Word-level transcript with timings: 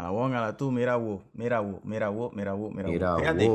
A 0.00 0.04
la 0.04 0.12
one, 0.12 0.34
a 0.34 0.40
la 0.40 0.56
two, 0.56 0.70
mira 0.70 0.96
wo, 0.96 1.22
mira 1.34 1.60
wo, 1.60 1.80
mira 1.84 2.08
wo, 2.08 2.30
mira 2.32 2.54
wo, 2.54 2.70
mira 2.70 2.88
wo. 2.88 2.92
Mira, 2.92 3.16
Fíjate, 3.18 3.50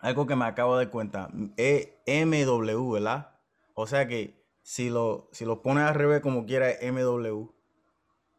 algo 0.00 0.26
que 0.26 0.36
me 0.36 0.44
acabo 0.44 0.76
de 0.76 0.88
cuenta. 0.90 1.30
Es 1.56 1.88
MW, 2.06 2.92
¿verdad? 2.92 3.30
O 3.72 3.86
sea 3.86 4.06
que 4.06 4.44
si 4.62 4.90
lo, 4.90 5.28
si 5.32 5.46
lo 5.46 5.62
pones 5.62 5.84
al 5.84 5.94
revés 5.94 6.20
como 6.20 6.44
quiera, 6.44 6.70
es 6.70 6.92
MW. 6.92 7.48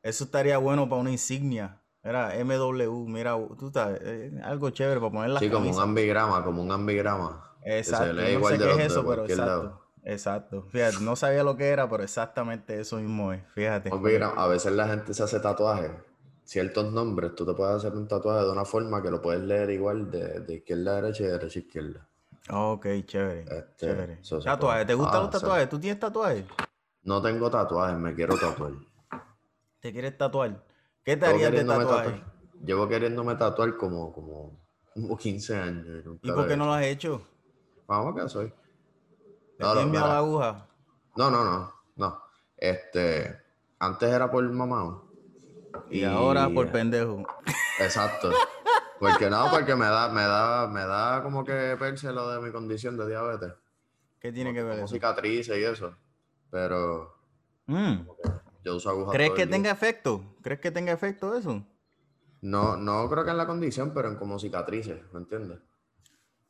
Eso 0.03 0.25
estaría 0.25 0.59
bueno 0.59 0.87
para 0.87 1.01
una 1.01 1.09
insignia. 1.09 1.81
Era 2.03 2.33
MW, 2.43 3.07
mira, 3.07 3.35
tú 3.57 3.71
sabes, 3.73 3.99
eh, 4.03 4.39
algo 4.43 4.69
chévere 4.69 4.99
para 4.99 5.11
poner 5.11 5.31
las 5.31 5.39
Sí, 5.39 5.47
como 5.49 5.61
un 5.61 5.65
camisas. 5.65 5.83
ambigrama, 5.83 6.43
como 6.45 6.61
un 6.61 6.71
ambigrama. 6.71 7.51
Exacto, 7.63 8.13
no 8.13 8.47
sé 8.47 8.57
qué 8.59 8.71
es 8.73 8.79
eso, 8.91 9.03
pero 9.07 9.23
exacto. 9.23 9.45
lado. 9.45 9.81
Exacto. 10.03 10.61
Fíjate, 10.69 10.97
no 11.01 11.15
sabía 11.15 11.43
lo 11.43 11.57
que 11.57 11.69
era, 11.69 11.89
pero 11.89 12.03
exactamente 12.03 12.79
eso 12.79 12.97
mismo 12.97 13.33
es. 13.33 13.41
Fíjate. 13.55 13.89
Ambigrama, 13.91 14.39
A 14.39 14.47
veces 14.47 14.71
la 14.73 14.87
gente 14.87 15.15
se 15.15 15.23
hace 15.23 15.39
tatuajes, 15.39 15.89
ciertos 16.45 16.93
nombres, 16.93 17.35
tú 17.35 17.45
te 17.45 17.53
puedes 17.53 17.75
hacer 17.75 17.93
un 17.93 18.07
tatuaje 18.07 18.45
de 18.45 18.51
una 18.51 18.63
forma 18.65 19.01
que 19.01 19.09
lo 19.11 19.21
puedes 19.21 19.41
leer 19.43 19.69
igual 19.71 20.09
de, 20.11 20.39
de 20.41 20.53
izquierda 20.55 20.91
a 20.91 21.01
derecha 21.01 21.23
y 21.23 21.25
de 21.25 21.31
derecha 21.33 21.59
a 21.59 21.61
izquierda. 21.63 22.07
Ok, 22.49 22.85
chévere. 23.05 23.41
Este, 23.41 23.87
Chévere. 23.87 24.19
Tatuajes. 24.43 24.85
¿te 24.85 24.93
gustan 24.93 25.17
Ah, 25.17 25.21
los 25.23 25.29
tatuajes? 25.31 25.67
¿Tú 25.69 25.79
tienes 25.79 25.99
tatuajes? 25.99 26.45
No 27.03 27.21
tengo 27.21 27.49
tatuajes, 27.49 27.97
me 27.97 28.13
quiero 28.13 28.37
tatuar. 28.37 28.73
¿Te 29.79 29.91
quieres 29.91 30.17
tatuar? 30.17 30.63
¿Qué 31.03 31.17
te 31.17 31.25
harías 31.25 31.51
de 31.51 31.63
tatuaje? 31.65 32.09
tatuar, 32.11 32.33
llevo 32.63 32.87
queriéndome 32.87 33.35
tatuar 33.35 33.75
como, 33.77 34.13
como, 34.13 34.59
como 34.93 35.17
15 35.17 35.55
años. 35.55 35.85
y 35.87 36.07
nunca 36.07 36.19
¿Y 36.23 36.27
lo 36.27 36.35
por 36.35 36.47
qué 36.47 36.57
no 36.57 36.65
lo 36.65 36.73
has 36.73 36.85
hecho? 36.85 37.21
Vamos 37.87 38.15
que 38.15 38.29
soy. 38.29 38.49
¿Te 39.57 39.63
No, 39.63 39.67
no, 39.67 39.73
tienes 39.73 39.91
miedo 39.91 40.05
a 40.05 40.07
la 40.07 40.13
mira. 40.13 40.17
aguja? 40.19 40.67
No, 41.15 41.31
no, 41.31 41.43
no, 41.43 41.73
no. 41.95 42.21
Este, 42.57 43.41
antes 43.79 44.09
era 44.09 44.29
por 44.29 44.43
mamá. 44.51 45.01
Y, 45.89 46.03
ahora 46.03 46.49
por 46.49 46.71
pendejo. 46.71 47.23
Exacto. 47.79 48.31
Porque 48.99 49.29
no, 49.29 49.49
porque 49.51 49.75
me 49.75 49.85
da, 49.85 50.09
me 50.09 50.21
da, 50.23 50.67
me 50.67 50.85
da 50.85 51.21
como 51.23 51.43
que 51.43 51.75
perse 51.77 52.11
lo 52.11 52.29
de 52.31 52.39
mi 52.39 52.51
condición 52.51 52.97
de 52.97 53.07
diabetes. 53.07 53.53
¿Qué 54.19 54.31
tiene 54.31 54.53
que 54.53 54.63
ver 54.63 54.73
Como 54.73 54.85
eso? 54.85 54.93
cicatrices 54.95 55.57
y 55.57 55.63
eso. 55.63 55.95
Pero 56.49 57.13
Mm. 57.67 58.07
yo 58.63 58.75
uso 58.75 58.89
agujas 58.89 59.11
¿Crees 59.13 59.29
todo 59.29 59.35
que 59.35 59.41
el 59.43 59.49
día. 59.49 59.55
tenga 59.57 59.71
efecto? 59.71 60.21
¿Crees 60.41 60.59
que 60.61 60.71
tenga 60.71 60.91
efecto 60.93 61.35
eso? 61.35 61.65
No, 62.41 62.77
no 62.77 63.09
creo 63.09 63.23
que 63.25 63.31
en 63.31 63.37
la 63.37 63.47
condición, 63.47 63.91
pero 63.93 64.07
en 64.07 64.15
como 64.17 64.37
cicatrices, 64.39 65.01
¿me 65.13 65.19
entiendes? 65.19 65.59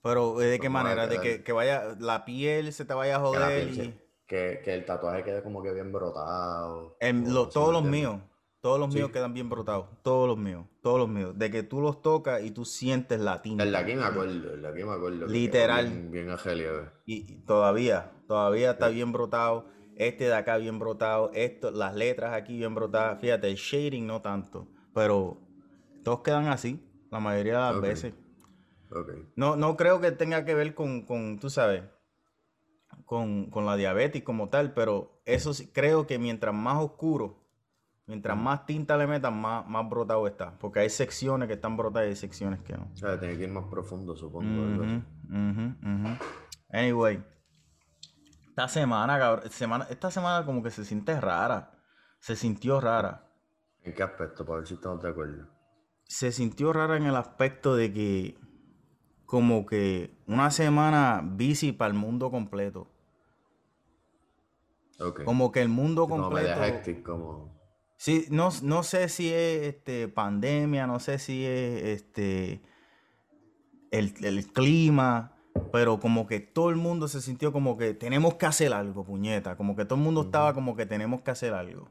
Pero 0.02 0.38
¿de 0.38 0.59
qué 0.59 0.68
No 0.70 0.73
manera? 0.73 1.08
¿De 1.08 1.20
que, 1.20 1.44
que 1.44 1.52
vaya 1.52 1.96
la 2.00 2.26
piel 2.26 2.72
se 2.73 2.86
te 2.86 2.94
vaya 2.94 3.16
a 3.16 3.20
Que, 3.20 3.23
joder 3.26 3.48
piel 3.66 3.70
y... 3.70 3.76
se- 3.76 4.06
que, 4.28 4.62
que 4.64 4.73
el 4.73 4.86
tatuaje 4.86 5.23
quede 5.23 5.42
como 5.44 5.62
que 5.64 5.72
bien 5.72 5.92
brotado. 5.92 6.98
En 7.00 7.26
o 7.28 7.30
lo- 7.30 7.50
todos 7.50 7.68
¿me 7.68 7.73
los 7.73 7.84
míos, 7.84 8.22
todos 8.66 8.80
los 8.80 8.92
Sí. 8.92 8.98
míos 8.98 9.12
quedan 9.12 9.32
bien 9.32 9.48
brotados. 9.48 9.86
Todos 10.02 10.28
los 10.28 10.40
míos, 10.40 10.66
todos 10.82 10.98
los 10.98 11.08
míos. 11.08 11.38
De 11.38 11.52
que 11.52 11.62
tú 11.62 11.82
los 11.82 12.02
tocas 12.02 12.44
y 12.44 12.50
tú 12.50 12.66
sientes 12.66 13.20
la 13.20 13.44
tinta. 13.44 13.64
El 13.64 13.72
de 13.72 13.78
aquí 13.78 13.94
me 13.94 14.04
acuerdo, 14.06 14.56
el 14.56 14.62
de 14.64 14.68
aquí 14.68 14.84
me 14.84 14.92
acuerdo. 14.92 15.28
que 15.28 15.32
Literal. 15.32 15.88
Bien, 15.88 16.12
bien 16.12 16.28
ve. 16.28 16.90
Y, 17.06 17.32
y 17.32 17.36
todavía, 17.46 18.12
todavía 18.28 18.72
está 18.72 18.88
bien 18.88 19.12
brotado. 19.12 19.68
Este 19.98 20.24
de 20.24 20.34
acá 20.34 20.58
bien 20.58 20.80
brotado. 20.80 21.30
Esto, 21.36 21.70
las 21.70 21.94
letras 21.94 22.34
aquí 22.34 22.58
bien 22.58 22.74
brotadas. 22.74 23.22
Fíjate, 23.22 23.50
el 23.50 23.56
shading 23.56 24.08
no 24.08 24.24
tanto. 24.24 24.68
Pero 24.96 25.38
todos 26.04 26.22
quedan 26.22 26.48
así, 26.48 26.84
la 27.12 27.20
mayoría 27.20 27.54
de 27.68 27.72
las 27.72 27.82
veces. 27.82 28.16
Ok. 28.90 29.12
No, 29.36 29.56
no 29.56 29.78
creo 29.78 30.02
que 30.02 30.12
tenga 30.12 30.44
que 30.44 30.56
ver 30.56 30.74
con, 30.74 31.04
con 31.06 31.38
tú 31.38 31.52
sabes, 31.52 31.84
con, 33.06 33.52
con 33.52 33.68
la 33.68 33.76
diabetes 33.76 34.24
como 34.24 34.50
tal, 34.50 34.74
pero 34.74 35.22
eso 35.26 35.54
sí, 35.54 35.68
creo 35.72 36.08
que 36.08 36.18
mientras 36.18 36.56
más 36.56 36.82
oscuro, 36.84 37.45
mientras 38.08 38.38
más 38.38 38.66
tinta 38.66 38.98
le 38.98 39.08
metan, 39.08 39.39
más, 39.39 39.67
más 39.67 39.89
brotado 39.89 40.28
está. 40.28 40.58
Porque 40.58 40.80
hay 40.80 40.89
secciones 40.89 41.48
que 41.48 41.56
están 41.56 41.78
brotadas 41.78 42.08
y 42.08 42.09
hay 42.09 42.16
secciones 42.16 42.62
que 42.62 42.73
no. 42.73 42.89
O 42.94 42.95
sea, 42.95 43.20
tiene 43.20 43.38
que 43.38 43.44
ir 43.44 43.52
más 43.52 43.66
profundo, 43.66 44.16
supongo. 44.16 45.03
Anyway, 46.70 47.23
esta 48.50 48.68
semana, 48.68 49.18
cabrón, 49.19 49.50
semana, 49.50 49.88
esta 49.90 50.12
semana 50.12 50.46
como 50.46 50.63
que 50.63 50.72
se 50.72 50.85
siente 50.85 51.19
rara. 51.19 51.72
Se 52.19 52.35
sintió 52.35 52.80
rara. 52.80 53.30
¿En 53.84 53.94
qué 53.94 54.03
aspecto? 54.03 54.46
Para 54.46 54.59
ver 54.59 54.68
si 54.68 54.74
estamos 54.75 55.01
de 55.01 55.09
acuerdo. 55.09 55.47
Se 56.06 56.31
sintió 56.31 56.74
rara 56.74 56.97
en 56.97 57.03
el 57.03 57.16
aspecto 57.16 57.75
de 57.75 57.91
que 57.91 58.40
como 59.25 59.66
que 59.66 60.18
una 60.28 60.51
semana 60.51 61.22
busy 61.24 61.72
para 61.72 61.90
el 61.91 61.97
mundo 61.97 62.31
completo. 62.31 62.91
Como 65.25 65.51
que 65.51 65.62
el 65.62 65.69
mundo 65.69 66.07
completo. 66.07 66.63
hectic, 66.63 67.03
como... 67.03 67.55
Sí, 67.97 68.25
no, 68.29 68.50
no 68.61 68.83
sé 68.83 69.09
si 69.09 69.29
es 69.33 69.63
este 69.67 70.07
pandemia, 70.07 70.85
no 70.85 71.00
sé 71.00 71.17
si 71.17 71.45
es 71.45 71.83
este 71.83 72.61
el, 73.91 74.13
el 74.23 74.47
clima, 74.51 75.38
pero 75.72 76.00
como 76.00 76.28
que 76.28 76.39
todo 76.39 76.69
el 76.69 76.75
mundo 76.75 77.07
se 77.07 77.22
sintió 77.22 77.51
como 77.53 77.78
que 77.78 77.94
tenemos 77.94 78.35
que 78.35 78.45
hacer 78.45 78.73
algo, 78.73 79.06
puñeta. 79.06 79.56
Como 79.56 79.75
que 79.75 79.85
todo 79.85 79.95
el 79.97 80.03
mundo 80.03 80.23
estaba 80.23 80.53
como 80.53 80.75
que 80.75 80.85
tenemos 80.85 81.22
que 81.22 81.31
hacer 81.31 81.53
algo. 81.53 81.89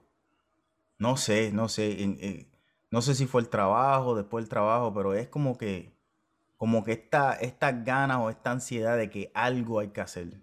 No 0.99 1.17
sé, 1.17 1.53
no 1.53 1.69
sé. 1.69 2.03
en- 2.03 2.19
en- 2.21 2.49
no 2.91 3.03
sé 3.03 3.15
si 3.17 3.27
fue 3.27 3.41
el 3.41 3.49
trabajo, 3.49 4.15
después 4.15 4.45
el 4.45 4.49
trabajo, 4.49 4.95
pero 4.95 5.15
es 5.15 5.29
como 5.29 5.59
que, 5.59 5.97
como 6.57 6.85
que 6.85 6.93
esta, 6.93 7.33
estas 7.35 7.85
ganas 7.85 8.19
o 8.19 8.31
esta 8.31 8.53
ansiedad 8.53 8.97
de 8.97 9.11
que 9.11 9.33
algo 9.35 9.81
hay 9.81 9.89
que 9.89 10.01
hacer. 10.01 10.41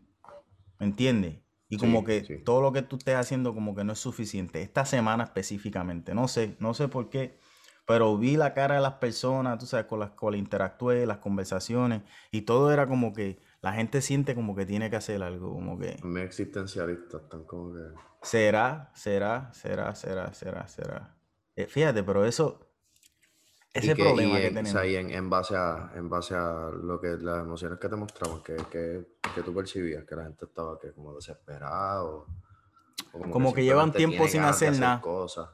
¿Me 0.79 0.85
entiendes? 0.87 1.35
Y 1.71 1.79
como 1.79 2.03
Sí, 2.03 2.05
que 2.05 2.23
sí. 2.27 2.37
todo 2.45 2.61
lo 2.61 2.73
que 2.73 2.83
tú 2.83 2.97
estés 2.97 3.15
haciendo 3.15 3.53
como 3.55 3.75
que 3.75 3.83
no 3.85 3.93
es 3.93 3.99
suficiente. 3.99 4.61
Esta 4.61 4.85
semana 4.85 5.23
específicamente, 5.25 6.13
no 6.15 6.27
sé, 6.29 6.57
no 6.59 6.73
sé 6.75 6.89
por 6.89 7.09
qué, 7.09 7.39
pero 7.85 8.17
vi 8.17 8.37
la 8.37 8.53
cara 8.53 8.75
de 8.75 8.81
las 8.81 8.95
personas, 8.95 9.57
tú 9.59 9.65
sabes, 9.65 9.85
con 9.87 9.99
las 9.99 10.11
cuales 10.11 10.39
interactué, 10.39 11.05
las 11.07 11.17
conversaciones, 11.19 12.03
y 12.31 12.43
todo 12.43 12.71
era 12.73 12.87
como 12.87 13.13
que 13.13 13.39
la 13.61 13.73
gente 13.73 14.01
siente 14.01 14.35
como 14.35 14.55
que 14.55 14.65
tiene 14.65 14.89
que 14.89 14.97
hacer 14.97 15.23
algo, 15.23 15.53
como 15.53 15.79
que 15.79 16.03
Muy 16.03 16.21
existencialistas, 16.21 17.23
están 17.23 17.43
como 17.45 17.73
que... 17.73 17.79
será, 18.21 18.91
será, 18.95 19.51
será, 19.53 19.95
será, 19.95 20.33
será, 20.33 20.67
será. 20.67 21.17
Eh, 21.55 21.67
fíjate, 21.67 22.03
pero 22.03 22.25
eso, 22.25 22.70
ese 23.73 23.95
que- 23.95 24.03
problema 24.03 24.35
que 24.37 24.47
en, 24.47 24.51
o 24.53 24.55
tenemos. 24.55 24.71
sea, 24.71 24.85
y 24.85 24.95
en, 24.95 25.11
en 25.11 25.29
base 25.29 25.55
a, 25.55 25.91
en 25.95 26.09
base 26.09 26.35
a 26.35 26.69
lo 26.71 26.99
que 26.99 27.09
las 27.19 27.39
emociones 27.43 27.79
que 27.79 27.87
te 27.89 27.95
mostraban, 27.95 28.41
que, 28.43 28.55
que, 28.71 29.05
que 29.33 29.41
tú 29.43 29.53
percibías, 29.53 30.03
que 30.05 30.15
la 30.15 30.23
gente 30.23 30.45
estaba 30.45 30.77
que 30.79 30.91
como 30.93 31.13
desesperada 31.15 32.03
o, 32.03 32.25
o 33.13 33.19
Como 33.31 33.53
que 33.53 33.63
llevan 33.63 33.91
tiempo 33.91 34.27
sin 34.27 34.41
hacer 34.43 34.77
nada. 34.79 35.01
cosas. 35.01 35.49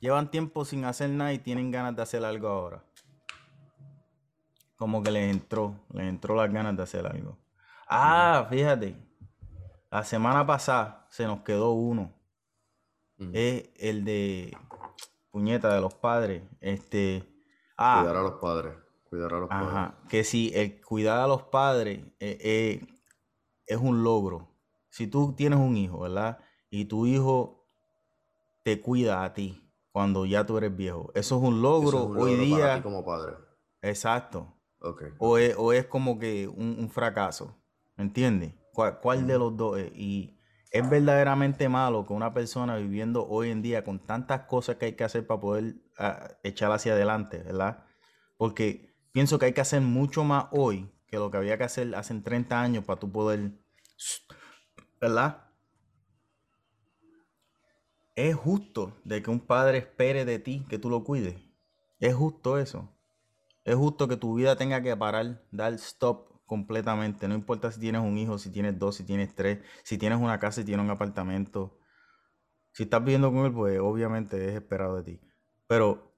Llevan 0.00 0.30
tiempo 0.30 0.64
sin 0.64 0.84
hacer 0.84 1.10
nada 1.10 1.32
y 1.32 1.40
tienen 1.40 1.72
ganas 1.72 1.96
de 1.96 2.02
hacer 2.02 2.24
algo 2.24 2.46
ahora. 2.48 2.84
Como 4.76 5.02
que 5.02 5.10
les 5.10 5.30
entró, 5.34 5.74
les 5.92 6.06
entró 6.06 6.36
las 6.36 6.52
ganas 6.52 6.76
de 6.76 6.82
hacer 6.82 7.06
algo. 7.06 7.36
Ah, 7.88 8.46
fíjate. 8.50 8.94
La 9.90 10.04
semana 10.04 10.46
pasada 10.46 11.06
se 11.10 11.24
nos 11.26 11.40
quedó 11.40 11.72
uno. 11.72 12.12
Es 13.32 13.70
el 13.76 14.04
de 14.04 14.56
puñeta 15.30 15.74
de 15.74 15.80
los 15.80 15.94
padres. 15.94 16.42
Este. 16.60 17.24
Ah, 17.76 18.00
Cuidar 18.00 18.16
a 18.16 18.22
los 18.22 18.34
padres. 18.40 18.74
Cuidar 19.08 19.34
a 19.34 19.38
los 19.40 19.48
padres. 19.48 19.68
Ajá, 19.68 19.98
que 20.08 20.24
si 20.24 20.52
el 20.54 20.80
cuidar 20.80 21.20
a 21.20 21.26
los 21.26 21.42
padres 21.44 22.00
eh, 22.20 22.38
eh, 22.40 22.86
es 23.66 23.76
un 23.78 24.02
logro. 24.02 24.54
Si 24.88 25.06
tú 25.06 25.34
tienes 25.34 25.58
un 25.58 25.76
hijo, 25.76 26.00
¿verdad? 26.00 26.38
Y 26.70 26.86
tu 26.86 27.06
hijo 27.06 27.66
te 28.62 28.80
cuida 28.80 29.24
a 29.24 29.32
ti 29.32 29.62
cuando 29.92 30.26
ya 30.26 30.44
tú 30.44 30.58
eres 30.58 30.74
viejo. 30.76 31.10
Eso 31.14 31.36
es 31.36 31.42
un 31.42 31.54
Eso 31.54 31.62
logro 31.62 31.98
es 31.98 32.04
un 32.06 32.16
hoy 32.18 32.36
logro 32.36 32.50
para 32.58 32.66
día. 32.66 32.76
ti 32.76 32.82
como 32.82 33.04
padre. 33.04 33.34
Exacto. 33.82 34.52
O 35.18 35.38
es, 35.38 35.54
o 35.58 35.72
es 35.72 35.86
como 35.86 36.18
que 36.18 36.46
un, 36.48 36.76
un 36.78 36.90
fracaso. 36.90 37.56
¿Me 37.96 38.04
entiendes? 38.04 38.54
¿Cuál, 38.72 39.00
cuál 39.00 39.26
de 39.26 39.38
los 39.38 39.56
dos 39.56 39.78
es? 39.78 39.90
Y 39.94 40.38
es 40.70 40.88
verdaderamente 40.88 41.68
malo 41.68 42.04
que 42.06 42.12
una 42.12 42.34
persona 42.34 42.76
viviendo 42.76 43.26
hoy 43.26 43.50
en 43.50 43.62
día 43.62 43.82
con 43.84 43.98
tantas 44.04 44.42
cosas 44.42 44.76
que 44.76 44.86
hay 44.86 44.92
que 44.96 45.04
hacer 45.04 45.26
para 45.26 45.40
poder 45.40 45.76
ah, 45.98 46.30
echar 46.42 46.72
hacia 46.72 46.92
adelante, 46.92 47.38
¿verdad? 47.38 47.84
Porque 48.36 48.94
pienso 49.12 49.38
que 49.38 49.46
hay 49.46 49.52
que 49.52 49.60
hacer 49.60 49.80
mucho 49.80 50.24
más 50.24 50.46
hoy 50.52 50.90
que 51.06 51.16
lo 51.16 51.30
que 51.30 51.36
había 51.36 51.58
que 51.58 51.64
hacer 51.64 51.94
hace 51.94 52.14
30 52.20 52.60
años 52.60 52.84
para 52.84 53.00
tú 53.00 53.10
poder, 53.10 53.52
¿verdad? 55.00 55.46
Es 58.14 58.34
justo 58.34 58.98
de 59.04 59.22
que 59.22 59.30
un 59.30 59.40
padre 59.40 59.78
espere 59.78 60.24
de 60.24 60.38
ti 60.38 60.64
que 60.68 60.78
tú 60.78 60.90
lo 60.90 61.04
cuides. 61.04 61.36
Es 62.00 62.14
justo 62.14 62.58
eso. 62.58 62.96
Es 63.64 63.74
justo 63.74 64.08
que 64.08 64.16
tu 64.16 64.34
vida 64.34 64.56
tenga 64.56 64.82
que 64.82 64.96
parar, 64.96 65.44
dar 65.50 65.74
stop 65.74 66.40
completamente. 66.46 67.28
No 67.28 67.34
importa 67.34 67.70
si 67.70 67.80
tienes 67.80 68.00
un 68.00 68.16
hijo, 68.16 68.38
si 68.38 68.50
tienes 68.50 68.78
dos, 68.78 68.96
si 68.96 69.04
tienes 69.04 69.34
tres, 69.34 69.58
si 69.82 69.98
tienes 69.98 70.18
una 70.18 70.38
casa, 70.38 70.60
si 70.62 70.64
tienes 70.64 70.84
un 70.84 70.90
apartamento. 70.90 71.78
Si 72.72 72.84
estás 72.84 73.02
viviendo 73.02 73.32
con 73.32 73.46
él, 73.46 73.52
pues 73.52 73.78
obviamente 73.80 74.48
es 74.48 74.54
esperado 74.54 74.96
de 74.96 75.02
ti. 75.02 75.25
Pero, 75.66 76.12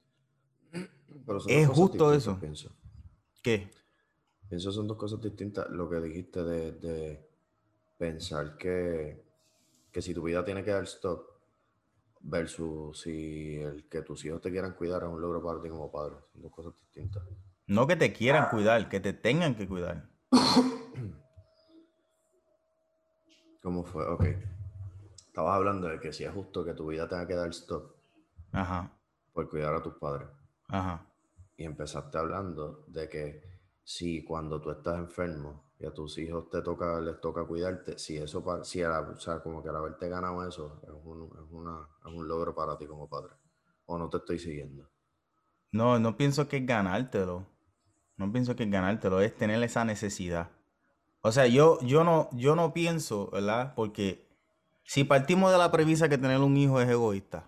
Pero 1.26 1.40
son 1.40 1.52
es 1.52 1.68
justo 1.68 2.12
eso. 2.12 2.38
Pienso. 2.38 2.70
¿qué? 3.42 3.70
Pienso 4.48 4.72
son 4.72 4.86
dos 4.86 4.96
cosas 4.96 5.20
distintas. 5.20 5.68
Lo 5.70 5.88
que 5.88 6.00
dijiste 6.00 6.42
de, 6.42 6.72
de 6.72 7.28
pensar 7.98 8.56
que, 8.56 9.24
que 9.92 10.02
si 10.02 10.14
tu 10.14 10.22
vida 10.22 10.44
tiene 10.44 10.64
que 10.64 10.70
dar 10.70 10.84
stop, 10.84 11.38
versus 12.20 13.00
si 13.00 13.56
el 13.56 13.88
que 13.88 14.02
tus 14.02 14.24
hijos 14.24 14.40
te 14.40 14.50
quieran 14.50 14.72
cuidar 14.74 15.02
es 15.02 15.08
un 15.08 15.20
logro 15.20 15.42
para 15.42 15.60
ti 15.60 15.68
como 15.68 15.90
padre. 15.90 16.16
Son 16.32 16.42
dos 16.42 16.52
cosas 16.52 16.72
distintas. 16.80 17.22
No 17.66 17.86
que 17.86 17.96
te 17.96 18.12
quieran 18.12 18.48
cuidar, 18.50 18.88
que 18.88 19.00
te 19.00 19.12
tengan 19.12 19.54
que 19.54 19.68
cuidar. 19.68 20.08
¿Cómo 23.62 23.84
fue? 23.84 24.06
Ok. 24.06 24.24
Estabas 25.26 25.56
hablando 25.56 25.88
de 25.88 26.00
que 26.00 26.12
si 26.12 26.24
es 26.24 26.32
justo 26.32 26.64
que 26.64 26.74
tu 26.74 26.86
vida 26.88 27.08
tenga 27.08 27.26
que 27.26 27.34
dar 27.34 27.50
stop 27.50 27.94
Ajá, 28.50 28.97
por 29.38 29.48
cuidar 29.48 29.72
a 29.72 29.80
tus 29.80 29.94
padres. 29.94 30.26
ajá. 30.66 31.06
Y 31.56 31.64
empezaste 31.64 32.18
hablando 32.18 32.84
de 32.88 33.08
que 33.08 33.42
si 33.84 34.24
cuando 34.24 34.60
tú 34.60 34.72
estás 34.72 34.98
enfermo 34.98 35.70
y 35.78 35.86
a 35.86 35.92
tus 35.92 36.18
hijos 36.18 36.50
te 36.50 36.60
toca, 36.60 37.00
les 37.00 37.20
toca 37.20 37.44
cuidarte, 37.44 37.96
si 38.00 38.16
eso, 38.16 38.44
si 38.64 38.80
era, 38.80 39.00
o 39.00 39.18
sea, 39.20 39.40
como 39.40 39.62
que 39.62 39.68
al 39.68 39.76
haberte 39.76 40.08
ganado 40.08 40.46
eso, 40.46 40.80
es 40.82 40.90
un, 40.90 41.30
es 41.36 41.52
una, 41.52 41.88
es 42.04 42.12
un 42.12 42.26
logro 42.26 42.52
para 42.52 42.76
ti 42.76 42.86
como 42.86 43.08
padre. 43.08 43.34
O 43.86 43.96
no 43.96 44.08
te 44.08 44.16
estoy 44.16 44.40
siguiendo. 44.40 44.88
No, 45.70 46.00
no 46.00 46.16
pienso 46.16 46.48
que 46.48 46.56
es 46.56 46.66
ganártelo. 46.66 47.46
No 48.16 48.32
pienso 48.32 48.56
que 48.56 48.64
es 48.64 48.70
ganártelo, 48.70 49.20
es 49.20 49.36
tener 49.36 49.62
esa 49.62 49.84
necesidad. 49.84 50.50
O 51.20 51.30
sea, 51.30 51.46
yo, 51.46 51.78
yo 51.82 52.02
no, 52.02 52.28
yo 52.32 52.56
no 52.56 52.72
pienso, 52.72 53.30
¿verdad? 53.30 53.74
Porque 53.76 54.28
si 54.82 55.04
partimos 55.04 55.52
de 55.52 55.58
la 55.58 55.70
premisa 55.70 56.08
que 56.08 56.18
tener 56.18 56.40
un 56.40 56.56
hijo 56.56 56.80
es 56.80 56.88
egoísta, 56.88 57.44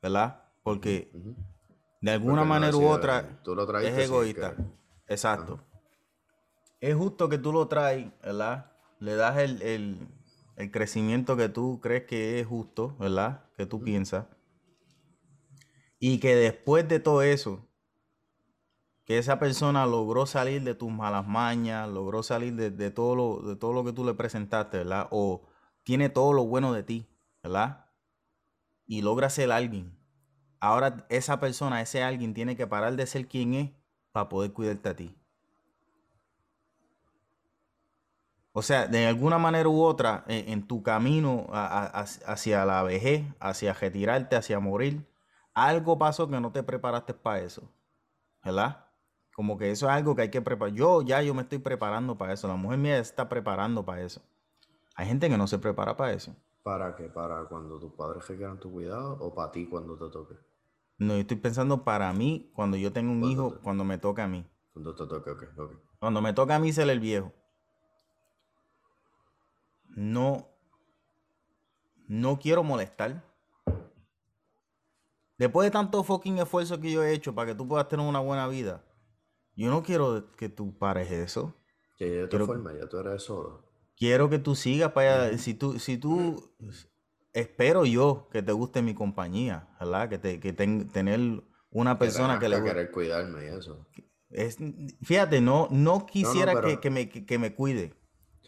¿verdad? 0.00 0.47
Porque 0.68 1.10
de 2.00 2.10
alguna 2.12 2.42
Porque 2.42 2.44
no 2.44 2.46
manera 2.46 2.76
u 2.76 2.86
otra 2.86 3.42
tú 3.42 3.54
lo 3.54 3.78
es 3.78 3.98
egoísta. 3.98 4.54
Exacto. 5.06 5.60
Es 6.80 6.94
justo 6.94 7.28
que 7.28 7.38
tú 7.38 7.52
lo 7.52 7.66
traes, 7.68 8.06
¿verdad? 8.22 8.72
Le 9.00 9.14
das 9.16 9.38
el, 9.38 9.62
el- 9.62 10.08
el 10.56 10.70
crecimiento 10.72 11.36
que 11.36 11.48
tú 11.48 11.80
crees 11.80 12.04
que 12.04 12.40
es 12.40 12.46
justo, 12.46 12.96
¿verdad? 12.98 13.44
Que 13.56 13.64
tú 13.66 13.80
piensas. 13.80 14.26
Y 16.00 16.18
que 16.20 16.34
después 16.34 16.88
de 16.88 17.00
todo 17.00 17.22
eso, 17.22 17.68
que 19.04 19.18
esa 19.18 19.38
persona 19.38 19.86
logró 19.86 20.26
salir 20.26 20.62
de 20.62 20.74
tus 20.74 20.90
malas 20.90 21.26
mañas, 21.26 21.88
logró 21.88 22.22
salir 22.22 22.54
de, 22.54 22.70
de 22.70 22.90
todo 22.90 23.16
lo, 23.16 23.38
de 23.48 23.56
todo 23.56 23.72
lo 23.72 23.84
que 23.84 23.92
tú 23.92 24.04
le 24.04 24.14
presentaste, 24.14 24.78
¿verdad? 24.78 25.08
O 25.10 25.48
tiene 25.82 26.08
todo 26.10 26.32
lo 26.32 26.44
bueno 26.44 26.72
de 26.72 26.82
ti, 26.82 27.06
¿verdad? 27.42 27.86
Y 28.86 29.02
logra 29.02 29.30
ser 29.30 29.52
alguien. 29.52 29.97
Ahora 30.60 31.06
esa 31.08 31.40
persona, 31.40 31.80
ese 31.82 32.02
alguien, 32.02 32.34
tiene 32.34 32.56
que 32.56 32.66
parar 32.66 32.96
de 32.96 33.06
ser 33.06 33.28
quien 33.28 33.54
es 33.54 33.70
para 34.12 34.28
poder 34.28 34.52
cuidarte 34.52 34.88
a 34.90 34.96
ti. 34.96 35.14
O 38.52 38.62
sea, 38.62 38.86
de 38.88 39.06
alguna 39.06 39.38
manera 39.38 39.68
u 39.68 39.82
otra, 39.82 40.24
en, 40.26 40.66
tu 40.66 40.82
camino 40.82 41.46
hacia- 41.52 42.64
la 42.64 42.82
vejez, 42.82 43.24
hacia 43.40 43.72
retirarte, 43.72 44.36
hacia 44.36 44.58
morir, 44.58 45.06
algo 45.54 45.98
pasó 45.98 46.28
que 46.28 46.40
no 46.40 46.50
te 46.52 46.62
preparaste 46.62 47.14
para 47.14 47.40
eso. 47.40 47.70
¿Verdad? 48.44 48.86
Como 49.34 49.58
que 49.58 49.70
eso 49.70 49.86
es 49.88 49.92
algo 49.92 50.16
que 50.16 50.22
hay 50.22 50.30
que 50.30 50.42
preparar. 50.42 50.74
Yo 50.74 51.02
ya 51.02 51.22
yo 51.22 51.34
me 51.34 51.42
estoy 51.42 51.58
preparando 51.58 52.18
para 52.18 52.32
eso. 52.34 52.48
La 52.48 52.56
mujer 52.56 52.78
mía 52.78 52.96
se 52.96 53.02
está 53.02 53.28
preparando 53.28 53.84
para 53.84 54.02
eso. 54.02 54.22
Hay 54.96 55.06
gente 55.08 55.28
que 55.30 55.38
no 55.38 55.46
se 55.48 55.58
prepara 55.58 55.96
para 55.96 56.12
eso. 56.14 56.34
¿Para 56.62 56.94
qué? 56.94 57.08
¿Para 57.08 57.46
cuando 57.46 57.80
tus 57.80 57.92
padres 57.94 58.28
requieran 58.28 58.60
tu 58.60 58.70
cuidado 58.70 59.16
o 59.20 59.34
para 59.34 59.50
ti 59.50 59.66
cuando 59.68 59.96
te 59.98 60.08
toque? 60.08 60.36
No, 60.98 61.14
yo 61.14 61.20
estoy 61.20 61.36
pensando 61.36 61.84
para 61.84 62.12
mí 62.12 62.50
cuando 62.54 62.76
yo 62.76 62.92
tengo 62.92 63.12
un 63.12 63.24
hijo, 63.24 63.52
te- 63.54 63.58
cuando 63.60 63.84
me 63.84 63.98
toca 63.98 64.24
a 64.24 64.28
mí. 64.28 64.44
Cuando 64.72 64.94
te 64.94 65.06
toque, 65.06 65.30
ok, 65.30 65.42
ok. 65.58 65.72
Cuando 66.00 66.20
me 66.20 66.32
toca 66.32 66.56
a 66.56 66.58
mí 66.58 66.72
ser 66.72 66.88
el 66.90 67.00
viejo. 67.00 67.32
No. 69.96 70.48
No 72.06 72.38
quiero 72.38 72.62
molestar. 72.62 73.22
Después 75.36 75.66
de 75.66 75.70
tanto 75.70 76.02
fucking 76.02 76.38
esfuerzo 76.38 76.80
que 76.80 76.90
yo 76.90 77.02
he 77.04 77.12
hecho 77.12 77.34
para 77.34 77.48
que 77.48 77.54
tú 77.54 77.68
puedas 77.68 77.88
tener 77.88 78.04
una 78.06 78.18
buena 78.18 78.48
vida, 78.48 78.84
yo 79.54 79.70
no 79.70 79.82
quiero 79.84 80.32
que 80.36 80.48
tú 80.48 80.76
pares 80.76 81.10
eso. 81.12 81.54
Que 81.96 82.16
ya 82.16 82.22
te 82.22 82.28
Quiero- 82.30 82.46
forma, 82.46 82.72
ya 82.74 82.88
tú 82.88 82.98
eres 82.98 83.22
solo. 83.22 83.64
Quiero 83.96 84.28
que 84.28 84.38
tú 84.38 84.54
sigas 84.56 84.92
para 84.92 85.26
allá. 85.26 85.38
Si 85.38 85.54
tú, 85.54 85.78
si 85.78 85.96
tú, 85.98 86.50
espero 87.40 87.84
yo 87.84 88.28
que 88.32 88.42
te 88.42 88.52
guste 88.52 88.82
mi 88.82 88.94
compañía, 88.94 89.68
¿verdad? 89.80 90.08
Que, 90.08 90.18
te, 90.18 90.40
que 90.40 90.52
ten- 90.52 90.88
tener 90.90 91.20
una 91.70 91.98
persona 91.98 92.38
que 92.38 92.48
le 92.48 92.56
guste. 92.56 92.70
querer 92.72 92.90
cuidarme 92.90 93.44
y 93.44 93.48
eso. 93.48 93.86
Es, 94.30 94.58
fíjate, 95.02 95.40
no, 95.40 95.68
no 95.70 96.06
quisiera 96.06 96.54
que, 96.54 96.60
pero- 96.60 96.80
que 96.80 96.90
me, 96.90 97.08
que, 97.08 97.38
me 97.38 97.54
cuide. 97.54 97.94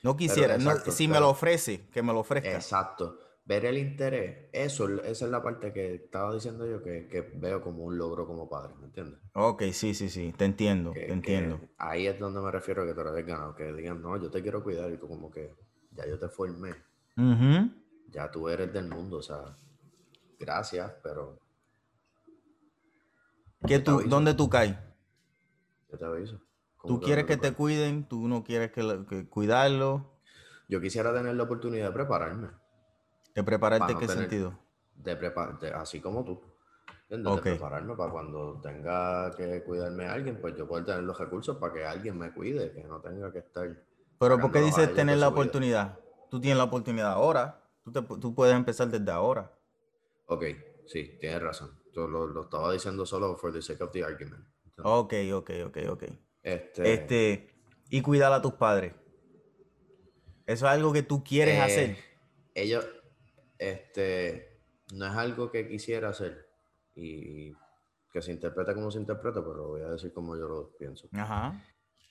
No 0.02 0.16
quisiera. 0.16 0.56
no, 0.58 0.70
exacto, 0.70 0.92
si 0.92 1.08
me 1.08 1.20
lo 1.20 1.28
ofrece, 1.30 1.88
que 1.90 2.02
me 2.02 2.12
lo 2.12 2.20
ofrezca. 2.20 2.52
Exacto. 2.54 3.18
Ver 3.44 3.64
el 3.64 3.78
interés, 3.78 4.48
eso, 4.52 4.88
esa 5.02 5.24
es 5.24 5.30
la 5.30 5.42
parte 5.42 5.72
que 5.72 5.94
estaba 5.94 6.32
diciendo 6.32 6.66
yo 6.70 6.82
que, 6.82 7.08
que 7.08 7.20
veo 7.34 7.60
como 7.60 7.82
un 7.84 7.98
logro 7.98 8.24
como 8.26 8.48
padre, 8.48 8.74
¿me 8.78 8.86
entiendes? 8.86 9.18
Ok, 9.34 9.62
sí, 9.72 9.92
sí, 9.94 10.08
sí. 10.08 10.32
Te 10.36 10.44
entiendo, 10.44 10.92
te 10.92 11.10
entiendo. 11.10 11.60
ahí 11.78 12.06
es 12.06 12.18
donde 12.18 12.40
me 12.40 12.50
refiero 12.52 12.82
a 12.82 12.86
que 12.86 12.94
te 12.94 13.02
lo 13.02 13.10
hayas 13.10 13.26
ganado, 13.26 13.54
que 13.56 13.72
digan, 13.72 14.00
no, 14.02 14.16
yo 14.18 14.30
te 14.30 14.40
quiero 14.42 14.62
cuidar 14.62 14.92
y 14.92 14.98
tú 14.98 15.08
como 15.08 15.30
que 15.30 15.52
ya 15.90 16.06
yo 16.06 16.18
te 16.18 16.28
formé, 16.28 16.70
Ujú. 17.16 17.70
Ya 18.12 18.30
tú 18.30 18.48
eres 18.48 18.72
del 18.72 18.88
mundo, 18.88 19.18
o 19.18 19.22
sea, 19.22 19.56
gracias, 20.38 20.92
pero 21.02 21.38
¿Qué 23.66 23.78
tú. 23.78 24.02
¿Dónde 24.06 24.34
tú 24.34 24.48
caes? 24.48 24.76
yo 25.90 25.98
te 25.98 26.04
aviso. 26.04 26.40
¿Cómo 26.76 26.94
¿Tú 26.98 27.04
quieres 27.04 27.26
que 27.26 27.36
te 27.36 27.52
cuiden? 27.52 28.04
¿Tú 28.08 28.26
no 28.26 28.42
quieres 28.42 28.72
que, 28.72 28.82
lo- 28.82 29.04
que 29.06 29.28
cuidarlo? 29.28 30.18
Yo 30.68 30.80
quisiera 30.80 31.12
tener 31.12 31.34
la 31.34 31.42
oportunidad 31.42 31.88
de 31.88 31.92
prepararme. 31.92 32.48
¿De 33.34 33.42
prepararte 33.44 33.80
Para 33.80 33.90
en 33.92 33.94
no 33.94 34.00
qué 34.00 34.06
tener- 34.06 34.22
sentido? 34.22 34.58
de 34.94 35.18
prepa- 35.18 35.58
de- 35.58 35.72
así 35.72 36.00
como 36.00 36.24
tú. 36.24 36.40
¿entiendes? 37.08 37.32
Ok. 37.32 37.44
De 37.44 37.50
prepararme 37.52 37.96
para 37.96 38.12
cuando 38.12 38.60
tenga 38.62 39.34
que 39.36 39.62
cuidarme 39.64 40.06
a 40.06 40.12
alguien, 40.12 40.40
pues 40.40 40.56
yo 40.56 40.66
poder 40.68 40.84
tener 40.86 41.02
los 41.02 41.18
recursos 41.18 41.56
para 41.58 41.72
que 41.74 41.84
alguien 41.84 42.16
me 42.18 42.32
cuide, 42.32 42.72
que 42.72 42.84
no 42.84 43.00
tenga 43.00 43.30
que 43.32 43.40
estar. 43.40 43.68
Pero 44.18 44.38
¿por 44.38 44.52
qué 44.52 44.60
dices 44.60 44.94
tener 44.94 45.18
la 45.18 45.28
vida. 45.28 45.38
oportunidad? 45.40 45.98
Tú 46.30 46.40
tienes 46.40 46.56
la 46.56 46.64
oportunidad 46.64 47.12
ahora. 47.12 47.60
Tú, 47.92 48.02
te- 48.02 48.20
tú 48.20 48.34
puedes 48.34 48.54
empezar 48.54 48.88
desde 48.88 49.10
ahora. 49.10 49.52
Ok, 50.26 50.44
sí, 50.86 51.16
tienes 51.20 51.42
razón. 51.42 51.78
Yo 51.92 52.06
lo, 52.06 52.26
lo 52.26 52.42
estaba 52.42 52.72
diciendo 52.72 53.04
solo 53.04 53.36
for 53.36 53.52
the 53.52 53.60
sake 53.62 53.82
of 53.82 53.90
the 53.92 54.04
argument. 54.04 54.44
¿entiendes? 54.64 54.84
Ok, 54.84 55.14
ok, 55.34 55.50
ok, 55.66 55.78
ok. 55.90 56.02
Este, 56.42 56.92
Este, 56.94 57.50
y 57.90 58.00
cuidar 58.02 58.32
a 58.32 58.40
tus 58.40 58.54
padres. 58.54 58.94
Eso 60.46 60.66
es 60.66 60.72
algo 60.72 60.92
que 60.92 61.02
tú 61.02 61.22
quieres 61.24 61.56
eh, 61.56 61.60
hacer. 61.60 61.96
Ellos, 62.54 62.86
este, 63.58 64.60
no 64.94 65.06
es 65.06 65.12
algo 65.12 65.50
que 65.50 65.68
quisiera 65.68 66.08
hacer 66.10 66.48
y 66.94 67.52
que 68.12 68.22
se 68.22 68.32
interpreta 68.32 68.74
como 68.74 68.90
se 68.90 68.98
interpreta, 68.98 69.40
pero 69.40 69.54
lo 69.54 69.68
voy 69.68 69.82
a 69.82 69.88
decir 69.90 70.12
como 70.12 70.36
yo 70.36 70.48
lo 70.48 70.76
pienso. 70.76 71.08
Ajá. 71.12 71.62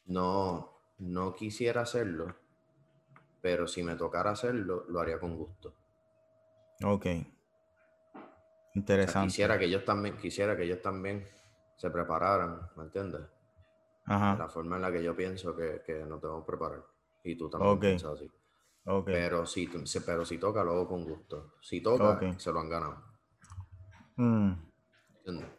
No, 0.06 0.80
no 1.00 1.34
quisiera 1.34 1.82
hacerlo, 1.82 2.36
pero 3.42 3.68
si 3.68 3.84
me 3.84 3.96
tocara 3.96 4.32
hacerlo, 4.32 4.86
lo 4.90 5.00
haría 5.00 5.20
con 5.20 5.36
gusto. 5.38 5.74
Ok. 6.84 7.06
O 7.06 8.20
sea, 8.20 8.32
Interesante. 8.76 9.28
quisiera 9.28 9.58
que 9.60 9.66
ellos 9.66 9.84
también, 9.86 10.18
quisiera 10.18 10.56
que 10.56 10.64
ellos 10.64 10.82
también 10.82 11.26
se 11.78 11.90
prepararan, 11.90 12.70
¿me 12.76 12.84
entiendes? 12.84 13.22
De 13.22 14.14
Ajá. 14.16 14.36
la 14.38 14.48
forma 14.50 14.76
en 14.78 14.82
la 14.84 14.92
que 14.92 15.04
yo 15.04 15.16
pienso 15.16 15.56
que, 15.56 15.82
que 15.86 16.06
nos 16.06 16.22
debemos 16.22 16.46
preparar. 16.46 16.84
Y 17.24 17.36
tú 17.36 17.50
también 17.50 17.74
Ok. 17.74 17.82
piensas 17.82 18.14
así. 18.14 18.32
Ok. 18.86 19.06
Pero 19.06 19.46
si, 19.46 19.70
pero 20.06 20.26
si 20.26 20.38
toca, 20.38 20.64
lo 20.64 20.72
hago 20.72 20.88
con 20.88 21.04
gusto. 21.04 21.54
Si 21.62 21.82
toca, 21.82 22.20
se 22.40 22.52
lo 22.52 22.60
han 22.60 22.70
ganado. 22.70 23.04
Mm, 24.16 24.52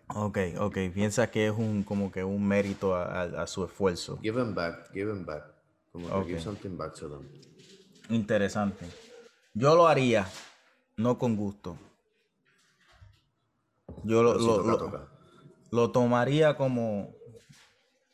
ok, 0.08 0.38
ok. 0.58 0.76
Piensa 0.92 1.30
que 1.30 1.46
es 1.46 1.52
un 1.52 1.82
como 1.84 2.10
que 2.10 2.24
un 2.24 2.46
mérito 2.46 2.94
a, 2.94 3.22
a- 3.22 3.42
a 3.42 3.46
su 3.46 3.64
esfuerzo. 3.64 4.18
Give 4.20 4.38
them 4.38 4.54
back, 4.54 4.90
give 4.92 5.10
them 5.12 5.24
back. 5.24 5.44
Como 5.92 6.08
que 6.08 6.28
give 6.28 6.40
something 6.40 6.76
back 6.76 6.94
to 6.94 7.08
them. 7.08 7.28
Interesante. 8.10 8.86
Yo 9.54 9.74
lo 9.74 9.86
haría, 9.86 10.26
no 10.96 11.18
con 11.18 11.36
gusto. 11.36 11.76
Yo 14.04 14.22
lo, 14.22 14.38
si 14.38 14.46
lo- 14.46 14.56
toca, 14.56 14.70
lo- 14.70 14.78
toca. 14.78 15.08
lo 15.70 15.90
tomaría 15.90 16.56
como, 16.56 17.14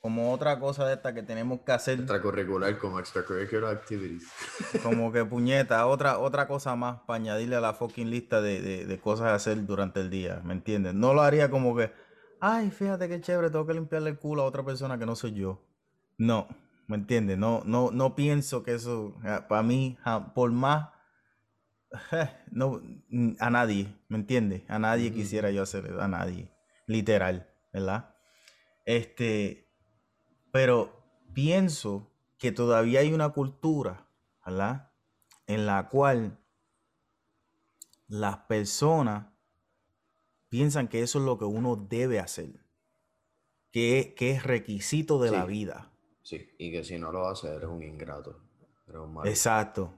como 0.00 0.32
otra 0.32 0.58
cosa 0.58 0.86
de 0.86 0.94
esta 0.94 1.14
que 1.14 1.22
tenemos 1.22 1.60
que 1.60 1.72
hacer. 1.72 1.98
Extracurricular 2.00 2.78
como 2.78 2.98
extracurricular 2.98 3.74
activities. 3.76 4.24
Como 4.82 5.10
que 5.12 5.24
puñeta, 5.24 5.86
otra, 5.86 6.18
otra 6.18 6.46
cosa 6.48 6.76
más 6.76 7.00
para 7.06 7.16
añadirle 7.16 7.56
a 7.56 7.60
la 7.60 7.72
fucking 7.74 8.10
lista 8.10 8.40
de, 8.40 8.60
de- 8.60 8.86
de 8.86 8.98
cosas 9.00 9.28
a 9.28 9.34
hacer 9.34 9.64
durante 9.66 10.00
el 10.00 10.10
día, 10.10 10.40
¿me 10.44 10.52
entiendes? 10.54 10.94
No 10.94 11.14
lo 11.14 11.22
haría 11.22 11.50
como 11.50 11.74
que, 11.76 11.92
ay, 12.40 12.70
fíjate 12.70 13.08
qué 13.08 13.20
chévere, 13.20 13.50
tengo 13.50 13.66
que 13.66 13.74
limpiarle 13.74 14.10
el 14.10 14.18
culo 14.18 14.42
a 14.42 14.44
otra 14.46 14.64
persona 14.64 14.98
que 14.98 15.06
no 15.06 15.16
soy 15.16 15.32
yo. 15.34 15.62
No, 16.18 16.48
¿me 16.87 16.97
entiendes? 16.97 17.38
No, 17.38 17.62
no, 17.64 17.90
no 17.90 18.14
pienso 18.14 18.62
que 18.62 18.75
eso, 18.75 19.14
para 19.49 19.62
mí, 19.62 19.99
por 20.35 20.52
más, 20.52 20.90
no, 22.50 22.81
a 23.38 23.50
nadie, 23.50 23.95
¿me 24.09 24.19
entiendes? 24.19 24.62
A 24.69 24.78
nadie 24.78 25.12
quisiera 25.12 25.50
yo 25.50 25.62
hacer 25.62 25.87
eso, 25.87 26.00
a 26.00 26.09
nadie, 26.09 26.50
literal, 26.87 27.50
¿verdad? 27.73 28.14
Este, 28.85 29.69
pero 30.52 31.05
pienso 31.33 32.12
que 32.38 32.52
todavía 32.52 33.00
hay 33.00 33.12
una 33.12 33.31
cultura, 33.31 34.09
¿verdad? 34.45 34.93
En 35.47 35.66
la 35.66 35.88
cual 35.88 36.38
las 38.09 38.38
personas 38.38 39.26
piensan 40.49 40.88
que 40.88 41.02
eso 41.02 41.19
es 41.19 41.25
lo 41.25 41.38
que 41.38 41.45
uno 41.45 41.76
debe 41.76 42.21
hacer, 42.21 42.64
que, 43.73 44.14
que 44.16 44.31
es 44.33 44.43
requisito 44.43 45.21
de 45.21 45.31
la 45.31 45.45
vida. 45.45 45.93
Sí. 46.26 46.49
Y 46.59 46.73
que 46.73 46.83
si 46.83 46.99
no 46.99 47.12
lo 47.12 47.28
haces, 47.28 47.50
eres 47.50 47.68
un 47.68 47.83
ingrato. 47.83 48.37
Eres 48.88 49.00
un 49.00 49.14
marico. 49.14 49.28
Exacto. 49.30 49.95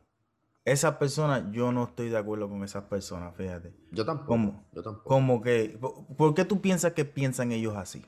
Esas 0.65 0.97
personas, 0.97 1.45
yo 1.51 1.73
no 1.73 1.85
estoy 1.85 2.11
de 2.11 2.19
acuerdo 2.19 2.47
con 2.49 2.63
esas 2.63 2.85
personas, 2.85 3.35
fíjate. 3.35 3.73
Yo 3.91 4.05
tampoco. 4.05 4.27
¿Cómo? 4.29 4.69
Yo 4.75 4.83
tampoco. 4.83 5.09
Como 5.09 5.41
que, 5.41 5.79
po- 5.81 6.07
¿por 6.17 6.35
qué 6.35 6.45
tú 6.45 6.61
piensas 6.61 6.93
que 6.93 7.07
piensan 7.07 7.53
ellos 7.53 7.75
así? 7.75 8.05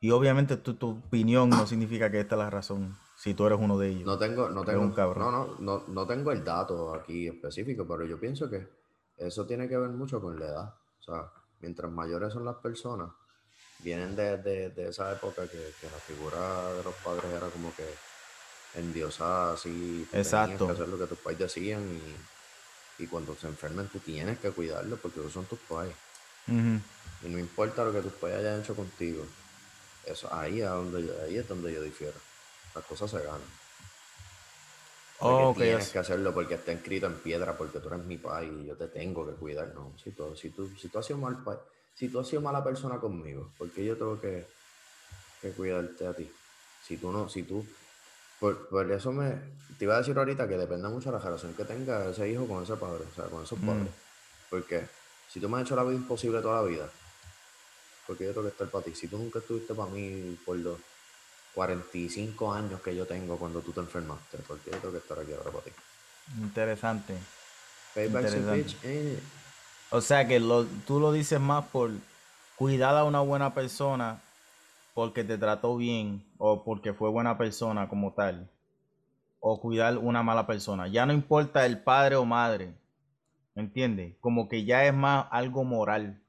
Y 0.00 0.10
obviamente 0.10 0.56
tu, 0.56 0.74
tu 0.74 0.90
opinión 0.90 1.50
no 1.50 1.66
significa 1.66 2.10
que 2.10 2.20
esta 2.20 2.36
es 2.36 2.38
la 2.38 2.50
razón, 2.50 2.94
si 3.16 3.34
tú 3.34 3.46
eres 3.46 3.58
uno 3.60 3.76
de 3.78 3.88
ellos. 3.88 4.04
No 4.04 4.18
tengo, 4.18 4.48
no 4.50 4.64
tengo, 4.64 4.82
un 4.82 4.92
cabrón. 4.92 5.24
no, 5.24 5.46
no, 5.46 5.54
no, 5.58 5.82
no 5.88 6.06
tengo 6.06 6.30
el 6.30 6.44
dato 6.44 6.94
aquí 6.94 7.26
específico, 7.26 7.86
pero 7.88 8.04
yo 8.04 8.20
pienso 8.20 8.48
que 8.48 8.68
eso 9.16 9.44
tiene 9.46 9.66
que 9.68 9.76
ver 9.78 9.90
mucho 9.90 10.20
con 10.20 10.38
la 10.38 10.46
edad. 10.46 10.74
O 11.00 11.02
sea, 11.02 11.32
mientras 11.60 11.90
mayores 11.90 12.32
son 12.34 12.44
las 12.44 12.56
personas, 12.56 13.10
vienen 13.78 14.14
de, 14.16 14.38
de- 14.38 14.70
de 14.70 14.88
esa 14.88 15.12
época 15.12 15.42
que, 15.48 15.72
que 15.80 15.86
la 15.90 15.98
figura 15.98 16.72
de 16.74 16.82
los 16.84 16.94
padres 16.96 17.24
era 17.32 17.48
como 17.48 17.74
que 17.74 17.84
endiosada, 18.74 19.54
así. 19.54 20.04
tú 20.06 20.10
tenías 20.10 20.26
Exacto. 20.26 20.66
que 20.66 20.72
hacer 20.72 20.88
lo 20.88 20.98
que 20.98 21.06
tus 21.06 21.18
pais 21.18 21.38
decían 21.38 22.00
y, 22.98 23.02
y 23.02 23.06
cuando 23.06 23.36
se 23.36 23.46
enfermen 23.46 23.88
tú 23.88 23.98
tienes 24.00 24.38
que 24.38 24.50
cuidarlos 24.50 24.98
porque 25.00 25.20
esos 25.20 25.32
son 25.32 25.46
tus 25.46 25.58
pais. 25.60 25.94
Ujú. 26.48 26.80
Y 27.22 27.28
no 27.28 27.38
importa 27.38 27.84
lo 27.84 27.92
que 27.92 28.00
tus 28.00 28.12
pais 28.14 28.34
hayan 28.36 28.60
hecho 28.60 28.74
contigo. 28.74 29.24
Eso, 30.04 30.32
ahí, 30.34 30.60
es 30.60 30.68
donde 30.68 31.06
yo, 31.06 31.12
ahí 31.22 31.36
es 31.38 31.48
donde 31.48 31.72
yo 31.72 31.80
difiero. 31.82 32.18
Las 32.74 32.84
cosas 32.84 33.10
se 33.10 33.18
ganan. 33.18 33.40
Oh, 35.20 35.54
tienes 35.56 35.88
que 35.88 35.98
hacerlo 36.00 36.34
porque 36.34 36.54
está 36.54 36.72
escrito 36.72 37.06
en 37.06 37.14
piedra, 37.14 37.56
porque 37.56 37.78
tú 37.78 37.88
eres 37.88 38.04
mi 38.04 38.18
pai 38.18 38.46
y 38.48 38.66
yo 38.66 38.74
te 38.76 38.88
tengo 38.88 39.24
que 39.26 39.32
cuidar. 39.34 39.68
No, 39.74 39.92
si 40.02 40.10
tú, 40.10 40.34
si 40.36 40.50
tú, 40.50 40.70
si 40.76 40.88
tú 40.88 40.98
has 40.98 41.06
sido 41.06 41.18
mal 41.18 41.42
pai- 41.42 41.56
si 41.94 42.08
tú 42.08 42.20
has 42.20 42.28
sido 42.28 42.42
mala 42.42 42.62
persona 42.64 42.98
conmigo, 42.98 43.50
¿por 43.58 43.70
qué 43.70 43.84
yo 43.84 43.96
tengo 43.96 44.20
que, 44.20 44.46
que 45.40 45.50
cuidarte 45.52 46.06
a 46.06 46.14
ti? 46.14 46.30
Si 46.86 46.96
tú 46.96 47.10
no, 47.12 47.28
si 47.28 47.42
tú, 47.44 47.66
por, 48.40 48.68
por 48.68 48.90
eso 48.90 49.12
me, 49.12 49.30
te 49.78 49.84
iba 49.84 49.94
a 49.94 49.98
decir 49.98 50.16
ahorita 50.18 50.46
que 50.48 50.56
depende 50.56 50.88
mucho 50.88 51.10
de 51.10 51.18
la 51.18 51.24
relación 51.24 51.54
que 51.54 51.64
tenga 51.64 52.08
ese 52.10 52.28
hijo 52.28 52.46
con 52.46 52.62
ese 52.62 52.76
padre, 52.76 53.04
o 53.10 53.14
sea, 53.14 53.24
con 53.26 53.42
esos 53.44 53.58
Mm. 53.58 53.66
padres. 53.66 53.92
Porque 54.50 54.86
si 55.28 55.40
tú 55.40 55.48
me 55.48 55.58
has 55.58 55.64
hecho 55.64 55.76
la 55.76 55.84
vida 55.84 55.94
imposible 55.96 56.40
toda 56.42 56.62
la 56.62 56.68
vida, 56.68 56.90
porque 58.06 58.24
yo 58.24 58.30
tengo 58.32 58.42
que 58.46 58.52
estar 58.52 58.68
para 58.68 58.84
ti. 58.84 58.94
Si 58.94 59.08
tú 59.08 59.16
nunca 59.16 59.38
estuviste 59.38 59.72
para 59.74 59.90
mí 59.90 60.38
por 60.44 60.56
los 60.58 60.78
45 61.54 62.52
años 62.52 62.80
que 62.82 62.94
yo 62.94 63.06
tengo 63.06 63.38
cuando 63.38 63.60
tú 63.60 63.72
te 63.72 63.80
enfermaste, 63.80 64.38
porque 64.46 64.70
yo 64.72 64.76
tengo 64.78 64.92
que 64.92 64.98
estar 64.98 65.18
aquí 65.18 65.32
ahora 65.32 65.50
para 65.50 65.64
ti. 65.64 65.70
Interesante. 66.42 67.14
Payback's 67.94 68.32
a 68.34 68.36
Interesante. 68.36 68.56
bitch, 68.74 68.84
ain't 68.84 69.18
it? 69.18 69.22
O 69.94 70.00
sea 70.00 70.26
que 70.26 70.40
lo, 70.40 70.64
tú 70.88 70.98
lo 70.98 71.12
dices 71.12 71.38
más 71.38 71.66
por 71.66 71.92
cuidar 72.56 72.96
a 72.96 73.04
una 73.04 73.20
buena 73.20 73.54
persona 73.54 74.20
porque 74.92 75.22
te 75.22 75.38
trató 75.38 75.76
bien 75.76 76.24
o 76.36 76.64
porque 76.64 76.92
fue 76.92 77.10
buena 77.10 77.38
persona 77.38 77.88
como 77.88 78.12
tal. 78.12 78.50
O 79.38 79.60
cuidar 79.60 79.96
una 79.98 80.24
mala 80.24 80.48
persona. 80.48 80.88
Ya 80.88 81.06
no 81.06 81.12
importa 81.12 81.64
el 81.64 81.80
padre 81.80 82.16
o 82.16 82.24
madre. 82.24 82.74
¿Me 83.54 83.62
entiendes? 83.62 84.16
Como 84.18 84.48
que 84.48 84.64
ya 84.64 84.84
es 84.84 84.92
más 84.92 85.28
algo 85.30 85.62
moral. 85.62 86.20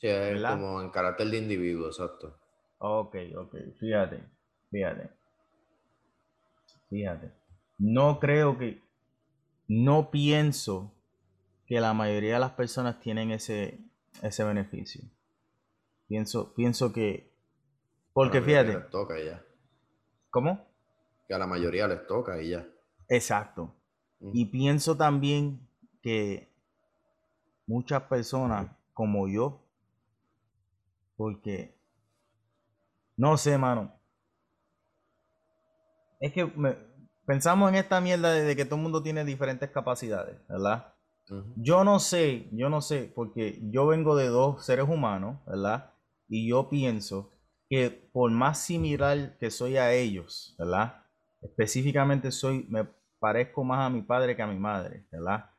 Sí, 0.00 0.08
es 0.08 0.34
¿Verdad? 0.34 0.54
como 0.54 0.82
en 0.82 0.90
carácter 0.90 1.28
de 1.28 1.38
individuo, 1.38 1.86
exacto. 1.86 2.36
Ok, 2.78 3.14
ok. 3.36 3.54
Fíjate. 3.78 4.20
Fíjate. 4.68 5.10
Fíjate. 6.90 7.30
No 7.78 8.18
creo 8.18 8.58
que... 8.58 8.82
No 9.68 10.10
pienso 10.10 10.93
que 11.74 11.80
la 11.80 11.92
mayoría 11.92 12.34
de 12.34 12.38
las 12.38 12.52
personas 12.52 13.00
tienen 13.00 13.32
ese, 13.32 13.80
ese 14.22 14.44
beneficio. 14.44 15.02
Pienso, 16.06 16.54
pienso 16.54 16.92
que... 16.92 17.34
Porque 18.12 18.40
fíjate. 18.40 18.74
Les 18.74 18.90
toca 18.90 19.18
y 19.18 19.24
ya. 19.24 19.42
¿Cómo? 20.30 20.64
Que 21.26 21.34
a 21.34 21.38
la 21.38 21.48
mayoría 21.48 21.88
les 21.88 22.06
toca 22.06 22.40
y 22.40 22.50
ya. 22.50 22.64
Exacto. 23.08 23.74
Mm. 24.20 24.30
Y 24.34 24.44
pienso 24.44 24.96
también 24.96 25.68
que 26.00 26.48
muchas 27.66 28.04
personas 28.04 28.70
como 28.92 29.26
yo, 29.26 29.60
porque 31.16 31.76
no 33.16 33.36
sé, 33.36 33.58
mano. 33.58 33.92
Es 36.20 36.32
que 36.32 36.44
me- 36.46 36.76
pensamos 37.26 37.68
en 37.68 37.74
esta 37.74 38.00
mierda 38.00 38.30
de 38.30 38.54
que 38.54 38.64
todo 38.64 38.76
el 38.76 38.82
mundo 38.82 39.02
tiene 39.02 39.24
diferentes 39.24 39.68
capacidades, 39.70 40.36
¿verdad? 40.46 40.93
Yo 41.56 41.84
no 41.84 42.00
sé, 42.00 42.48
yo 42.52 42.68
no 42.68 42.82
sé, 42.82 43.10
porque 43.14 43.58
yo 43.70 43.86
vengo 43.86 44.14
de 44.14 44.26
dos 44.26 44.64
seres 44.64 44.88
humanos, 44.88 45.38
¿verdad? 45.46 45.94
Y 46.28 46.48
yo 46.48 46.68
pienso 46.68 47.30
que 47.68 47.90
por 47.90 48.30
más 48.30 48.58
similar 48.60 49.38
que 49.38 49.50
soy 49.50 49.76
a 49.76 49.92
ellos, 49.92 50.54
¿verdad? 50.58 51.02
Específicamente 51.40 52.30
soy, 52.30 52.66
me 52.68 52.86
parezco 53.18 53.64
más 53.64 53.86
a 53.86 53.90
mi 53.90 54.02
padre 54.02 54.36
que 54.36 54.42
a 54.42 54.46
mi 54.46 54.58
madre, 54.58 55.06
¿verdad? 55.10 55.50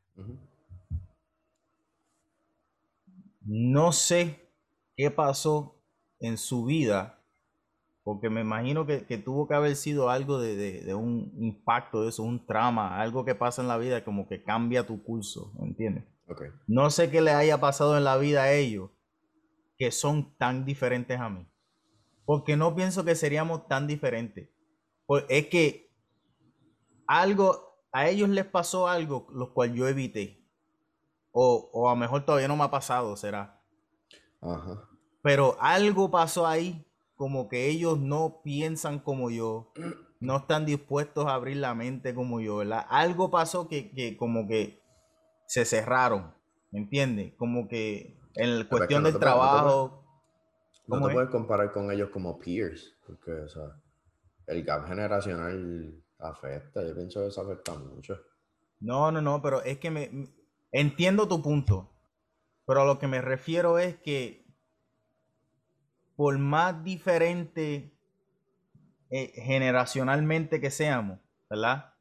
No 3.41 3.91
sé 3.91 4.49
qué 4.95 5.09
pasó 5.09 5.75
en 6.19 6.37
su 6.37 6.65
vida, 6.65 7.14
porque 8.05 8.29
me 8.29 8.41
imagino 8.41 8.85
que, 8.85 9.05
que 9.05 9.17
tuvo 9.17 9.47
que 9.47 9.55
haber 9.55 9.75
sido 9.75 10.09
algo 10.09 10.39
de, 10.39 10.55
de- 10.55 10.81
de 10.83 10.93
un 10.93 11.33
impacto 11.39 12.03
de 12.03 12.09
eso, 12.09 12.23
un 12.23 12.45
trauma, 12.45 13.01
algo 13.01 13.25
que 13.25 13.35
pasa 13.35 13.61
en 13.61 13.67
la 13.67 13.77
vida 13.77 14.05
como 14.05 14.27
que 14.29 14.43
cambia 14.43 14.85
tu 14.87 15.03
curso, 15.03 15.51
¿entiendes? 15.59 16.05
No 16.67 16.89
sé 16.91 17.09
qué 17.11 17.19
le 17.19 17.31
haya 17.31 17.59
pasado 17.59 17.97
en 17.97 18.03
la 18.03 18.15
vida 18.17 18.43
a 18.43 18.53
ellos 18.53 18.91
que 19.77 19.91
son 19.91 20.37
tan 20.37 20.63
diferentes 20.65 21.19
a 21.19 21.29
mí. 21.29 21.45
Porque 22.25 22.55
no 22.55 22.73
pienso 22.75 23.03
que 23.03 23.15
seríamos 23.15 23.67
tan 23.67 23.87
diferentes. 23.87 24.49
Es 25.27 25.47
que 25.47 25.91
algo, 27.07 27.81
a 27.91 28.07
ellos 28.07 28.29
les 28.29 28.45
pasó 28.45 28.87
algo, 28.87 29.27
lo 29.33 29.53
cual 29.53 29.73
yo 29.73 29.87
evité. 29.87 30.43
O, 31.31 31.69
o 31.73 31.89
a 31.89 31.93
lo 31.93 31.97
mejor 31.97 32.25
todavía 32.25 32.47
no 32.47 32.55
me 32.55 32.63
ha 32.63 32.71
pasado, 32.71 33.15
será. 33.17 33.61
Ajá. 34.41 34.89
Pero 35.21 35.57
algo 35.59 36.09
pasó 36.09 36.47
ahí, 36.47 36.84
como 37.15 37.47
que 37.49 37.67
ellos 37.69 37.99
no 37.99 38.41
piensan 38.43 38.99
como 38.99 39.29
yo, 39.31 39.71
no 40.19 40.37
están 40.37 40.65
dispuestos 40.65 41.25
a 41.27 41.35
abrir 41.35 41.57
la 41.57 41.75
mente 41.75 42.13
como 42.15 42.41
yo, 42.41 42.57
¿verdad? 42.57 42.85
Algo 42.89 43.31
pasó 43.31 43.67
que, 43.67 43.91
que 43.91 44.17
como 44.17 44.47
que 44.47 44.81
se 45.47 45.65
cerraron, 45.65 46.33
¿me 46.71 46.79
entiendes? 46.79 47.33
Como 47.37 47.67
que 47.67 48.17
en 48.35 48.59
la 48.59 48.65
cuestión 48.69 49.03
no 49.03 49.03
del 49.03 49.19
no 49.19 49.19
te 49.19 49.19
trabajo. 49.19 50.03
No 50.87 50.99
¿Cómo 50.99 51.03
te 51.03 51.09
es? 51.09 51.17
puedes 51.17 51.29
comparar 51.29 51.71
con 51.71 51.91
ellos 51.91 52.09
como 52.09 52.39
peers, 52.39 52.97
porque, 53.05 53.31
o 53.31 53.47
sea, 53.47 53.79
el 54.47 54.63
gap 54.63 54.87
generacional 54.87 56.03
afecta. 56.19 56.83
Yo 56.87 56.95
pienso 56.95 57.21
que 57.21 57.27
eso 57.27 57.41
afecta 57.41 57.75
mucho. 57.75 58.19
No, 58.79 59.11
no, 59.11 59.21
no, 59.21 59.41
pero 59.41 59.63
es 59.63 59.79
que 59.79 59.91
me 59.91 60.09
me- 60.09 60.29
entiendo 60.71 61.27
tu 61.27 61.41
punto. 61.41 61.91
Pero 62.67 62.81
a 62.81 62.85
lo 62.85 62.99
que 62.99 63.07
me 63.07 63.21
refiero 63.21 63.79
es 63.79 63.97
que 63.97 64.44
por 66.15 66.37
más 66.39 66.83
diferente 66.83 67.91
eh, 69.09 69.33
generacionalmente 69.35 70.59
que 70.59 70.71
seamos, 70.71 71.19
¿verdad? 71.49 71.93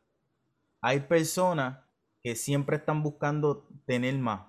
Hay 0.80 1.00
personas 1.00 1.78
que 2.23 2.37
siempre 2.37 2.76
están 2.76 3.02
buscando 3.02 3.68
tener 3.87 4.16
más 4.18 4.47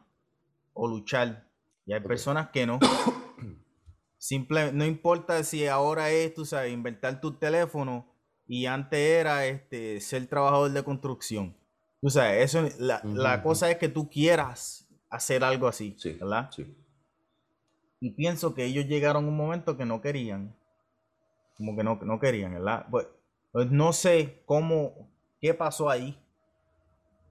o 0.73 0.87
luchar. 0.87 1.49
Y 1.85 1.93
hay 1.93 1.99
personas 2.01 2.49
que 2.49 2.65
no. 2.65 2.79
Simple, 4.17 4.71
no 4.71 4.85
importa 4.85 5.43
si 5.43 5.67
ahora 5.67 6.09
es, 6.09 6.33
tú 6.33 6.45
sabes, 6.45 6.73
inventar 6.73 7.21
tu 7.21 7.33
teléfono 7.33 8.07
y 8.47 8.65
antes 8.65 8.99
era 8.99 9.45
este, 9.45 9.99
ser 10.01 10.25
trabajador 10.27 10.71
de 10.71 10.83
construcción. 10.83 11.55
Tú 12.01 12.09
sabes, 12.09 12.55
eso, 12.55 12.67
la, 12.79 13.01
la 13.03 13.41
cosa 13.43 13.69
es 13.69 13.77
que 13.77 13.89
tú 13.89 14.09
quieras 14.09 14.87
hacer 15.09 15.43
algo 15.43 15.67
así, 15.67 15.95
Sí, 15.97 16.13
¿verdad? 16.13 16.49
sí. 16.51 16.75
Y 18.05 18.11
pienso 18.11 18.53
que 18.53 18.65
ellos 18.65 18.85
llegaron 18.85 19.25
a 19.25 19.27
un 19.29 19.35
momento 19.35 19.77
que 19.77 19.83
no 19.83 19.99
querían. 19.99 20.55
Como 21.57 21.75
que 21.75 21.83
no, 21.83 21.97
no 22.03 22.19
querían, 22.19 22.53
¿verdad? 22.53 22.85
Pues, 22.91 23.07
pues 23.51 23.71
no 23.71 23.93
sé 23.93 24.43
cómo, 24.45 25.09
qué 25.41 25.55
pasó 25.55 25.89
ahí. 25.89 26.15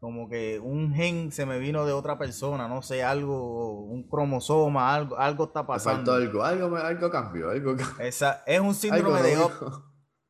Como 0.01 0.29
que 0.29 0.59
un 0.59 0.93
gen 0.93 1.31
se 1.31 1.47
me 1.47 1.61
vino 1.61 1.87
de 1.87 1.93
otra 1.93 2.19
persona, 2.19 2.67
no 2.67 2.83
sé, 2.83 3.05
algo, 3.05 3.83
un 3.85 4.03
cromosoma, 4.03 4.93
algo, 4.93 5.17
algo 5.17 5.45
está 5.45 5.61
faltó 5.61 5.73
pasando. 5.85 6.13
algo, 6.13 6.43
algo, 6.43 6.77
algo 6.77 7.09
cambió, 7.09 7.51
algo 7.51 7.77
cambió. 7.77 8.05
Esa, 8.05 8.43
es 8.45 8.59
un 8.59 8.75
síndrome 8.75 9.23
de 9.23 9.39
Up. 9.39 9.53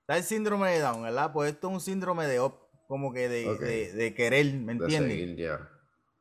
Está 0.02 0.18
el 0.18 0.24
síndrome 0.24 0.72
de 0.72 0.80
Down, 0.80 1.04
¿verdad? 1.04 1.32
Pues 1.32 1.52
esto 1.52 1.68
es 1.68 1.72
un 1.72 1.80
síndrome 1.80 2.26
de 2.26 2.38
Up, 2.38 2.52
como 2.86 3.14
que 3.14 3.30
de, 3.30 3.56
de, 3.56 3.92
de 3.94 4.14
querer, 4.14 4.44
¿me 4.56 4.74
De 4.74 4.84
entiendes? 4.84 5.10
seguir. 5.10 5.58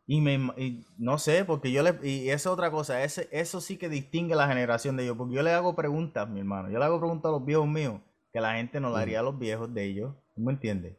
Y, 0.06 0.20
me, 0.20 0.34
y 0.58 0.86
no 0.98 1.18
sé, 1.18 1.46
porque 1.46 1.72
yo 1.72 1.82
le. 1.82 1.98
Y 2.04 2.30
esa 2.30 2.50
es 2.50 2.54
otra 2.54 2.72
cosa, 2.72 3.04
ese, 3.04 3.30
eso 3.32 3.62
sí 3.62 3.78
que 3.78 3.90
distingue 3.90 4.36
la 4.36 4.48
generación 4.48 4.98
de 4.98 5.04
ellos. 5.04 5.18
Porque 5.18 5.36
yo 5.36 5.44
le 5.44 5.52
hago 5.52 5.76
preguntas, 5.76 6.30
mi 6.30 6.40
hermano. 6.40 6.70
Yo 6.70 6.80
le 6.80 6.86
hago 6.86 7.00
preguntas 7.00 7.30
a 7.30 7.32
los 7.32 7.46
viejos 7.46 7.68
míos 7.68 8.02
que 8.34 8.42
la 8.42 8.56
gente 8.56 8.80
no 8.80 8.90
le 8.90 9.02
haría 9.02 9.20
a 9.20 9.24
los 9.24 9.38
viejos 9.38 9.74
de 9.74 9.86
ellos. 9.86 10.14
¿tú 10.36 10.42
¿Me 10.42 10.52
entiendes? 10.52 10.98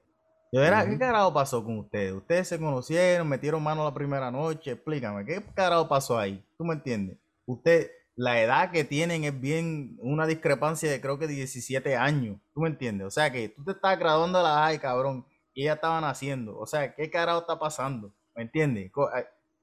Yo 0.52 0.62
era, 0.62 0.88
¿qué 0.88 0.96
carajo 0.96 1.34
pasó 1.34 1.64
con 1.64 1.80
ustedes? 1.80 2.12
Ustedes 2.12 2.46
se 2.46 2.60
conocieron, 2.60 3.28
metieron 3.28 3.60
mano 3.60 3.82
la 3.82 3.92
primera 3.92 4.30
noche, 4.30 4.70
explícame, 4.70 5.24
¿qué 5.24 5.42
carajo 5.52 5.88
pasó 5.88 6.16
ahí? 6.16 6.46
¿Tú 6.56 6.64
me 6.64 6.74
entiendes? 6.74 7.18
Usted, 7.44 7.90
la 8.14 8.40
edad 8.40 8.70
que 8.70 8.84
tienen 8.84 9.24
es 9.24 9.40
bien 9.40 9.98
una 10.00 10.28
discrepancia 10.28 10.88
de 10.88 11.00
creo 11.00 11.18
que 11.18 11.26
17 11.26 11.96
años, 11.96 12.38
¿tú 12.54 12.60
me 12.60 12.68
entiendes? 12.68 13.08
O 13.08 13.10
sea 13.10 13.32
que 13.32 13.48
tú 13.48 13.64
te 13.64 13.72
estás 13.72 13.98
graduando 13.98 14.38
de 14.38 14.44
la 14.44 14.54
high, 14.62 14.78
cabrón, 14.78 15.26
y 15.54 15.62
ella 15.62 15.72
estaba 15.72 16.00
naciendo, 16.00 16.56
o 16.56 16.66
sea, 16.68 16.94
¿qué 16.94 17.10
carajo 17.10 17.40
está 17.40 17.58
pasando? 17.58 18.12
¿Me 18.36 18.42
entiendes? 18.42 18.90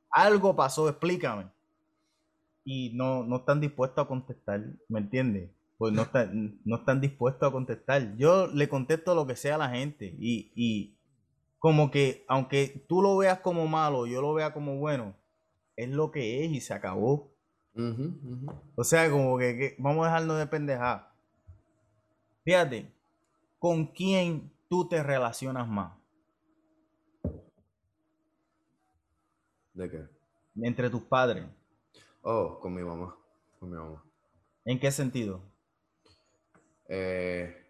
Algo 0.10 0.56
pasó, 0.56 0.90
explícame. 0.90 1.48
Y 2.64 2.92
no, 2.94 3.24
no 3.24 3.38
están 3.38 3.60
dispuestos 3.60 4.04
a 4.04 4.08
contestar, 4.08 4.64
¿me 4.88 5.00
entiendes? 5.00 5.50
Pues 5.78 5.94
no 5.94 6.04
están, 6.04 6.60
no 6.64 6.76
están 6.78 7.02
dispuestos 7.02 7.50
a 7.50 7.52
contestar. 7.52 8.16
Yo 8.18 8.48
le 8.48 8.70
contesto 8.70 9.16
lo 9.16 9.26
que 9.26 9.36
sea 9.36 9.56
a 9.56 9.58
la 9.58 9.70
gente 9.70 10.16
y, 10.20 10.52
y 10.56 10.96
como 11.58 11.90
que 11.90 12.24
aunque 12.28 12.86
tú 12.88 13.02
lo 13.02 13.18
veas 13.18 13.40
como 13.40 13.68
malo, 13.68 14.06
yo 14.06 14.22
lo 14.22 14.34
vea 14.34 14.54
como 14.54 14.78
bueno, 14.78 15.16
es 15.76 15.90
lo 15.90 16.12
que 16.12 16.46
es 16.46 16.52
y 16.52 16.62
se 16.62 16.74
acabó. 16.74 17.32
O 18.76 18.84
sea, 18.84 19.10
como 19.10 19.38
que, 19.38 19.76
vamos 19.80 20.06
a 20.06 20.10
dejarnos 20.10 20.38
de 20.38 20.48
pendejar. 20.48 21.12
Fíjate, 22.44 22.92
¿con 23.60 23.86
quién 23.88 24.52
tú 24.70 24.88
te 24.88 25.02
relacionas 25.04 25.68
más? 25.68 25.94
¿De 29.82 29.90
qué? 29.90 30.08
Entre 30.62 30.92
tus 30.92 31.02
padres. 31.02 31.44
Oh, 32.22 32.60
con 32.60 32.72
mi 32.72 32.84
mamá. 32.84 33.16
Con 33.60 33.72
mi 33.72 33.78
mamá. 33.78 34.04
¿En 34.64 34.80
qué 34.80 34.92
sentido? 34.92 35.42
Eh, 36.88 37.66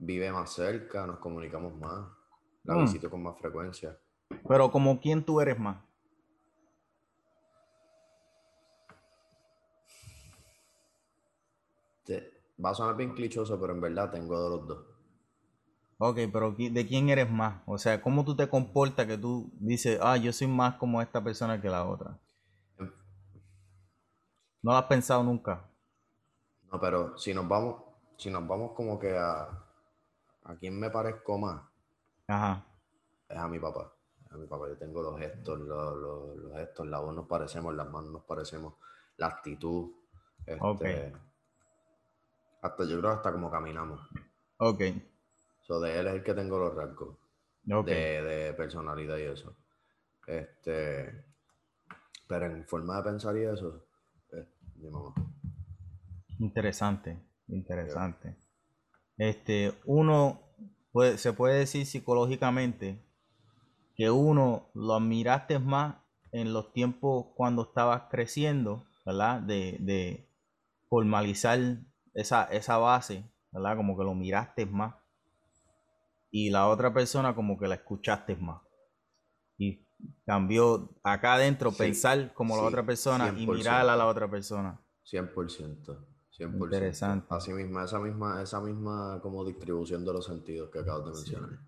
vive 0.00 0.32
más 0.32 0.52
cerca, 0.52 1.06
nos 1.06 1.20
comunicamos 1.20 1.72
más. 1.76 2.08
La 2.64 2.74
mm. 2.74 2.80
visito 2.80 3.08
con 3.08 3.22
más 3.22 3.38
frecuencia. 3.38 3.96
Pero 4.48 4.72
como 4.72 4.98
quién 4.98 5.24
tú 5.24 5.40
eres 5.40 5.56
más? 5.56 5.76
va 12.64 12.70
a 12.70 12.74
sonar 12.74 12.96
bien 12.96 13.12
clichoso, 13.14 13.58
pero 13.60 13.72
en 13.72 13.80
verdad 13.80 14.10
tengo 14.10 14.42
de 14.42 14.56
los 14.56 14.68
dos. 14.68 14.91
Ok, 16.04 16.18
pero 16.32 16.50
¿de 16.50 16.84
quién 16.88 17.10
eres 17.10 17.30
más? 17.30 17.62
O 17.64 17.78
sea, 17.78 18.02
¿cómo 18.02 18.24
tú 18.24 18.34
te 18.34 18.48
comportas 18.48 19.06
que 19.06 19.16
tú 19.16 19.52
dices, 19.60 20.00
ah, 20.02 20.16
yo 20.16 20.32
soy 20.32 20.48
más 20.48 20.74
como 20.74 21.00
esta 21.00 21.22
persona 21.22 21.60
que 21.62 21.68
la 21.68 21.84
otra? 21.84 22.18
Em. 22.76 22.92
¿No 24.62 24.72
lo 24.72 24.78
has 24.78 24.86
pensado 24.86 25.22
nunca? 25.22 25.64
No, 26.72 26.80
pero 26.80 27.16
si 27.16 27.32
nos 27.32 27.46
vamos, 27.46 27.84
si 28.16 28.32
nos 28.32 28.44
vamos 28.48 28.72
como 28.72 28.98
que 28.98 29.16
a, 29.16 29.42
a 30.42 30.56
quién 30.58 30.76
me 30.76 30.90
parezco 30.90 31.38
más, 31.38 31.62
Ajá. 32.26 32.66
es 33.28 33.36
a 33.36 33.46
mi 33.46 33.60
papá. 33.60 33.92
A 34.32 34.36
mi 34.36 34.48
papá, 34.48 34.66
yo 34.70 34.76
tengo 34.76 35.02
los 35.02 35.20
gestos, 35.20 35.60
los, 35.60 35.96
los, 35.96 36.52
gestos, 36.54 36.84
la 36.88 36.98
voz 36.98 37.14
nos 37.14 37.28
parecemos, 37.28 37.76
las 37.76 37.88
manos 37.88 38.10
nos 38.10 38.24
parecemos, 38.24 38.74
la 39.18 39.28
actitud. 39.28 39.92
Este, 40.46 41.12
hasta 42.60 42.84
yo 42.86 42.98
creo 42.98 43.12
hasta 43.12 43.30
como 43.30 43.52
caminamos. 43.52 44.00
Ok. 44.56 44.80
So, 45.62 45.80
de 45.80 45.98
él 45.98 46.06
es 46.06 46.14
el 46.14 46.22
que 46.22 46.34
tengo 46.34 46.58
los 46.58 46.74
rasgos. 46.74 47.18
De, 47.62 48.22
de, 48.22 48.54
personalidad 48.54 49.18
y 49.18 49.22
eso. 49.22 49.56
Este. 50.26 51.24
Pero 52.26 52.46
en 52.46 52.66
forma 52.66 52.96
de 52.96 53.02
pensar 53.04 53.36
y 53.36 53.44
eso, 53.44 53.84
es 54.32 54.46
mi 54.76 54.90
mamá. 54.90 55.14
Interesante, 56.38 57.18
interesante. 57.48 58.36
Este, 59.16 59.72
uno 59.84 60.40
puede, 60.90 61.18
se 61.18 61.32
puede 61.32 61.58
decir 61.58 61.86
psicológicamente 61.86 62.98
que 63.94 64.10
uno 64.10 64.70
lo 64.74 64.94
admiraste 64.94 65.58
más 65.58 65.96
en 66.32 66.52
los 66.52 66.72
tiempos 66.72 67.26
cuando 67.36 67.62
estabas 67.62 68.04
creciendo, 68.10 68.82
¿verdad? 69.04 69.40
De, 69.40 69.76
de 69.80 70.26
formalizar 70.88 71.58
esa, 72.14 72.44
esa 72.44 72.78
base, 72.78 73.24
¿verdad? 73.52 73.76
Como 73.76 73.96
que 73.96 74.04
lo 74.04 74.14
miraste 74.14 74.66
más. 74.66 74.94
Y 76.32 76.50
la 76.50 76.66
otra 76.66 76.92
persona 76.92 77.34
como 77.34 77.56
que 77.56 77.68
la 77.68 77.76
escuchaste 77.76 78.34
más. 78.36 78.60
Y 79.58 79.86
cambió 80.26 80.90
acá 81.04 81.34
adentro 81.34 81.70
pensar 81.70 82.34
como 82.34 82.56
la 82.56 82.62
otra 82.62 82.84
persona 82.84 83.32
y 83.36 83.46
mirar 83.46 83.88
a 83.88 83.96
la 83.96 84.06
otra 84.06 84.28
persona. 84.28 84.80
100%. 85.04 85.96
100%. 86.36 86.64
Interesante. 86.64 87.26
Así 87.28 87.52
misma, 87.52 87.84
esa 87.84 88.00
misma, 88.00 88.42
esa 88.42 88.60
misma 88.60 89.20
como 89.22 89.44
distribución 89.44 90.04
de 90.04 90.12
los 90.12 90.24
sentidos 90.24 90.70
que 90.70 90.80
acabas 90.80 91.04
de 91.04 91.12
mencionar. 91.12 91.58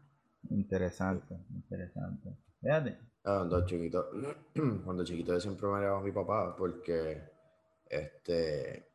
Interesante, 0.50 1.34
interesante. 1.50 2.36
Fíjate. 2.60 2.98
Ah, 3.24 3.36
cuando 3.38 3.64
chiquito, 3.64 4.10
cuando 4.84 5.04
chiquito 5.04 5.32
yo 5.32 5.40
siempre 5.40 5.66
me 5.68 5.86
a 5.86 5.98
mi 6.00 6.12
papá 6.12 6.54
porque 6.56 7.22
este 7.88 8.88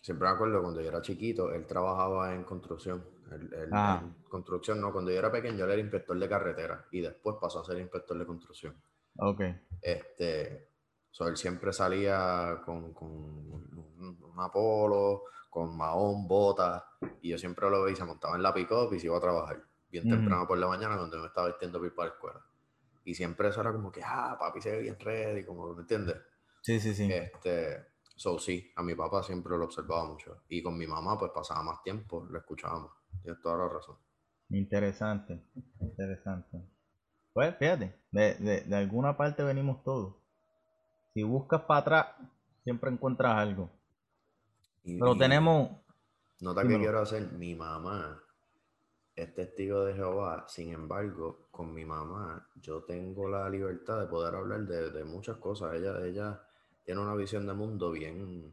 siempre 0.00 0.28
me 0.28 0.34
acuerdo 0.34 0.62
cuando 0.62 0.80
yo 0.80 0.88
era 0.88 1.02
chiquito, 1.02 1.52
él 1.52 1.66
trabajaba 1.66 2.34
en 2.34 2.44
construcción. 2.44 3.13
Ah. 3.72 4.00
en 4.02 4.22
construcción, 4.28 4.80
no, 4.80 4.92
cuando 4.92 5.10
yo 5.10 5.18
era 5.18 5.30
pequeño, 5.30 5.64
él 5.64 5.70
era 5.70 5.80
inspector 5.80 6.18
de 6.18 6.28
carretera 6.28 6.86
y 6.90 7.00
después 7.00 7.36
pasó 7.40 7.60
a 7.60 7.64
ser 7.64 7.78
inspector 7.78 8.18
de 8.18 8.26
construcción. 8.26 8.74
Ok. 9.18 9.42
Este, 9.80 10.68
so, 11.10 11.28
él 11.28 11.36
siempre 11.36 11.72
salía 11.72 12.60
con, 12.64 12.92
con 12.92 13.08
un, 13.08 14.34
Apolo, 14.36 15.22
con 15.48 15.76
mahón, 15.76 16.26
botas, 16.26 16.82
y 17.22 17.30
yo 17.30 17.38
siempre 17.38 17.70
lo 17.70 17.84
veía 17.84 17.96
se 17.96 18.04
montaba 18.04 18.34
en 18.34 18.42
la 18.42 18.52
pick-up 18.52 18.92
y 18.92 18.98
se 18.98 19.06
iba 19.06 19.16
a 19.16 19.20
trabajar 19.20 19.62
bien 19.88 20.08
temprano 20.08 20.44
por 20.44 20.58
la 20.58 20.66
mañana 20.66 20.96
cuando 20.96 21.18
me 21.18 21.28
estaba 21.28 21.46
vistiendo 21.46 21.78
para 21.78 21.86
ir 21.86 21.94
para 21.94 22.08
la 22.08 22.14
escuela. 22.14 22.40
Y 23.04 23.14
siempre 23.14 23.48
eso 23.48 23.60
era 23.60 23.72
como 23.72 23.92
que, 23.92 24.02
ah, 24.02 24.36
papi 24.38 24.60
se 24.60 24.72
ve 24.72 24.82
bien 24.82 24.98
ready, 24.98 25.44
como, 25.44 25.72
¿me 25.72 25.82
entiendes? 25.82 26.16
Sí, 26.62 26.80
sí, 26.80 26.94
sí. 26.94 27.08
Este, 27.12 27.94
So, 28.16 28.38
sí, 28.38 28.72
a 28.76 28.82
mi 28.82 28.94
papá 28.94 29.22
siempre 29.22 29.56
lo 29.58 29.64
observaba 29.64 30.04
mucho. 30.04 30.42
Y 30.48 30.62
con 30.62 30.78
mi 30.78 30.86
mamá, 30.86 31.18
pues 31.18 31.32
pasaba 31.32 31.62
más 31.62 31.82
tiempo, 31.82 32.26
lo 32.30 32.38
escuchábamos. 32.38 32.92
Tienes 33.22 33.40
toda 33.42 33.58
la 33.58 33.68
razón. 33.68 33.96
Interesante, 34.50 35.42
interesante. 35.80 36.62
Pues 37.32 37.56
fíjate, 37.56 37.94
de, 38.12 38.74
alguna 38.74 39.16
parte 39.16 39.42
venimos 39.42 39.82
todos. 39.82 40.14
Si 41.12 41.22
buscas 41.22 41.62
para 41.62 41.80
atrás, 41.80 42.06
siempre 42.62 42.90
encuentras 42.90 43.36
algo. 43.36 43.70
Pero 44.84 45.16
tenemos. 45.16 45.70
Nota 46.40 46.62
que 46.62 46.78
quiero 46.78 47.00
hacer, 47.00 47.32
mi 47.32 47.54
mamá 47.54 48.20
es 49.16 49.34
testigo 49.34 49.84
de 49.84 49.94
Jehová, 49.94 50.44
sin 50.48 50.72
embargo, 50.72 51.46
con 51.50 51.72
mi 51.72 51.84
mamá 51.84 52.48
yo 52.56 52.82
tengo 52.82 53.28
la 53.28 53.48
libertad 53.48 54.00
de 54.00 54.06
poder 54.06 54.34
hablar 54.34 54.66
de, 54.66 54.90
de 54.90 55.04
muchas 55.04 55.36
cosas. 55.38 55.74
Ella, 55.74 56.04
ella 56.04 56.42
tiene 56.84 57.00
una 57.00 57.14
visión 57.14 57.46
de 57.46 57.54
mundo 57.54 57.92
bien, 57.92 58.52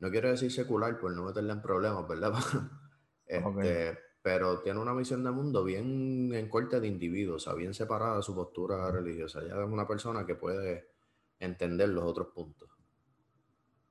no 0.00 0.10
quiero 0.10 0.28
decir 0.28 0.52
secular 0.52 0.98
por 0.98 1.16
no 1.16 1.24
meterle 1.24 1.52
en 1.52 1.62
problemas, 1.62 2.06
¿verdad? 2.06 2.34
este, 3.36 3.98
Pero 4.22 4.60
tiene 4.60 4.80
una 4.80 4.94
visión 4.94 5.22
de 5.24 5.30
mundo 5.30 5.64
bien 5.64 6.32
en 6.32 6.48
corte 6.48 6.80
de 6.80 6.86
individuo, 6.86 7.36
o 7.36 7.38
sea, 7.38 7.54
bien 7.54 7.74
separada 7.74 8.16
de 8.16 8.22
su 8.22 8.34
postura 8.34 8.90
religiosa. 8.90 9.40
Ella 9.40 9.62
es 9.62 9.70
una 9.70 9.86
persona 9.86 10.24
que 10.26 10.34
puede 10.34 10.88
entender 11.38 11.88
los 11.88 12.04
otros 12.04 12.28
puntos. 12.28 12.70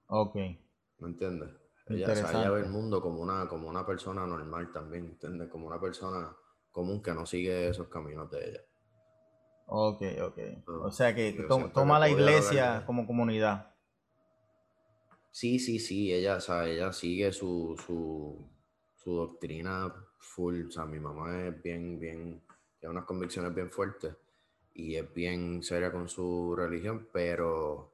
Ok. 0.08 0.36
¿Me 0.36 1.08
entiendes? 1.08 1.49
Ella, 1.88 2.49
ve 2.49 2.62
el 2.62 2.69
mundo 2.69 3.01
como 3.01 3.21
una, 3.21 3.47
como 3.47 3.67
una 3.67 3.86
persona 3.86 4.25
normal 4.25 4.71
también, 4.71 5.06
¿entiendes? 5.06 5.49
Como 5.49 5.67
una 5.67 5.79
persona 5.79 6.34
común 6.71 7.01
que 7.01 7.13
no 7.13 7.25
sigue 7.25 7.67
esos 7.67 7.88
caminos 7.88 8.32
de 8.32 8.49
ella. 8.49 8.62
Ok, 9.67 10.01
ok. 10.21 10.39
O 10.67 10.91
sea 10.91 11.13
que 11.13 11.45
toma 11.73 11.99
la 11.99 12.10
iglesia 12.10 12.84
como 12.86 13.06
comunidad. 13.06 13.73
Sí, 15.32 15.58
sí, 15.58 15.79
sí, 15.79 16.13
ella, 16.13 16.36
o 16.36 16.41
sea, 16.41 16.67
ella 16.67 16.93
sigue 16.93 17.32
su, 17.32 17.75
su, 17.86 18.47
su 19.03 19.13
doctrina 19.15 19.93
full. 20.17 20.67
O 20.67 20.71
sea, 20.71 20.85
mi 20.85 20.99
mamá 20.99 21.47
es 21.47 21.61
bien, 21.61 21.99
bien, 21.99 22.41
tiene 22.79 22.91
unas 22.91 23.05
convicciones 23.05 23.53
bien 23.53 23.71
fuertes 23.71 24.15
y 24.73 24.95
es 24.95 25.13
bien 25.13 25.61
seria 25.63 25.91
con 25.91 26.09
su 26.09 26.55
religión, 26.55 27.07
pero 27.11 27.93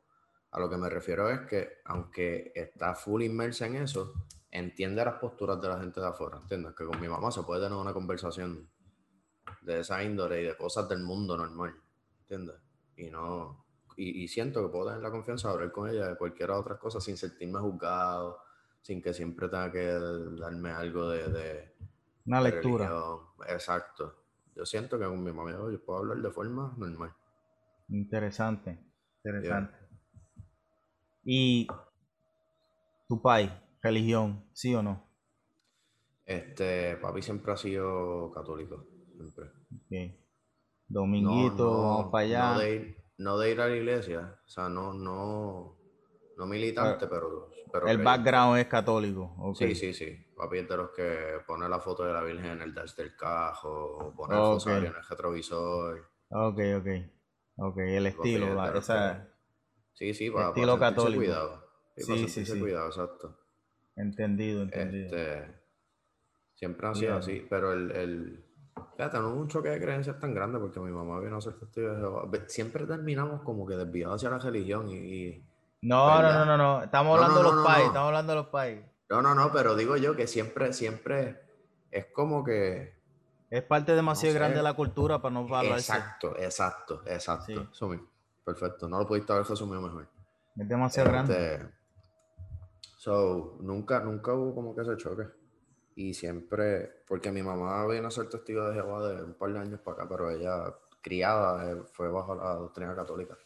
a 0.51 0.59
lo 0.59 0.69
que 0.69 0.77
me 0.77 0.89
refiero 0.89 1.29
es 1.29 1.41
que 1.41 1.79
aunque 1.85 2.51
está 2.55 2.95
full 2.95 3.23
inmersa 3.23 3.67
en 3.67 3.77
eso, 3.77 4.13
entiende 4.51 5.03
las 5.03 5.15
posturas 5.15 5.61
de 5.61 5.67
la 5.67 5.79
gente 5.79 5.99
de 5.99 6.07
afuera, 6.07 6.37
¿entiendes? 6.37 6.73
Que 6.75 6.85
con 6.85 6.99
mi 6.99 7.07
mamá 7.07 7.31
se 7.31 7.43
puede 7.43 7.61
tener 7.61 7.77
una 7.77 7.93
conversación 7.93 8.69
de 9.61 9.81
esa 9.81 10.03
índole 10.03 10.41
y 10.41 10.45
de 10.45 10.57
cosas 10.57 10.87
del 10.89 11.03
mundo 11.03 11.37
normal, 11.37 11.75
¿entiendes? 12.21 12.55
Y 12.95 13.09
no, 13.09 13.65
y, 13.95 14.27
siento 14.29 14.61
que 14.63 14.69
puedo 14.69 14.85
tener 14.87 15.01
la 15.01 15.11
confianza 15.11 15.49
de 15.49 15.53
hablar 15.55 15.71
con 15.71 15.89
ella 15.89 16.07
de 16.07 16.15
cualquier 16.15 16.51
otra 16.51 16.77
cosa 16.77 17.01
sin 17.01 17.17
sentirme 17.17 17.59
juzgado, 17.59 18.39
sin 18.81 19.01
que 19.01 19.13
siempre 19.13 19.47
tenga 19.49 19.71
que 19.71 19.85
darme 20.39 20.71
algo 20.71 21.09
de... 21.09 21.75
Una 22.25 22.41
lectura. 22.41 22.91
Exacto. 23.47 24.15
Yo 24.55 24.65
siento 24.65 24.99
que 24.99 25.05
con 25.05 25.23
mi 25.23 25.31
mamá 25.31 25.51
yo 25.51 25.83
puedo 25.83 25.99
hablar 25.99 26.17
de 26.17 26.31
forma 26.31 26.73
normal. 26.77 27.13
Interesante, 27.89 28.77
interesante. 29.23 29.75
¿Y 31.23 31.67
tu 33.07 33.21
país, 33.21 33.51
religión, 33.81 34.45
sí 34.53 34.75
o 34.75 34.83
no? 34.83 35.07
Este, 36.25 36.95
papi 36.97 37.21
siempre 37.21 37.51
ha 37.51 37.57
sido 37.57 38.31
católico 38.31 38.85
siempre. 39.15 40.19
Dominguito, 40.87 41.81
vamos 41.81 42.11
para 42.11 42.25
allá. 42.25 42.53
No 42.53 42.59
de, 42.59 42.75
ir, 42.75 42.97
no 43.17 43.37
de, 43.37 43.51
ir, 43.51 43.61
a 43.61 43.67
la 43.67 43.75
iglesia, 43.75 44.39
o 44.45 44.49
sea, 44.49 44.69
no, 44.69 44.93
no, 44.93 45.77
no 46.37 46.45
militante, 46.45 47.07
pero, 47.07 47.49
pero, 47.49 47.58
El 47.87 47.99
background 47.99 48.59
es 48.59 48.67
católico. 48.67 49.53
Sí, 49.55 49.75
sí, 49.75 49.93
sí. 49.93 50.25
Papi 50.35 50.59
es 50.59 50.69
de 50.69 50.77
los 50.77 50.91
que 50.91 51.39
pone 51.45 51.67
la 51.67 51.79
foto 51.79 52.03
de 52.03 52.13
la 52.13 52.23
Virgen 52.23 52.51
en 52.51 52.61
el 52.61 52.73
dash 52.73 52.95
del 52.95 53.15
cajo, 53.15 54.13
pone 54.15 54.35
el 54.35 54.41
rosario 54.41 54.89
en 54.89 54.95
el 54.95 55.03
retrovisor. 55.07 56.09
Ok, 56.29 56.59
ok. 56.77 56.87
Ok, 57.61 57.77
el 57.79 58.05
estilo, 58.07 58.53
la, 58.53 58.77
esa... 58.77 59.27
Sí, 59.93 60.13
sí, 60.13 60.31
para, 60.31 60.49
estilo 60.49 60.79
católico. 60.79 61.19
cuidado. 61.19 61.63
Sí, 61.97 62.29
sí, 62.29 62.45
sí, 62.45 62.59
cuidado, 62.59 62.87
exacto. 62.87 63.37
Entendido, 63.97 64.63
entendido. 64.63 65.17
Este, 65.17 65.61
siempre 66.53 66.87
han 66.87 66.95
sido 66.95 67.17
así, 67.17 67.45
pero 67.49 67.73
el, 67.73 67.91
el 67.91 68.49
Fíjate, 68.95 69.19
no 69.19 69.33
un 69.33 69.47
choque 69.47 69.69
de 69.69 69.79
creencias 69.79 70.19
tan 70.19 70.33
grande 70.33 70.59
porque 70.59 70.79
mi 70.79 70.91
mamá 70.91 71.19
vino 71.19 71.37
a 71.37 71.41
ser 71.41 71.53
testigo 71.53 71.89
de 71.89 71.97
Jehová. 71.97 72.29
Siempre 72.47 72.85
terminamos 72.85 73.41
como 73.43 73.65
que 73.65 73.75
desviados 73.75 74.15
hacia 74.15 74.29
la 74.29 74.39
religión 74.39 74.89
y... 74.89 75.45
no, 75.81 76.21
no, 76.21 76.33
no, 76.33 76.45
no, 76.45 76.57
no, 76.57 76.83
estamos 76.83 77.15
hablando 77.15 77.37
de 77.37 77.55
los 77.55 77.65
países, 77.65 77.87
estamos 77.87 78.07
hablando 78.07 78.31
de 78.31 78.35
los 78.37 78.47
países. 78.47 78.85
No, 79.09 79.21
no, 79.21 79.33
no, 79.33 79.51
pero 79.51 79.75
digo 79.75 79.97
yo 79.97 80.15
que 80.15 80.27
siempre, 80.27 80.73
siempre 80.73 81.41
es 81.89 82.05
como 82.07 82.43
que... 82.43 82.99
Es 83.49 83.63
parte 83.63 83.95
demasiado 83.95 84.35
grande 84.35 84.57
de 84.57 84.63
la 84.63 84.75
cultura 84.75 85.21
para 85.21 85.33
no 85.33 85.39
hablar. 85.41 85.65
Exacto, 85.65 86.37
exacto, 86.37 87.01
exacto. 87.05 87.69
Eso 87.71 87.89
Perfecto, 88.45 88.87
no 88.87 88.99
lo 88.99 89.07
pudiste 89.07 89.31
haber 89.33 89.45
resumido 89.45 89.81
mejor. 89.81 90.07
Es 90.55 90.67
demasiado 90.67 91.09
grande. 91.09 91.55
Este, 91.55 91.69
so, 92.97 93.57
nunca, 93.61 93.99
nunca 94.01 94.33
hubo 94.33 94.53
como 94.53 94.75
que 94.75 94.81
ese 94.81 94.97
choque. 94.97 95.23
Y 95.95 96.13
siempre, 96.13 97.03
porque 97.07 97.31
mi 97.31 97.41
mamá 97.41 97.85
vino 97.87 98.07
a 98.07 98.11
ser 98.11 98.29
testigo 98.29 98.67
de 98.69 98.75
Jehová 98.75 99.09
de 99.09 99.23
un 99.23 99.33
par 99.33 99.51
de 99.51 99.59
años 99.59 99.79
para 99.81 99.97
acá, 99.97 100.09
pero 100.09 100.29
ella 100.29 100.73
criada 101.01 101.71
eh, 101.71 101.81
fue 101.91 102.09
bajo 102.09 102.35
la 102.35 102.53
doctrina 102.55 102.95
católica. 102.95 103.37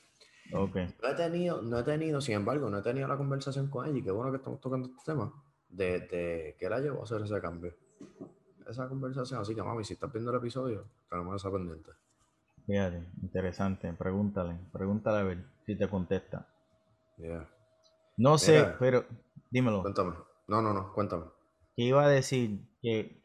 Okay. 0.53 0.93
No 1.01 1.09
he 1.09 1.15
tenido, 1.15 1.61
no 1.61 1.79
he 1.79 1.83
tenido, 1.83 2.21
sin 2.21 2.35
embargo, 2.35 2.69
no 2.69 2.77
he 2.77 2.81
tenido 2.81 3.07
la 3.07 3.17
conversación 3.17 3.69
con 3.69 3.87
ella 3.87 3.97
y 3.97 4.03
qué 4.03 4.11
bueno 4.11 4.31
que 4.31 4.37
estamos 4.37 4.59
tocando 4.61 4.87
este 4.87 5.11
tema 5.11 5.33
de, 5.69 5.99
de 6.01 6.55
qué 6.59 6.69
la 6.69 6.79
llevó 6.79 7.01
a 7.01 7.03
hacer 7.03 7.21
ese 7.21 7.39
cambio. 7.41 7.73
Esa 8.69 8.87
conversación, 8.87 9.41
así 9.41 9.55
que 9.55 9.63
mami, 9.63 9.83
si 9.83 9.93
estás 9.93 10.11
viendo 10.11 10.31
el 10.31 10.37
episodio, 10.37 10.85
tenemos 11.09 11.35
esa 11.35 11.51
pendiente. 11.51 11.91
Fíjate, 12.65 13.09
interesante, 13.21 13.91
pregúntale, 13.93 14.57
pregúntale 14.71 15.17
a 15.17 15.23
ver 15.23 15.45
si 15.65 15.75
te 15.75 15.89
contesta. 15.89 16.47
No 18.17 18.37
sé, 18.37 18.73
pero 18.79 19.05
dímelo. 19.49 19.81
Cuéntame. 19.81 20.13
No, 20.47 20.61
no, 20.61 20.73
no, 20.73 20.93
cuéntame 20.93 21.25
que 21.75 21.83
iba 21.83 22.05
a 22.05 22.09
decir 22.09 22.59
que 22.81 23.22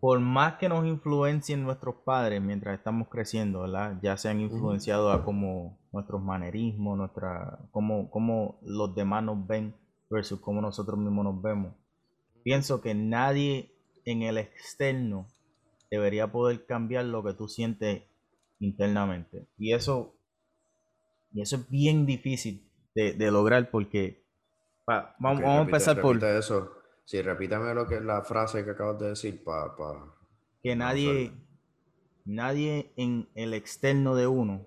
por 0.00 0.18
más 0.20 0.54
que 0.54 0.68
nos 0.68 0.86
influencien 0.86 1.62
nuestros 1.62 1.96
padres 2.04 2.40
mientras 2.42 2.78
estamos 2.78 3.08
creciendo, 3.08 3.62
¿verdad? 3.62 3.98
Ya 4.02 4.16
se 4.16 4.28
han 4.28 4.40
influenciado 4.40 5.12
a 5.12 5.24
cómo 5.24 5.78
nuestros 5.92 6.22
manerismos, 6.22 6.98
nuestra, 6.98 7.58
cómo, 7.70 8.10
cómo 8.10 8.58
los 8.62 8.94
demás 8.94 9.22
nos 9.24 9.46
ven 9.46 9.74
versus 10.10 10.40
cómo 10.40 10.60
nosotros 10.60 10.98
mismos 10.98 11.24
nos 11.24 11.42
vemos. 11.42 11.74
Pienso 12.42 12.80
que 12.80 12.94
nadie 12.94 13.72
en 14.04 14.22
el 14.22 14.38
externo 14.38 15.26
debería 15.90 16.30
poder 16.30 16.66
cambiar 16.66 17.04
lo 17.04 17.22
que 17.22 17.34
tú 17.34 17.48
sientes 17.48 18.02
internamente. 18.58 19.48
Y 19.58 19.74
eso, 19.74 20.16
y 21.32 21.42
eso 21.42 21.56
es 21.56 21.68
bien 21.68 22.04
difícil 22.06 22.68
de, 22.94 23.30
lograr 23.30 23.70
porque 23.70 24.24
vamos, 24.86 25.42
a 25.42 25.60
empezar 25.60 26.00
por... 26.00 26.22
Eso 26.24 26.77
Sí, 27.08 27.22
repítame 27.22 27.72
lo 27.72 27.86
que 27.86 27.94
es 27.94 28.02
la 28.02 28.20
frase 28.22 28.66
que 28.66 28.72
acabas 28.72 28.98
de 28.98 29.08
decir 29.08 29.42
para... 29.42 29.74
que 30.62 30.76
nadie, 30.76 31.32
nadie 32.26 32.92
en 32.96 33.30
el 33.34 33.54
externo 33.54 34.14
de 34.14 34.26
uno 34.26 34.66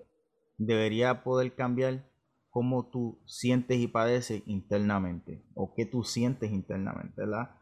debería 0.58 1.22
poder 1.22 1.54
cambiar 1.54 2.04
cómo 2.50 2.90
tú 2.90 3.22
sientes 3.26 3.78
y 3.78 3.86
padeces 3.86 4.42
internamente 4.46 5.44
o 5.54 5.72
qué 5.72 5.86
tú 5.86 6.02
sientes 6.02 6.50
internamente, 6.50 7.14
¿verdad? 7.16 7.60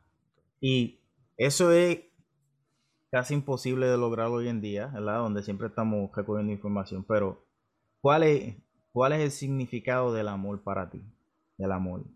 Y 0.63 1.03
eso 1.37 1.73
es 1.73 2.01
casi 3.11 3.35
imposible 3.35 3.87
de 3.87 3.99
lograr 3.99 4.29
hoy 4.29 4.49
en 4.49 4.63
día, 4.63 4.87
¿verdad? 4.87 5.19
Donde 5.19 5.43
siempre 5.43 5.67
estamos 5.67 6.11
recogiendo 6.17 6.55
información, 6.55 7.05
pero 7.05 7.47
¿cuál 8.01 8.23
es, 8.23 8.57
cuál 8.93 9.13
es 9.13 9.21
el 9.21 9.31
significado 9.31 10.15
del 10.15 10.29
amor 10.29 10.63
para 10.63 10.89
ti? 10.89 11.05
Del 11.59 11.71
amor. 11.71 12.07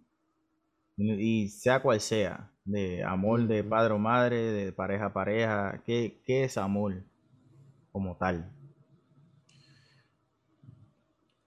Y 0.96 1.48
sea 1.48 1.82
cual 1.82 2.00
sea, 2.00 2.53
de 2.64 3.04
amor 3.04 3.46
de 3.46 3.62
padre 3.62 3.94
o 3.94 3.98
madre, 3.98 4.36
de 4.36 4.72
pareja 4.72 5.06
a 5.06 5.12
pareja, 5.12 5.82
¿qué, 5.84 6.20
qué 6.24 6.44
es 6.44 6.56
amor 6.56 6.94
como 7.92 8.16
tal? 8.16 8.50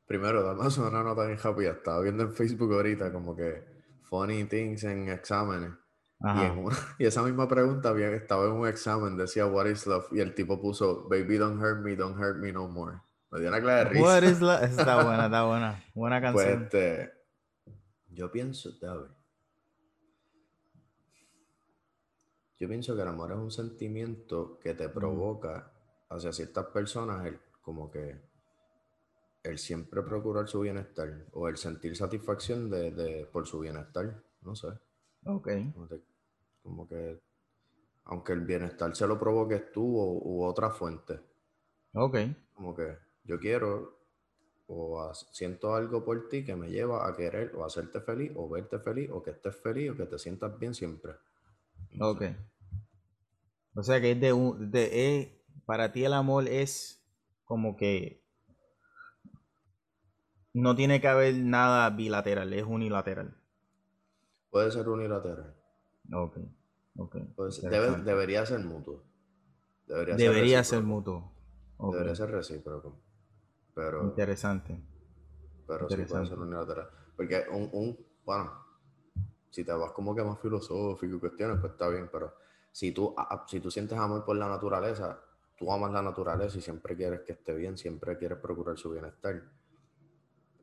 Primero, 0.08 0.42
dame 0.42 0.62
una 0.62 1.04
nota 1.04 1.26
bien 1.26 1.38
happy. 1.44 1.66
Estaba 1.66 2.02
viendo 2.02 2.24
en 2.24 2.32
Facebook 2.32 2.74
ahorita 2.74 3.12
como 3.12 3.36
que 3.36 3.62
funny 4.04 4.46
things 4.46 4.84
en 4.86 5.10
exámenes. 5.10 5.72
Y, 6.98 7.06
esa 7.06 7.22
misma 7.22 7.48
pregunta 7.48 7.90
había, 7.90 8.10
estaba 8.10 8.46
en 8.46 8.54
un 8.54 8.68
examen, 8.68 9.18
decía 9.18 9.46
What 9.46 9.68
is 9.68 9.86
love? 9.86 10.08
Y 10.12 10.20
el 10.20 10.34
tipo 10.34 10.60
puso 10.60 11.08
Baby 11.08 11.38
don't 11.38 11.62
hurt 11.62 11.84
me, 11.84 11.96
don't 11.96 12.18
hurt 12.18 12.38
me 12.38 12.52
no 12.52 12.68
more. 12.68 13.00
Me 13.30 13.40
dio 13.40 13.50
una 13.50 13.62
clara 13.62 13.84
de 13.84 13.90
risa. 13.92 14.04
What 14.04 14.24
is 14.24 14.42
love? 14.42 14.64
Está 14.64 15.04
buena, 15.04 15.26
está 15.26 15.44
buena. 15.44 15.84
Buena 15.94 16.32
pues, 16.32 16.46
canción. 16.46 16.64
este, 16.64 17.14
yo 18.10 18.32
pienso, 18.32 18.72
David, 18.82 19.12
Yo 22.60 22.68
pienso 22.68 22.96
que 22.96 23.02
el 23.02 23.08
amor 23.08 23.32
es 23.32 23.38
un 23.38 23.52
sentimiento 23.52 24.58
que 24.60 24.74
te 24.74 24.90
provoca 24.90 25.72
hacia 26.10 26.34
ciertas 26.34 26.66
personas 26.68 27.26
el, 27.26 27.40
como 27.62 27.92
que 27.92 28.20
el 29.44 29.58
siempre 29.58 30.02
procurar 30.02 30.48
su 30.48 30.62
bienestar 30.62 31.26
o 31.34 31.48
el 31.48 31.58
sentir 31.58 31.96
satisfacción 31.96 32.70
de, 32.70 33.28
por 33.32 33.46
su 33.46 33.60
bienestar, 33.60 34.22
no 34.42 34.56
sé. 34.56 34.68
Ok. 35.26 35.50
Como, 36.64 36.88
que 36.88 37.20
aunque 38.06 38.34
el 38.34 38.42
bienestar 38.42 38.96
se 38.96 39.08
lo 39.08 39.20
provoques 39.20 39.72
tú 39.72 39.98
o, 39.98 40.14
u 40.14 40.44
otra 40.44 40.72
fuente. 40.72 41.20
Ok. 41.94 42.18
Como 42.54 42.76
que 42.76 42.98
yo 43.24 43.40
quiero 43.40 43.98
o 44.68 45.14
siento 45.14 45.76
algo 45.76 46.04
por 46.04 46.28
ti 46.28 46.44
que 46.44 46.56
me 46.56 46.70
lleva 46.70 47.08
a 47.08 47.16
querer 47.16 47.56
o 47.56 47.64
hacerte 47.64 48.02
feliz 48.02 48.34
o 48.36 48.50
verte 48.50 48.80
feliz 48.80 49.10
o 49.12 49.24
que 49.24 49.32
estés 49.32 49.56
feliz 49.56 49.92
o 49.92 49.96
que 49.96 50.06
te 50.06 50.20
sientas 50.20 50.58
bien 50.60 50.74
siempre. 50.74 51.14
Ok. 52.00 52.24
O 53.76 53.84
sea 53.84 54.02
que 54.02 54.12
es 54.12 54.20
de, 54.20 54.34
un, 54.34 54.72
de 54.72 55.44
para 55.66 55.92
ti 55.92 56.04
el 56.04 56.14
amor 56.14 56.48
es 56.48 57.06
como 57.44 57.78
que 57.78 58.24
no 60.54 60.76
tiene 60.76 61.00
que 61.00 61.08
haber 61.08 61.36
nada 61.36 61.90
bilateral, 61.92 62.52
es 62.54 62.64
unilateral. 62.64 63.38
Puede 64.50 64.72
ser 64.72 64.90
unilateral. 64.90 65.56
Ok, 66.12 66.38
ok. 66.98 67.16
debería 68.04 68.46
ser 68.46 68.60
mutuo. 68.62 69.04
Debería, 69.86 70.64
ser, 70.64 70.84
mutuo. 70.84 71.32
Debería 71.80 72.16
ser 72.16 72.32
recíproco. 72.32 73.00
Pero, 73.74 74.04
Interesante. 74.04 74.82
Pero 75.68 75.88
sí 75.88 76.04
puede 76.04 76.26
ser 76.26 76.40
unilateral. 76.40 76.90
Porque 77.16 77.46
un, 77.52 77.70
un, 77.72 77.98
bueno, 78.26 78.52
si 79.58 79.64
te 79.64 79.72
vas 79.72 79.92
como 79.92 80.14
que 80.14 80.24
más 80.24 80.40
filosófico 80.40 81.16
y 81.16 81.20
cuestiones, 81.20 81.58
pues 81.60 81.72
está 81.72 81.90
bien, 81.90 82.08
pero 82.12 82.36
si 82.72 82.92
tú, 82.92 83.16
si 83.48 83.60
tú 83.60 83.72
sientes 83.72 83.98
amor 83.98 84.24
por 84.24 84.38
la 84.38 84.48
naturaleza, 84.48 85.20
tú 85.58 85.74
amas 85.74 85.92
la 85.92 86.04
naturaleza 86.04 86.60
y 86.60 86.62
siempre 86.62 86.96
quieres 86.96 87.22
que 87.22 87.32
esté 87.32 87.56
bien, 87.56 87.76
siempre 87.76 88.20
quieres 88.20 88.38
procurar 88.38 88.78
su 88.78 88.92
bienestar. 88.92 89.42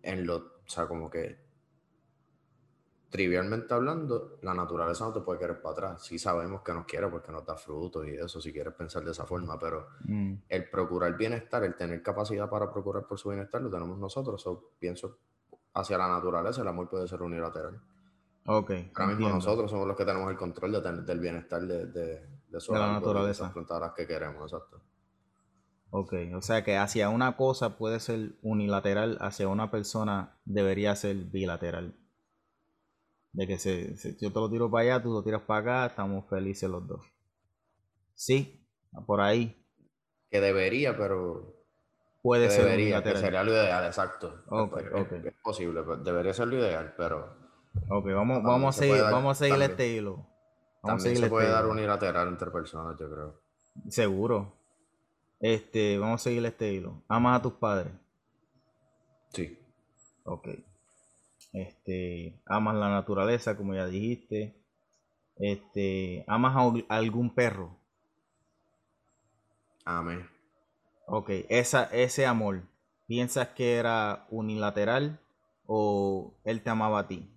En 0.01 0.25
lo, 0.25 0.37
o 0.37 0.69
sea, 0.69 0.87
como 0.87 1.11
que 1.11 1.37
trivialmente 3.11 3.75
hablando, 3.75 4.39
la 4.43 4.55
naturaleza 4.55 5.07
no 5.07 5.13
te 5.13 5.23
puede 5.23 5.41
querer 5.41 5.61
para 5.61 5.73
atrás. 5.73 6.05
Sí 6.05 6.17
sabemos 6.17 6.63
que 6.63 6.73
nos 6.73 6.87
quiere 6.87 7.09
porque 7.09 7.33
nos 7.33 7.45
da 7.45 7.57
frutos 7.57 8.07
y 8.07 8.11
eso, 8.11 8.41
si 8.41 8.53
quieres 8.53 8.75
pensar 8.75 9.05
de 9.05 9.11
esa 9.11 9.27
forma, 9.27 9.59
pero 9.59 9.89
mm. 10.05 10.35
el 10.49 10.71
procurar 10.71 11.17
bienestar, 11.17 11.65
el 11.65 11.75
tener 11.75 12.01
capacidad 12.01 12.49
para 12.49 12.73
procurar 12.73 13.09
por 13.09 13.19
su 13.19 13.31
bienestar, 13.31 13.61
lo 13.61 13.71
tenemos 13.71 13.99
nosotros. 13.99 14.47
O 14.47 14.71
pienso 14.79 15.19
hacia 15.73 15.99
la 15.99 16.07
naturaleza, 16.07 16.63
el 16.63 16.69
amor 16.69 16.89
puede 16.89 17.09
ser 17.09 17.23
unilateral. 17.23 17.81
Ok. 18.47 18.71
Ahora 18.95 19.15
mismo 19.15 19.29
nosotros 19.31 19.71
somos 19.71 19.87
los 19.87 19.97
que 19.97 20.05
tenemos 20.05 20.31
el 20.31 20.37
control 20.37 20.73
de 20.73 21.03
del 21.03 21.21
bienestar 21.21 21.63
de, 21.63 21.87
de, 21.87 22.05
de, 22.49 22.59
la 22.69 22.93
naturaleza. 22.93 23.53
De 23.55 23.81
las 23.81 23.93
que 23.95 24.07
queremos, 24.07 24.53
exacto. 24.53 24.83
Ok, 25.91 26.13
o 26.35 26.43
sea 26.43 26.65
que 26.65 26.77
hacia 26.77 27.09
una 27.09 27.37
cosa 27.37 27.79
puede 27.79 28.01
ser 28.01 28.33
unilateral, 28.43 29.17
hacia 29.21 29.49
una 29.49 29.71
persona 29.71 30.41
debería 30.45 30.95
ser 30.97 31.17
bilateral. 31.17 31.97
De 33.33 33.47
que 33.47 33.59
se, 33.59 33.95
yo 34.21 34.33
te 34.33 34.41
lo 34.41 34.51
tiro 34.51 34.71
para 34.71 34.83
allá, 34.83 35.03
tú 35.03 35.13
lo 35.13 35.23
tiras 35.23 35.43
para 35.43 35.61
acá, 35.61 35.87
estamos 35.87 36.29
felices 36.29 36.69
los 36.69 36.87
dos. 36.87 37.07
Sí, 38.15 38.69
por 39.07 39.21
ahí. 39.21 39.65
Que 40.31 40.41
debería, 40.41 40.97
pero. 40.97 41.55
Puede 42.23 42.51
ser. 42.51 42.65
Debería, 42.65 43.03
que 43.03 43.17
sería 43.17 43.45
lo 43.45 43.53
ideal, 43.53 43.85
exacto. 43.87 44.43
Okay, 44.49 44.87
es, 44.95 45.25
es, 45.27 45.35
posible, 45.43 45.83
debería 46.03 46.35
ser 46.35 46.49
lo 46.49 46.59
ideal, 46.59 46.95
pero 46.97 47.44
Ok, 47.89 48.07
vamos, 48.07 48.43
vamos, 48.43 48.77
a 48.77 48.79
seguir, 48.79 49.03
vamos 49.03 49.33
a 49.33 49.45
seguir. 49.45 49.59
Vamos 50.83 51.03
también 51.03 51.17
se 51.17 51.29
puede 51.29 51.49
dar 51.49 51.67
unilateral 51.67 52.29
entre 52.29 52.51
personas, 52.51 52.99
yo 52.99 53.11
creo. 53.11 53.41
Seguro. 53.89 54.53
Este, 55.41 55.99
vamos 55.99 56.21
a 56.21 56.25
seguir 56.25 56.45
este 56.47 56.73
hilo. 56.73 57.03
¿Amas 57.09 57.39
a 57.39 57.43
tus 57.43 57.55
padres? 57.55 57.93
Sí. 59.31 59.59
Ok. 60.25 60.49
Este, 61.53 62.41
amas 62.47 62.75
la 62.77 62.91
naturaleza, 62.91 63.57
como 63.57 63.75
ya 63.75 63.87
dijiste. 63.87 64.57
Este, 65.37 66.25
amas 66.27 66.57
a 66.57 66.97
algún 66.97 67.35
perro. 67.35 67.77
Amén. 69.85 70.29
Ok, 71.07 71.31
esa, 71.49 71.85
ese 71.85 72.27
amor, 72.27 72.63
¿piensas 73.07 73.49
que 73.49 73.75
era 73.77 74.27
unilateral 74.31 75.21
o 75.67 76.35
él 76.45 76.63
te 76.63 76.71
amaba 76.71 77.01
a 77.01 77.09
ti? 77.09 77.34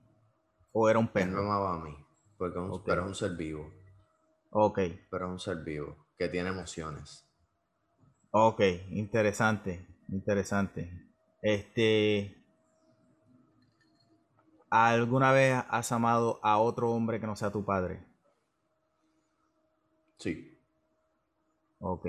¿O 0.79 0.87
era 0.87 0.99
un 0.99 1.07
perro? 1.07 1.25
Él 1.25 1.35
me 1.35 1.39
amaba 1.41 1.73
a 1.73 1.79
mí, 1.79 1.97
porque 2.37 2.59
un, 2.59 2.83
pero 2.83 3.01
es 3.01 3.07
un 3.07 3.15
ser 3.15 3.35
vivo. 3.35 3.73
Ok. 4.51 4.79
Pero 5.09 5.25
es 5.25 5.31
un 5.31 5.39
ser 5.39 5.63
vivo, 5.63 6.05
que 6.19 6.29
tiene 6.29 6.49
emociones. 6.49 7.27
Ok, 8.29 8.61
interesante, 8.91 9.87
interesante. 10.09 11.09
Este, 11.41 12.37
¿alguna 14.69 15.31
vez 15.31 15.63
has 15.67 15.91
amado 15.91 16.39
a 16.43 16.59
otro 16.59 16.91
hombre 16.91 17.19
que 17.19 17.25
no 17.25 17.35
sea 17.35 17.49
tu 17.49 17.65
padre? 17.65 18.05
Sí. 20.17 20.59
Ok 21.79 22.07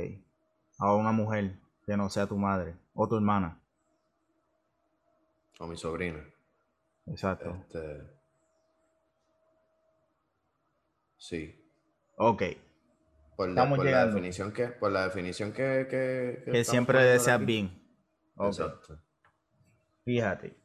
a 0.79 0.95
una 0.95 1.13
mujer 1.13 1.59
que 1.85 1.97
no 1.97 2.09
sea 2.09 2.27
tu 2.27 2.37
madre 2.37 2.77
o 2.95 3.09
tu 3.09 3.17
hermana. 3.17 3.61
O 5.59 5.67
mi 5.67 5.77
sobrina. 5.77 6.25
Exacto. 7.07 7.57
Este... 7.67 8.18
Sí. 11.19 11.55
Ok. 12.17 12.43
Por, 13.37 13.51
la, 13.51 14.07
definición 14.07 14.53
que, 14.53 14.67
por 14.67 14.91
la 14.91 15.05
definición 15.05 15.53
que, 15.53 15.87
que, 15.89 16.51
que, 16.51 16.65
siempre 16.65 17.03
deseas 17.05 17.45
bien. 17.45 17.71
Exacto. 18.37 19.01
Fíjate. 20.05 20.57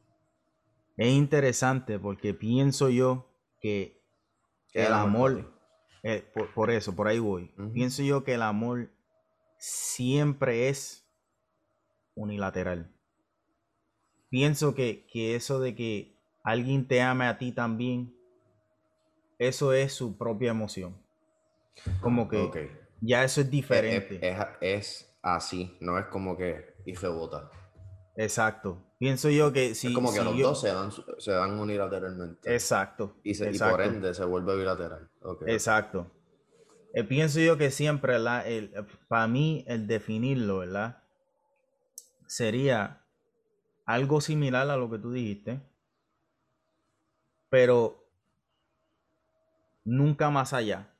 Es 0.98 1.12
interesante 1.12 2.00
porque 2.00 2.34
pienso 2.34 2.89
yo 2.89 3.30
que 3.60 4.02
el 4.74 4.92
amor, 4.94 5.54
eh, 6.04 6.24
por, 6.56 6.72
eso, 6.72 6.96
por 6.96 7.08
ahí 7.08 7.20
voy. 7.20 7.54
Pienso 7.74 8.04
yo 8.04 8.24
que 8.24 8.34
el 8.34 8.42
amor 8.42 8.89
siempre 9.58 10.70
es 10.70 11.08
unilateral. 12.16 12.92
Pienso 14.30 14.74
que, 14.76 15.06
eso 15.13 15.60
de 15.60 15.76
que 15.76 16.18
alguien 16.44 16.88
te 16.88 17.02
ame 17.02 17.26
a 17.26 17.38
ti 17.38 17.52
también, 17.52 18.16
eso 19.39 19.74
es 19.74 19.93
su 19.93 20.17
propia 20.17 20.52
emoción. 20.52 20.96
Como 22.02 22.30
que 22.30 22.72
ya 23.02 23.24
eso 23.24 23.41
es 23.41 23.50
diferente. 23.50 24.19
Es, 24.62 25.13
así, 25.22 25.78
no 25.82 25.98
es 26.00 26.06
como 26.06 26.38
que 26.38 26.74
y 26.86 26.96
se 26.96 27.08
vota. 27.08 27.50
Exacto. 28.15 28.84
Pienso 28.98 29.30
yo 29.30 29.52
que 29.52 29.76
si. 29.76 29.88
Es 29.88 29.93
como 29.93 30.13
que 30.13 30.24
los 30.24 30.38
dos 30.38 30.62
se 30.62 31.32
dan, 31.32 31.60
unilateralmente. 31.60 32.54
Exacto. 32.54 33.17
Y, 33.24 33.34
se, 33.34 33.52
por 33.52 33.82
ende 33.82 34.13
se 34.13 34.24
vuelve 34.24 34.56
bilateral. 34.56 35.10
Exacto. 35.48 36.12
Eh, 36.93 37.04
pienso 37.04 37.39
yo 37.39 37.58
que 37.58 37.72
siempre, 37.72 38.17
para 39.08 39.28
mí, 39.28 39.65
el 39.67 39.88
definirlo, 39.88 40.60
¿verdad? 40.60 41.04
Sería 42.28 43.04
algo 43.86 44.22
similar 44.22 44.69
a 44.69 44.78
lo 44.78 44.89
que 44.89 45.00
tú 45.00 45.12
dijiste, 45.12 45.60
pero 47.50 48.03
nunca 49.84 50.30
más 50.30 50.54
allá. 50.54 50.96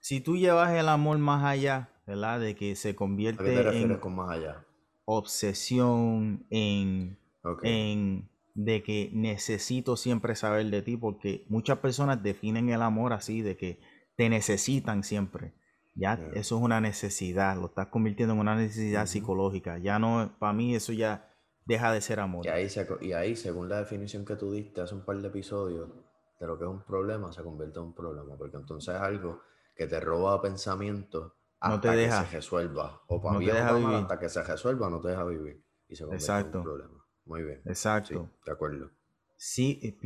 Si 0.00 0.20
tú 0.20 0.36
llevas 0.36 0.72
el 0.72 0.88
amor 0.88 1.18
más 1.18 1.44
allá, 1.44 1.90
¿verdad? 2.06 2.40
De 2.40 2.54
que 2.54 2.76
se 2.76 2.94
convierte 2.94 3.82
en 3.82 3.96
con 3.96 4.14
más 4.14 4.30
allá? 4.30 4.64
obsesión, 5.04 6.46
en, 6.50 7.18
en 7.62 8.30
de 8.54 8.82
que 8.82 9.10
necesito 9.12 9.96
siempre 9.96 10.34
saber 10.34 10.66
de 10.66 10.82
ti, 10.82 10.96
porque 10.96 11.44
muchas 11.48 11.78
personas 11.78 12.22
definen 12.22 12.68
el 12.70 12.82
amor 12.82 13.12
así, 13.12 13.42
de 13.42 13.56
que 13.56 13.80
te 14.16 14.28
necesitan 14.28 15.04
siempre. 15.04 15.54
Ya 15.94 16.14
eso 16.34 16.56
es 16.56 16.62
una 16.62 16.80
necesidad, 16.80 17.56
lo 17.56 17.66
estás 17.66 17.88
convirtiendo 17.88 18.34
en 18.34 18.40
una 18.40 18.54
necesidad 18.54 19.06
psicológica. 19.06 19.78
Ya 19.78 19.98
no, 19.98 20.36
para 20.38 20.52
mí 20.52 20.74
eso 20.74 20.92
ya 20.92 21.32
deja 21.64 21.92
de 21.92 22.00
ser 22.00 22.20
amor. 22.20 22.44
Y 22.44 22.48
ahí, 22.48 22.68
y 23.00 23.12
ahí, 23.12 23.34
según 23.34 23.68
la 23.68 23.78
definición 23.78 24.24
que 24.24 24.36
tú 24.36 24.52
diste 24.52 24.82
hace 24.82 24.94
un 24.94 25.04
par 25.04 25.16
de 25.18 25.28
episodios, 25.28 25.90
de 26.38 26.46
lo 26.46 26.58
que 26.58 26.64
es 26.64 26.70
un 26.70 26.84
problema, 26.84 27.32
se 27.32 27.42
convierte 27.42 27.78
en 27.78 27.86
un 27.86 27.94
problema, 27.94 28.36
porque 28.36 28.56
entonces 28.56 28.94
es 28.94 29.00
algo 29.00 29.40
que 29.74 29.86
te 29.86 30.00
roba 30.00 30.40
pensamientos 30.40 31.32
hasta 31.60 31.92
que 31.92 32.10
se 32.10 32.24
resuelva. 32.24 33.02
O 33.06 33.20
para 33.20 33.38
mí 33.38 33.48
hasta 33.48 34.18
que 34.18 34.28
se 34.28 34.42
resuelva 34.42 34.90
no 34.90 35.00
te 35.00 35.08
deja 35.08 35.24
vivir. 35.24 35.64
Y 35.88 35.96
se 35.96 36.04
convierte 36.04 36.32
en 36.32 36.56
un 36.56 36.62
problema. 36.62 37.04
Muy 37.24 37.42
bien. 37.42 37.62
Exacto. 37.64 38.30
de 38.44 38.52
acuerdo. 38.52 38.90
Sí, 39.36 39.98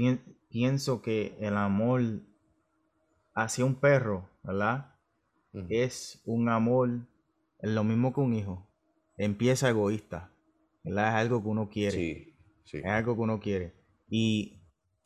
pienso 0.49 1.03
que 1.03 1.37
el 1.41 1.57
amor 1.57 2.03
hacia 3.35 3.65
un 3.65 3.77
perro, 3.77 4.29
¿verdad? 4.43 4.97
Es 5.69 6.23
un 6.25 6.49
amor, 6.49 6.91
es 7.59 7.71
lo 7.71 7.85
mismo 7.85 8.13
que 8.13 8.21
un 8.21 8.35
hijo. 8.35 8.69
Empieza 9.17 9.69
egoísta, 9.69 10.33
¿verdad? 10.83 11.09
Es 11.09 11.15
algo 11.15 11.43
que 11.43 11.49
uno 11.49 11.69
quiere. 11.69 11.97
Sí, 11.97 12.37
sí. 12.65 12.79
Es 12.79 12.87
algo 12.87 13.15
que 13.15 13.21
uno 13.21 13.41
quiere. 13.41 13.75
Y 14.09 14.60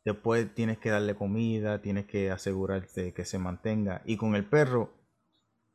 después 0.05 0.55
tienes 0.55 0.79
que 0.79 0.91
darle 0.91 1.15
comida, 1.15 1.81
tienes 1.81 2.07
que 2.07 2.31
asegurarte 2.31 3.13
que 3.15 3.25
se 3.25 3.39
mantenga. 3.39 4.03
Y 4.05 4.17
con 4.17 4.35
el 4.35 4.49
perro, 4.49 4.93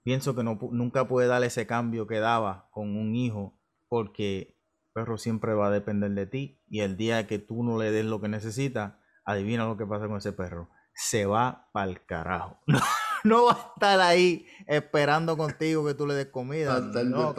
pienso 0.04 0.36
que 0.36 0.44
no, 0.44 0.60
nunca 0.72 1.08
puede 1.08 1.28
dar 1.28 1.44
ese 1.44 1.68
cambio 1.68 2.08
que 2.08 2.20
daba 2.20 2.70
con 2.72 2.96
un 2.96 3.16
hijo, 3.16 3.60
porque 3.88 4.40
el 4.40 4.94
perro 4.94 5.18
siempre 5.18 5.54
va 5.54 5.68
a 5.68 5.72
depender 5.72 6.12
de 6.12 6.26
ti. 6.26 6.62
Y 6.68 6.82
el 6.82 6.98
día 6.98 7.28
que 7.28 7.40
tú 7.40 7.64
no 7.64 7.78
le 7.78 7.92
des 7.92 8.06
lo 8.06 8.22
que 8.22 8.30
necesita, 8.30 9.00
adivina 9.26 9.66
lo 9.66 9.78
que 9.78 9.86
pasa 9.86 10.08
con 10.08 10.18
ese 10.18 10.34
perro 10.34 10.70
se 11.00 11.26
va 11.26 11.70
para 11.72 11.90
el 11.90 12.06
carajo. 12.06 12.60
No, 13.26 13.48
va 13.48 13.52
a 13.52 13.74
estar 13.76 14.00
ahí 14.00 14.46
esperando 14.66 15.36
contigo 15.36 15.86
que 15.86 15.94
tú 15.94 16.08
le 16.08 16.14
des 16.14 16.28
comida. 16.28 16.80
No, 16.80 17.34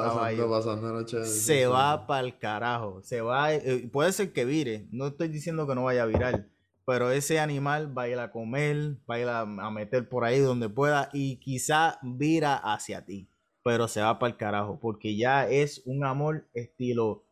se 1.24 1.66
va 1.66 2.06
para 2.06 2.20
el 2.20 2.38
carajo. 2.38 3.00
Se 3.02 3.22
va, 3.22 3.54
eh, 3.54 3.88
puede 3.90 4.12
ser 4.12 4.34
que 4.34 4.44
vire. 4.44 4.88
No 4.92 5.06
estoy 5.06 5.28
diciendo 5.28 5.66
que 5.66 5.74
no 5.74 5.84
vaya 5.84 6.02
a 6.02 6.06
virar. 6.06 6.46
Pero 6.90 7.12
ese 7.12 7.38
animal 7.38 7.96
va 7.96 8.02
a 8.02 8.08
ir 8.08 8.18
a 8.18 8.32
comer, 8.32 8.96
va 9.08 9.14
a 9.14 9.18
ir 9.20 9.28
a, 9.28 9.46
meter 9.70 10.08
por 10.08 10.24
ahí 10.24 10.40
donde 10.40 10.68
pueda 10.68 11.08
y 11.12 11.36
quizá 11.36 12.00
vira 12.02 12.56
hacia 12.56 13.04
ti. 13.04 13.30
Pero 13.62 13.86
se 13.86 14.02
va 14.02 14.18
para 14.18 14.32
el 14.32 14.36
carajo. 14.36 14.80
Porque 14.80 15.16
ya 15.16 15.46
es 15.46 15.82
un 15.84 16.04
amor 16.04 16.48
estilo 16.52 17.22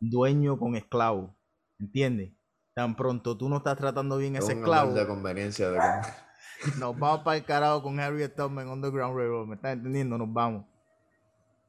dueño 0.00 0.58
con 0.58 0.76
esclavo. 0.76 1.34
¿Entiendes? 1.78 2.32
Tan 2.74 2.94
pronto 2.94 3.38
tú 3.38 3.48
no 3.48 3.56
estás 3.56 3.78
tratando 3.78 4.18
bien 4.18 4.36
ese 4.36 4.52
esclavo. 4.52 4.92
de 4.92 5.06
conveniencia. 5.06 5.70
De... 5.70 5.78
nos 6.78 6.98
vamos 6.98 7.20
para 7.20 7.38
el 7.38 7.44
carajo 7.46 7.82
con 7.82 7.98
Harriet 8.00 8.36
Tubman 8.36 8.68
Underground 8.68 9.16
Railroad. 9.16 9.46
¿Me 9.46 9.54
estás 9.54 9.72
entendiendo? 9.72 10.18
Nos 10.18 10.30
vamos. 10.30 10.66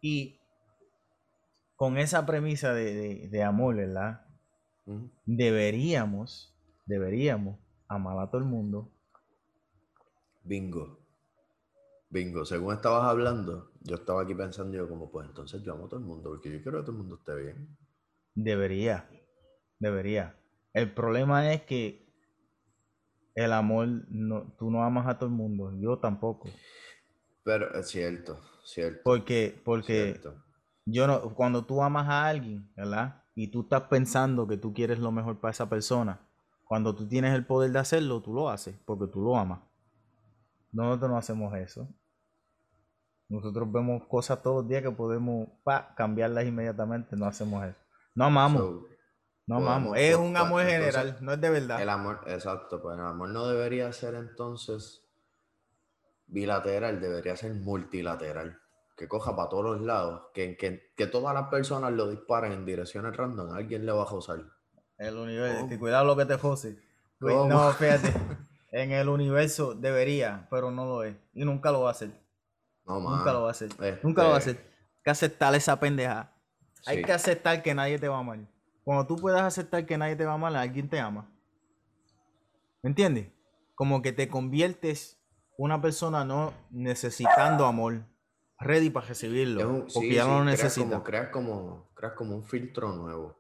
Y 0.02 0.38
con 1.78 1.98
esa 1.98 2.26
premisa 2.26 2.74
de, 2.74 3.42
amor, 3.42 3.78
¿verdad? 3.78 4.26
Deberíamos, 5.26 6.51
deberíamos 6.92 7.58
amar 7.88 8.20
a 8.20 8.30
todo 8.30 8.42
el 8.42 8.48
mundo. 8.48 8.92
Bingo. 10.44 11.00
Bingo. 12.10 12.46
Según 12.46 12.74
estabas 12.74 13.06
hablando, 13.06 13.72
yo 13.82 13.96
estaba 13.96 14.24
aquí 14.24 14.36
pensando 14.36 14.76
yo 14.78 14.90
como, 14.90 15.10
pues 15.10 15.28
entonces 15.28 15.64
yo 15.64 15.74
amo 15.74 15.86
a 15.86 15.90
todo 15.90 16.00
el 16.00 16.06
mundo, 16.06 16.30
porque 16.30 16.52
yo 16.52 16.62
quiero 16.62 16.80
que 16.80 16.86
todo 16.86 16.92
el 16.92 16.98
mundo 16.98 17.16
esté 17.16 17.36
bien. 17.36 17.78
Debería. 18.36 19.10
Debería. 19.80 20.38
El 20.74 20.94
problema 20.94 21.54
es 21.54 21.64
que 21.64 22.14
el 23.36 23.54
amor, 23.54 23.88
no, 24.10 24.54
tú 24.60 24.70
no 24.70 24.84
amas 24.84 25.08
a 25.08 25.18
todo 25.18 25.30
el 25.30 25.36
mundo, 25.36 25.72
yo 25.80 25.98
tampoco. 26.00 26.50
Pero 27.44 27.74
es 27.74 27.88
cierto, 27.88 28.42
cierto. 28.66 29.00
Porque, 29.04 29.60
porque 29.64 30.20
yo 30.86 31.08
no, 31.08 31.34
cuando 31.34 31.66
tú 31.66 31.82
amas 31.82 32.10
a 32.10 32.28
alguien, 32.28 32.70
¿verdad? 32.76 33.24
Y 33.34 33.48
tú 33.48 33.62
estás 33.62 33.84
pensando 33.84 34.46
que 34.48 34.58
tú 34.58 34.74
quieres 34.74 35.00
lo 35.00 35.12
mejor 35.12 35.40
para 35.40 35.52
esa 35.52 35.70
persona, 35.70 36.31
cuando 36.72 36.96
tú 36.96 37.06
tienes 37.06 37.34
el 37.34 37.46
poder 37.46 37.70
de 37.74 37.80
hacerlo, 37.80 38.22
tú 38.22 38.34
lo 38.34 38.50
haces, 38.50 38.74
porque 38.86 39.06
tú 39.06 39.22
lo 39.22 39.36
amas. 39.36 39.60
Nosotros 40.72 41.12
no 41.12 41.18
hacemos 41.18 41.54
eso. 41.56 41.86
Nosotros 43.28 43.70
vemos 43.70 44.04
cosas 44.08 44.42
todos 44.42 44.62
los 44.62 44.70
días 44.70 44.82
que 44.82 44.92
podemos 44.92 45.50
pa, 45.66 45.94
cambiarlas 45.96 46.46
inmediatamente, 46.46 47.18
no 47.18 47.26
hacemos 47.26 47.66
eso. 47.66 47.78
No 48.16 48.24
amamos. 48.24 48.86
No, 49.48 49.62
vamos, 49.62 49.98
es 49.98 50.16
un 50.16 50.38
amor 50.38 50.64
general, 50.64 51.18
no 51.20 51.34
es 51.34 51.42
de 51.42 51.50
verdad. 51.50 51.82
El 51.82 51.90
amor, 51.90 52.22
exacto, 52.28 52.82
pues 52.82 52.98
el 52.98 53.04
amor 53.04 53.28
no 53.32 53.48
debería 53.48 53.92
ser 53.92 54.16
entonces 54.16 55.06
bilateral, 56.28 57.02
debería 57.02 57.36
ser 57.36 57.54
multilateral. 57.54 58.62
Que 58.96 59.10
coja 59.10 59.36
para 59.36 59.50
todos 59.50 59.66
los 59.66 59.82
lados, 59.82 60.22
que, 60.34 60.56
que, 60.56 60.94
que 60.96 61.08
todas 61.08 61.34
las 61.34 61.50
personas 61.50 61.92
lo 61.92 62.08
disparen 62.08 62.54
en 62.54 62.66
direcciones 62.66 63.18
random, 63.18 63.52
alguien 63.52 63.86
le 63.86 63.92
va 63.92 64.04
a 64.04 64.16
usar. 64.16 64.40
El 65.02 65.18
universo, 65.18 65.68
cuidado 65.80 66.06
lo 66.06 66.16
que 66.16 66.26
te 66.26 66.38
jose. 66.38 66.78
No, 67.20 67.72
fíjate, 67.80 68.14
en 68.72 68.92
el 68.92 69.10
universo 69.10 69.74
debería, 69.74 70.48
pero 70.50 70.70
no 70.72 70.86
lo 70.86 71.04
es. 71.04 71.16
Y 71.34 71.44
nunca 71.44 71.72
lo 71.72 71.82
va 71.82 71.90
a 71.90 71.92
hacer. 71.92 72.12
No, 72.86 73.00
Nunca 73.00 73.34
lo 73.34 73.42
va 73.44 73.48
a 73.50 73.52
hacer. 73.52 73.70
Nunca 74.04 74.24
lo 74.24 74.30
va 74.30 74.36
a 74.36 74.38
hacer. 74.40 74.64
que 75.04 75.10
aceptar 75.10 75.54
esa 75.56 75.80
pendeja. 75.80 76.32
Hay 76.86 77.02
que 77.02 77.12
aceptar 77.12 77.62
que 77.64 77.74
nadie 77.74 77.98
te 78.00 78.08
va 78.08 78.18
a 78.18 78.20
amar. 78.20 78.40
Cuando 78.84 79.06
tú 79.08 79.16
puedas 79.16 79.42
aceptar 79.44 79.86
que 79.86 79.98
nadie 79.98 80.16
te 80.16 80.26
va 80.26 80.32
a 80.32 80.36
amar, 80.36 80.56
alguien 80.56 80.90
te 80.90 81.00
ama. 81.00 81.28
¿Me 82.82 82.90
entiendes? 82.90 83.28
Como 83.76 84.02
que 84.02 84.12
te 84.12 84.28
conviertes 84.28 85.20
una 85.58 85.82
persona 85.82 86.26
no 86.26 86.54
necesitando 86.72 87.66
amor, 87.66 88.02
ready 88.60 88.90
para 88.90 89.08
recibirlo, 89.08 89.68
un- 89.68 89.82
porque 89.82 90.00
sí, 90.10 90.14
ya 90.14 90.24
sí, 90.24 90.30
no 90.30 90.38
lo 90.40 90.44
creas 90.46 90.60
necesitas. 90.62 90.90
Como, 90.92 91.04
creas, 91.04 91.28
como, 91.30 91.90
creas 91.96 92.14
como 92.14 92.36
un 92.36 92.44
filtro 92.44 92.92
nuevo. 92.96 93.36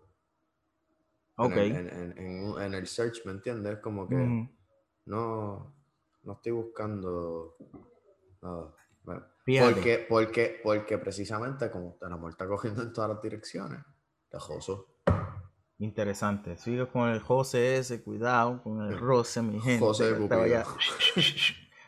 Ok. 1.45 1.51
En 1.54 1.60
el, 1.60 1.71
en, 1.75 1.88
en- 1.89 2.17
en 2.17 2.43
un- 2.45 2.62
en 2.62 2.73
el 2.73 2.88
search, 2.88 3.25
¿me 3.25 3.32
entiendes? 3.32 3.80
Como 3.80 4.08
que 4.08 4.15
no, 5.06 5.73
no 6.23 6.34
estoy 6.34 6.51
buscando 6.51 7.56
nada. 8.41 8.75
Bueno, 9.04 9.25
porque, 9.73 10.06
porque, 10.08 10.60
porque 10.63 10.97
precisamente 10.99 11.71
como 11.71 11.97
el 12.01 12.12
amor 12.13 12.32
está 12.32 12.47
cogiendo 12.47 12.84
en 12.84 12.93
todas 12.93 13.10
las 13.10 13.21
direcciones, 13.21 13.80
tejoso. 14.30 14.88
Interesante. 15.80 16.58
Sigue 16.58 16.88
con 16.88 17.10
el 17.10 17.19
José 17.19 17.77
ese, 17.77 18.04
cuidado 18.04 18.62
con 18.62 18.82
el 18.86 18.99
roce, 18.99 19.41
mi 19.41 19.60
gente. 19.60 19.84
José 19.84 20.13
de 20.13 20.27
te 20.27 20.36
vaya, 20.36 20.63
te 21.15 21.21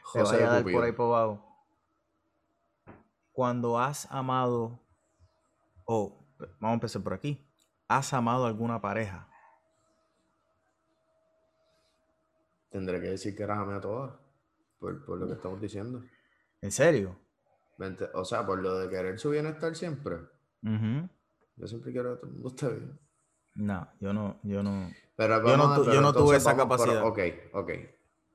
José 0.01 0.23
vaya 0.23 0.47
a 0.49 0.53
dar 0.53 0.63
por 0.63 0.83
ahí 0.83 0.91
para 0.91 1.09
abajo. 1.09 1.49
Cuando 3.31 3.79
has 3.79 4.07
amado, 4.11 4.79
o 5.85 6.25
vamos 6.59 6.71
a 6.71 6.73
empezar 6.73 7.03
por 7.03 7.13
aquí, 7.13 7.47
¿has 7.87 8.13
amado 8.13 8.45
alguna 8.47 8.81
pareja? 8.81 9.27
Tendré 12.73 12.99
que 12.99 13.09
decir 13.09 13.35
que 13.35 13.43
eras 13.43 13.59
a 13.67 13.79
todas, 13.79 14.15
por, 14.79 15.05
por 15.05 15.19
lo 15.19 15.27
que 15.27 15.33
estamos 15.33 15.61
diciendo. 15.61 16.03
¿En 16.59 16.71
serio? 16.71 17.15
O 18.15 18.25
sea, 18.25 18.43
por 18.45 18.59
lo 18.63 18.79
de 18.79 18.89
querer 18.89 19.19
su 19.19 19.29
bienestar 19.29 19.75
siempre. 19.75 20.17
Yo 20.63 21.67
siempre 21.67 21.91
quiero 21.91 22.15
que 22.15 22.21
todo 22.21 22.27
el 22.29 22.33
mundo 22.33 22.49
esté 22.49 22.67
bien. 22.69 22.99
No, 23.53 23.87
yo 23.99 24.11
no, 24.11 24.39
yo 24.41 24.63
no. 24.63 24.91
Pero 25.15 25.45
Yo 25.45 25.55
no 25.55 25.83
yo 25.83 26.13
tuve 26.13 26.37
esa 26.37 26.53
vamos- 26.55 26.77
pero, 26.81 26.93
capacidad. 26.93 27.07
ok, 27.53 27.53
ok. 27.53 27.71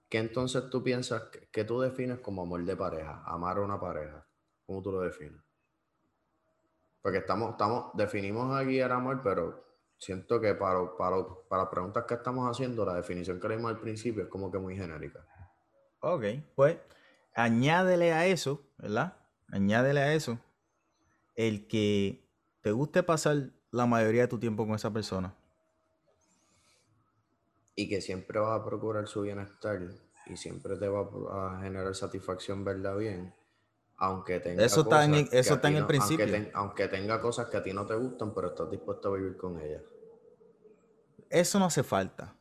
¿Qué 0.09 0.19
entonces 0.19 0.71
tú 0.71 0.85
piensas 0.85 1.23
que, 1.25 1.49
que 1.51 1.65
tú 1.65 1.81
defines 1.81 2.21
como 2.21 2.43
amor 2.43 2.65
de 2.65 2.77
pareja? 2.77 3.25
Amar 3.27 3.59
a 3.59 3.63
una 3.63 3.81
pareja. 3.81 4.25
¿Cómo 4.67 4.81
tú 4.83 4.93
lo 4.93 5.01
defines? 5.01 5.43
Porque 7.03 7.19
estamos, 7.19 7.51
estamos, 7.51 7.91
definimos 7.95 8.57
aquí 8.57 8.79
el 8.79 8.93
amor, 8.93 9.21
pero 9.23 9.65
siento 9.99 10.41
que 10.41 10.55
para, 10.55 10.97
para, 10.97 11.17
para 11.49 11.71
preguntas 11.71 12.05
que 12.07 12.15
estamos 12.15 12.49
haciendo, 12.49 12.85
la 12.85 12.95
definición 12.95 13.41
que 13.41 13.49
leímos 13.49 13.71
al 13.71 13.81
principio 13.81 14.25
es 14.25 14.29
como 14.29 14.51
que 14.51 14.59
muy 14.59 14.77
genérica. 14.77 15.27
Ok, 16.01 16.25
pues 16.55 16.79
añádele 17.35 18.13
a 18.13 18.27
eso, 18.27 18.63
¿verdad? 18.79 19.17
Añádele 19.51 20.01
a 20.01 20.13
eso 20.15 20.39
el 21.35 21.69
que 21.69 22.29
te 22.63 22.73
guste 22.73 23.05
pasar 23.05 23.51
la 23.71 23.87
mayoría 23.87 24.23
de 24.23 24.29
tu 24.29 24.41
tiempo 24.41 24.67
con 24.67 24.75
esa 24.75 24.93
persona. 24.93 25.35
Y 27.77 27.89
que 27.89 28.01
siempre 28.01 28.41
vas 28.41 28.61
a 28.61 28.65
procurar 28.65 29.07
su 29.07 29.23
bienestar 29.23 29.81
y 30.27 30.37
siempre 30.37 30.77
te 30.77 30.89
va 30.89 31.03
a 31.31 31.61
generar 31.63 31.95
satisfacción 31.95 32.65
verla 32.65 32.95
bien. 32.97 33.33
Aunque 34.01 34.39
tenga 34.41 34.65
Eso 34.65 34.83
está 34.83 35.05
en 35.05 35.11
cosas 35.11 35.29
que 35.31 35.39
eso 35.41 35.53
a 35.53 35.57
está 35.57 35.69
en 35.69 35.75
el 35.75 35.81
no- 35.81 35.85
aunque 35.87 35.99
principio. 35.99 36.27
ten- 36.31 36.51
aunque 36.55 36.89
tenga 36.89 37.21
cosas 37.21 37.49
que 37.49 37.57
a 37.57 37.63
ti 37.63 37.73
no 37.73 37.85
te 37.85 37.95
gustan, 37.97 38.33
pero 38.33 38.49
estás 38.49 38.71
dispuesto 38.71 39.09
a 39.09 39.17
vivir 39.17 39.37
con 39.37 39.61
ellas. 39.61 39.83
Eso 41.31 41.59
no 41.59 41.65
hace 41.67 41.83
falta. 41.83 42.35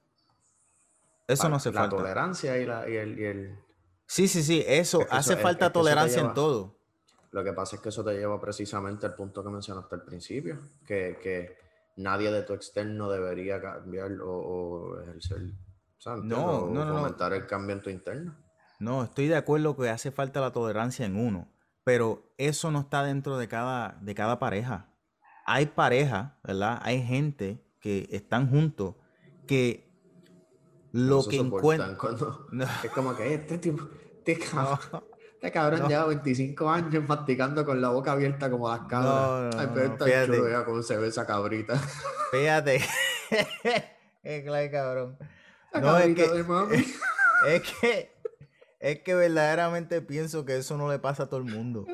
Eso 1.28 1.43
no 1.46 1.52
la, 1.52 1.56
hace 1.58 1.72
la 1.72 1.82
falta. 1.82 1.98
tolerancia 1.98 2.58
y, 2.58 2.65
la, 2.65 2.88
y 2.89 2.96
el, 2.96 3.20
y 3.20 3.26
el- 3.26 3.60
Sí, 4.06 4.28
sí, 4.28 4.41
sí, 4.43 4.63
eso 4.65 5.02
Es 5.02 5.08
que 5.08 5.15
hace 5.15 5.34
eso- 5.34 5.41
falta 5.41 5.65
es 5.67 5.74
tolerancia 5.74 6.22
en 6.22 6.34
todo. 6.34 6.78
Lo 7.32 7.43
que 7.43 7.52
pasa 7.54 7.76
es 7.76 7.82
que 7.82 7.89
eso 7.89 8.06
te 8.06 8.13
lleva 8.13 8.39
precisamente 8.39 9.06
al 9.06 9.13
punto 9.15 9.43
que 9.43 9.50
mencionaste 9.50 9.96
al 9.96 10.04
principio, 10.04 10.60
que, 10.86 11.20
que 11.22 11.58
nadie 11.98 12.32
de 12.32 12.43
tu 12.43 12.54
externo 12.54 13.10
debería 13.12 13.60
cambiar 13.62 14.13
o, 14.22 14.30
o 14.32 15.02
ejercer, 15.02 15.41
o 15.98 16.02
sea, 16.02 16.13
¿entiendes? 16.13 16.38
No, 16.38 16.46
O 16.60 16.67
no, 16.70 16.86
no, 16.86 16.93
no. 16.93 17.00
fomentar 17.00 17.34
el 17.34 17.46
cambio 17.46 17.76
en 17.76 17.82
tu 17.82 17.89
interno. 17.89 18.38
No, 18.80 19.04
estoy 19.04 19.28
de 19.28 19.36
acuerdo 19.36 19.76
que 19.76 19.90
hace 19.90 20.12
falta 20.12 20.40
la 20.42 20.52
tolerancia 20.52 21.06
en 21.06 21.16
uno, 21.16 21.48
pero 21.84 22.32
eso 22.38 22.70
no 22.72 22.82
está 22.82 23.04
dentro 23.04 23.38
de 23.38 23.48
cada, 23.48 23.98
de 24.02 24.13
cada 24.16 24.40
pareja. 24.40 24.88
Hay 25.46 25.68
parejas, 25.68 26.34
¿verdad? 26.44 26.80
Hay 26.84 27.02
gente 27.04 27.63
que 27.80 28.08
están 28.12 28.50
juntos 28.50 28.96
que 29.48 29.88
lo 30.92 31.18
No 31.24 31.28
que 31.28 31.38
encuentran... 31.38 31.96
cuando- 31.96 32.48
No. 32.52 32.66
Es 32.84 32.92
como 32.92 33.16
que 33.16 33.34
este 33.34 33.58
tipo, 33.58 33.88
este 34.18 34.38
cabrón, 34.40 35.04
este 35.34 35.52
cabrón 35.52 35.82
No. 35.82 35.88
lleva 35.88 36.06
25 36.06 36.70
años 36.70 37.04
masticando 37.08 37.66
con 37.66 37.80
la 37.82 37.90
boca 37.90 38.12
abierta 38.12 38.50
como 38.52 38.70
las 38.70 38.82
cabras. 38.82 39.06
No, 39.13 39.50
no, 39.50 39.60
Ay, 39.60 39.68
pero 39.74 39.88
no, 39.88 39.94
está 39.94 40.06
fíjate. 40.06 40.38
chulo, 40.38 40.66
cómo 40.66 40.82
se 40.82 40.98
ve 40.98 41.08
esa 41.08 41.26
cabrita. 41.26 41.76
Fíjate. 42.32 42.82
es 44.24 44.44
claro, 44.44 44.72
cabrón. 44.72 45.18
La 45.74 45.80
No, 45.82 45.98
que, 46.16 46.24
es 47.48 47.62
que, 47.62 48.16
es 48.80 49.00
que 49.04 49.16
verdaderamente 49.16 50.02
pienso 50.02 50.46
que 50.46 50.58
eso 50.58 50.78
no 50.78 50.90
le 50.90 51.00
pasa 51.00 51.24
a 51.24 51.28
todo 51.28 51.40
el 51.40 51.46
mundo. 51.46 51.86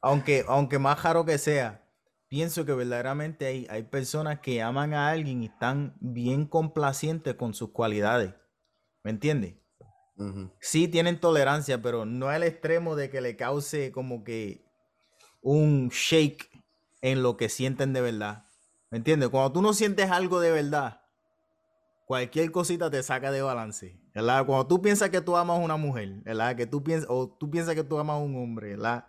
Aunque, 0.00 0.44
aunque 0.48 0.78
más 0.78 1.02
raro 1.02 1.24
que 1.24 1.38
sea, 1.38 1.88
pienso 2.28 2.64
que 2.64 2.72
verdaderamente 2.72 3.46
hay, 3.46 3.66
hay 3.70 3.84
personas 3.84 4.40
que 4.40 4.62
aman 4.62 4.94
a 4.94 5.10
alguien 5.10 5.42
y 5.42 5.46
están 5.46 5.96
bien 6.00 6.46
complacientes 6.46 7.34
con 7.34 7.54
sus 7.54 7.70
cualidades. 7.70 8.34
¿Me 9.02 9.10
entiendes? 9.10 9.54
Sí 10.60 10.88
tienen 10.88 11.18
tolerancia, 11.18 11.82
pero 11.82 12.04
no 12.06 12.28
al 12.28 12.44
extremo 12.44 12.94
de 12.96 13.10
que 13.10 13.20
le 13.20 13.36
cause 13.36 13.90
como 13.92 14.22
que 14.22 14.64
un 15.42 15.88
shake 15.88 16.50
en 17.02 17.22
lo 17.22 17.36
que 17.36 17.48
sienten 17.48 17.92
de 17.92 18.00
verdad. 18.00 18.44
¿Me 18.90 18.98
entiendes? 18.98 19.28
Cuando 19.28 19.52
tú 19.52 19.60
no 19.60 19.74
sientes 19.74 20.10
algo 20.10 20.40
de 20.40 20.52
verdad, 20.52 21.02
cualquier 22.06 22.52
cosita 22.52 22.90
te 22.90 23.02
saca 23.02 23.32
de 23.32 23.42
balance. 23.42 24.03
¿Verdad? 24.14 24.46
Cuando 24.46 24.66
tú 24.66 24.80
piensas 24.80 25.10
que 25.10 25.20
tú 25.20 25.36
amas 25.36 25.58
a 25.58 25.60
una 25.60 25.76
mujer, 25.76 26.08
¿verdad? 26.22 26.54
Que 26.56 26.66
tú 26.66 26.82
piensas, 26.84 27.08
o 27.10 27.28
tú 27.28 27.50
piensas 27.50 27.74
que 27.74 27.82
tú 27.84 27.98
amas 27.98 28.14
a 28.14 28.18
un 28.20 28.36
hombre, 28.36 28.70
¿verdad? 28.76 29.06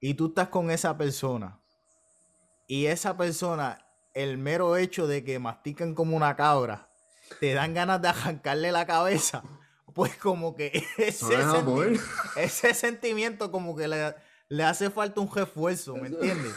Y 0.00 0.14
tú 0.14 0.28
estás 0.28 0.48
con 0.48 0.70
esa 0.70 0.96
persona. 0.96 1.60
Y 2.66 2.86
esa 2.86 3.16
persona, 3.16 3.84
el 4.14 4.38
mero 4.38 4.76
hecho 4.76 5.06
de 5.06 5.24
que 5.24 5.38
mastican 5.38 5.94
como 5.94 6.16
una 6.16 6.36
cabra, 6.36 6.88
te 7.40 7.52
dan 7.52 7.74
ganas 7.74 8.00
de 8.00 8.08
arrancarle 8.08 8.70
la 8.72 8.86
cabeza. 8.86 9.42
Pues 9.92 10.16
como 10.16 10.54
que 10.54 10.84
ese, 10.98 11.36
No 11.38 11.54
senti- 11.64 12.00
ese 12.36 12.74
sentimiento 12.74 13.50
como 13.50 13.74
que 13.76 13.88
le, 13.88 14.14
le 14.48 14.64
hace 14.64 14.90
falta 14.90 15.20
un 15.20 15.32
refuerzo, 15.34 15.94
¿me 15.96 16.08
entiendes? 16.08 16.54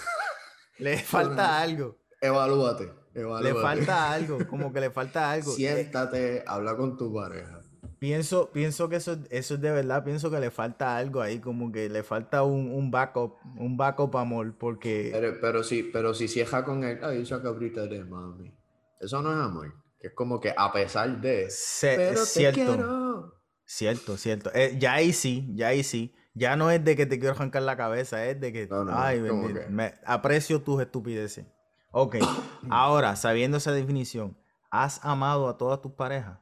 Le 0.77 0.97
falta 1.03 1.59
algo. 1.59 1.97
Evalúate, 2.21 2.91
Le 3.13 3.21
evalúate. 3.21 3.61
falta 3.61 4.11
algo, 4.13 4.37
como 4.47 4.71
que 4.71 4.81
le 4.81 4.91
falta 4.91 5.31
algo. 5.31 5.51
Siéntate, 5.51 6.43
habla 6.47 6.75
con 6.77 6.95
tu 6.97 7.13
pareja. 7.13 7.56
Pienso, 7.99 8.49
pienso 8.51 8.89
que 8.89 8.97
eso, 8.97 9.17
eso 9.29 9.55
es 9.55 9.61
de 9.61 9.71
verdad, 9.71 10.03
pienso 10.03 10.29
que 10.31 10.39
le 10.39 10.51
falta 10.51 10.97
algo 10.97 11.21
ahí, 11.21 11.39
como 11.39 11.71
que 11.71 11.89
le 11.89 12.03
falta 12.03 12.43
un, 12.43 12.71
un 12.71 12.91
backup, 12.91 13.35
un 13.57 13.77
backup 13.77 14.15
amor, 14.17 14.53
porque 14.57 15.09
Pero, 15.11 15.37
pero 15.41 15.63
si, 15.63 15.83
pero 15.83 16.13
si 16.13 16.27
cieja 16.27 16.63
con 16.63 16.83
él, 16.83 16.99
ay, 17.03 17.21
esa 17.21 17.41
cabrita 17.41 17.85
de 17.87 18.03
mami. 18.03 18.53
Eso 18.99 19.21
no 19.21 19.31
es 19.31 19.37
amor. 19.37 19.73
Es 19.99 20.13
como 20.13 20.39
que 20.39 20.53
a 20.55 20.71
pesar 20.71 21.19
de. 21.21 21.49
se- 21.49 21.95
pero 21.95 22.11
es 22.21 22.33
te 22.33 22.39
cierto, 22.39 22.61
quiero. 22.65 23.41
cierto, 23.65 24.17
cierto. 24.17 24.51
Eh, 24.53 24.75
ya 24.79 24.93
ahí 24.93 25.11
sí, 25.13 25.49
ya 25.55 25.67
ahí 25.69 25.83
sí. 25.83 26.13
Ya 26.33 26.55
no 26.55 26.69
es 26.69 26.83
de 26.85 26.95
que 26.95 27.07
te 27.07 27.17
quiero 27.19 27.33
arrancar 27.33 27.63
la 27.63 27.75
cabeza, 27.77 28.23
es 28.27 28.39
de 28.39 28.53
que, 28.53 28.67
No, 28.67 28.83
no, 28.85 28.91
ay, 28.95 29.19
bendito, 29.19 29.59
que- 29.61 29.67
me 29.69 29.95
aprecio 30.05 30.61
tus 30.61 30.79
estupideces. 30.81 31.45
Ok, 31.91 32.17
ahora, 32.69 33.15
sabiendo 33.15 33.57
esa 33.57 33.71
definición, 33.71 34.37
¿has 34.69 35.03
amado 35.03 35.47
a 35.49 35.57
todas 35.57 35.81
tus 35.81 35.93
parejas? 35.93 36.37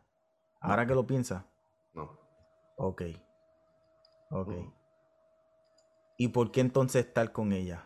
Ahora 0.66 0.86
que 0.86 0.96
lo 0.96 1.06
piensas. 1.06 1.44
No. 1.94 2.20
Ok. 2.78 3.04
Ok. 4.32 4.50
No. 4.50 4.74
¿Y 6.18 6.30
por 6.30 6.52
qué 6.52 6.62
entonces 6.62 7.06
estar 7.06 7.32
con 7.32 7.52
ella? 7.52 7.86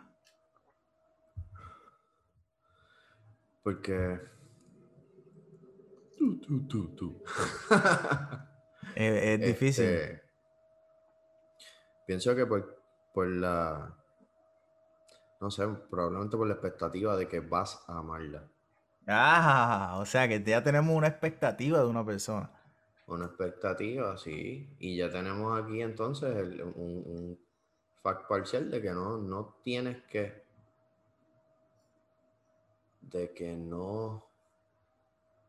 Porque. 3.64 4.20
Tú, 6.18 6.40
tú, 6.40 6.68
tú, 6.68 6.96
tú. 6.96 7.24
Es 8.96 9.40
difícil. 9.40 9.86
Este, 9.86 10.24
pienso 12.06 12.36
que 12.36 12.46
por, 12.46 12.84
por 13.14 13.28
la. 13.28 13.96
No 15.40 15.50
sé, 15.50 15.66
probablemente 15.90 16.36
por 16.36 16.48
la 16.48 16.56
expectativa 16.56 17.16
de 17.16 17.28
que 17.28 17.40
vas 17.40 17.82
a 17.88 18.00
amarla. 18.00 18.44
Ah, 19.08 19.98
o 20.00 20.06
sea 20.06 20.28
que 20.28 20.44
ya 20.44 20.64
tenemos 20.64 20.96
una 20.96 21.08
expectativa 21.08 21.80
de 21.80 21.86
una 21.86 22.06
persona. 22.06 22.52
Una 23.10 23.26
expectativa, 23.26 24.18
sí. 24.18 24.70
Y 24.80 24.98
ya 24.98 25.10
tenemos 25.10 25.60
aquí 25.60 25.82
entonces 25.82 26.36
el- 26.36 26.62
un, 26.62 26.74
un 26.76 27.40
fact 28.04 28.28
parcial 28.28 28.70
de 28.70 28.82
que 28.82 28.92
no, 28.92 29.18
no 29.18 29.56
tienes 29.64 30.04
que. 30.04 30.44
De 33.02 33.34
que 33.34 33.56
no. 33.56 34.26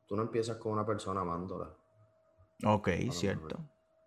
Tú 0.07 0.17
no 0.17 0.23
empiezas 0.23 0.57
con 0.57 0.73
una 0.73 0.87
persona 0.87 1.21
amándola. 1.21 1.71
Ok, 2.65 2.89
cierto. 3.11 3.59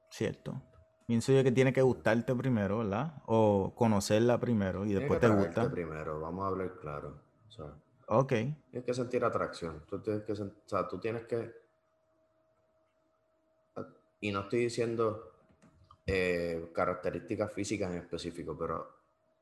Cierto. 0.09 0.61
Pienso 1.07 1.31
yo 1.31 1.43
que 1.43 1.51
tiene 1.51 1.73
que 1.73 1.81
gustarte 1.81 2.33
primero, 2.35 2.79
¿verdad? 2.79 3.21
O 3.25 3.73
conocerla 3.75 4.39
primero 4.39 4.83
y 4.83 4.87
Tiene 4.89 5.01
después 5.01 5.19
que 5.19 5.27
te 5.27 5.33
gusta. 5.33 5.69
primero, 5.69 6.19
vamos 6.21 6.45
a 6.45 6.47
hablar 6.47 6.75
claro. 6.79 7.21
O 7.47 7.51
sea, 7.51 7.65
Ok. 8.07 8.29
tienes 8.29 8.83
que 8.85 8.93
sentir 8.93 9.23
atracción. 9.23 9.83
Tú 9.87 10.01
tienes 10.01 10.23
que, 10.23 10.31
o 10.33 10.51
sea, 10.65 10.87
tú 10.87 10.99
tienes 10.99 11.25
que. 11.25 11.62
Y 14.23 14.31
no 14.31 14.39
estoy 14.39 14.59
diciendo 14.59 15.33
eh, 16.05 16.71
características 16.73 17.51
físicas 17.51 17.91
en 17.91 17.97
específico, 17.97 18.55
pero 18.57 18.87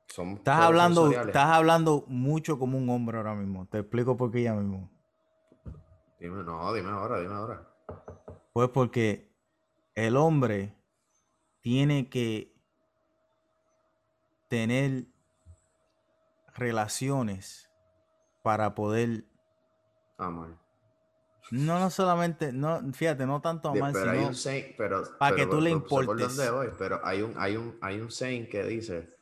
son. 0.07 0.29
Estás 0.37 0.59
hablando, 0.59 1.01
sensoriales. 1.01 1.35
estás 1.35 1.55
hablando 1.55 2.03
mucho 2.07 2.57
como 2.57 2.79
un 2.79 2.89
hombre 2.89 3.17
ahora 3.17 3.35
mismo. 3.35 3.67
Te 3.67 3.77
explico 3.77 4.17
por 4.17 4.31
qué 4.31 4.41
ya 4.41 4.55
mismo. 4.55 4.89
Dime, 6.19 6.41
no, 6.43 6.73
dime 6.73 6.89
ahora, 6.89 7.19
dime 7.19 7.35
ahora. 7.35 7.69
Pues 8.53 8.69
porque 8.69 9.31
el 9.93 10.17
hombre 10.17 10.75
tiene 11.59 12.09
que 12.09 12.51
tener 14.47 15.05
relaciones 16.55 17.69
para 18.41 18.73
poder, 18.73 19.25
Amor. 20.17 20.57
No, 21.51 21.79
no 21.79 21.89
solamente, 21.89 22.51
no, 22.53 22.81
fíjate, 22.93 23.25
no 23.25 23.41
tanto 23.41 23.71
De- 23.71 23.79
amar, 23.79 23.93
pero 23.93 24.11
hay 24.11 24.17
sino 24.17 24.27
un 24.29 24.35
saying, 24.35 24.65
pero, 24.77 25.03
pa' 25.17 25.29
pero 25.29 25.35
que 25.35 25.45
tú 25.47 25.61
le 25.61 25.71
por- 25.71 25.81
sé 25.81 25.89
por 25.89 26.03
importes. 26.03 26.35
dónde 26.37 26.51
voy, 26.51 26.67
pero 26.77 26.99
hay 27.03 27.21
un, 27.21 27.33
hay 27.37 27.55
un, 27.57 27.77
hay 27.81 27.99
un 27.99 28.09
saying 28.11 28.47
que 28.49 28.63
dice, 28.63 29.15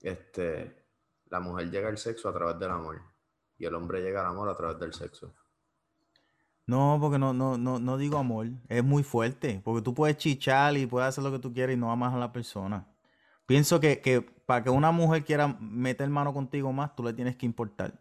este, 0.00 0.84
la 1.30 1.40
mujer 1.40 1.70
llega 1.70 1.88
al 1.88 1.98
sexo 1.98 2.28
a 2.28 2.32
través 2.32 2.58
del 2.58 2.70
amor 2.70 3.00
y 3.58 3.64
el 3.66 3.74
hombre 3.74 4.00
llega 4.02 4.20
al 4.20 4.26
amor 4.28 4.48
a 4.48 4.56
través 4.56 4.78
del 4.78 4.92
sexo. 4.92 5.34
No, 6.66 6.96
porque 7.00 7.18
no, 7.18 7.34
no, 7.34 7.58
no, 7.58 7.78
no 7.78 7.98
digo 7.98 8.16
amor. 8.16 8.46
Es 8.68 8.82
muy 8.82 9.02
fuerte. 9.02 9.60
Porque 9.62 9.82
tú 9.82 9.92
puedes 9.92 10.16
chichar 10.16 10.74
y 10.78 10.86
puedes 10.86 11.08
hacer 11.10 11.22
lo 11.22 11.30
que 11.30 11.38
tú 11.38 11.52
quieras 11.52 11.74
y 11.74 11.78
no 11.78 11.92
amas 11.92 12.14
a 12.14 12.18
la 12.18 12.32
persona. 12.32 12.86
Pienso 13.44 13.80
que, 13.80 14.00
que 14.00 14.22
para 14.22 14.64
que 14.64 14.70
una 14.70 14.90
mujer 14.90 15.24
quiera 15.24 15.48
meter 15.60 16.08
mano 16.08 16.32
contigo 16.32 16.72
más, 16.72 16.96
tú 16.96 17.02
le 17.02 17.12
tienes 17.12 17.36
que 17.36 17.44
importar. 17.44 18.00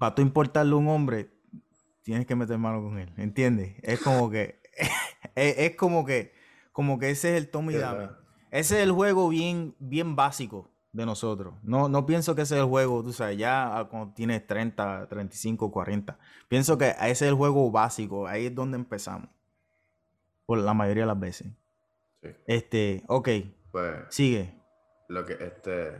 Para 0.00 0.16
tú 0.16 0.22
importarle 0.22 0.72
a 0.72 0.76
un 0.78 0.88
hombre, 0.88 1.30
tienes 2.02 2.26
que 2.26 2.36
meter 2.36 2.58
mano 2.58 2.82
con 2.82 2.98
él. 2.98 3.12
¿Entiendes? 3.16 3.76
Es 3.82 4.00
como 4.00 4.30
que. 4.30 4.60
es, 5.34 5.58
es 5.58 5.76
como 5.76 6.04
que. 6.04 6.32
Como 6.72 6.98
que 6.98 7.10
ese 7.10 7.36
es 7.36 7.42
el 7.42 7.50
toma 7.50 7.72
y 7.72 7.76
dame. 7.76 8.08
Ese 8.50 8.78
es 8.78 8.82
el 8.84 8.92
juego 8.92 9.28
bien, 9.28 9.74
bien 9.78 10.16
básico 10.16 10.70
de 10.92 11.06
nosotros. 11.06 11.54
No, 11.62 11.88
no 11.88 12.06
pienso 12.06 12.34
que 12.34 12.42
ese 12.42 12.56
es 12.56 12.60
el 12.60 12.66
juego, 12.66 13.02
tú 13.02 13.12
sabes, 13.12 13.38
ya 13.38 13.78
ah, 13.78 13.88
cuando 13.88 14.12
tienes 14.12 14.46
30, 14.46 15.06
35, 15.08 15.70
40. 15.70 16.18
Pienso 16.48 16.76
que 16.76 16.90
ese 16.90 17.10
es 17.10 17.22
el 17.22 17.34
juego 17.34 17.70
básico. 17.70 18.26
Ahí 18.26 18.46
es 18.46 18.54
donde 18.54 18.76
empezamos. 18.76 19.28
Por 20.46 20.58
la 20.58 20.74
mayoría 20.74 21.04
de 21.04 21.08
las 21.08 21.20
veces. 21.20 21.48
Sí. 22.22 22.28
Este, 22.46 23.04
ok, 23.06 23.28
Pues 23.70 23.96
sigue. 24.10 24.60
lo 25.08 25.24
que 25.24 25.34
este, 25.34 25.92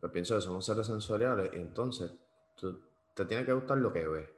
pues 0.00 0.12
pienso 0.12 0.36
que 0.36 0.42
somos 0.42 0.64
seres 0.64 0.86
sensoriales 0.86 1.50
y 1.54 1.56
entonces 1.56 2.12
tú, 2.56 2.80
te 3.14 3.24
tiene 3.24 3.44
que 3.44 3.52
gustar 3.52 3.78
lo 3.78 3.92
que 3.92 4.06
ves 4.06 4.28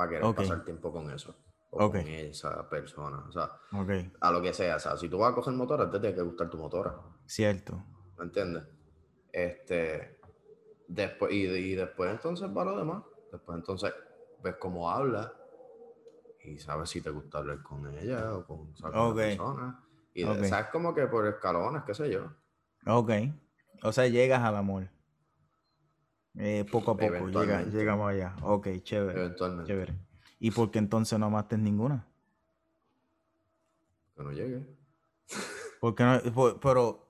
para 0.00 0.08
querer 0.12 0.24
Ok. 0.24 0.36
pasar 0.36 0.64
tiempo 0.64 0.90
con 0.90 1.10
eso 1.10 1.36
o 1.72 1.90
con 1.90 2.00
esa 2.00 2.66
persona. 2.70 3.18
O 3.28 3.32
sea, 3.32 3.50
a 4.20 4.30
lo 4.32 4.40
que 4.40 4.54
sea. 4.54 4.76
O 4.76 4.78
sea, 4.78 4.96
si 4.96 5.10
tú 5.10 5.18
vas 5.18 5.32
a 5.32 5.34
coger 5.34 5.52
motora, 5.52 5.90
te 5.90 6.00
tiene 6.00 6.16
que 6.16 6.22
gustar 6.22 6.48
tu 6.48 6.56
motora. 6.56 6.96
cierto. 7.26 7.84
¿Me 8.16 8.24
entiendes? 8.24 8.64
Este, 9.30 10.18
después, 10.88 11.32
y, 11.32 11.44
y 11.44 11.74
después 11.74 12.10
entonces 12.12 12.48
va 12.48 12.64
lo 12.64 12.78
demás. 12.78 13.02
Después 13.30 13.58
entonces 13.58 13.92
ves 14.42 14.56
cómo 14.58 14.90
habla 14.90 15.34
y 16.44 16.58
sabes 16.58 16.88
si 16.88 17.02
te 17.02 17.10
gusta 17.10 17.38
hablar 17.38 17.62
con 17.62 17.86
ella 17.98 18.34
o 18.34 18.46
con, 18.46 18.72
o 18.72 18.76
sea, 18.76 18.90
con 18.90 18.98
Ok. 19.10 19.16
la 19.18 19.22
persona. 19.26 19.84
Y 20.14 20.22
sabes 20.48 20.68
como 20.72 20.94
que 20.94 21.06
por 21.08 21.26
escalones, 21.26 21.82
qué 21.84 21.92
sé 21.92 22.10
yo. 22.10 22.22
Ok. 22.86 23.10
O 23.82 23.92
sea, 23.92 24.06
llegas 24.08 24.40
al 24.42 24.56
amor. 24.56 24.88
Eh, 26.36 26.64
poco 26.70 26.92
a 26.92 26.96
poco, 26.96 27.28
llega, 27.28 27.62
llegamos 27.62 28.08
allá. 28.10 28.34
Ok, 28.42 28.68
chévere. 28.82 29.18
Eventualmente. 29.20 29.66
Chévere. 29.72 29.94
¿Y 30.38 30.50
por 30.52 30.70
qué 30.70 30.78
entonces 30.78 31.18
no 31.18 31.26
amaste 31.26 31.58
ninguna? 31.58 32.06
Que 34.16 34.22
no 34.22 34.32
llegue. 34.32 34.64
Porque 35.80 36.04
no, 36.04 36.20
por- 36.32 36.60
pero. 36.60 37.06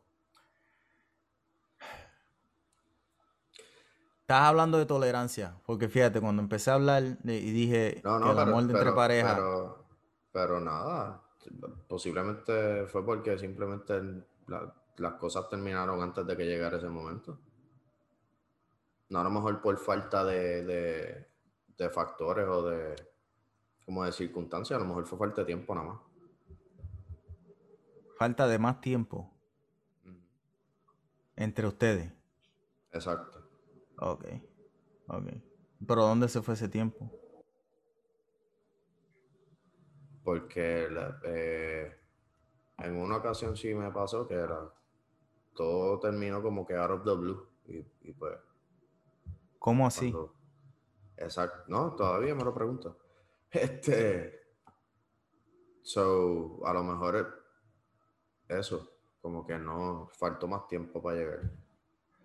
Estás 4.22 4.42
hablando 4.42 4.78
de 4.78 4.86
tolerancia. 4.86 5.56
Porque 5.66 5.88
fíjate, 5.88 6.20
cuando 6.20 6.40
empecé 6.42 6.70
a 6.70 6.74
hablar 6.74 7.02
de- 7.18 7.38
y 7.38 7.50
dije 7.50 8.00
No, 8.04 8.18
no, 8.18 8.26
que 8.26 8.30
el 8.30 8.36
pero, 8.36 8.48
amor 8.50 8.62
de 8.66 8.72
entre 8.72 8.92
parejas. 8.92 9.34
pero, 9.34 9.84
pero 10.32 10.60
nada. 10.60 11.22
Posiblemente 11.88 12.86
fue 12.86 13.04
porque 13.04 13.36
simplemente 13.38 14.00
la- 14.46 14.72
las 14.98 15.14
cosas 15.14 15.48
terminaron 15.48 16.00
antes 16.02 16.24
de 16.26 16.36
que 16.36 16.44
llegara 16.44 16.76
ese 16.76 16.88
momento. 16.88 17.38
No, 19.10 19.18
a 19.20 19.24
lo 19.24 19.30
mejor 19.30 19.60
por 19.60 19.76
falta 19.76 20.24
de, 20.24 20.64
de, 20.64 21.26
de 21.76 21.90
factores 21.90 22.46
o 22.48 22.62
de, 22.68 22.94
como 23.84 24.04
de 24.04 24.12
circunstancias, 24.12 24.76
a 24.76 24.80
lo 24.82 24.88
mejor 24.88 25.04
fue 25.06 25.18
falta 25.18 25.42
de 25.42 25.46
tiempo 25.46 25.74
nada 25.74 25.88
más. 25.88 26.00
Falta 28.16 28.46
de 28.46 28.58
más 28.58 28.80
tiempo 28.80 29.34
entre 31.36 31.66
ustedes. 31.66 32.12
Exacto. 32.92 33.42
Ok. 33.98 34.24
Ok. 35.08 35.26
Pero 35.86 36.02
¿dónde 36.02 36.28
se 36.28 36.42
fue 36.42 36.54
ese 36.54 36.68
tiempo? 36.68 37.10
Porque 40.22 40.88
la- 40.90 41.18
eh, 41.24 41.96
en 42.78 42.96
una 42.96 43.16
ocasión 43.16 43.56
sí 43.56 43.74
me 43.74 43.90
pasó 43.90 44.28
que 44.28 44.34
era 44.34 44.70
todo 45.54 45.98
terminó 45.98 46.42
como 46.42 46.66
que 46.66 46.76
out 46.76 46.90
of 46.90 47.04
the 47.04 47.12
blue. 47.14 47.48
Y, 47.66 47.78
y 48.02 48.12
pues 48.12 48.36
¿Cómo 49.60 49.86
así? 49.86 50.10
Cuando- 50.10 50.34
Exacto. 51.16 51.64
No, 51.68 51.92
todavía 51.94 52.34
me 52.34 52.42
lo 52.42 52.52
pregunto. 52.52 52.96
Este. 53.52 54.40
So, 55.82 56.60
a 56.66 56.72
lo 56.72 56.82
mejor 56.82 57.16
es 58.48 58.56
eso. 58.58 58.88
Como 59.20 59.46
que 59.46 59.58
no 59.58 60.08
faltó 60.18 60.48
más 60.48 60.66
tiempo 60.66 61.02
para 61.02 61.16
llegar 61.16 61.40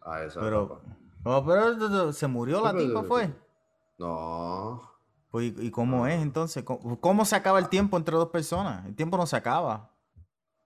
a 0.01 0.23
esa 0.23 0.39
Pero, 0.39 0.63
etapa. 0.65 0.97
no, 1.25 1.45
pero 1.45 2.13
se 2.13 2.27
murió 2.27 2.61
la 2.61 2.75
tipa, 2.75 3.03
fue. 3.03 3.33
No. 3.97 4.81
Pues, 5.29 5.53
¿y 5.57 5.67
y 5.67 5.71
cómo 5.71 6.07
es 6.07 6.21
entonces? 6.21 6.63
¿Cómo, 6.63 6.99
cómo 7.01 7.25
se 7.25 7.35
acaba 7.35 7.59
el 7.59 7.67
tiempo 7.67 7.97
entre 7.97 8.15
dos 8.15 8.29
personas? 8.29 8.85
El 8.85 8.95
tiempo 8.95 9.17
no 9.17 9.25
se 9.25 9.35
acaba. 9.35 9.91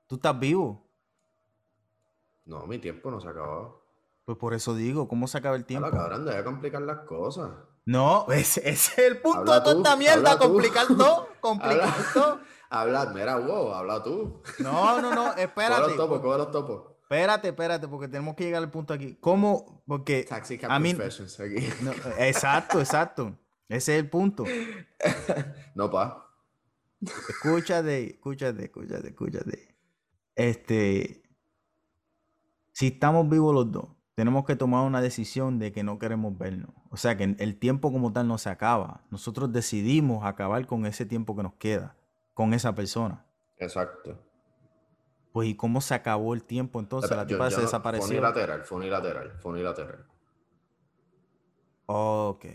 Tú 0.08 0.16
estás 0.16 0.38
vivo. 0.38 0.86
No, 2.46 2.66
mi 2.68 2.78
tiempo 2.80 3.10
no 3.10 3.20
se 3.20 3.28
acabó. 3.28 3.82
Pues 4.30 4.38
por 4.38 4.54
eso 4.54 4.76
digo, 4.76 5.08
¿cómo 5.08 5.28
se 5.28 5.40
acaba 5.40 5.56
el 5.56 5.66
tiempo? 5.66 5.88
Habla, 5.88 6.02
cabrón, 6.02 6.26
deja 6.26 6.38
de 6.38 6.44
complicar 6.44 6.84
las 6.84 7.00
cosas. 7.00 7.50
No, 7.84 8.28
ese, 8.32 8.70
es 8.70 8.96
el 9.00 9.20
punto 9.22 9.40
Habla 9.40 9.56
de 9.56 9.62
toda 9.62 9.74
tú, 9.74 9.80
esta 9.80 9.96
mierda, 9.96 10.38
complicar 10.38 10.86
todo, 10.86 11.30
complicar 11.42 11.90
Habla. 11.90 12.06
todo. 12.14 12.40
Habla, 12.70 13.06
mira, 13.08 13.38
wow, 13.38 13.74
habla 13.74 14.04
tú. 14.04 14.44
No, 14.60 15.02
no, 15.02 15.16
no, 15.16 15.30
Coge 15.30 15.44
espérate. 15.46 15.82
los 15.82 15.96
topos, 15.96 16.22
coge 16.22 16.38
los 16.38 16.52
topos. 16.52 16.92
Espérate, 17.02 17.48
espérate, 17.48 17.88
porque 17.88 18.08
tenemos 18.08 18.36
que 18.36 18.44
llegar 18.44 18.62
al 18.62 18.70
punto 18.70 18.94
aquí. 18.94 19.18
¿Cómo? 19.20 19.82
Porque 19.88 20.28
Taxi 20.30 20.60
Cab 20.60 20.74
a 20.74 20.78
mí... 20.78 20.94
Confessions 20.94 21.40
aquí. 21.40 21.68
no, 21.82 21.92
exacto, 22.20 22.80
exacto. 22.80 23.36
Ese 23.68 23.96
es 23.96 24.04
el 24.04 24.12
punto. 24.12 24.44
No, 25.74 25.90
pa. 25.90 26.30
Escúchate, 27.02 28.12
escúchate, 28.12 28.66
escúchate, 28.66 29.08
escúchate. 29.08 29.76
Este, 30.36 31.24
si 32.74 32.88
estamos 32.90 33.28
vivos 33.28 33.56
los 33.56 33.72
dos, 33.72 33.99
tenemos 34.20 34.44
que 34.44 34.58
tomar 34.58 34.86
una 34.86 35.00
decisión 35.00 35.60
de 35.60 35.72
que 35.72 35.82
no 35.82 35.98
queremos 35.98 36.38
vernos. 36.38 36.72
O 36.90 36.98
sea 36.98 37.16
que 37.16 37.24
el 37.24 37.56
tiempo 37.58 37.90
como 37.90 38.12
tal 38.12 38.28
no 38.28 38.38
se 38.38 38.50
acaba. 38.50 39.00
Nosotros 39.12 39.50
decidimos 39.54 40.26
acabar 40.26 40.68
con 40.68 40.86
ese 40.86 41.06
tiempo 41.06 41.38
que 41.38 41.44
nos 41.44 41.54
queda, 41.54 41.96
con 42.34 42.54
esa 42.54 42.76
persona. 42.76 43.26
Exacto. 43.60 44.20
Pues, 45.32 45.48
¿y 45.48 45.56
cómo 45.56 45.80
se 45.80 45.94
acabó 45.94 46.34
el 46.34 46.44
tiempo 46.44 46.82
entonces? 46.82 47.12
La 47.16 47.26
tipa 47.26 47.46
yo 47.46 47.52
se 47.52 47.56
no- 47.58 47.62
desapareció. 47.62 48.08
Fue 48.08 48.18
unilateral, 48.18 48.66
fue 48.66 48.78
unilateral, 48.80 49.32
fue 49.40 49.52
unilateral. 49.54 50.06
Ok, 51.86 52.46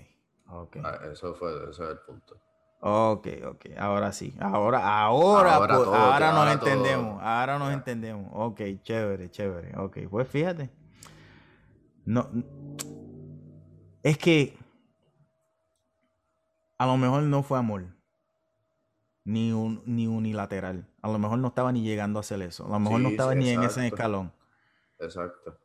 ok. 0.50 0.76
Ah, 0.84 0.98
Eso 1.10 1.34
fue, 1.34 1.50
ese 1.70 1.82
es 1.82 1.90
el 1.92 1.98
punto. 2.00 2.36
Ok, 2.80 3.26
ok, 3.46 3.66
ahora 3.78 4.12
sí. 4.12 4.34
Ahora, 4.38 4.80
ahora, 5.00 5.54
Ahora 5.54 5.66
pues, 5.76 5.84
todo, 5.84 5.94
ahora 5.94 6.28
nos 6.30 6.38
ahora 6.40 6.58
todo. 6.60 6.68
entendemos. 6.68 7.22
Ahora 7.22 7.58
nos 7.58 7.72
entendemos. 7.72 8.30
Ok, 8.34 8.60
chévere, 8.82 9.30
chévere. 9.30 9.78
Ok, 9.78 9.96
pues 10.10 10.28
fíjate. 10.28 10.68
No, 12.06 12.28
es 14.02 14.18
que 14.18 14.56
a 16.78 16.86
lo 16.86 16.96
mejor 16.96 17.22
no 17.22 17.42
fue 17.42 17.58
amor. 17.58 17.84
Ni, 19.26 19.52
un, 19.52 19.82
ni 19.86 20.06
unilateral. 20.06 20.86
A 21.00 21.08
lo 21.10 21.18
mejor 21.18 21.38
no 21.38 21.48
estaba 21.48 21.72
ni 21.72 21.82
llegando 21.82 22.18
a 22.18 22.20
hacer 22.20 22.42
eso. 22.42 22.66
A 22.66 22.68
lo 22.68 22.78
mejor 22.78 23.00
no 23.00 23.08
estaba 23.08 23.32
sí, 23.32 23.38
ni 23.38 23.48
en 23.50 23.62
ese 23.62 23.86
escalón. 23.86 24.32
Exacto. 24.98 25.58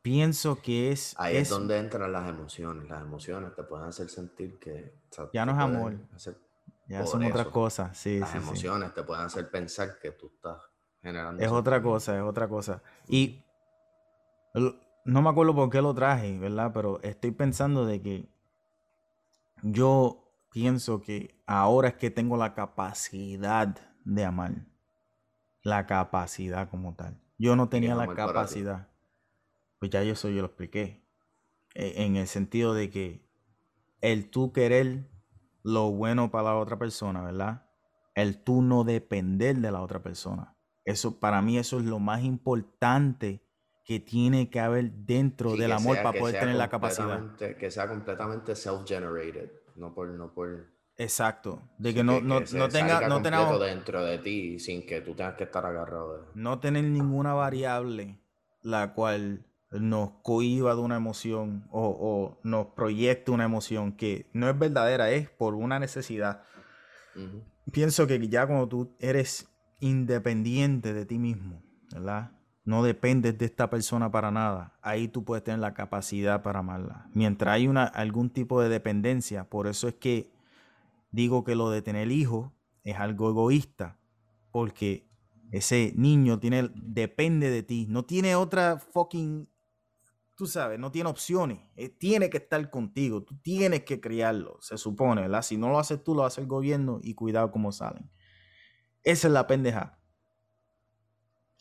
Pienso 0.00 0.60
que 0.62 0.92
es, 0.92 1.14
Ahí 1.18 1.36
es- 1.36 1.42
es 1.42 1.48
donde 1.48 1.78
entran 1.78 2.12
las 2.12 2.28
emociones. 2.28 2.88
Las 2.88 3.02
emociones 3.02 3.54
te 3.56 3.64
pueden 3.64 3.86
hacer 3.88 4.08
sentir 4.08 4.58
que... 4.60 4.94
o 5.10 5.14
sea, 5.14 5.28
Ya 5.32 5.44
no 5.44 5.52
es 5.52 5.58
amor. 5.58 5.96
hacer- 6.14 6.38
ya 6.88 7.04
son 7.06 7.24
otras 7.24 7.48
cosas. 7.48 7.96
Sí, 7.98 8.18
las 8.20 8.34
emociones 8.34 8.92
te 8.94 9.02
pueden 9.02 9.24
hacer 9.24 9.50
pensar 9.50 9.98
que 9.98 10.12
tú 10.12 10.30
estás 10.34 10.58
generando. 11.00 11.42
Es 11.42 11.50
otra 11.50 11.82
cosa, 11.82 12.16
es 12.16 12.22
otra 12.22 12.46
cosa. 12.48 12.80
Y 13.08 13.42
no 15.04 15.22
me 15.22 15.30
acuerdo 15.30 15.54
por 15.54 15.70
qué 15.70 15.82
lo 15.82 15.94
traje, 15.94 16.38
¿verdad? 16.38 16.72
Pero 16.72 17.00
estoy 17.02 17.32
pensando 17.32 17.86
de 17.86 18.00
que 18.00 18.28
yo 19.62 20.22
pienso 20.50 21.00
que 21.00 21.40
ahora 21.46 21.88
es 21.88 21.94
que 21.94 22.10
tengo 22.10 22.36
la 22.36 22.54
capacidad 22.54 23.76
de 24.04 24.24
amar. 24.24 24.66
La 25.62 25.86
capacidad 25.86 26.68
como 26.68 26.94
tal. 26.94 27.20
Yo 27.38 27.56
no 27.56 27.68
tenía 27.68 27.94
la 27.94 28.08
capacidad. 28.14 28.88
Pues 29.78 29.90
ya 29.90 30.02
yo 30.02 30.12
eso 30.12 30.28
yo 30.28 30.40
lo 30.40 30.46
expliqué. 30.46 31.04
E, 31.74 32.04
en 32.04 32.16
el 32.16 32.26
sentido 32.26 32.74
de 32.74 32.90
que 32.90 33.24
el 34.00 34.30
tú 34.30 34.52
querer 34.52 35.08
lo 35.62 35.90
bueno 35.90 36.30
para 36.30 36.50
la 36.50 36.56
otra 36.56 36.78
persona, 36.78 37.22
¿verdad? 37.22 37.66
El 38.14 38.42
tú 38.42 38.62
no 38.62 38.84
depender 38.84 39.56
de 39.56 39.70
la 39.70 39.80
otra 39.80 40.02
persona. 40.02 40.56
Eso, 40.84 41.20
para 41.20 41.40
mí, 41.42 41.58
eso 41.58 41.78
es 41.78 41.84
lo 41.84 42.00
más 42.00 42.24
importante 42.24 43.44
que 43.84 44.00
tiene 44.00 44.48
que 44.48 44.60
haber 44.60 44.92
dentro 44.92 45.56
del 45.56 45.72
amor 45.72 45.96
para 46.02 46.18
poder 46.18 46.40
tener 46.40 46.56
la 46.56 46.68
capacidad. 46.68 47.36
Que 47.36 47.70
sea 47.70 47.88
completamente 47.88 48.54
self-generated, 48.54 49.50
no 49.76 49.94
por, 49.94 50.08
no 50.08 50.32
por... 50.32 50.72
Exacto, 50.96 51.62
de 51.78 51.94
que 51.94 52.04
no, 52.04 52.20
no, 52.20 52.40
no 52.40 52.68
tenga, 52.68 53.08
no 53.08 53.22
tenemos 53.22 53.58
dentro 53.58 54.04
de 54.04 54.18
ti 54.18 54.58
sin 54.58 54.86
que 54.86 55.00
tú 55.00 55.14
tengas 55.14 55.34
que 55.34 55.44
estar 55.44 55.64
agarrado. 55.64 56.18
De... 56.18 56.28
No 56.34 56.60
tener 56.60 56.84
ninguna 56.84 57.32
variable 57.32 58.20
la 58.62 58.92
cual 58.92 59.44
nos 59.70 60.10
cohiba 60.22 60.74
de 60.74 60.80
una 60.80 60.96
emoción 60.96 61.66
o, 61.70 61.88
o, 61.88 62.40
nos 62.44 62.66
proyecte 62.68 63.30
una 63.30 63.44
emoción 63.44 63.92
que 63.92 64.28
no 64.32 64.48
es 64.48 64.58
verdadera, 64.58 65.10
es 65.10 65.30
por 65.30 65.54
una 65.54 65.78
necesidad. 65.78 66.44
Pienso 67.72 68.06
que 68.06 68.28
ya 68.28 68.46
cuando 68.46 68.68
tú 68.68 68.96
eres 69.00 69.48
independiente 69.80 70.92
de 70.92 71.06
ti 71.06 71.18
mismo, 71.18 71.62
¿verdad? 71.90 72.32
No 72.64 72.82
dependes 72.82 73.36
de 73.38 73.46
esta 73.46 73.70
persona 73.70 74.10
para 74.10 74.30
nada. 74.30 74.78
Ahí 74.82 75.08
tú 75.08 75.24
puedes 75.24 75.42
tener 75.42 75.60
la 75.60 75.74
capacidad 75.74 76.42
para 76.42 76.60
amarla. 76.60 77.08
Mientras 77.12 77.54
hay 77.54 77.66
una, 77.66 77.84
algún 77.84 78.30
tipo 78.30 78.60
de 78.60 78.68
dependencia, 78.68 79.44
por 79.44 79.66
eso 79.66 79.88
es 79.88 79.94
que 79.94 80.30
digo 81.10 81.44
que 81.44 81.54
lo 81.54 81.70
de 81.70 81.82
tener 81.82 82.10
hijo 82.12 82.52
es 82.84 82.96
algo 82.96 83.30
egoísta, 83.30 83.98
porque 84.52 85.08
ese 85.50 85.92
niño 85.96 86.38
tiene, 86.38 86.70
depende 86.74 87.50
de 87.50 87.62
ti, 87.62 87.86
no 87.88 88.04
tiene 88.04 88.36
otra 88.36 88.78
fucking 88.78 89.48
tú 90.42 90.48
sabes, 90.48 90.76
no 90.76 90.90
tiene 90.90 91.08
opciones. 91.08 91.60
Eh, 91.76 91.88
tiene 91.88 92.28
que 92.28 92.38
estar 92.38 92.68
contigo. 92.68 93.22
Tú 93.22 93.36
tienes 93.42 93.84
que 93.84 94.00
criarlo, 94.00 94.58
se 94.60 94.76
supone, 94.76 95.22
¿verdad? 95.22 95.42
Si 95.42 95.56
no 95.56 95.68
lo 95.68 95.78
haces 95.78 96.02
tú, 96.02 96.16
lo 96.16 96.24
hace 96.24 96.40
el 96.40 96.48
gobierno 96.48 96.98
y 97.00 97.14
cuidado 97.14 97.52
cómo 97.52 97.70
salen. 97.70 98.10
Esa 99.04 99.28
es 99.28 99.32
la 99.32 99.46
pendeja. 99.46 100.00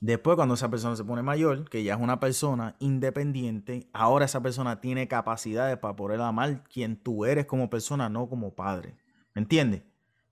Después, 0.02 0.36
cuando 0.36 0.56
esa 0.56 0.72
persona 0.72 0.96
se 0.96 1.04
pone 1.04 1.22
mayor, 1.22 1.70
que 1.70 1.84
ya 1.84 1.94
es 1.94 2.02
una 2.02 2.20
persona 2.20 2.76
independiente, 2.80 3.88
ahora 3.94 4.26
esa 4.26 4.42
persona 4.42 4.82
tiene 4.82 5.08
capacidades 5.08 5.78
para 5.78 5.96
poder 5.96 6.20
amar 6.22 6.64
quien 6.64 6.98
tú 6.98 7.24
eres 7.24 7.46
como 7.46 7.70
persona, 7.70 8.10
no 8.10 8.28
como 8.28 8.56
padre. 8.56 8.96
¿Me 9.36 9.44
entiendes? 9.44 9.84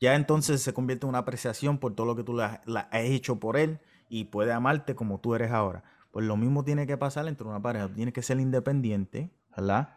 Ya 0.02 0.16
entonces 0.16 0.64
se 0.64 0.74
convierte 0.74 1.06
en 1.06 1.10
una 1.10 1.20
apreciación 1.20 1.78
por 1.78 1.94
todo 1.94 2.08
lo 2.08 2.16
que 2.16 2.24
tú 2.24 2.36
le 2.36 2.44
has 2.44 2.88
hecho 2.94 3.40
por 3.40 3.58
él 3.58 3.80
y 4.10 4.24
puede 4.24 4.52
amarte 4.54 4.96
como 4.96 5.20
tú 5.20 5.36
eres 5.36 5.52
ahora. 5.52 5.84
Pues 6.10 6.26
lo 6.26 6.36
mismo 6.36 6.64
tiene 6.64 6.88
que 6.88 6.98
pasar 6.98 7.28
entre 7.28 7.48
una 7.48 7.62
pareja. 7.62 7.88
Tienes 7.90 8.16
que 8.16 8.24
ser 8.24 8.40
independiente, 8.40 9.30
¿verdad? 9.56 9.96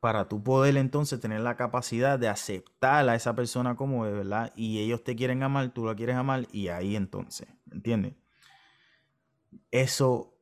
Para 0.00 0.28
tú 0.28 0.42
poder 0.42 0.78
entonces 0.78 1.20
tener 1.20 1.40
la 1.40 1.56
capacidad 1.56 2.18
de 2.18 2.28
aceptar 2.28 3.06
a 3.06 3.14
esa 3.14 3.34
persona 3.36 3.76
como 3.76 4.06
es, 4.06 4.14
¿verdad? 4.14 4.50
Y 4.56 4.78
ellos 4.78 5.04
te 5.04 5.14
quieren 5.14 5.42
amar, 5.42 5.74
tú 5.74 5.84
la 5.84 5.94
quieres 5.94 6.16
amar, 6.16 6.46
y 6.52 6.68
ahí 6.68 6.96
entonces, 6.96 7.48
¿entiendes? 7.70 8.14
Eso, 9.70 10.38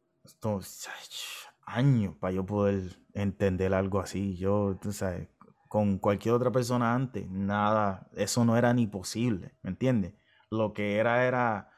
años 1.66 2.14
para 2.18 2.32
yo 2.32 2.46
poder 2.46 2.98
entender 3.14 3.74
algo 3.74 4.00
así. 4.00 4.36
Yo, 4.36 4.78
tú 4.80 4.92
sabes, 4.92 5.28
con 5.68 5.98
cualquier 5.98 6.34
otra 6.34 6.50
persona 6.52 6.94
antes, 6.94 7.28
nada, 7.28 8.08
eso 8.14 8.44
no 8.44 8.56
era 8.56 8.72
ni 8.72 8.86
posible, 8.86 9.52
¿me 9.62 9.70
entiendes? 9.70 10.14
Lo 10.50 10.72
que 10.72 10.96
era 10.96 11.26
era 11.26 11.70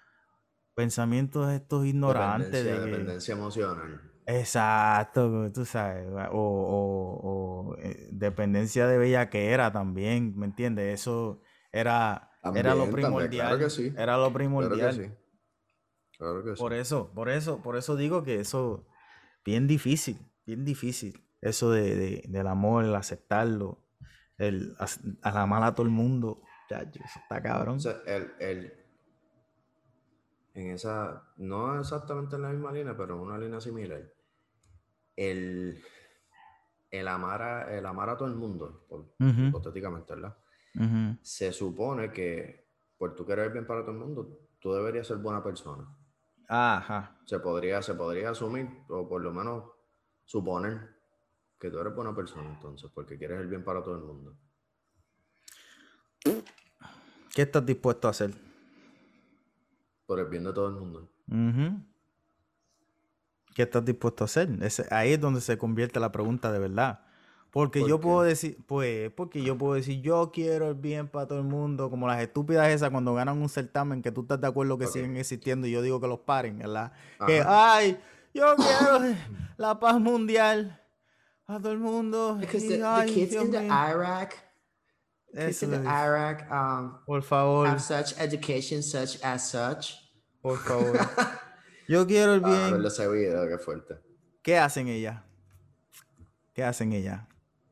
pensamientos 0.74 1.50
estos 1.50 1.86
ignorantes 1.86 2.64
de 2.64 2.80
dependencia 2.80 3.32
emocional. 3.32 4.00
Exacto, 4.26 5.50
tú 5.52 5.64
sabes, 5.64 6.06
o, 6.32 7.74
eh, 7.78 8.08
dependencia 8.12 8.86
de 8.86 8.98
bella 8.98 9.30
que 9.30 9.52
era 9.52 9.72
también, 9.72 10.36
¿me 10.36 10.44
entiendes? 10.46 11.00
Eso 11.00 11.40
era, 11.72 12.30
era 12.54 12.74
lo 12.74 12.90
primordial. 12.90 13.58
Era 13.96 14.18
lo 14.18 14.30
primordial. 14.32 14.78
Claro 14.78 14.96
que 14.98 15.08
sí. 15.08 15.17
Por 16.18 16.74
eso, 16.74 17.12
por 17.14 17.28
eso, 17.28 17.62
por 17.62 17.76
eso 17.76 17.96
digo 17.96 18.24
que 18.24 18.40
eso, 18.40 18.86
bien 19.44 19.68
difícil, 19.68 20.18
bien 20.44 20.64
difícil. 20.64 21.24
Eso 21.40 21.70
de, 21.70 22.24
del 22.28 22.46
amor, 22.48 22.84
el 22.84 22.94
aceptarlo, 22.96 23.78
el, 24.36 24.74
amar 25.22 25.62
a 25.62 25.74
todo 25.74 25.86
el 25.86 25.92
mundo. 25.92 26.42
Ya, 26.68 26.80
eso 26.80 27.20
está 27.22 27.40
cabrón. 27.40 27.78
el, 28.06 28.32
el, 28.40 28.72
en 30.54 30.72
esa, 30.72 31.22
no 31.36 31.78
exactamente 31.78 32.34
en 32.34 32.42
la 32.42 32.48
misma 32.50 32.72
línea, 32.72 32.96
pero 32.96 33.14
en 33.14 33.20
una 33.20 33.38
línea 33.38 33.60
similar, 33.60 34.02
el, 35.14 35.80
el, 36.90 37.08
amar, 37.08 37.42
a, 37.42 37.78
el 37.78 37.86
amar 37.86 38.10
a 38.10 38.16
todo 38.16 38.28
el 38.28 38.34
mundo, 38.34 38.84
hipotéticamente, 39.20 40.14
¿verdad? 40.14 40.36
Se 41.22 41.52
supone 41.52 42.12
que 42.12 42.68
por 42.96 43.14
tu 43.14 43.24
querer 43.24 43.52
bien 43.52 43.66
para 43.66 43.82
todo 43.82 43.92
el 43.92 43.98
mundo, 43.98 44.40
tú 44.58 44.72
deberías 44.72 45.06
ser 45.06 45.18
buena 45.18 45.42
persona. 45.42 45.88
Ajá. 46.48 47.16
Se 47.26 47.38
podría, 47.38 47.82
se 47.82 47.94
podría 47.94 48.30
asumir, 48.30 48.68
o 48.88 49.06
por 49.06 49.22
lo 49.22 49.32
menos 49.32 49.64
suponer, 50.24 50.96
que 51.60 51.70
tú 51.70 51.78
eres 51.78 51.94
buena 51.94 52.14
persona 52.14 52.48
entonces, 52.54 52.90
porque 52.94 53.18
quieres 53.18 53.40
el 53.40 53.48
bien 53.48 53.62
para 53.62 53.82
todo 53.82 53.96
el 53.96 54.02
mundo. 54.02 54.36
¿Qué 57.34 57.42
estás 57.42 57.64
dispuesto 57.64 58.08
a 58.08 58.12
hacer? 58.12 58.34
Por 60.06 60.18
el 60.18 60.26
bien 60.26 60.44
de 60.44 60.52
todo 60.52 60.68
el 60.68 60.74
mundo. 60.74 61.10
¿Qué 63.54 63.62
estás 63.62 63.84
dispuesto 63.84 64.24
a 64.24 64.26
hacer? 64.26 64.48
ahí 64.90 65.12
es 65.12 65.20
donde 65.20 65.40
se 65.40 65.58
convierte 65.58 66.00
la 66.00 66.10
pregunta 66.10 66.50
de 66.50 66.58
verdad. 66.58 67.07
Porque 67.50 67.86
yo 67.88 67.98
puedo 67.98 68.22
decir, 68.22 68.58
pues, 68.66 69.10
porque 69.12 69.42
yo 69.42 69.56
puedo 69.56 69.74
decir, 69.74 70.02
yo 70.02 70.30
quiero 70.32 70.68
el 70.68 70.74
bien 70.74 71.08
para 71.08 71.26
todo 71.26 71.38
el 71.38 71.46
mundo, 71.46 71.88
como 71.88 72.06
las 72.06 72.20
estúpidas 72.20 72.68
esas 72.68 72.90
cuando 72.90 73.14
ganan 73.14 73.40
un 73.40 73.48
certamen 73.48 74.02
que 74.02 74.12
tú 74.12 74.22
estás 74.22 74.40
de 74.40 74.46
acuerdo 74.46 74.76
que 74.76 74.86
siguen 74.86 75.16
existiendo 75.16 75.66
y 75.66 75.70
yo 75.70 75.80
digo 75.80 76.00
que 76.00 76.08
los 76.08 76.20
paren, 76.20 76.58
¿verdad? 76.58 76.92
Que, 77.26 77.42
ay, 77.46 77.98
yo 78.34 78.54
quiero 78.56 79.16
la 79.56 79.80
paz 79.80 79.98
mundial 79.98 80.78
a 81.46 81.58
todo 81.58 81.72
el 81.72 81.78
mundo. 81.78 82.36
Because 82.38 82.68
the, 82.68 83.12
kids 83.12 83.34
in 83.34 83.50
the 83.50 83.64
Iraq, 83.64 84.34
kids 85.34 85.62
in 85.62 85.70
the 85.70 85.78
Iraq, 85.78 86.50
um, 86.52 86.98
por 87.06 87.22
favor, 87.22 87.66
have 87.66 87.80
such 87.80 88.12
education, 88.20 88.82
such 88.82 89.18
as 89.22 89.50
such. 89.50 89.94
Por 90.42 90.58
favor. 90.66 90.98
Yo 91.88 92.06
quiero 92.06 92.34
el 92.34 92.40
bien. 92.40 92.74
Ah, 92.74 92.86
ese 92.86 93.08
video, 93.08 93.48
qué 93.48 93.58
fuerte. 93.58 93.94
¿Qué 94.42 94.58
hacen 94.58 94.88
ellas? 94.88 95.22
¿Qué 96.52 96.62
hacen 96.62 96.92
ellas? 96.92 97.22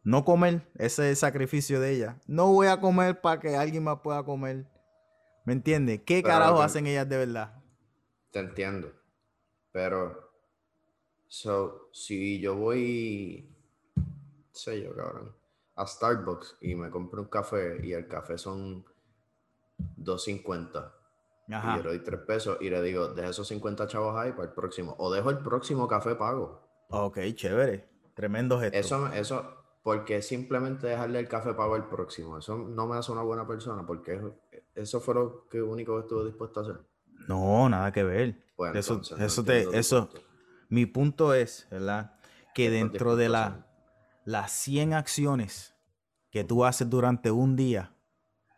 No 0.07 0.24
comer, 0.24 0.62
ese 0.76 1.02
es 1.02 1.11
el 1.11 1.16
sacrificio 1.16 1.80
de 1.80 1.90
ella. 1.90 2.20
No 2.28 2.52
voy 2.52 2.68
a 2.68 2.80
comer 2.80 3.20
para 3.20 3.40
que 3.40 3.57
alguien 3.57 3.82
más 3.82 3.98
pueda 3.98 4.22
comer. 4.22 4.64
¿Me 5.44 5.52
entiendes? 5.52 6.02
¿Qué 6.07 6.22
carajo 6.22 6.62
hacen 6.62 6.86
ellas 6.86 7.09
de 7.09 7.16
verdad? 7.16 7.61
Te 8.30 8.38
entiendo. 8.38 8.92
Pero, 9.72 10.30
so, 11.26 11.88
si 11.92 12.38
yo 12.38 12.54
voy, 12.54 13.52
sé 14.52 14.80
yo, 14.80 14.94
cabrón, 14.94 15.34
a 15.74 15.84
Starbucks 15.84 16.59
y 16.61 16.76
me 16.76 16.88
compro 16.88 17.22
un 17.22 17.28
café 17.28 17.84
y 17.84 17.92
el 17.92 18.07
café 18.07 18.38
son 18.38 18.84
2.50 19.98 20.92
y 21.48 21.50
yo 21.50 21.82
le 21.82 21.82
doy 21.82 21.98
tres 22.04 22.20
pesos 22.20 22.59
y 22.61 22.70
le 22.70 22.80
digo, 22.80 23.09
deja 23.09 23.30
esos 23.30 23.48
50 23.48 23.88
chavos 23.88 24.16
ahí 24.16 24.30
para 24.30 24.44
el 24.44 24.54
próximo. 24.54 24.94
O 25.00 25.12
dejo 25.12 25.30
el 25.30 25.38
próximo 25.38 25.88
café 25.88 26.14
pago. 26.14 26.62
Ok, 26.90 27.18
chévere. 27.34 27.88
Tremendo 28.14 28.61
gesto. 28.61 28.78
Eso, 28.78 29.12
eso, 29.12 29.55
porque 29.87 30.20
simplemente 30.20 30.89
dejarle 30.89 31.20
el 31.20 31.28
café 31.28 31.55
pago 31.55 31.76
al 31.76 31.89
próximo. 31.89 32.39
Eso 32.39 32.59
no 32.59 32.89
me 32.89 32.97
hace 32.97 33.12
una 33.12 33.22
buena 33.22 33.47
persona, 33.47 33.87
porque 33.87 34.20
eso, 34.74 35.01
fue 35.01 35.14
lo 35.14 35.47
que 35.49 35.62
único 35.62 35.95
que 35.95 36.01
estuve 36.01 36.24
dispuesto 36.24 36.59
a 36.59 36.62
hacer. 36.64 36.80
No, 37.28 37.68
nada 37.68 37.93
que 37.93 38.03
ver. 38.03 38.45
eso, 38.74 39.01
eso 39.16 39.45
te, 39.45 39.78
eso, 39.78 40.11
mi 40.70 40.87
punto 40.87 41.34
es, 41.34 41.68
¿verdad? 41.70 42.18
Que 42.53 42.68
dentro 42.68 43.14
de 43.14 43.28
la, 43.28 43.68
las 44.24 44.51
100 44.51 44.93
acciones 44.93 45.76
que 46.32 46.43
tú 46.43 46.64
haces 46.64 46.91
durante 46.91 47.30
un 47.30 47.55
día, 47.55 47.95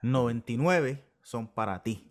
99 0.01 1.13
son 1.21 1.47
para 1.47 1.83
ti 1.83 2.11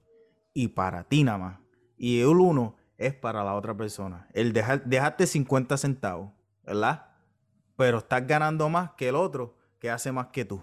y 0.53 0.67
para 0.67 1.05
ti 1.05 1.23
nada 1.23 1.39
más. 1.39 1.59
Y 1.97 2.19
el 2.19 2.27
uno 2.27 2.75
es 2.99 3.15
para 3.15 3.43
la 3.43 3.55
otra 3.55 3.75
persona. 3.75 4.27
El 4.35 4.53
dejar, 4.53 4.85
dejarte 4.85 5.25
50 5.25 5.75
centavos, 5.77 6.33
¿verdad? 6.63 7.16
Pero 7.77 7.99
estás 7.99 8.27
ganando 8.27 8.67
más 8.67 8.91
que 8.97 9.07
el 9.07 9.15
otro 9.15 9.55
que 9.79 9.89
hace 9.89 10.11
más 10.11 10.27
que 10.27 10.43
tú. 10.43 10.61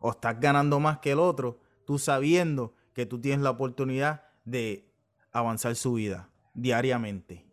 O 0.00 0.10
estás 0.10 0.40
ganando 0.40 0.80
más 0.80 0.98
que 0.98 1.12
el 1.12 1.20
otro, 1.20 1.60
tú 1.84 1.98
sabiendo 1.98 2.74
que 2.92 3.06
tú 3.06 3.20
tienes 3.20 3.40
la 3.40 3.50
oportunidad 3.50 4.24
de 4.44 4.92
avanzar 5.30 5.76
su 5.76 5.94
vida 5.94 6.30
diariamente 6.54 7.46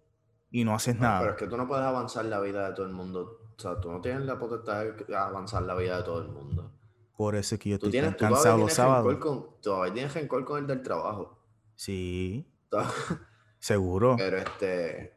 y 0.49 0.63
no 0.63 0.73
haces 0.73 0.97
nada. 0.97 1.19
Pero 1.19 1.31
es 1.33 1.37
que 1.37 1.47
tú 1.47 1.57
no 1.57 1.67
puedes 1.67 1.85
avanzar 1.85 2.25
la 2.25 2.39
vida 2.39 2.69
de 2.69 2.73
todo 2.73 2.85
el 2.85 2.93
mundo. 2.93 3.41
O 3.57 3.61
sea, 3.61 3.79
tú 3.79 3.91
no 3.91 4.01
tienes 4.01 4.23
la 4.23 4.39
potestad 4.39 4.85
de 4.85 5.15
avanzar 5.15 5.63
la 5.63 5.75
vida 5.75 5.97
de 5.97 6.03
todo 6.03 6.21
el 6.21 6.29
mundo. 6.29 6.71
Por 7.15 7.35
eso 7.35 7.55
es 7.55 7.61
que 7.61 7.69
yo 7.69 7.75
estoy 7.75 7.91
tan 7.91 8.13
cansado 8.13 8.57
los 8.57 8.73
sábados. 8.73 9.15
Con, 9.17 9.61
todavía 9.61 9.93
tienes 9.93 10.13
rencor 10.13 10.43
con 10.45 10.59
el 10.59 10.67
del 10.67 10.81
trabajo. 10.81 11.39
Sí. 11.75 12.45
Seguro. 13.59 14.15
Pero 14.17 14.37
este. 14.37 15.14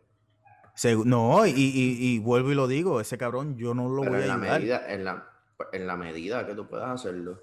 No, 1.04 1.46
y, 1.46 1.52
y, 1.54 2.18
vuelvo 2.18 2.52
y 2.52 2.54
lo 2.54 2.68
digo, 2.68 3.00
ese 3.00 3.18
cabrón 3.18 3.56
yo 3.56 3.74
no 3.74 3.88
lo 3.88 4.04
voy 4.04 4.22
a 4.22 4.26
la 4.26 4.36
Medida, 4.36 4.92
en, 4.92 5.04
la, 5.04 5.28
en 5.72 5.86
la 5.86 5.96
medida 5.96 6.46
que 6.46 6.54
tú 6.54 6.68
puedas 6.68 6.88
hacerlo. 6.88 7.40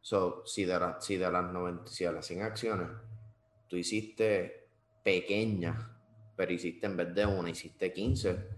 So, 0.00 0.42
si 0.44 0.64
de, 0.64 0.78
si 1.00 1.16
de 1.16 1.30
las 1.30 1.50
90, 1.50 1.86
si 1.86 2.04
de 2.04 2.12
las 2.12 2.26
100 2.26 2.42
acciones 2.42 2.88
tú 3.68 3.76
hiciste 3.76 4.68
pequeñas 5.02 5.94
pero 6.36 6.52
hiciste 6.52 6.86
en 6.86 6.96
vez 6.96 7.14
de 7.14 7.26
una, 7.26 7.50
hiciste 7.50 7.92
15, 7.92 8.48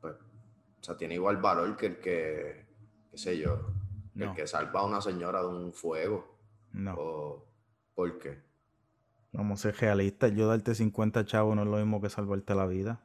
pues, 0.00 0.14
o 0.14 0.82
sea, 0.82 0.96
tiene 0.96 1.14
igual 1.14 1.36
valor 1.36 1.76
que 1.76 1.86
el 1.86 2.00
que, 2.00 2.66
qué 3.10 3.18
sé 3.18 3.38
yo, 3.38 3.72
el 4.16 4.34
que 4.34 4.46
salva 4.46 4.80
a 4.80 4.86
una 4.86 5.00
señora 5.00 5.40
de 5.40 5.46
un 5.46 5.72
fuego. 5.72 6.38
No. 6.72 6.94
O, 6.98 7.46
¿Por 7.94 8.18
qué? 8.18 8.38
Vamos 9.32 9.60
a 9.60 9.62
ser 9.62 9.80
realistas, 9.80 10.32
yo 10.32 10.48
darte 10.48 10.74
50 10.74 11.24
chavos 11.24 11.54
no 11.54 11.62
es 11.62 11.68
lo 11.68 11.76
mismo 11.76 12.00
que 12.00 12.10
salvarte 12.10 12.54
la 12.54 12.66
vida. 12.66 13.00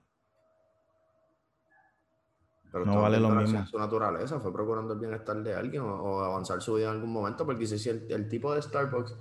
Pero 2.71 2.85
no 2.85 3.01
vale 3.01 3.19
lo 3.19 3.29
mismo. 3.29 3.65
Su 3.67 3.77
naturaleza 3.77 4.39
fue 4.39 4.51
procurando 4.51 4.93
el 4.93 4.99
bienestar 4.99 5.41
de 5.41 5.53
alguien 5.53 5.83
o, 5.83 6.19
avanzar 6.19 6.61
su 6.61 6.73
vida 6.73 6.87
en 6.87 6.95
algún 6.95 7.13
momento, 7.13 7.45
porque 7.45 7.65
si, 7.65 7.89
el, 7.89 8.11
el, 8.11 8.27
tipo 8.27 8.53
de 8.53 8.61
Starbucks 8.61 9.15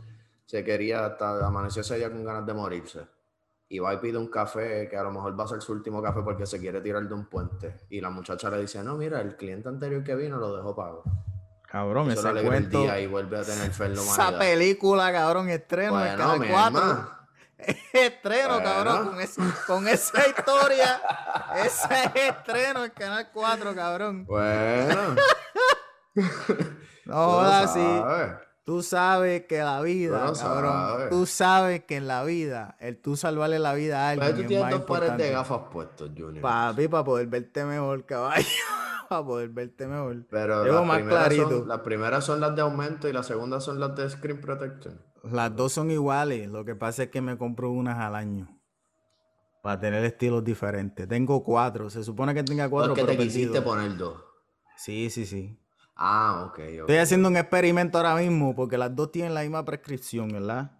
se 0.45 0.65
quería 0.65 1.07
hasta 1.07 1.47
amanecer 1.47 1.83
ese 1.83 1.97
día 1.97 2.11
con 2.11 2.25
ganas 2.25 2.47
de 2.47 2.55
morirse, 2.55 3.07
y 3.69 3.79
va 3.79 3.95
y 3.95 3.99
pide 3.99 4.19
un 4.19 4.29
café 4.29 4.89
que 4.89 4.97
a 4.97 5.03
lo 5.03 5.11
mejor 5.11 5.39
va 5.39 5.45
a 5.45 5.49
ser 5.49 5.61
su 5.61 5.73
último 5.73 6.03
café 6.03 6.21
porque 6.23 6.47
se 6.47 6.59
quiere 6.59 6.81
tirar 6.81 7.07
de 7.07 7.15
un 7.15 7.27
puente. 7.27 7.81
Y 7.91 8.01
la 8.01 8.11
muchacha 8.11 8.51
le 8.51 8.61
dice, 8.61 8.83
no, 8.83 8.97
mira, 8.97 9.21
el 9.21 9.37
cliente 9.37 9.69
anterior 9.69 10.03
que 10.03 10.15
vino 10.15 10.39
lo 10.39 10.57
dejó 10.57 10.75
pago. 10.75 11.03
Cabrón, 11.75 12.09
ese 12.13 12.33
cuento... 12.45 12.83
día 12.83 13.01
y 13.01 13.09
vuelve 13.09 13.37
a 13.37 13.43
tener 13.43 13.69
Esa 13.69 14.39
película, 14.39 15.11
cabrón, 15.11 15.51
estreno 15.51 16.07
en 16.07 16.17
Canal 16.17 16.49
4. 16.49 17.11
estreno, 17.95 18.63
cabrón, 18.63 19.17
con, 19.67 19.89
esa 19.89 20.29
historia. 20.29 21.03
ese 21.57 22.29
estreno 22.29 22.85
en 22.85 22.93
Canal 22.93 23.29
4, 23.33 23.75
cabrón. 23.75 24.25
Bueno. 24.25 25.17
no, 27.07 27.41
así. 27.41 27.81
Tú 28.65 28.83
sabes 28.83 29.45
que 29.45 29.59
la 29.59 29.83
vida, 29.83 30.33
cabrón, 30.41 31.11
tú 31.11 31.27
sabes 31.27 31.85
que 31.85 31.97
en 31.97 32.07
la 32.07 32.25
vida, 32.25 32.77
el 32.81 32.97
tú 32.97 33.15
salvarle 33.15 33.59
la 33.59 33.75
vida 33.75 34.07
a 34.07 34.11
alguien. 34.11 34.27
Pero 34.27 34.43
tú 34.43 34.49
tienes 34.49 34.71
dos 34.71 34.85
pares 34.85 35.19
de 35.19 35.31
gafas 35.33 35.61
puestos, 35.71 36.11
Junior. 36.17 36.41
Papi, 36.41 36.89
para 36.89 37.05
poder 37.05 37.27
verte 37.27 37.63
mejor, 37.67 38.07
caballo. 38.07 38.43
para 39.11 39.23
poder 39.23 39.51
verte 39.51 39.87
mejor. 39.87 40.25
Pero 40.31 40.65
las, 40.65 40.87
más 40.87 40.97
primeras 40.97 41.35
Son, 41.35 41.69
las 41.69 41.81
primeras 41.81 42.25
son 42.25 42.41
las 42.41 42.57
de 42.57 42.63
aumento 42.63 43.07
y 43.07 43.13
las 43.13 43.27
segundas 43.27 43.63
son 43.65 43.79
las 43.79 43.95
de 43.97 44.09
screen 44.09 44.41
protection. 44.41 44.99
Las 45.31 45.55
dos 45.55 45.75
son 45.75 45.91
iguales. 45.91 46.49
Lo 46.49 46.65
que 46.65 46.75
pasa 46.75 47.03
es 47.03 47.11
que 47.11 47.21
me 47.21 47.37
compro 47.37 47.71
unas 47.71 47.99
al 47.99 48.15
año. 48.15 48.49
Para 49.63 49.79
tener 49.79 50.03
estilos 50.07 50.43
diferentes. 50.43 51.07
Tengo 51.07 51.45
cuatro. 51.45 51.91
Se 51.91 52.03
supone 52.03 52.33
que 52.33 52.43
tenga 52.43 52.71
cuatro. 52.71 52.95
Porque 52.95 53.15
te 53.15 53.23
quisiste 53.23 53.61
poner 53.61 53.95
dos. 53.97 54.23
Sí, 54.77 55.11
sí, 55.11 55.27
sí. 55.27 55.59
Ah, 55.97 56.47
ok. 56.49 56.59
Estoy 56.59 56.97
haciendo 56.97 57.29
un 57.29 57.37
experimento 57.37 57.99
ahora 57.99 58.17
mismo 58.17 58.55
porque 58.55 58.77
las 58.77 58.95
dos 58.95 59.13
tienen 59.13 59.35
la 59.35 59.43
misma 59.43 59.65
prescripción, 59.65 60.29
¿verdad? 60.29 60.73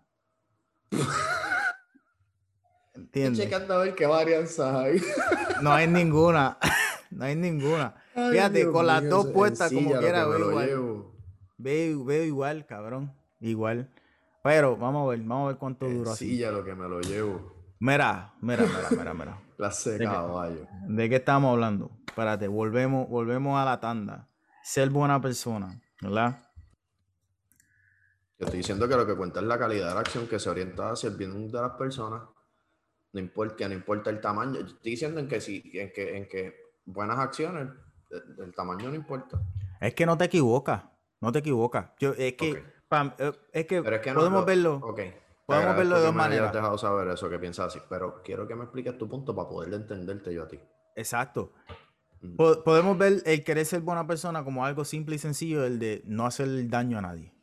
¿Entiendes? 2.95 3.41
Estoy 3.41 3.47
checando 3.47 3.75
a 3.75 3.79
ver 3.79 3.95
qué 3.95 4.07
varianzas 4.07 4.75
hay. 4.75 5.01
no 5.63 5.73
hay 5.73 5.87
ninguna. 5.87 6.59
no 7.11 7.25
hay 7.25 7.37
ninguna. 7.37 7.95
Fíjate, 8.15 8.71
con 8.71 8.87
las 8.87 9.09
dos 9.09 9.27
puestas 9.29 9.73
como 9.73 9.99
quiera, 9.99 10.27
veo 10.27 10.51
igual. 10.51 11.05
Veo, 11.59 12.25
igual, 12.25 12.67
cabrón. 12.67 13.13
Igual. 13.41 13.91
Pero 14.43 14.77
vamos 14.77 15.07
a 15.07 15.11
ver, 15.11 15.21
vamos 15.21 15.45
a 15.45 15.49
ver 15.49 15.57
cuánto 15.57 15.89
dura 15.89 16.13
así. 16.13 16.31
Sí, 16.31 16.39
ya 16.39 16.51
lo 16.51 16.65
que 16.65 16.75
me 16.75 16.89
lo 16.89 17.01
llevo. 17.01 17.55
Mira, 17.79 18.35
mira, 18.41 18.65
mira, 18.65 18.89
mira, 18.91 19.15
mira. 19.15 19.41
la 19.59 19.71
seca, 19.71 20.05
caballo. 20.05 20.67
¿De 20.87 21.09
qué 21.09 21.17
estamos 21.17 21.53
hablando? 21.53 21.91
Espérate, 22.07 22.49
volvemos, 22.49 23.09
volvemos 23.09 23.59
a 23.59 23.65
la 23.65 23.81
tanda 23.81 24.29
ser 24.65 24.89
buena 24.89 25.21
persona, 25.21 25.79
¿verdad? 26.01 26.43
Yo 28.39 28.47
estoy 28.47 28.59
diciendo 28.59 28.89
que 28.89 28.97
lo 28.97 29.07
que 29.07 29.15
cuenta 29.15 29.41
es 29.41 29.47
la 29.47 29.59
calidad 29.59 29.89
de 29.89 29.95
la 29.95 30.01
acción 30.01 30.27
que 30.27 30.39
se 30.39 30.49
orienta 30.49 30.91
hacia 30.91 31.11
el 31.11 31.17
bien 31.17 31.53
de 31.53 31.61
las 31.61 31.73
personas. 31.73 32.23
No 33.13 33.21
importa, 33.21 33.69
no 33.69 33.75
importa 33.75 34.09
el 34.09 34.21
tamaño. 34.23 34.61
Yo 34.61 34.67
estoy 34.67 34.93
diciendo 34.93 35.21
en 35.21 35.29
que 35.29 35.41
si, 35.41 35.63
en 35.75 35.93
que, 35.93 36.17
en 36.17 36.29
que 36.29 36.57
buenas 36.87 37.19
acciones, 37.19 37.69
el, 38.11 38.55
tamaño 38.55 38.89
no 38.89 38.95
importa. 38.95 39.39
Es 39.81 39.95
que 39.95 40.07
no 40.07 40.17
te 40.17 40.25
equivocas, 40.25 40.83
no 41.21 41.31
te 41.31 41.41
equivocas. 41.41 41.91
Yo, 41.99 42.13
es 42.17 42.33
que, 42.33 42.51
eh, 42.53 43.33
es 43.53 43.67
que, 43.67 43.83
podemos 43.83 44.47
verlo. 44.47 44.81
Podemos 45.47 45.77
verlo 45.77 45.99
de 45.99 46.07
dos 46.07 46.15
maneras. 46.15 46.53
Te 46.53 46.59
dejado 46.59 46.79
saber 46.79 47.09
eso 47.09 47.29
que 47.29 47.39
piensas 47.39 47.67
así, 47.67 47.81
pero 47.89 48.23
quiero 48.25 48.49
que 48.49 48.55
me 48.55 48.65
expliques 48.65 48.97
tu 48.97 49.09
punto 49.11 49.37
para 49.37 49.47
poder 49.47 49.75
entenderte 49.75 50.33
yo 50.33 50.45
a 50.45 50.49
ti. 50.49 50.59
Exacto. 50.97 51.53
Podemos 52.37 52.99
ver 52.99 53.23
el 53.27 53.45
querer 53.45 53.67
ser 53.67 53.81
buena 53.83 54.07
persona 54.07 54.45
como 54.45 54.65
algo 54.65 54.85
simple 54.85 55.17
y 55.17 55.19
sencillo, 55.19 55.65
el 55.65 55.79
de 55.79 56.03
no 56.07 56.27
hacer 56.27 56.69
daño 56.69 56.99
a 56.99 57.03
nadie. 57.03 57.35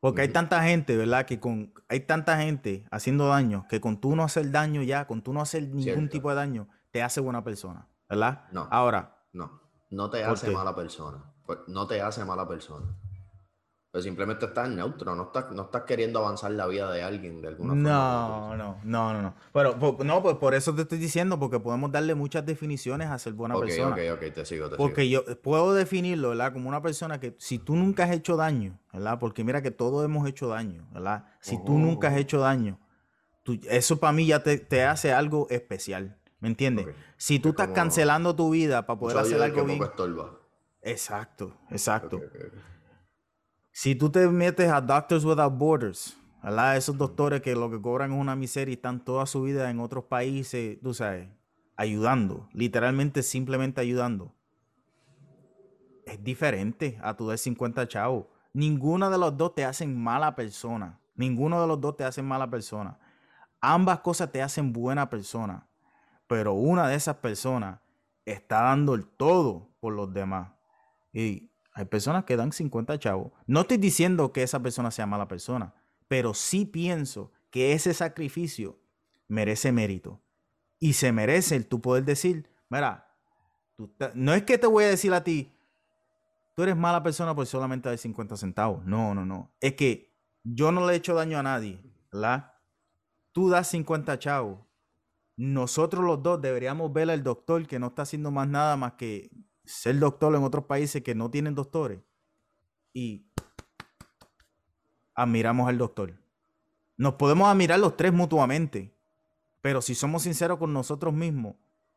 Porque 0.00 0.22
hay 0.22 0.28
tanta 0.28 0.62
gente, 0.62 0.96
¿verdad? 0.96 1.26
Que 1.26 1.40
con 1.40 1.72
hay 1.88 2.00
tanta 2.00 2.38
gente 2.38 2.86
haciendo 2.90 3.28
daño 3.28 3.66
que 3.68 3.80
con 3.80 4.00
tú 4.00 4.14
no 4.14 4.22
hacer 4.22 4.50
daño 4.50 4.82
ya, 4.82 5.06
con 5.06 5.22
tú 5.22 5.32
no 5.32 5.40
hacer 5.40 5.68
ningún 5.68 6.08
tipo 6.08 6.30
de 6.30 6.36
daño, 6.36 6.68
te 6.90 7.02
hace 7.02 7.20
buena 7.20 7.42
persona, 7.42 7.88
¿verdad? 8.08 8.44
No. 8.52 8.68
Ahora. 8.70 9.26
No, 9.32 9.60
no 9.90 10.08
te 10.10 10.22
hace 10.22 10.50
mala 10.50 10.74
persona. 10.74 11.24
No 11.66 11.86
te 11.86 12.00
hace 12.00 12.24
mala 12.24 12.46
persona. 12.46 12.96
Pues 13.90 14.04
simplemente 14.04 14.44
estás 14.44 14.68
neutro, 14.68 15.14
no 15.14 15.24
estás, 15.24 15.50
no 15.52 15.62
estás 15.62 15.84
queriendo 15.84 16.18
avanzar 16.18 16.50
la 16.50 16.66
vida 16.66 16.92
de 16.92 17.02
alguien 17.02 17.40
de 17.40 17.48
alguna 17.48 17.72
forma. 17.72 17.90
No, 17.90 18.56
no, 18.56 18.80
no, 18.84 19.12
no, 19.14 19.22
no. 19.22 19.34
Pero 19.50 19.78
no, 20.04 20.22
pues 20.22 20.36
por 20.36 20.54
eso 20.54 20.74
te 20.74 20.82
estoy 20.82 20.98
diciendo, 20.98 21.38
porque 21.38 21.58
podemos 21.58 21.90
darle 21.90 22.14
muchas 22.14 22.44
definiciones 22.44 23.08
a 23.08 23.18
ser 23.18 23.32
buena 23.32 23.58
persona. 23.58 23.94
Ok, 23.94 24.00
ok, 24.12 24.34
te 24.34 24.44
sigo, 24.44 24.68
te 24.68 24.76
porque 24.76 25.08
yo 25.08 25.24
puedo 25.40 25.72
definirlo, 25.72 26.30
¿verdad? 26.30 26.52
Como 26.52 26.68
una 26.68 26.82
persona 26.82 27.18
que 27.18 27.34
si 27.38 27.58
tú 27.58 27.76
nunca 27.76 28.04
has 28.04 28.10
hecho 28.10 28.36
daño, 28.36 28.78
¿verdad? 28.92 29.18
Porque 29.18 29.42
mira 29.42 29.62
que 29.62 29.70
todos 29.70 30.04
hemos 30.04 30.28
hecho 30.28 30.48
daño, 30.48 30.86
¿verdad? 30.92 31.24
Si 31.40 31.56
tú 31.64 31.78
nunca 31.78 32.08
has 32.08 32.16
hecho 32.18 32.40
daño, 32.40 32.78
eso 33.70 33.98
para 33.98 34.12
mí 34.12 34.26
ya 34.26 34.42
te, 34.42 34.84
hace 34.84 35.14
algo 35.14 35.46
especial, 35.48 36.18
¿me 36.40 36.48
entiendes? 36.48 36.88
Si 37.16 37.38
tú 37.38 37.50
estás 37.50 37.68
cancelando 37.68 38.36
tu 38.36 38.50
vida 38.50 38.84
para 38.84 38.98
poder 38.98 39.16
hacer 39.16 39.40
algo 39.40 39.64
bien. 39.64 39.82
Exacto, 40.82 41.56
exacto. 41.70 42.20
Si 43.80 43.94
tú 43.94 44.10
te 44.10 44.26
metes 44.26 44.72
a 44.72 44.80
Doctors 44.80 45.24
Without 45.24 45.56
Borders, 45.56 46.16
¿verdad? 46.42 46.76
Esos 46.76 46.98
doctores 46.98 47.42
que 47.42 47.54
lo 47.54 47.70
que 47.70 47.80
cobran 47.80 48.10
es 48.10 48.18
una 48.18 48.34
miseria 48.34 48.72
y 48.72 48.74
están 48.74 49.04
toda 49.04 49.24
su 49.24 49.42
vida 49.42 49.70
en 49.70 49.78
otros 49.78 50.02
países, 50.02 50.80
tú 50.82 50.94
sabes, 50.94 51.28
ayudando, 51.76 52.48
literalmente 52.52 53.22
simplemente 53.22 53.80
ayudando. 53.80 54.34
Es 56.04 56.24
diferente 56.24 56.98
a 57.04 57.16
tu 57.16 57.28
de 57.28 57.38
50 57.38 57.86
chavos. 57.86 58.26
Ninguno 58.52 59.10
de 59.10 59.18
los 59.18 59.36
dos 59.36 59.54
te 59.54 59.64
hacen 59.64 59.96
mala 59.96 60.34
persona. 60.34 60.98
Ninguno 61.14 61.60
de 61.60 61.68
los 61.68 61.80
dos 61.80 61.96
te 61.96 62.02
hacen 62.02 62.26
mala 62.26 62.50
persona. 62.50 62.98
Ambas 63.60 64.00
cosas 64.00 64.32
te 64.32 64.42
hacen 64.42 64.72
buena 64.72 65.08
persona. 65.08 65.68
Pero 66.26 66.54
una 66.54 66.88
de 66.88 66.96
esas 66.96 67.18
personas 67.18 67.78
está 68.24 68.60
dando 68.62 68.94
el 68.94 69.06
todo 69.06 69.70
por 69.78 69.92
los 69.92 70.12
demás. 70.12 70.48
Y 71.12 71.47
hay 71.78 71.84
personas 71.84 72.24
que 72.24 72.36
dan 72.36 72.50
50 72.50 72.98
chavos. 72.98 73.30
No 73.46 73.60
estoy 73.60 73.76
diciendo 73.76 74.32
que 74.32 74.42
esa 74.42 74.60
persona 74.60 74.90
sea 74.90 75.06
mala 75.06 75.28
persona, 75.28 75.74
pero 76.08 76.34
sí 76.34 76.64
pienso 76.64 77.30
que 77.50 77.72
ese 77.72 77.94
sacrificio 77.94 78.80
merece 79.28 79.70
mérito. 79.70 80.20
Y 80.80 80.94
se 80.94 81.12
merece 81.12 81.54
el 81.54 81.68
tú 81.68 81.80
poder 81.80 82.04
decir, 82.04 82.50
mira, 82.68 83.14
no 84.14 84.34
es 84.34 84.42
que 84.42 84.58
te 84.58 84.66
voy 84.66 84.84
a 84.84 84.88
decir 84.88 85.14
a 85.14 85.22
ti, 85.22 85.52
tú 86.56 86.64
eres 86.64 86.76
mala 86.76 87.00
persona 87.00 87.32
por 87.32 87.46
solamente 87.46 87.88
dar 87.88 87.96
50 87.96 88.36
centavos. 88.36 88.84
No, 88.84 89.14
no, 89.14 89.24
no. 89.24 89.52
Es 89.60 89.74
que 89.74 90.12
yo 90.42 90.72
no 90.72 90.84
le 90.84 90.94
he 90.94 90.96
hecho 90.96 91.14
daño 91.14 91.38
a 91.38 91.44
nadie, 91.44 91.80
¿verdad? 92.10 92.54
Tú 93.30 93.50
das 93.50 93.68
50 93.68 94.18
chavos. 94.18 94.58
Nosotros 95.36 96.04
los 96.04 96.24
dos 96.24 96.42
deberíamos 96.42 96.92
ver 96.92 97.08
al 97.08 97.22
doctor 97.22 97.68
que 97.68 97.78
no 97.78 97.86
está 97.86 98.02
haciendo 98.02 98.32
más 98.32 98.48
nada 98.48 98.76
más 98.76 98.94
que 98.94 99.30
ser 99.68 99.98
doctor 99.98 100.34
en 100.34 100.42
otros 100.42 100.64
países 100.64 101.02
que 101.02 101.14
no 101.14 101.30
tienen 101.30 101.54
doctores 101.54 102.00
y 102.92 103.26
admiramos 105.14 105.68
al 105.68 105.78
doctor. 105.78 106.14
Nos 106.96 107.14
podemos 107.14 107.48
admirar 107.48 107.78
los 107.78 107.96
tres 107.96 108.12
mutuamente, 108.12 108.96
pero 109.60 109.82
si 109.82 109.94
somos 109.94 110.22
sinceros 110.22 110.58
con 110.58 110.72
nosotros 110.72 111.12
mismos, 111.12 111.56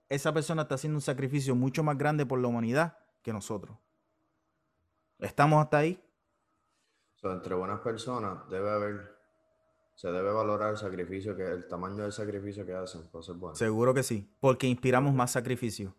esa 0.09 0.33
persona 0.33 0.63
está 0.63 0.75
haciendo 0.75 0.97
un 0.97 1.01
sacrificio 1.01 1.55
mucho 1.55 1.81
más 1.83 1.97
grande 1.97 2.25
por 2.25 2.39
la 2.39 2.49
humanidad 2.49 2.97
que 3.21 3.31
nosotros. 3.31 3.77
¿Estamos 5.19 5.63
hasta 5.63 5.77
ahí? 5.77 5.99
entre 7.23 7.53
buenas 7.53 7.81
personas 7.81 8.49
debe 8.49 8.71
haber 8.71 9.21
se 9.93 10.07
debe 10.11 10.31
valorar 10.31 10.71
el 10.71 10.77
sacrificio, 10.77 11.35
que 11.35 11.43
el 11.45 11.67
tamaño 11.67 12.01
del 12.01 12.11
sacrificio 12.11 12.65
que 12.65 12.73
hacen 12.73 13.03
para 13.11 13.23
ser 13.23 13.35
bueno. 13.35 13.55
Seguro 13.55 13.93
que 13.93 14.01
sí, 14.01 14.27
porque 14.39 14.65
inspiramos 14.65 15.13
más 15.13 15.31
sacrificio. 15.31 15.93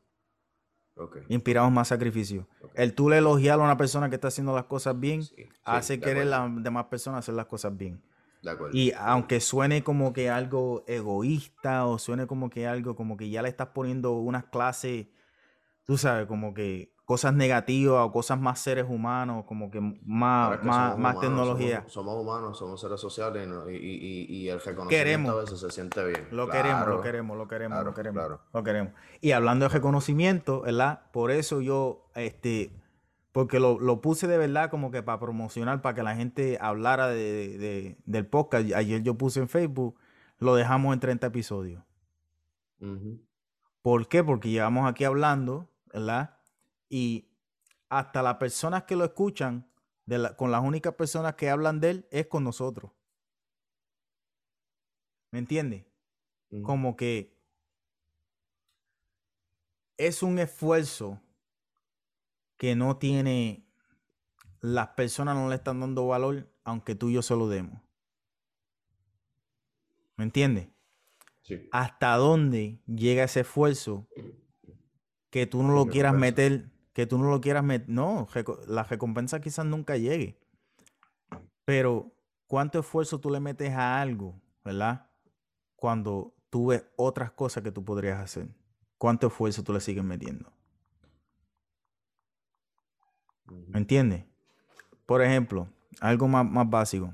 Inspiramos 1.28 1.72
más 1.72 1.88
sacrificio. 1.88 2.46
El 2.74 2.94
tú 2.94 3.08
le 3.08 3.18
elogiar 3.18 3.60
a 3.60 3.64
una 3.64 3.76
persona 3.76 4.08
que 4.08 4.16
está 4.16 4.28
haciendo 4.28 4.54
las 4.54 4.64
cosas 4.64 4.98
bien, 4.98 5.22
hace 5.64 6.00
querer 6.00 6.22
a 6.22 6.46
las 6.46 6.62
demás 6.62 6.86
personas 6.86 7.20
hacer 7.20 7.34
las 7.34 7.46
cosas 7.46 7.76
bien. 7.76 8.02
Y 8.72 8.92
aunque 8.98 9.40
suene 9.40 9.84
como 9.84 10.12
que 10.12 10.28
algo 10.28 10.84
egoísta 10.86 11.86
o 11.86 11.98
suene 11.98 12.26
como 12.26 12.50
que 12.50 12.66
algo 12.66 12.96
como 12.96 13.16
que 13.16 13.30
ya 13.30 13.42
le 13.42 13.48
estás 13.48 13.68
poniendo 13.68 14.12
unas 14.12 14.44
clases, 14.44 15.06
tú 15.84 15.96
sabes, 15.96 16.26
como 16.26 16.52
que 16.52 16.92
cosas 17.12 17.34
negativas 17.34 18.06
o 18.06 18.10
cosas 18.10 18.40
más 18.40 18.58
seres 18.58 18.86
humanos, 18.88 19.44
como 19.44 19.70
que 19.70 19.82
más, 19.82 20.64
más, 20.64 21.20
tecnología. 21.20 21.84
Somos, 21.88 22.16
humanos, 22.16 22.56
somos 22.58 22.80
seres 22.80 22.98
sociales 22.98 23.46
y, 23.68 24.48
el 24.48 24.58
reconocimiento 24.58 25.30
a 25.30 25.42
veces 25.42 25.60
se 25.60 25.70
siente 25.70 26.02
bien. 26.06 26.26
Lo 26.30 26.48
queremos, 26.48 26.88
lo 26.88 27.02
queremos, 27.02 27.36
lo 27.36 27.46
queremos, 27.46 27.84
lo 27.84 27.92
queremos, 27.92 28.40
lo 28.50 28.62
queremos. 28.62 28.94
Y 29.20 29.32
hablando 29.32 29.66
de 29.66 29.74
reconocimiento, 29.74 30.62
¿verdad? 30.62 31.02
Por 31.12 31.30
eso 31.30 31.60
yo, 31.60 32.08
este, 32.14 32.72
porque 33.32 33.60
lo, 33.60 34.00
puse 34.00 34.26
de 34.26 34.38
verdad 34.38 34.70
como 34.70 34.90
que 34.90 35.02
para 35.02 35.20
promocionar, 35.20 35.82
para 35.82 35.94
que 35.94 36.02
la 36.02 36.16
gente 36.16 36.56
hablara 36.62 37.08
de, 37.08 37.98
del 38.06 38.26
podcast. 38.26 38.72
Ayer 38.72 39.02
yo 39.02 39.18
puse 39.18 39.40
en 39.40 39.50
Facebook, 39.50 39.98
lo 40.38 40.54
dejamos 40.54 40.94
en 40.94 41.00
30 41.00 41.26
episodios. 41.26 41.82
¿Por 43.82 44.08
qué? 44.08 44.24
Porque 44.24 44.48
llevamos 44.48 44.88
aquí 44.88 45.04
hablando, 45.04 45.68
¿verdad? 45.92 46.38
Y 46.92 47.26
hasta 47.88 48.22
las 48.22 48.36
personas 48.36 48.82
que 48.82 48.96
lo 48.96 49.04
escuchan, 49.06 49.66
con 50.36 50.50
las 50.50 50.62
únicas 50.62 50.94
personas 50.94 51.36
que 51.36 51.48
hablan 51.48 51.80
de 51.80 51.90
él 51.90 52.08
es 52.10 52.26
con 52.26 52.44
nosotros. 52.44 52.92
¿Me 55.30 55.38
entiendes? 55.38 55.86
Como 56.62 56.94
que 56.94 57.34
es 59.96 60.22
un 60.22 60.38
esfuerzo 60.38 61.18
que 62.58 62.76
no 62.76 62.98
tiene, 62.98 63.66
las 64.60 64.88
personas 64.88 65.34
no 65.34 65.48
le 65.48 65.54
están 65.54 65.80
dando 65.80 66.06
valor, 66.06 66.52
aunque 66.62 66.94
tú 66.94 67.08
y 67.08 67.14
yo 67.14 67.22
se 67.22 67.34
lo 67.34 67.48
demos. 67.48 67.80
¿Me 70.18 70.24
entiendes? 70.24 70.68
Sí. 71.40 71.70
¿Hasta 71.72 72.16
dónde 72.16 72.82
llega 72.84 73.24
ese 73.24 73.40
esfuerzo 73.40 74.06
que 75.30 75.46
tú 75.46 75.62
no 75.62 75.74
lo 75.74 75.86
quieras 75.86 76.12
meter 76.12 76.71
que 76.92 77.06
tú 77.06 77.18
no 77.18 77.30
lo 77.30 77.40
quieras 77.40 77.64
meter. 77.64 77.88
No, 77.88 78.28
la 78.66 78.84
recompensa 78.84 79.40
quizás 79.40 79.64
nunca 79.64 79.96
llegue. 79.96 80.38
Pero, 81.64 82.12
¿cuánto 82.46 82.80
esfuerzo 82.80 83.20
tú 83.20 83.30
le 83.30 83.40
metes 83.40 83.72
a 83.72 84.00
algo, 84.00 84.40
verdad? 84.64 85.10
Cuando 85.76 86.34
tú 86.50 86.66
ves 86.66 86.84
otras 86.96 87.32
cosas 87.32 87.62
que 87.62 87.72
tú 87.72 87.84
podrías 87.84 88.20
hacer. 88.20 88.48
¿Cuánto 88.98 89.28
esfuerzo 89.28 89.64
tú 89.64 89.72
le 89.72 89.80
sigues 89.80 90.04
metiendo? 90.04 90.52
¿Me 93.46 93.78
entiendes? 93.78 94.24
Por 95.06 95.22
ejemplo, 95.22 95.68
algo 96.00 96.28
más, 96.28 96.48
más 96.48 96.68
básico. 96.68 97.12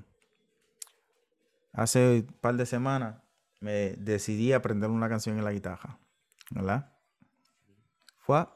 Hace 1.72 2.20
un 2.20 2.34
par 2.40 2.56
de 2.56 2.66
semanas 2.66 3.16
me 3.60 3.94
decidí 3.96 4.52
aprender 4.52 4.90
una 4.90 5.08
canción 5.08 5.38
en 5.38 5.44
la 5.44 5.52
guitarra, 5.52 5.98
¿verdad? 6.50 6.92
Fue 8.18 8.46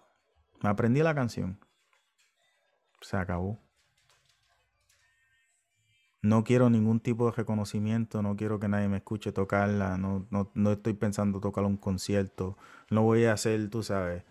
me 0.63 0.71
aprendí 0.71 1.03
la 1.03 1.15
canción. 1.15 1.59
Se 3.01 3.17
acabó. 3.17 3.59
No 6.23 6.45
quiero 6.45 6.71
ningún 6.71 7.01
tipo 7.01 7.27
de 7.27 7.33
reconocimiento, 7.33 8.23
no 8.23 8.37
quiero 8.37 8.61
que 8.61 8.69
nadie 8.69 8.89
me 8.89 8.99
escuche 8.99 9.33
tocarla, 9.33 9.99
no, 9.99 10.29
no, 10.31 10.71
estoy 10.71 10.93
pensando 10.93 11.41
tocar 11.41 11.65
un 11.65 11.77
concierto, 11.77 12.57
no 12.91 13.03
voy 13.03 13.25
a 13.25 13.33
hacer, 13.33 13.69
tú 13.71 13.83
sabes, 13.83 14.23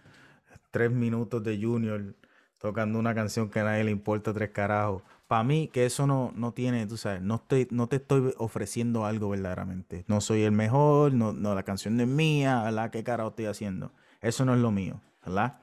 tres 0.72 0.90
minutos 0.90 1.44
de 1.44 1.62
Junior 1.62 2.16
tocando 2.60 2.98
una 2.98 3.14
canción 3.14 3.50
que 3.50 3.60
a 3.60 3.66
nadie 3.66 3.84
le 3.84 3.92
importa 3.92 4.32
tres 4.34 4.52
carajos. 4.52 5.02
Para 5.28 5.44
mí, 5.44 5.70
que 5.74 5.86
eso 5.86 6.08
no, 6.08 6.32
no 6.36 6.54
tiene, 6.54 6.86
tú 6.88 6.96
sabes, 6.96 7.22
no, 7.22 7.36
estoy, 7.36 7.68
no 7.72 7.88
te 7.88 7.98
estoy 7.98 8.34
ofreciendo 8.38 9.06
algo 9.06 9.30
verdaderamente. 9.30 10.06
No 10.08 10.22
soy 10.22 10.44
el 10.44 10.52
mejor, 10.54 11.14
no, 11.14 11.34
no 11.34 11.56
la 11.56 11.64
canción 11.64 11.98
no 11.98 12.04
es 12.04 12.10
mía, 12.10 12.64
¿verdad? 12.64 12.92
¿Qué 12.92 13.04
carajo 13.04 13.30
estoy 13.32 13.46
haciendo? 13.48 13.92
Eso 14.22 14.46
no 14.46 14.54
es 14.54 14.62
lo 14.62 14.72
mío, 14.72 15.02
¿verdad? 15.26 15.60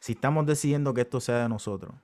Si 0.00 0.12
estamos 0.12 0.46
decidiendo 0.46 0.94
que 0.94 1.02
esto 1.02 1.20
sea 1.20 1.42
de 1.42 1.48
nosotros, 1.48 1.94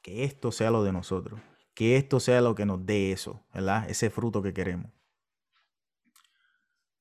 que 0.00 0.24
esto 0.24 0.52
sea 0.52 0.70
lo 0.70 0.84
de 0.84 0.92
nosotros, 0.92 1.40
que 1.74 1.96
esto 1.96 2.20
sea 2.20 2.40
lo 2.40 2.54
que 2.54 2.64
nos 2.64 2.86
dé 2.86 3.12
eso, 3.12 3.44
¿verdad? 3.52 3.88
Ese 3.90 4.10
fruto 4.10 4.42
que 4.42 4.54
queremos. 4.54 4.92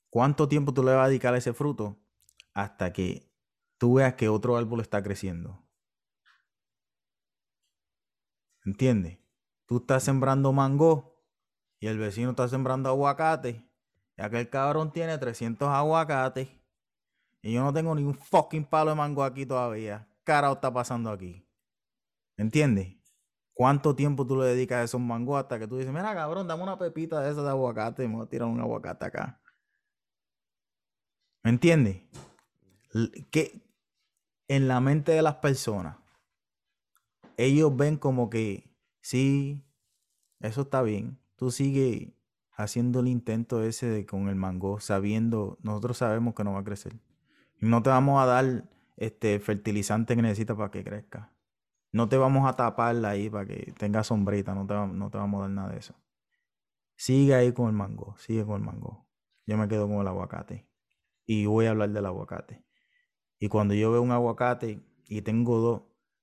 ¿Cuánto 0.09 0.49
tiempo 0.49 0.73
tú 0.73 0.83
le 0.83 0.93
vas 0.95 1.05
a 1.05 1.09
dedicar 1.09 1.35
a 1.35 1.37
ese 1.37 1.53
fruto 1.53 1.97
hasta 2.53 2.91
que 2.91 3.31
tú 3.77 3.95
veas 3.95 4.15
que 4.15 4.29
otro 4.29 4.57
árbol 4.57 4.81
está 4.81 5.03
creciendo? 5.03 5.63
¿Entiendes? 8.65 9.19
Tú 9.67 9.77
estás 9.77 10.03
sembrando 10.03 10.51
mango 10.51 11.23
y 11.79 11.85
el 11.85 11.99
vecino 11.99 12.31
está 12.31 12.47
sembrando 12.47 12.89
aguacate. 12.89 13.63
Y 14.17 14.21
aquel 14.21 14.49
cabrón 14.49 14.91
tiene 14.91 15.17
300 15.17 15.69
aguacates 15.69 16.58
y 17.41 17.53
yo 17.53 17.63
no 17.63 17.73
tengo 17.73 17.95
ni 17.95 18.03
un 18.03 18.15
fucking 18.15 18.65
palo 18.65 18.91
de 18.91 18.95
mango 18.95 19.23
aquí 19.23 19.45
todavía. 19.45 20.07
¿Qué 20.09 20.23
carajo 20.25 20.55
está 20.55 20.71
pasando 20.71 21.09
aquí? 21.09 21.45
¿Entiendes? 22.37 22.95
¿Cuánto 23.53 23.95
tiempo 23.95 24.25
tú 24.25 24.37
le 24.37 24.45
dedicas 24.45 24.77
a 24.77 24.83
esos 24.83 25.01
mangos 25.01 25.37
hasta 25.37 25.59
que 25.59 25.67
tú 25.67 25.77
dices, 25.77 25.91
mira 25.91 26.13
cabrón, 26.13 26.47
dame 26.47 26.63
una 26.63 26.77
pepita 26.77 27.19
de 27.19 27.31
esas 27.31 27.43
de 27.43 27.49
aguacate 27.49 28.03
y 28.03 28.07
me 28.07 28.15
voy 28.15 28.25
a 28.25 28.29
tirar 28.29 28.47
un 28.47 28.59
aguacate 28.59 29.05
acá? 29.05 29.41
¿Me 31.43 31.51
entiendes? 31.51 32.01
Que 33.31 33.61
en 34.47 34.67
la 34.67 34.79
mente 34.79 35.11
de 35.11 35.21
las 35.21 35.35
personas, 35.35 35.97
ellos 37.37 37.75
ven 37.75 37.97
como 37.97 38.29
que, 38.29 38.73
sí, 39.01 39.63
eso 40.39 40.61
está 40.61 40.81
bien. 40.81 41.19
Tú 41.35 41.51
sigues 41.51 42.13
haciendo 42.51 42.99
el 42.99 43.07
intento 43.07 43.63
ese 43.63 43.87
de 43.87 44.05
con 44.05 44.27
el 44.27 44.35
mango, 44.35 44.79
sabiendo, 44.79 45.57
nosotros 45.61 45.97
sabemos 45.97 46.33
que 46.33 46.43
no 46.43 46.53
va 46.53 46.59
a 46.59 46.63
crecer. 46.63 46.99
No 47.59 47.83
te 47.83 47.89
vamos 47.89 48.21
a 48.21 48.25
dar 48.25 48.63
este 48.97 49.39
fertilizante 49.39 50.15
que 50.15 50.21
necesitas 50.21 50.55
para 50.55 50.71
que 50.71 50.83
crezca. 50.83 51.33
No 51.91 52.07
te 52.07 52.17
vamos 52.17 52.47
a 52.47 52.55
taparla 52.55 53.09
ahí 53.09 53.29
para 53.29 53.45
que 53.45 53.73
tenga 53.77 54.03
sombrita. 54.03 54.53
No 54.53 54.65
te, 54.65 54.73
no 54.73 55.09
te 55.09 55.17
vamos 55.17 55.39
a 55.39 55.41
dar 55.43 55.49
nada 55.51 55.69
de 55.69 55.79
eso. 55.79 55.95
Sigue 56.95 57.33
ahí 57.33 57.51
con 57.53 57.67
el 57.67 57.73
mango. 57.73 58.15
Sigue 58.17 58.45
con 58.45 58.55
el 58.55 58.65
mango. 58.65 59.07
Yo 59.45 59.57
me 59.57 59.67
quedo 59.67 59.87
con 59.87 60.01
el 60.01 60.07
aguacate. 60.07 60.67
Y 61.25 61.45
voy 61.45 61.65
a 61.65 61.71
hablar 61.71 61.89
del 61.89 62.05
aguacate. 62.05 62.65
Y 63.39 63.47
cuando 63.47 63.73
yo 63.73 63.91
veo 63.91 64.01
un 64.01 64.11
aguacate 64.11 64.81
y 65.07 65.21
tengo 65.21 65.59
dos, 65.59 65.81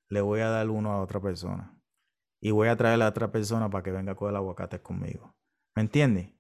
le 0.09 0.21
voy 0.21 0.41
a 0.41 0.49
dar 0.49 0.71
uno 0.71 0.93
a 0.93 1.01
otra 1.01 1.21
persona. 1.21 1.81
Y 2.41 2.51
voy 2.51 2.69
a 2.69 2.77
traer 2.77 3.03
a 3.03 3.09
otra 3.09 3.33
persona 3.33 3.71
para 3.71 3.83
que 3.83 3.91
venga 3.91 4.15
con 4.15 4.31
el 4.31 4.37
aguacate 4.37 4.81
conmigo. 4.81 5.35
¿Me 5.75 5.83
entiendes? 5.83 6.31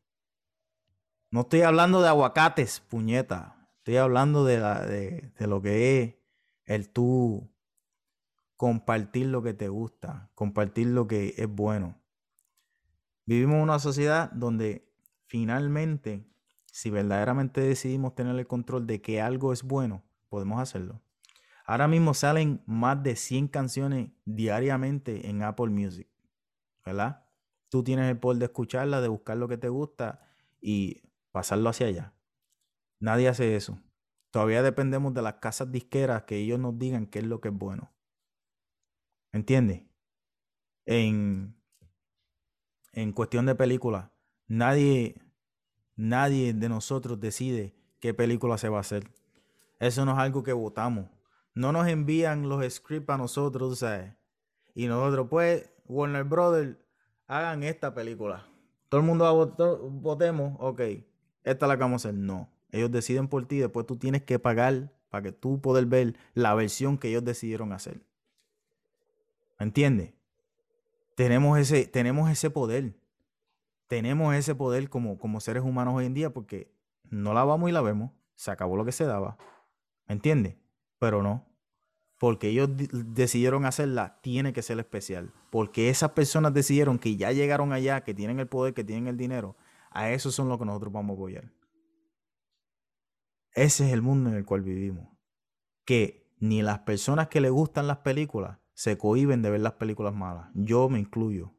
No 1.30 1.40
estoy 1.40 1.62
hablando 1.62 2.00
de 2.02 2.08
aguacates, 2.08 2.80
puñeta. 2.80 3.55
Estoy 3.86 3.98
hablando 3.98 4.44
de, 4.44 4.58
la, 4.58 4.84
de, 4.84 5.32
lo 5.38 5.62
que 5.62 6.02
es 6.02 6.14
el 6.64 6.88
tú 6.88 7.48
compartir 8.56 9.28
lo 9.28 9.44
que 9.44 9.54
te 9.54 9.68
gusta, 9.68 10.28
compartir 10.34 10.88
lo 10.88 11.06
que 11.06 11.34
es 11.36 11.46
bueno. 11.46 11.96
Vivimos 13.26 13.54
en 13.54 13.62
una 13.62 13.78
sociedad 13.78 14.32
donde 14.32 14.92
finalmente, 15.28 16.26
si 16.64 16.90
verdaderamente 16.90 17.60
decidimos 17.60 18.16
tener 18.16 18.36
el 18.36 18.48
control 18.48 18.88
de 18.88 19.00
que 19.00 19.20
algo 19.20 19.52
es 19.52 19.62
bueno, 19.62 20.02
podemos 20.30 20.60
hacerlo. 20.60 21.00
Ahora 21.64 21.86
mismo 21.86 22.12
salen 22.12 22.64
más 22.66 23.00
de 23.04 23.14
100 23.14 23.46
canciones 23.46 24.10
diariamente 24.24 25.30
en 25.30 25.44
Apple 25.44 25.70
Music, 25.70 26.08
¿verdad? 26.84 27.24
Tú 27.68 27.84
tienes 27.84 28.10
el 28.10 28.18
poder 28.18 28.40
de 28.40 28.46
escucharla, 28.46 29.00
de 29.00 29.06
buscar 29.06 29.36
lo 29.36 29.46
que 29.46 29.58
te 29.58 29.68
gusta 29.68 30.26
y 30.60 31.02
pasarlo 31.30 31.68
hacia 31.68 31.86
allá. 31.86 32.15
Nadie 32.98 33.28
hace 33.28 33.56
eso. 33.56 33.78
Todavía 34.30 34.62
dependemos 34.62 35.14
de 35.14 35.22
las 35.22 35.34
casas 35.34 35.70
disqueras 35.72 36.24
que 36.24 36.36
ellos 36.36 36.58
nos 36.58 36.78
digan 36.78 37.06
qué 37.06 37.20
es 37.20 37.24
lo 37.24 37.40
que 37.40 37.48
es 37.48 37.54
bueno. 37.54 37.92
¿Entiendes? 39.32 39.82
En, 40.84 41.56
en 42.92 43.12
cuestión 43.12 43.46
de 43.46 43.54
película, 43.54 44.12
nadie, 44.46 45.20
nadie 45.94 46.54
de 46.54 46.68
nosotros 46.68 47.20
decide 47.20 47.76
qué 48.00 48.14
película 48.14 48.58
se 48.58 48.68
va 48.68 48.78
a 48.78 48.80
hacer. 48.80 49.10
Eso 49.78 50.04
no 50.04 50.12
es 50.12 50.18
algo 50.18 50.42
que 50.42 50.52
votamos. 50.52 51.08
No 51.54 51.72
nos 51.72 51.88
envían 51.88 52.48
los 52.48 52.64
scripts 52.72 53.10
a 53.10 53.18
nosotros, 53.18 53.78
¿sabes? 53.78 54.12
Y 54.74 54.86
nosotros, 54.86 55.28
pues, 55.30 55.70
Warner 55.86 56.24
Brothers, 56.24 56.76
hagan 57.26 57.62
esta 57.62 57.94
película. 57.94 58.46
Todo 58.88 59.00
el 59.00 59.06
mundo 59.06 59.54
votemos, 59.90 60.56
ok, 60.60 60.80
esta 61.42 61.66
es 61.66 61.68
la 61.68 61.76
que 61.76 61.82
vamos 61.82 62.04
a 62.04 62.08
hacer. 62.08 62.18
No. 62.18 62.55
Ellos 62.70 62.90
deciden 62.90 63.28
por 63.28 63.46
ti, 63.46 63.58
después 63.58 63.86
tú 63.86 63.96
tienes 63.96 64.22
que 64.22 64.38
pagar 64.38 64.92
para 65.08 65.22
que 65.22 65.32
tú 65.32 65.60
puedas 65.60 65.88
ver 65.88 66.16
la 66.34 66.54
versión 66.54 66.98
que 66.98 67.08
ellos 67.08 67.24
decidieron 67.24 67.72
hacer. 67.72 68.02
¿Me 69.58 69.64
entiendes? 69.64 70.12
Tenemos 71.14 71.58
ese, 71.58 71.86
tenemos 71.86 72.30
ese 72.30 72.50
poder. 72.50 72.94
tenemos 73.86 74.34
ese 74.34 74.54
poder 74.54 74.88
como, 74.88 75.18
como 75.18 75.40
seres 75.40 75.62
humanos 75.62 75.94
hoy 75.94 76.06
en 76.06 76.14
día 76.14 76.30
porque 76.30 76.70
no 77.08 77.34
la 77.34 77.44
vamos 77.44 77.68
y 77.70 77.72
la 77.72 77.80
vemos, 77.80 78.10
se 78.34 78.50
acabó 78.50 78.76
lo 78.76 78.84
que 78.84 78.92
se 78.92 79.04
daba, 79.04 79.38
¿me 80.08 80.14
entiendes? 80.14 80.56
Pero 80.98 81.22
no, 81.22 81.46
porque 82.18 82.48
ellos 82.48 82.68
decidieron 82.74 83.64
hacerla, 83.64 84.18
tiene 84.22 84.52
que 84.52 84.62
ser 84.62 84.78
especial, 84.78 85.32
porque 85.50 85.88
esas 85.88 86.10
personas 86.10 86.52
decidieron 86.52 86.98
que 86.98 87.16
ya 87.16 87.32
llegaron 87.32 87.72
allá, 87.72 88.02
que 88.02 88.14
tienen 88.14 88.40
el 88.40 88.48
poder, 88.48 88.74
que 88.74 88.84
tienen 88.84 89.06
el 89.06 89.16
dinero, 89.16 89.56
a 89.90 90.10
eso 90.10 90.30
son 90.30 90.48
lo 90.48 90.58
que 90.58 90.64
nosotros 90.64 90.92
vamos 90.92 91.14
a 91.14 91.14
apoyar. 91.14 91.44
Ese 93.56 93.86
es 93.86 93.92
el 93.94 94.02
mundo 94.02 94.28
en 94.28 94.36
el 94.36 94.44
cual 94.44 94.60
vivimos. 94.60 95.08
Que 95.86 96.30
ni 96.38 96.60
las 96.60 96.80
personas 96.80 97.28
que 97.28 97.40
le 97.40 97.48
gustan 97.48 97.86
las 97.86 97.98
películas 97.98 98.58
se 98.74 98.98
cohiben 98.98 99.40
de 99.40 99.48
ver 99.48 99.62
las 99.62 99.72
películas 99.72 100.14
malas. 100.14 100.50
Yo 100.52 100.90
me 100.90 101.00
incluyo. 101.00 101.54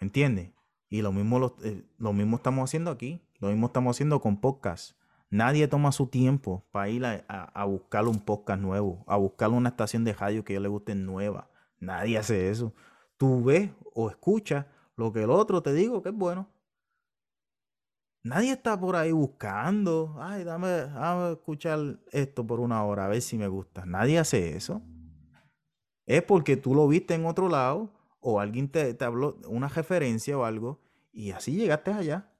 ¿Entiendes? 0.00 0.52
Y 0.88 1.02
lo 1.02 1.12
mismo, 1.12 1.38
lo, 1.38 1.54
eh, 1.62 1.84
lo 1.98 2.14
mismo 2.14 2.36
estamos 2.36 2.64
haciendo 2.64 2.90
aquí. 2.90 3.20
Lo 3.40 3.48
mismo 3.48 3.66
estamos 3.66 3.94
haciendo 3.94 4.22
con 4.22 4.40
podcast. 4.40 4.98
Nadie 5.28 5.68
toma 5.68 5.92
su 5.92 6.06
tiempo 6.06 6.66
para 6.72 6.88
ir 6.88 7.04
a, 7.04 7.26
a, 7.28 7.64
buscar 7.66 8.08
un 8.08 8.18
podcast 8.18 8.62
nuevo, 8.62 9.04
a 9.06 9.18
buscar 9.18 9.50
una 9.50 9.68
estación 9.68 10.02
de 10.04 10.14
radio 10.14 10.44
que 10.44 10.54
yo 10.54 10.60
le 10.60 10.68
guste 10.68 10.94
nueva. 10.94 11.50
Nadie 11.78 12.16
hace 12.16 12.48
eso. 12.48 12.72
Tú 13.18 13.44
ves 13.44 13.70
o 13.92 14.08
escuchas 14.08 14.64
lo 14.96 15.12
que 15.12 15.24
el 15.24 15.30
otro 15.30 15.62
te 15.62 15.74
digo 15.74 16.02
que 16.02 16.08
es 16.08 16.14
bueno. 16.14 16.48
Nadie 18.22 18.52
está 18.52 18.78
por 18.78 18.96
ahí 18.96 19.12
buscando. 19.12 20.16
Ay, 20.18 20.44
dame, 20.44 20.68
dame 20.68 21.32
escuchar 21.32 21.98
esto 22.10 22.46
por 22.46 22.60
una 22.60 22.84
hora, 22.84 23.06
a 23.06 23.08
ver 23.08 23.22
si 23.22 23.38
me 23.38 23.48
gusta. 23.48 23.86
Nadie 23.86 24.18
hace 24.18 24.56
eso. 24.56 24.82
Es 26.06 26.22
porque 26.22 26.56
tú 26.56 26.74
lo 26.74 26.88
viste 26.88 27.14
en 27.14 27.26
otro 27.26 27.48
lado 27.48 27.92
o 28.20 28.40
alguien 28.40 28.68
te, 28.68 28.94
te 28.94 29.04
habló 29.04 29.38
una 29.46 29.68
referencia 29.68 30.36
o 30.36 30.44
algo 30.44 30.80
y 31.12 31.30
así 31.30 31.56
llegaste 31.56 31.92
allá. 31.92 32.32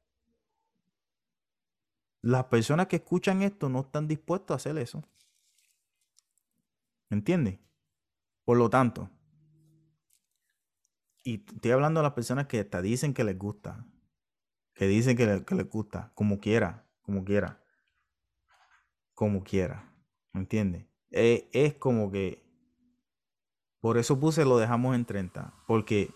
Las 2.21 2.45
personas 2.47 2.89
que 2.89 2.97
escuchan 2.97 3.43
esto 3.43 3.69
no 3.69 3.81
están 3.81 4.09
dispuestos 4.09 4.55
a 4.55 4.57
hacer 4.57 4.77
eso. 4.79 5.05
¿Me 7.09 7.17
entiendes? 7.17 7.59
Por 8.45 8.57
lo 8.57 8.69
tanto, 8.69 9.11
y 11.25 11.45
estoy 11.47 11.71
hablando 11.73 12.01
de 12.01 12.05
las 12.05 12.13
personas 12.15 12.47
que 12.47 12.61
hasta 12.61 12.81
dicen 12.81 13.13
que 13.13 13.25
les 13.25 13.39
gusta, 13.39 13.85
que 14.79 14.87
dicen 14.87 15.17
que, 15.17 15.27
les 15.27 15.69
gusta, 15.69 16.13
como 16.15 16.39
quiera, 16.39 16.87
como 17.03 17.25
quiera, 17.25 17.61
como 19.13 19.43
quiera, 19.43 19.93
¿me 20.33 20.41
entiendes? 20.41 20.87
Es, 21.11 21.47
es 21.53 21.75
como 21.75 22.13
que, 22.13 22.45
por 23.81 23.99
eso 23.99 24.21
puse 24.21 24.45
lo 24.45 24.57
dejamos 24.57 24.95
en 24.95 25.05
30, 25.05 25.53
porque 25.67 26.15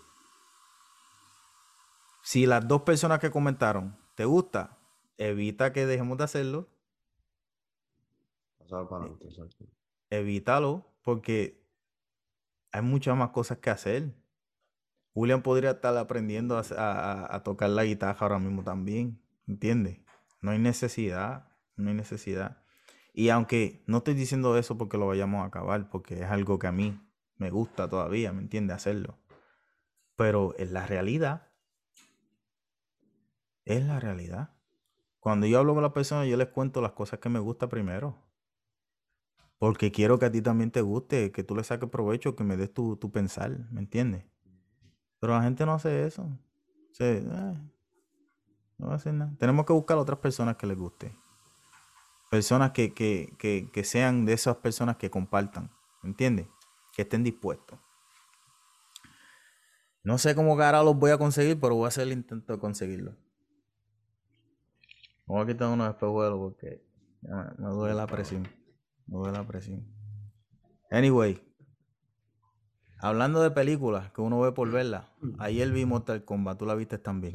si 2.23 2.45
las 2.45 2.65
dos 2.65 2.83
personas 2.83 3.19
que 3.19 3.31
comentaron 3.31 3.97
te 4.15 4.23
gusta, 4.23 4.77
evita 5.17 5.73
que 5.73 5.85
dejemos 5.85 6.17
de 6.17 6.23
hacerlo. 6.23 6.69
Evítalo, 10.09 10.85
porque 11.01 11.61
hay 12.71 12.81
muchas 12.81 13.17
más 13.17 13.31
cosas 13.31 13.57
que 13.57 13.69
hacer. 13.69 14.15
William 15.15 15.43
podría 15.43 15.71
estar 15.71 15.95
aprendiendo 15.97 16.57
a, 16.57 17.41
tocar 17.43 17.69
la 17.69 17.83
guitarra 17.83 18.17
ahora 18.21 18.39
mismo 18.39 18.63
también, 18.63 19.21
¿entiendes? 19.47 19.99
No 20.41 20.51
hay 20.51 20.59
necesidad, 20.59 21.49
no 21.75 21.89
hay 21.89 21.95
necesidad. 21.95 22.63
Y 23.13 23.29
aunque 23.29 23.83
no 23.85 23.97
estoy 23.97 24.15
diciendo 24.15 24.57
eso 24.57 24.77
porque 24.77 24.97
lo 24.97 25.07
vayamos 25.07 25.43
a 25.43 25.45
acabar, 25.45 25.89
porque 25.89 26.21
es 26.21 26.25
algo 26.25 26.57
que 26.57 26.67
a 26.67 26.71
mí 26.71 26.99
me 27.37 27.51
gusta 27.51 27.87
todavía, 27.87 28.33
¿me 28.33 28.41
entiendes? 28.41 28.75
Hacerlo. 28.75 29.19
Pero 30.15 30.55
es 30.57 30.71
la 30.71 30.87
realidad. 30.87 31.51
Es 33.65 33.83
la 33.85 33.99
realidad. 33.99 34.55
Cuando 35.19 35.45
yo 35.45 35.59
hablo 35.59 35.73
con 35.75 35.83
las 35.83 35.93
personas, 35.93 36.27
yo 36.27 36.37
les 36.37 36.47
cuento 36.47 36.81
las 36.81 36.93
cosas 36.93 37.19
que 37.19 37.29
me 37.29 37.39
gusta 37.39 37.69
primero. 37.69 38.17
Porque 39.59 39.91
quiero 39.91 40.17
que 40.19 40.25
a 40.25 40.31
ti 40.31 40.41
también 40.41 40.71
te 40.71 40.81
guste, 40.81 41.31
que 41.31 41.43
tú 41.43 41.55
le 41.55 41.63
saques 41.63 41.89
provecho, 41.89 42.35
que 42.35 42.43
me 42.43 42.57
des 42.57 42.73
tu, 42.73 42.97
tu 42.97 43.11
pensar, 43.11 43.51
¿me 43.71 43.79
entiendes? 43.79 44.25
Pero 45.23 45.35
la 45.35 45.43
gente 45.43 45.65
no 45.65 45.73
hace 45.73 46.05
eso. 46.05 46.27
Eh, 46.99 47.23
no 48.77 48.87
va 48.87 48.91
a 48.91 48.95
hacer 48.97 49.13
nada. 49.13 49.33
Tenemos 49.39 49.65
que 49.65 49.71
buscar 49.71 49.97
otras 49.97 50.19
personas 50.19 50.57
que 50.57 50.67
les 50.67 50.77
guste. 50.77 51.17
Personas 52.29 52.71
que, 52.71 52.93
que, 52.93 53.33
que, 53.39 53.69
que 53.71 53.85
sean 53.85 54.25
de 54.25 54.33
esas 54.33 54.57
personas 54.57 54.97
que 54.97 55.09
compartan. 55.09 55.71
¿Entiendes? 56.03 56.47
Que 56.91 57.03
estén 57.03 57.23
dispuestos. 57.23 57.79
No 60.03 60.17
sé 60.17 60.35
cómo 60.35 60.61
ahora 60.61 60.83
los 60.83 60.97
voy 60.97 61.11
a 61.11 61.17
conseguir, 61.17 61.57
pero 61.57 61.75
voy 61.75 61.85
a 61.85 61.87
hacer 61.87 62.03
el 62.03 62.11
intento 62.11 62.51
de 62.51 62.59
conseguirlo. 62.59 63.15
Vamos 65.25 65.45
a 65.45 65.47
quitar 65.47 65.69
unos 65.69 65.89
espejuelos 65.89 66.37
porque 66.37 66.85
me 67.21 67.69
duele 67.69 67.95
la 67.95 68.07
presión. 68.07 68.45
Me 69.07 69.19
duele 69.19 69.37
la 69.37 69.47
presión. 69.47 69.87
Anyway, 70.91 71.41
Hablando 73.03 73.41
de 73.41 73.51
películas 73.51 74.11
que 74.13 74.21
uno 74.21 74.39
ve 74.39 74.53
por 74.53 74.71
verla, 74.71 75.09
ayer 75.37 75.69
vi 75.71 75.85
Mortal 75.85 76.23
Kombat, 76.23 76.57
tú 76.57 76.65
la 76.65 76.73
viste 76.73 76.97
también. 76.97 77.33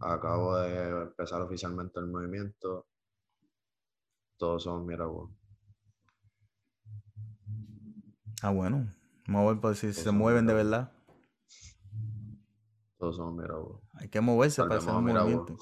acabo 0.00 0.56
de 0.56 1.02
empezar 1.02 1.42
oficialmente 1.42 2.00
el 2.00 2.06
movimiento. 2.06 2.86
Todos 4.38 4.62
son 4.62 4.86
Mirawo. 4.86 5.36
Ah, 8.40 8.52
bueno. 8.52 8.88
Vamos 9.26 9.42
a 9.42 9.52
ver 9.52 9.60
por 9.60 9.76
si 9.76 9.92
se 9.92 10.10
mueven 10.12 10.46
de 10.46 10.54
verdad. 10.54 10.90
Todos 12.96 13.16
son 13.16 13.36
Mirawo. 13.36 13.82
Hay 13.92 14.08
que 14.08 14.22
moverse 14.22 14.62
para 14.62 14.76
hacer 14.76 14.94
un 14.94 15.04
movimiento. 15.04 15.58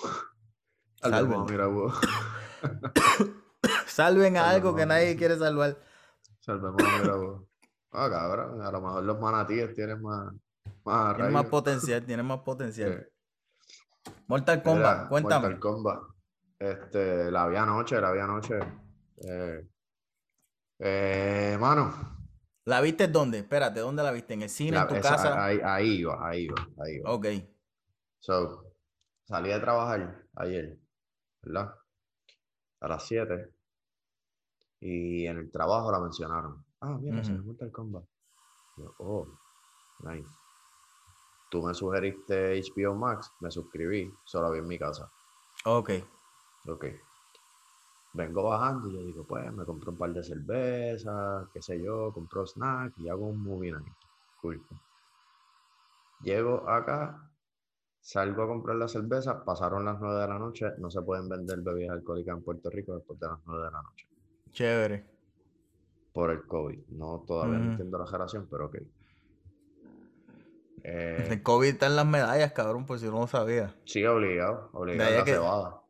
Salven. 1.02 1.44
Salven 3.86 4.36
a 4.36 4.48
algo 4.48 4.76
que 4.76 4.86
nadie 4.86 5.16
quiere 5.16 5.36
salvar. 5.36 5.76
Salvemos 6.38 6.80
a 6.84 6.98
Mirawo. 6.98 7.51
Ah, 7.92 8.08
cabrón, 8.08 8.62
a 8.62 8.70
lo 8.70 8.80
mejor 8.80 9.04
los 9.04 9.20
manatíes 9.20 9.74
tienen 9.74 10.00
más, 10.00 10.32
más, 10.84 11.14
tienen 11.14 11.32
más 11.32 11.46
potencial, 11.46 12.04
tienen 12.04 12.24
más 12.24 12.40
potencial. 12.40 13.06
Mortal 14.26 14.62
Kombat, 14.62 15.08
cuéntame. 15.08 15.48
Mortal 15.48 15.60
Kombat. 15.60 16.00
Este, 16.58 17.30
la 17.30 17.48
vi 17.48 17.56
anoche, 17.56 18.00
la 18.00 18.12
vi 18.12 18.20
anoche. 18.20 18.58
Eh, 19.16 19.68
eh, 20.78 21.56
mano. 21.60 22.18
¿La 22.64 22.80
viste 22.80 23.08
dónde? 23.08 23.40
Espérate, 23.40 23.80
¿dónde 23.80 24.02
la 24.02 24.10
viste? 24.10 24.34
¿En 24.34 24.42
el 24.42 24.48
cine, 24.48 24.78
en 24.78 24.86
tu 24.86 25.00
casa? 25.00 25.44
Ahí, 25.44 25.60
ahí 25.62 25.98
iba, 25.98 26.26
ahí 26.26 26.44
iba, 26.44 26.68
ahí 26.82 26.94
iba. 26.96 27.10
Ok. 27.10 27.26
So, 28.20 28.72
salí 29.26 29.52
a 29.52 29.60
trabajar 29.60 30.28
ayer, 30.36 30.78
¿verdad? 31.42 31.74
A 32.80 32.88
las 32.88 33.06
7. 33.06 33.52
Y 34.80 35.26
en 35.26 35.38
el 35.38 35.50
trabajo 35.50 35.92
la 35.92 36.00
mencionaron. 36.00 36.64
Ah, 36.84 36.98
mira, 37.00 37.20
uh 37.20 37.24
se 37.24 37.32
me 37.32 37.42
Mortal 37.42 37.70
Kombat. 37.70 38.04
oh, 38.98 39.28
nice. 40.00 40.34
Tú 41.48 41.62
me 41.62 41.74
sugeriste 41.74 42.58
HBO 42.58 42.94
Max, 42.96 43.30
me 43.38 43.50
suscribí, 43.52 44.12
solo 44.24 44.50
vi 44.50 44.58
en 44.58 44.66
mi 44.66 44.78
casa. 44.78 45.08
Ok. 45.64 45.90
Ok. 46.66 46.86
Vengo 48.14 48.42
bajando 48.42 48.88
y 48.88 48.94
yo 48.94 49.00
digo, 49.04 49.24
pues 49.24 49.52
me 49.52 49.64
compro 49.64 49.92
un 49.92 49.98
par 49.98 50.12
de 50.12 50.24
cervezas, 50.24 51.48
qué 51.52 51.62
sé 51.62 51.80
yo, 51.80 52.12
compro 52.12 52.46
snack 52.46 52.94
y 52.98 53.08
hago 53.08 53.28
un 53.28 53.42
movie 53.44 53.70
night. 53.70 53.94
Cool. 54.40 54.60
Llego 56.20 56.68
acá, 56.68 57.30
salgo 58.00 58.42
a 58.42 58.48
comprar 58.48 58.76
la 58.76 58.88
cerveza, 58.88 59.44
pasaron 59.44 59.84
las 59.84 60.00
9 60.00 60.20
de 60.20 60.28
la 60.28 60.38
noche, 60.38 60.66
no 60.78 60.90
se 60.90 61.00
pueden 61.02 61.28
vender 61.28 61.60
bebidas 61.60 61.92
alcohólicas 61.92 62.36
en 62.36 62.42
Puerto 62.42 62.70
Rico 62.70 62.96
después 62.96 63.20
de 63.20 63.28
las 63.28 63.38
9 63.46 63.66
de 63.66 63.70
la 63.70 63.82
noche. 63.82 64.06
Chévere 64.50 65.21
por 66.12 66.30
el 66.30 66.46
COVID. 66.46 66.78
No, 66.88 67.24
todavía 67.26 67.58
no 67.58 67.70
entiendo 67.70 67.98
la 67.98 68.06
generación, 68.06 68.48
pero 68.50 68.66
ok. 68.66 68.76
Eh, 70.84 71.28
el 71.30 71.42
COVID 71.42 71.68
está 71.68 71.86
en 71.86 71.96
las 71.96 72.06
medallas, 72.06 72.52
cabrón, 72.52 72.86
por 72.86 72.98
si 72.98 73.06
no 73.06 73.20
lo 73.20 73.26
sabía. 73.26 73.74
Sí, 73.84 74.04
obligado, 74.04 74.70
obligado 74.72 75.10
la 75.10 75.24
cebada. 75.24 75.82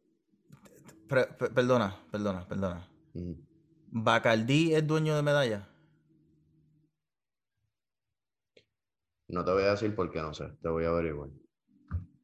perdona, 1.55 1.97
perdona, 2.11 2.47
perdona. 2.47 2.89
¿Bacardí 3.91 4.75
es 4.75 4.87
dueño 4.87 5.17
de 5.17 5.23
medallas? 5.23 5.67
No 9.29 9.45
te 9.45 9.51
voy 9.51 9.63
a 9.63 9.71
decir 9.71 9.95
porque 9.95 10.21
no 10.21 10.35
sé, 10.35 10.45
te 10.63 10.69
voy 10.69 10.85
a 10.85 10.89
averiguar. 10.89 11.31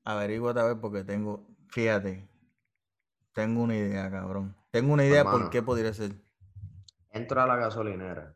Averigua 0.04 0.50
a 0.52 0.64
ver 0.64 0.80
porque 0.80 1.04
tengo, 1.04 1.46
fíjate, 1.68 2.28
tengo 3.32 3.62
una 3.62 3.76
idea, 3.76 4.10
cabrón. 4.10 4.54
Tengo 4.70 4.92
una 4.92 5.06
idea 5.06 5.24
por 5.24 5.48
qué 5.48 5.62
podría 5.62 5.94
ser. 5.94 6.12
Entra 7.10 7.44
a 7.44 7.46
la 7.46 7.56
gasolinera. 7.56 8.34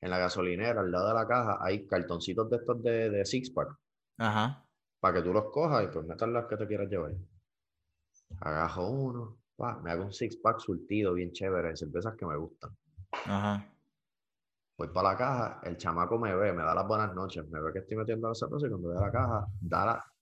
En 0.00 0.10
la 0.10 0.18
gasolinera, 0.18 0.80
al 0.80 0.90
lado 0.90 1.08
de 1.08 1.14
la 1.14 1.26
caja, 1.26 1.58
hay 1.60 1.86
cartoncitos 1.86 2.48
de 2.50 2.56
estos 2.56 2.82
de, 2.82 3.10
de 3.10 3.24
six 3.24 3.50
pack. 3.50 3.68
Ajá. 4.18 4.64
Para 4.98 5.14
que 5.14 5.22
tú 5.22 5.32
los 5.32 5.50
cojas 5.50 5.84
y 5.84 5.86
pues 5.88 6.06
metas 6.06 6.28
las 6.28 6.46
que 6.46 6.56
te 6.56 6.66
quieras 6.66 6.88
llevar. 6.88 7.12
Agajo 8.40 8.88
uno, 8.88 9.38
me 9.82 9.90
hago 9.90 10.04
un 10.04 10.12
six 10.12 10.36
pack 10.36 10.58
surtido 10.58 11.14
bien 11.14 11.32
chévere 11.32 11.68
de 11.68 11.76
cervezas 11.76 12.14
que 12.16 12.26
me 12.26 12.36
gustan. 12.36 12.76
Ajá. 13.12 13.66
Voy 14.78 14.88
para 14.88 15.10
la 15.10 15.16
caja, 15.16 15.60
el 15.64 15.76
chamaco 15.76 16.18
me 16.18 16.34
ve, 16.34 16.52
me 16.54 16.62
da 16.62 16.74
las 16.74 16.86
buenas 16.86 17.14
noches, 17.14 17.46
me 17.50 17.60
ve 17.60 17.70
que 17.72 17.80
estoy 17.80 17.98
metiendo 17.98 18.28
la 18.28 18.34
cerveza 18.34 18.66
y 18.66 18.70
cuando 18.70 18.88
ve 18.88 18.96
a 18.96 19.00
la 19.02 19.12
caja, 19.12 19.46
da 19.60 19.84
la... 19.84 20.12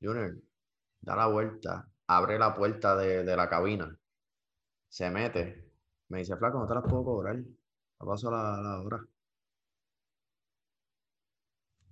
Junior, 0.00 0.34
da 1.00 1.16
la 1.16 1.26
vuelta, 1.26 1.86
abre 2.06 2.38
la 2.38 2.54
puerta 2.54 2.96
de, 2.96 3.22
de 3.22 3.36
la 3.36 3.48
cabina, 3.48 3.94
se 4.88 5.10
mete, 5.10 5.63
me 6.08 6.18
dice, 6.18 6.36
flaco, 6.36 6.58
no 6.58 6.66
te 6.66 6.74
las 6.74 6.84
puedo 6.84 7.04
cobrar, 7.04 7.36
ya 7.36 8.06
pasó 8.06 8.30
la, 8.30 8.60
la 8.60 8.80
hora. 8.82 9.00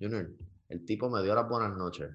Junior, 0.00 0.30
el 0.68 0.84
tipo 0.84 1.08
me 1.10 1.22
dio 1.22 1.34
las 1.34 1.48
buenas 1.48 1.76
noches, 1.76 2.10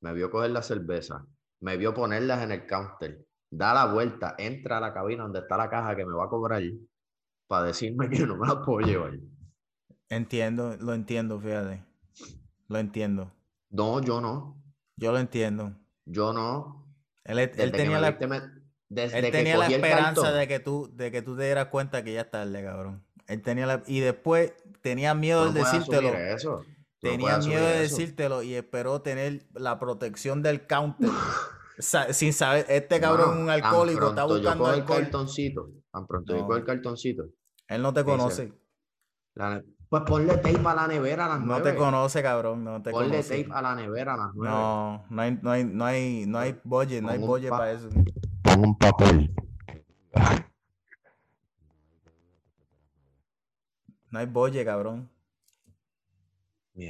me 0.00 0.12
vio 0.12 0.30
coger 0.30 0.50
la 0.50 0.62
cerveza, 0.62 1.26
me 1.60 1.76
vio 1.76 1.92
ponerlas 1.94 2.42
en 2.42 2.52
el 2.52 2.66
counter, 2.66 3.26
da 3.50 3.74
la 3.74 3.92
vuelta, 3.92 4.34
entra 4.38 4.78
a 4.78 4.80
la 4.80 4.94
cabina 4.94 5.24
donde 5.24 5.40
está 5.40 5.56
la 5.56 5.68
caja 5.68 5.96
que 5.96 6.06
me 6.06 6.14
va 6.14 6.24
a 6.24 6.28
cobrar 6.28 6.62
para 7.46 7.66
decirme 7.66 8.08
que 8.08 8.26
no 8.26 8.36
me 8.36 8.46
la 8.46 8.62
puedo 8.62 8.86
llevar. 8.86 9.12
Entiendo, 10.08 10.76
lo 10.78 10.94
entiendo, 10.94 11.40
fíjate. 11.40 11.84
Lo 12.68 12.78
entiendo. 12.78 13.32
No, 13.70 14.00
yo 14.02 14.20
no. 14.20 14.62
Yo 14.96 15.12
lo 15.12 15.18
entiendo. 15.18 15.74
Yo 16.04 16.32
no. 16.32 16.86
Él, 17.24 17.72
tenía 17.72 17.98
la, 17.98 18.10
me- 18.12 18.61
desde 18.94 19.18
él 19.18 19.24
que 19.26 19.30
tenía 19.32 19.56
la 19.56 19.64
cogí 19.66 19.74
el 19.74 19.84
esperanza 19.84 20.22
cartón. 20.22 20.38
de 20.40 20.48
que 20.48 20.60
tú, 20.60 20.90
de 20.94 21.10
que 21.10 21.22
tú 21.22 21.36
te 21.36 21.44
dieras 21.44 21.66
cuenta 21.66 22.02
que 22.04 22.12
ya 22.12 22.22
es 22.22 22.30
tarde, 22.30 22.62
cabrón. 22.64 23.04
Él 23.26 23.40
tenía 23.42 23.66
la, 23.66 23.82
y 23.86 24.00
después 24.00 24.52
tenía 24.82 25.14
miedo 25.14 25.50
de 25.52 25.60
no 25.60 25.64
decírtelo. 25.66 26.08
eso. 26.14 26.58
No 26.58 27.10
Tenía 27.10 27.38
miedo 27.38 27.64
de 27.66 27.84
eso. 27.84 27.96
decírtelo 27.96 28.42
y 28.42 28.54
esperó 28.54 29.00
tener 29.02 29.46
la 29.54 29.78
protección 29.78 30.42
del 30.42 30.66
counter. 30.66 31.08
sa- 31.78 32.12
sin 32.12 32.32
saber, 32.32 32.66
este 32.68 33.00
cabrón 33.00 33.30
es 33.36 33.42
un 33.42 33.50
alcohólico, 33.50 34.08
está 34.10 34.22
yo 34.22 34.28
buscando 34.28 34.64
cojo 34.64 34.74
el 34.76 34.84
cartoncito. 34.84 35.68
Tan 35.92 36.06
pronto 36.06 36.36
yo 36.36 36.46
No. 36.46 36.56
el 36.56 36.64
cartoncito. 36.64 37.24
Él 37.68 37.82
no 37.82 37.92
te 37.92 38.00
dice, 38.04 38.10
conoce. 38.16 38.52
la 39.34 39.62
pues 39.88 40.04
ponle 40.06 40.36
tape 40.38 40.60
a 40.64 40.74
la 40.74 40.86
nevera 40.88 41.26
a 41.26 41.28
las 41.30 41.40
No 41.40 41.46
nueve. 41.46 41.70
te 41.72 41.76
conoce, 41.76 42.22
cabrón. 42.22 42.64
No 42.64 42.80
te 42.82 42.90
Ponle 42.92 43.10
conoce. 43.10 43.42
tape 43.42 43.54
a 43.54 43.60
la 43.62 43.74
nevera 43.74 44.14
a 44.14 44.16
las 44.16 44.28
nueve. 44.34 44.54
No, 44.54 45.04
no 45.10 45.22
hay, 45.22 45.38
no 45.42 45.50
hay, 45.50 45.64
no 45.64 45.84
hay, 45.84 46.24
no 46.26 46.38
hay 46.38 46.58
budget, 46.64 47.02
no 47.02 47.10
hay 47.10 47.18
budget 47.18 47.50
pa- 47.50 47.58
para 47.58 47.72
eso. 47.72 47.88
Pon 48.42 48.60
un 48.64 48.78
papel. 48.78 49.34
No 54.10 54.18
hay 54.18 54.26
budget, 54.26 54.64
cabrón. 54.66 55.10
No 56.74 56.84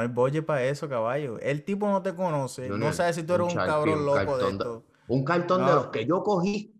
hay, 0.00 0.08
no 0.08 0.08
budget 0.08 0.44
para 0.44 0.64
eso, 0.64 0.88
caballo. 0.88 1.38
El 1.38 1.64
tipo 1.64 1.88
no 1.88 2.02
te 2.02 2.14
conoce. 2.14 2.68
No 2.68 2.74
Junior, 2.74 2.92
sabe 2.94 3.12
si 3.12 3.22
tú 3.22 3.34
eres 3.34 3.48
un 3.48 3.54
cabrón 3.54 3.98
un 4.00 4.06
loco 4.06 4.38
de 4.38 4.48
esto. 4.50 4.84
Un 5.08 5.24
cartón 5.24 5.60
de 5.60 5.66
No. 5.66 5.74
los 5.76 5.86
que 5.88 6.06
yo 6.06 6.22
cogí. 6.22 6.72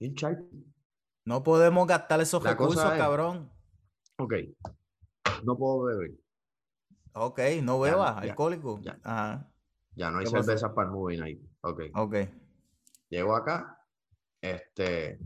Un. 0.00 0.14
No 1.24 1.42
podemos 1.42 1.86
gastar 1.86 2.20
esos 2.20 2.42
La 2.42 2.50
recursos, 2.52 2.84
es- 2.84 2.98
cabrón. 2.98 3.50
Ok. 4.18 4.34
No 5.44 5.56
puedo 5.56 5.82
beber. 5.84 6.12
Ok, 7.12 7.40
no 7.62 7.80
bebas, 7.80 8.16
ya, 8.24 8.30
alcohólico. 8.30 8.80
ya. 8.82 8.98
Ajá, 9.02 9.50
Ya 9.96 10.10
no 10.10 10.18
hay 10.18 10.26
cervezas 10.26 10.70
para 10.72 10.88
el 10.88 10.94
movie 10.94 11.18
night. 11.18 11.40
Ok. 11.62 11.80
ok. 11.94 12.14
Llego 13.10 13.34
acá. 13.36 13.78
Este. 14.40 15.18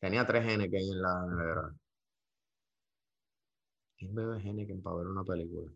Tenía 0.00 0.26
tres 0.26 0.44
Henneken 0.46 0.80
en 0.80 1.02
la 1.02 1.26
nevera. 1.26 1.74
¿Quién 3.96 4.14
bebe 4.14 4.38
Henneken 4.40 4.82
para 4.82 4.96
ver 4.96 5.06
una 5.08 5.24
película? 5.24 5.70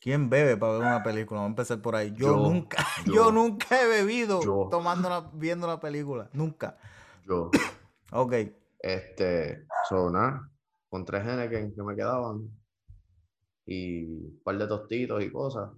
¿Quién 0.00 0.30
bebe 0.30 0.56
para 0.56 0.72
ver 0.74 0.82
una 0.82 1.02
película? 1.02 1.40
Vamos 1.40 1.48
a 1.50 1.52
empezar 1.52 1.82
por 1.82 1.94
ahí. 1.96 2.12
Yo, 2.12 2.28
Yo, 2.28 2.36
nunca, 2.36 2.78
yo, 3.06 3.12
yo, 3.14 3.32
nunca 3.32 3.82
he 3.82 3.86
bebido 3.88 4.40
yo. 4.42 4.68
tomando 4.70 5.08
una, 5.08 5.20
viendo 5.34 5.66
una 5.66 5.80
película. 5.80 6.30
Nunca. 6.32 6.78
Yo. 7.26 7.50
Ok. 8.12 8.34
Este. 8.78 9.66
So, 9.88 10.10
nada. 10.10 10.50
Con 10.88 11.04
tres 11.04 11.26
Henneken 11.26 11.74
que 11.74 11.82
me 11.82 11.94
quedaban. 11.96 12.48
Y 13.66 14.04
un 14.04 14.40
par 14.42 14.58
de 14.58 14.66
tostitos 14.66 15.22
y 15.22 15.30
cosas. 15.30 15.70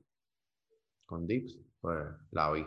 Con 1.07 1.27
dips. 1.27 1.59
Pues 1.81 1.99
la 2.31 2.51
vi. 2.53 2.65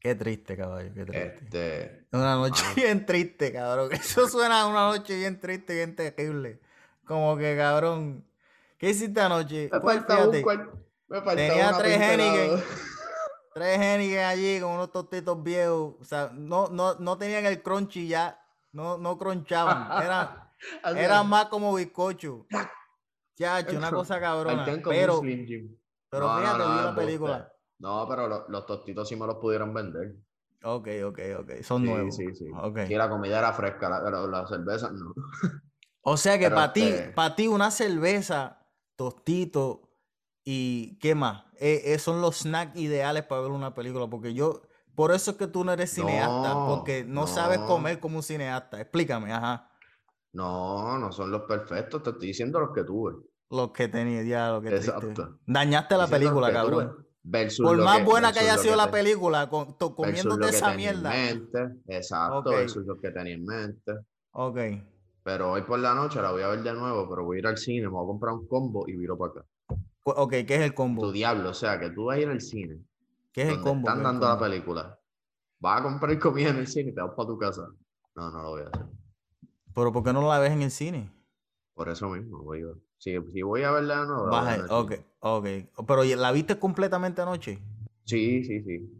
Qué 0.00 0.14
triste, 0.14 0.56
caballo, 0.56 0.90
qué 0.94 1.04
triste. 1.04 1.26
Este. 1.44 2.06
Una 2.12 2.34
noche 2.36 2.64
bien 2.74 3.04
triste, 3.04 3.52
cabrón. 3.52 3.92
Eso 3.92 4.26
suena 4.28 4.62
a 4.62 4.66
una 4.66 4.86
noche 4.88 5.14
bien 5.16 5.38
triste, 5.38 5.74
bien 5.74 5.94
terrible. 5.94 6.58
Como 7.04 7.36
que, 7.36 7.54
cabrón. 7.56 8.24
¿Qué 8.78 8.90
hiciste 8.90 9.20
anoche? 9.20 9.68
Me 9.70 9.80
Pues, 9.80 9.96
faltaba 9.98 10.28
un 10.28 10.42
cuarto. 10.42 10.78
Me 11.08 11.20
tenía 11.20 11.72
tres. 11.78 12.00
Heineken. 12.00 12.64
tres 13.52 13.78
Henneken 13.78 14.24
allí 14.24 14.60
con 14.60 14.70
unos 14.70 14.90
tostitos 14.90 15.42
viejos. 15.42 15.96
O 16.00 16.04
sea, 16.04 16.30
no, 16.32 16.68
no, 16.68 16.94
no 16.94 17.18
tenían 17.18 17.44
el 17.44 17.62
crunchy 17.62 18.08
ya. 18.08 18.40
No, 18.72 18.96
no 18.96 19.18
crunchaban. 19.18 20.02
Era, 20.02 20.54
era 20.96 21.22
más 21.24 21.46
como 21.46 21.74
bizcocho. 21.74 22.46
Chacho, 23.36 23.76
una 23.76 23.90
cosa 23.90 24.18
cabrona. 24.18 24.64
Pero, 24.64 25.20
pero 26.08 26.38
fíjate, 26.38 26.58
vi 26.58 26.76
la 26.84 26.94
película. 26.94 27.52
No, 27.80 28.06
pero 28.08 28.28
lo- 28.28 28.48
los 28.48 28.66
tostitos 28.66 29.08
sí 29.08 29.16
me 29.16 29.26
los 29.26 29.36
pudieron 29.36 29.72
vender. 29.74 30.14
Ok, 30.62 30.88
ok, 31.06 31.18
ok. 31.40 31.50
Son 31.62 31.82
Sí, 31.82 31.88
nuevos. 31.88 32.14
sí, 32.16 32.34
sí. 32.34 32.44
Ok. 32.62 32.80
Y 32.88 32.94
la 32.94 33.08
comida 33.08 33.38
era 33.38 33.52
fresca, 33.52 33.88
la, 33.88 34.10
la, 34.10 34.26
la 34.26 34.46
cerveza 34.46 34.90
no. 34.92 35.12
O 36.02 36.16
sea 36.16 36.38
que 36.38 36.48
para 36.50 36.72
ti, 36.72 36.80
este- 36.82 37.10
para 37.12 37.34
ti 37.36 37.46
una 37.46 37.70
cerveza, 37.70 38.66
tostito 38.96 39.90
y 40.44 40.98
¿qué 40.98 41.14
más? 41.14 41.44
Eh, 41.58 41.82
eh, 41.92 41.98
son 41.98 42.22
los 42.22 42.38
snacks 42.38 42.78
ideales 42.78 43.24
para 43.24 43.42
ver 43.42 43.50
una 43.50 43.74
película. 43.74 44.06
Porque 44.08 44.32
yo, 44.32 44.62
por 44.94 45.12
eso 45.12 45.32
es 45.32 45.36
que 45.36 45.46
tú 45.46 45.62
no 45.64 45.72
eres 45.72 45.90
cineasta, 45.92 46.54
No, 46.54 46.66
porque 46.66 47.04
no, 47.04 47.26
sabes 47.26 47.58
comer 47.60 48.00
como 48.00 48.16
un 48.16 48.22
cineasta. 48.22 48.80
Explícame, 48.80 49.32
ajá. 49.32 49.70
No, 50.32 50.98
no 50.98 51.12
son 51.12 51.30
los 51.30 51.42
perfectos, 51.42 52.02
te 52.02 52.10
estoy 52.10 52.28
diciendo 52.28 52.60
los 52.60 52.70
que 52.74 52.84
tuve. 52.84 53.14
Lo 53.50 53.72
que 53.72 53.88
tenía, 53.88 54.22
ya, 54.22 54.50
lo 54.52 54.62
que 54.62 54.70
triste. 54.70 54.90
Exacto. 54.90 55.38
Dañaste 55.46 55.96
la 55.96 56.02
los 56.02 56.10
película, 56.10 56.52
cabrón. 56.52 56.88
tuve. 56.96 57.09
Versus 57.22 57.66
Por 57.66 57.76
más 57.82 58.02
buena 58.04 58.32
que 58.32 58.40
haya 58.40 58.56
sido 58.56 58.76
la 58.76 58.90
película, 58.90 59.48
con, 59.50 59.76
to- 59.76 59.94
comiéndote 59.94 60.48
esa 60.48 60.72
mierda. 60.72 61.10
mente, 61.10 61.58
exacto, 61.86 62.38
Ok. 62.38 62.46
versus 62.46 62.86
lo 62.86 62.98
que 63.00 63.10
tenía 63.10 63.34
en 63.34 63.44
mente. 63.44 63.92
Ok. 64.32 64.58
Pero 65.22 65.52
hoy 65.52 65.62
por 65.62 65.78
la 65.78 65.94
noche 65.94 66.22
la 66.22 66.32
voy 66.32 66.42
a 66.42 66.48
ver 66.48 66.62
de 66.62 66.72
nuevo, 66.72 67.08
pero 67.10 67.24
voy 67.24 67.36
a 67.36 67.40
ir 67.40 67.46
al 67.46 67.58
cine, 67.58 67.82
me 67.82 67.88
voy 67.88 68.04
a 68.04 68.06
comprar 68.06 68.32
un 68.34 68.48
combo 68.48 68.88
y 68.88 68.96
viro 68.96 69.18
para 69.18 69.32
acá. 69.32 69.44
Ok, 70.04 70.30
¿qué 70.30 70.54
es 70.54 70.60
el 70.62 70.72
combo? 70.74 71.02
Tu 71.02 71.12
diablo, 71.12 71.50
o 71.50 71.54
sea, 71.54 71.78
que 71.78 71.90
tú 71.90 72.06
vas 72.06 72.16
a 72.16 72.20
ir 72.20 72.28
al 72.28 72.40
cine, 72.40 72.80
¿Qué 73.32 73.42
es 73.42 73.48
el 73.50 73.60
combo? 73.60 73.86
están 73.86 73.96
¿Qué 73.98 74.00
es 74.00 74.04
dando 74.20 74.26
la 74.26 74.38
película, 74.38 74.98
vas 75.60 75.80
a 75.80 75.82
comprar 75.82 76.18
comida 76.18 76.48
en 76.48 76.56
el 76.56 76.66
cine 76.66 76.90
y 76.90 76.94
te 76.94 77.02
vas 77.02 77.12
para 77.14 77.28
tu 77.28 77.38
casa. 77.38 77.68
No, 78.16 78.30
no 78.30 78.42
lo 78.42 78.48
voy 78.50 78.62
a 78.62 78.68
hacer. 78.68 78.86
Pero 79.74 79.92
¿por 79.92 80.02
qué 80.02 80.12
no 80.14 80.26
la 80.26 80.38
ves 80.38 80.52
en 80.52 80.62
el 80.62 80.70
cine? 80.70 81.10
Por 81.74 81.90
eso 81.90 82.08
mismo, 82.08 82.42
voy 82.42 82.62
a 82.62 82.72
Si, 82.96 83.14
si 83.30 83.42
voy 83.42 83.62
a 83.62 83.70
verla 83.72 84.00
de 84.00 84.06
nuevo, 84.06 84.26
a 84.26 84.30
Vas 84.30 84.58
ver 84.58 84.70
a- 84.70 84.78
ok. 84.78 84.92
Ok. 85.20 85.46
Pero 85.86 86.04
¿y 86.04 86.14
¿la 86.14 86.32
viste 86.32 86.58
completamente 86.58 87.22
anoche? 87.22 87.58
Sí, 88.04 88.42
sí, 88.44 88.62
sí. 88.62 88.90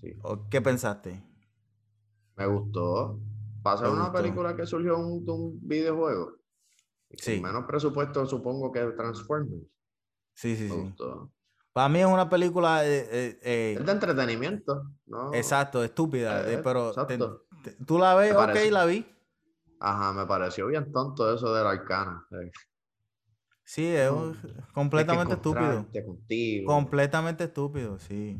sí. 0.00 0.18
¿O 0.22 0.48
¿Qué 0.48 0.60
pensaste? 0.60 1.22
Me 2.36 2.46
gustó. 2.46 3.18
Pasa 3.62 3.84
Me 3.84 3.90
una 3.90 4.04
gustó. 4.08 4.18
película 4.22 4.56
que 4.56 4.66
surgió 4.66 4.96
de 4.96 5.02
un, 5.02 5.24
de 5.24 5.32
un 5.32 5.58
videojuego. 5.68 6.26
Con 6.26 6.38
Sí. 7.18 7.40
menos 7.40 7.64
presupuesto, 7.66 8.24
supongo 8.24 8.70
que 8.72 8.80
Transformers. 8.96 9.66
Sí, 10.34 10.56
sí, 10.56 10.64
Me 10.64 10.74
sí. 10.74 10.80
gustó. 10.82 11.32
Para 11.72 11.88
mí 11.88 12.00
es 12.00 12.06
una 12.06 12.28
película 12.28 12.84
eh, 12.86 13.08
eh, 13.10 13.38
eh, 13.42 13.76
Es 13.78 13.86
de 13.86 13.92
entretenimiento, 13.92 14.90
¿no? 15.06 15.32
exacto, 15.34 15.84
estúpida, 15.84 16.50
eh, 16.50 16.60
pero 16.64 16.88
exacto. 16.88 17.46
te- 17.62 17.72
tú 17.84 17.98
la 17.98 18.14
ves, 18.14 18.34
ok, 18.34 18.56
la 18.70 18.86
vi. 18.86 19.06
Ajá, 19.78 20.12
me 20.12 20.26
pareció 20.26 20.66
bien 20.66 20.90
tonto 20.92 21.32
eso 21.32 21.54
del 21.54 21.66
arcana. 21.66 22.26
Sí, 23.70 23.86
es 23.86 24.10
que 24.10 24.48
completamente 24.74 25.34
estúpido. 25.34 25.86
contigo. 26.04 26.66
Completamente 26.66 27.44
estúpido, 27.44 28.00
sí. 28.00 28.36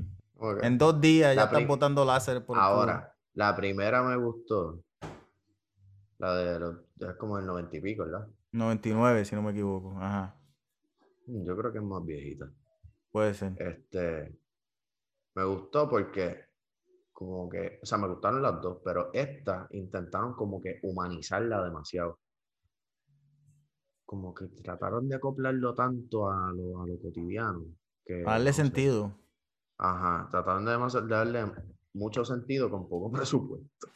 En 0.61 0.77
dos 0.77 1.01
días 1.01 1.37
ya 1.37 1.45
están 1.45 1.69
botando 1.69 2.05
láser 2.05 2.45
por 2.45 2.57
el. 2.57 2.63
Ahora, 2.65 3.15
la 3.35 3.55
primera 3.55 4.03
me 4.03 4.17
gustó. 4.17 4.83
La 6.19 6.35
de 6.35 6.59
los, 6.59 6.79
es 6.99 7.15
como 7.17 7.39
el 7.39 7.47
noventa 7.47 7.77
y 7.77 7.81
pico, 7.81 8.03
¿verdad? 8.07 8.27
99, 8.51 9.25
si 9.25 9.37
no 9.37 9.43
me 9.43 9.53
equivoco. 9.53 9.97
Ajá, 10.01 10.37
Mm, 11.27 11.47
Yo 11.47 11.57
creo 11.57 11.71
que 11.71 11.79
es 11.79 11.85
más 11.85 12.05
viejita. 12.05 12.51
puede 13.13 13.33
ser. 13.35 13.53
Este, 13.57 14.37
me 15.37 15.45
gustó 15.45 15.89
porque 15.89 16.41
como 17.13 17.49
que, 17.49 17.79
o 17.81 17.87
sea, 17.87 17.99
me 17.99 18.09
gustaron 18.09 18.43
las 18.43 18.61
dos, 18.61 18.79
pero 18.85 19.11
esta 19.13 19.69
intentaron 19.71 20.35
como 20.35 20.61
que 20.61 20.81
humanizarla 20.83 21.63
demasiado. 21.63 22.19
Como 24.11 24.35
que 24.35 24.47
trataron 24.65 25.09
de 25.09 25.15
acoplarlo 25.15 25.73
tanto 25.73 26.29
a 26.29 26.51
lo, 26.53 26.83
a 26.83 26.87
lo 26.89 26.99
cotidiano. 27.01 27.65
Que, 28.05 28.23
darle 28.25 28.51
no 28.51 28.57
sé. 28.57 28.63
sentido. 28.65 29.15
Ajá, 29.79 30.27
trataron 30.33 30.65
de, 30.65 31.07
darle 31.09 31.45
mucho 31.95 32.25
sentido 32.25 32.69
con 32.71 32.89
poco 32.89 33.13
presupuesto. 33.17 33.87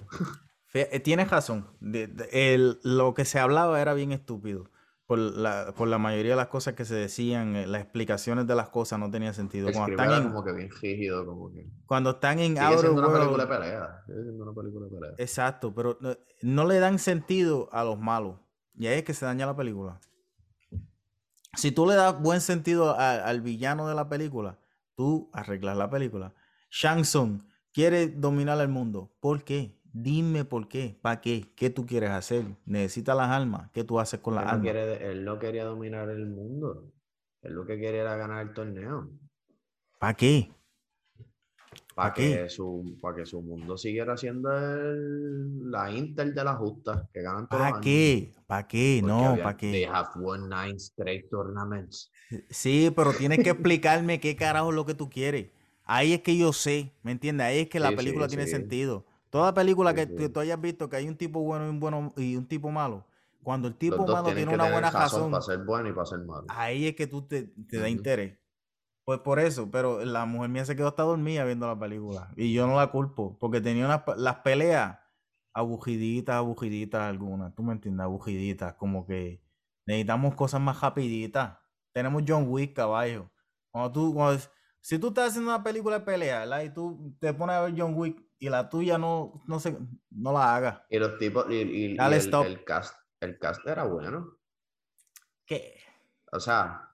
Eh, 0.73 1.01
Tienes 1.01 1.29
razón. 1.31 1.67
de- 1.81 2.07
de- 2.07 2.29
el- 2.55 2.79
lo 2.85 3.12
que 3.15 3.25
se 3.25 3.41
hablaba 3.41 3.81
era 3.81 3.93
bien 3.95 4.12
estúpido. 4.12 4.71
Por 5.07 5.19
la, 5.19 5.75
por 5.77 5.89
la 5.89 5.99
mayoría 5.99 6.31
de 6.31 6.37
las 6.37 6.47
cosas 6.47 6.75
que 6.75 6.85
se 6.85 6.95
decían, 6.95 7.57
eh, 7.57 7.67
las 7.67 7.83
explicaciones 7.83 8.47
de 8.47 8.55
las 8.55 8.69
cosas 8.71 8.99
no 9.01 9.11
tenían 9.11 9.35
sentido. 9.35 9.67
El 9.69 9.75
Cuando 9.75 10.01
están 10.01 10.23
en, 10.23 10.29
como 10.29 10.45
que 10.45 10.53
bien 10.53 10.71
rígido, 10.81 11.27
como 11.27 11.53
que... 11.53 11.69
cuando 11.87 12.11
están 12.11 12.39
en 12.39 12.57
Sigue 12.57 12.79
siendo 12.79 12.93
una 13.01 13.09
World- 13.09 13.19
película 13.19 13.45
de 13.45 13.51
pelea. 13.51 14.03
Sigue 14.07 14.23
siendo 14.23 14.45
una 14.45 14.55
película 14.55 14.87
de 14.87 14.91
pelea. 14.93 15.15
Exacto, 15.19 15.75
pero 15.75 15.99
no, 16.01 16.17
no 16.43 16.67
le 16.67 16.79
dan 16.79 16.99
sentido 17.01 17.69
a 17.73 17.83
los 17.85 17.99
malos. 17.99 18.39
Y 18.77 18.87
ahí 18.87 18.99
es 18.99 19.05
que 19.05 19.14
se 19.14 19.25
daña 19.25 19.47
la 19.47 19.57
película. 19.57 20.01
Si 21.55 21.70
tú 21.70 21.87
le 21.87 21.95
das 21.95 22.20
buen 22.20 22.41
sentido 22.41 22.99
al 22.99 23.41
villano 23.41 23.89
de 23.89 23.95
la 23.95 24.09
película, 24.09 24.59
tú 24.97 25.31
arreglas 25.33 25.77
la 25.77 25.89
película. 25.89 26.35
Shang 26.70 27.03
Tsung 27.03 27.43
quiere 27.72 28.09
dominar 28.09 28.61
el 28.61 28.68
mundo. 28.68 29.14
¿Por 29.20 29.45
qué? 29.45 29.79
Dime 29.93 30.45
por 30.45 30.66
qué. 30.66 30.99
¿Para 31.01 31.20
qué? 31.20 31.53
¿Qué 31.55 31.70
tú 31.70 31.87
quieres 31.87 32.11
hacer? 32.11 32.45
¿Necesitas 32.64 33.16
las 33.16 33.31
almas? 33.31 33.70
¿Qué 33.72 33.85
tú 33.85 34.01
haces 34.01 34.18
con 34.20 34.35
las 34.35 34.47
almas? 34.47 34.75
él 34.75 35.25
no 35.25 35.39
quería 35.39 35.64
dominar 35.64 36.11
el 36.11 36.27
mundo. 36.27 36.93
Él 37.43 37.53
lo 37.53 37.64
que 37.64 37.79
quería 37.79 38.01
era 38.01 38.16
ganar 38.16 38.45
el 38.45 38.55
torneo. 38.55 39.11
¿Para 40.01 40.14
qué? 40.14 40.51
Para 41.95 42.13
que, 42.13 42.49
su, 42.49 42.99
para 43.01 43.17
que 43.17 43.27
su 43.27 43.41
mundo 43.41 43.77
siguiera 43.77 44.17
siendo 44.17 44.51
la 44.51 45.93
Inter 45.93 46.35
de 46.35 46.45
la 46.45 46.55
justa, 46.57 47.09
que 47.13 47.23
ganan 47.23 47.49
todos 47.49 47.63
¿Para 47.63 47.81
qué? 47.81 48.33
¿Para 48.49 48.67
qué? 48.67 49.01
no, 49.05 49.37
¿para 49.37 49.57
qué? 49.57 49.71
They 49.71 49.85
have 49.85 50.09
won 50.17 50.49
nine 50.49 50.77
straight 50.77 51.31
tournaments. 51.31 52.11
Sí, 52.51 52.93
pero 52.97 53.13
tienes 53.13 53.39
que 53.45 53.51
explicarme 53.51 54.19
qué 54.19 54.35
carajo 54.35 54.71
es 54.71 54.75
lo 54.75 54.85
que 54.85 54.95
tú 54.95 55.09
quieres. 55.09 55.51
Ahí 55.85 56.15
es 56.15 56.23
que 56.23 56.37
yo 56.37 56.53
sé, 56.53 56.93
¿me 57.03 57.13
entiendes? 57.13 57.47
Ahí 57.47 57.59
es 57.61 57.69
que 57.69 57.79
la 57.79 57.95
película 57.95 58.27
tiene 58.27 58.47
sentido. 58.47 59.05
Toda 59.31 59.55
película 59.55 59.95
que 59.95 60.07
tú 60.07 60.41
hayas 60.41 60.61
visto 60.61 60.89
que 60.89 60.97
hay 60.97 61.09
un 61.09 61.17
tipo 61.17 61.41
bueno 61.43 61.67
y 61.67 61.69
un, 61.69 61.81
bueno 61.81 62.13
y 62.17 62.37
un 62.37 62.47
tipo 62.47 62.71
malo, 62.71 63.05
cuando 63.43 63.69
el 63.69 63.75
tipo 63.75 64.07
malo 64.07 64.33
tiene 64.33 64.53
una 64.53 64.71
buena 64.71 64.91
razón, 64.91 65.31
para 65.31 65.43
ser 65.43 65.59
bueno 65.65 65.89
y 65.91 65.93
para 65.93 66.07
ser 66.07 66.21
malo. 66.21 66.47
Ahí 66.49 66.87
es 66.87 66.97
que 66.97 67.07
tú 67.07 67.23
te, 67.23 67.53
te 67.69 67.79
da 67.79 67.89
interés. 67.89 68.39
Pues 69.05 69.21
por 69.21 69.39
eso, 69.39 69.71
pero 69.71 70.03
la 70.05 70.25
mujer 70.25 70.49
mía 70.49 70.65
se 70.65 70.77
quedó 70.77 70.89
hasta 70.89 71.03
dormida 71.03 71.45
viendo 71.45 71.67
la 71.67 71.79
película. 71.79 72.33
Y 72.37 72.55
yo 72.55 72.67
no 72.67 72.77
la 72.77 72.91
culpo, 72.91 73.39
porque 73.39 73.61
tenía 73.61 73.85
unas, 73.85 74.03
las 74.17 74.37
peleas 74.37 74.99
abugiditas, 75.53 76.37
abugiditas 76.37 77.03
algunas. 77.03 77.55
¿Tú 77.55 77.63
me 77.63 77.73
entiendes? 77.73 78.05
Abugiditas, 78.05 78.75
como 78.75 79.07
que 79.07 79.43
necesitamos 79.87 80.35
cosas 80.35 80.61
más 80.61 80.81
rapiditas. 80.81 81.59
Tenemos 81.93 82.25
John 82.27 82.47
Wick, 82.49 82.75
caballo. 82.75 83.31
Cuando 83.71 83.93
tú, 83.93 84.17
si 84.81 84.99
tú 84.99 85.09
estás 85.09 85.31
haciendo 85.31 85.55
una 85.55 85.63
película 85.63 85.99
de 85.99 86.05
pelea, 86.05 86.41
¿verdad? 86.41 86.63
Y 86.63 86.71
tú 86.71 87.15
te 87.21 87.35
pones 87.35 87.57
a 87.57 87.63
ver 87.63 87.75
John 87.77 87.95
Wick 87.95 88.23
y 88.39 88.49
la 88.49 88.69
tuya 88.69 88.99
no, 88.99 89.43
no, 89.47 89.61
se, 89.61 89.79
no 90.11 90.33
la 90.33 90.57
hagas. 90.57 90.83
Y 90.89 90.99
los 90.99 91.19
tipos, 91.19 91.47
y, 91.51 91.55
y, 91.55 91.97
el, 91.97 92.65
cast, 92.65 92.97
el 93.21 93.39
cast 93.39 93.67
era 93.67 93.85
bueno. 93.85 94.39
¿Qué? 95.47 95.79
O 96.33 96.41
sea, 96.41 96.94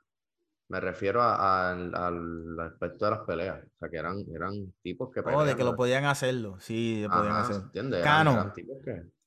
me 0.71 0.79
refiero 0.79 1.21
al, 1.21 2.57
aspecto 2.61 3.05
de 3.05 3.11
las 3.11 3.21
peleas. 3.27 3.59
O 3.59 3.79
sea, 3.81 3.89
que 3.89 3.97
eran, 3.97 4.25
eran 4.33 4.73
tipos 4.83 5.11
que 5.12 5.21
peleaban. 5.21 5.45
Oh, 5.45 5.49
de 5.49 5.57
que 5.57 5.64
lo 5.64 5.75
podían 5.75 6.05
hacerlo. 6.05 6.59
Sí, 6.61 7.03
lo 7.03 7.11
podían 7.11 7.37
hacer. 7.37 7.57
¿entiendes? 7.57 8.05
Cano. 8.05 8.53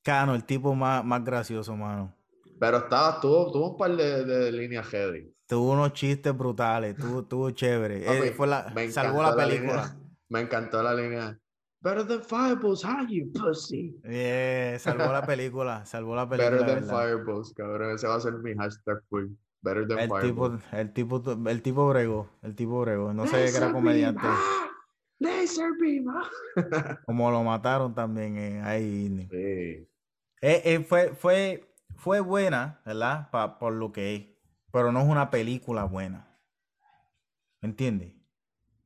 Cano, 0.02 0.36
el 0.36 0.46
tipo 0.46 0.74
más, 0.74 1.04
más 1.04 1.24
gracioso, 1.24 1.76
mano. 1.76 2.16
Pero 2.60 2.78
estaba, 2.78 3.20
tuvo, 3.20 3.52
tuvo 3.52 3.72
un 3.72 3.78
par 3.78 3.96
de, 3.96 4.24
de 4.24 4.52
líneas 4.54 4.88
heavy. 4.88 5.34
Tuvo 5.46 5.74
unos 5.74 5.91
chistes 5.91 6.36
brutales, 6.36 6.96
tuvo, 6.96 7.26
tuvo 7.26 7.52
chévere. 7.52 8.28
Eh, 8.28 8.32
fue 8.32 8.48
la, 8.48 8.74
salvó 8.89 9.22
la 9.22 9.36
película. 9.36 9.98
me 10.30 10.39
encantó 10.39 10.82
la 10.82 10.96
línea. 10.96 11.38
Better 11.82 12.08
than 12.08 12.22
fireballs, 12.22 12.86
how 12.86 13.06
you 13.06 13.30
pussy. 13.34 13.94
Yeah, 14.06 14.80
salvó 14.80 15.12
la 15.12 15.26
película, 15.26 15.86
salvó 15.86 16.16
la 16.16 16.30
película. 16.30 16.62
Better 16.62 16.76
than 16.76 16.84
fireballs, 16.86 17.54
cabrón. 17.54 17.96
Ese 17.96 18.08
va 18.08 18.16
a 18.16 18.22
ser 18.22 18.34
mi 18.36 18.56
hashtag, 18.56 19.02
full. 19.10 19.26
Better 19.64 19.88
than 19.88 19.99
el 19.99 20.09
tipo, 20.22 20.59
el 20.74 20.93
tipo, 20.93 21.24
el 21.49 21.61
tipo 21.61 21.89
brego, 21.89 22.30
el 22.41 22.53
tipo 22.53 22.82
brego. 22.82 23.14
No 23.14 23.26
sabía 23.26 23.49
que 23.49 23.57
era 23.57 23.72
comediante. 23.72 24.22
Laser 25.20 25.72
beam. 25.80 26.05
Como 27.05 27.32
lo 27.32 27.43
mataron 27.43 27.95
también 27.95 28.38
eh, 28.38 28.61
ahí. 28.61 29.28
Sí. 29.32 29.88
Eh, 30.41 30.61
eh, 30.66 30.86
fue, 30.88 31.16
fue, 31.16 31.74
fue 31.95 32.20
buena, 32.20 32.82
¿verdad? 32.86 33.30
por 33.57 33.72
lo 33.72 33.93
que 33.93 34.16
es. 34.16 34.26
Pero 34.72 34.91
no 34.91 34.99
es 34.99 35.07
una 35.07 35.32
película 35.32 35.86
buena. 35.86 36.28
¿Me 37.61 37.70
entiendes? 37.70 38.14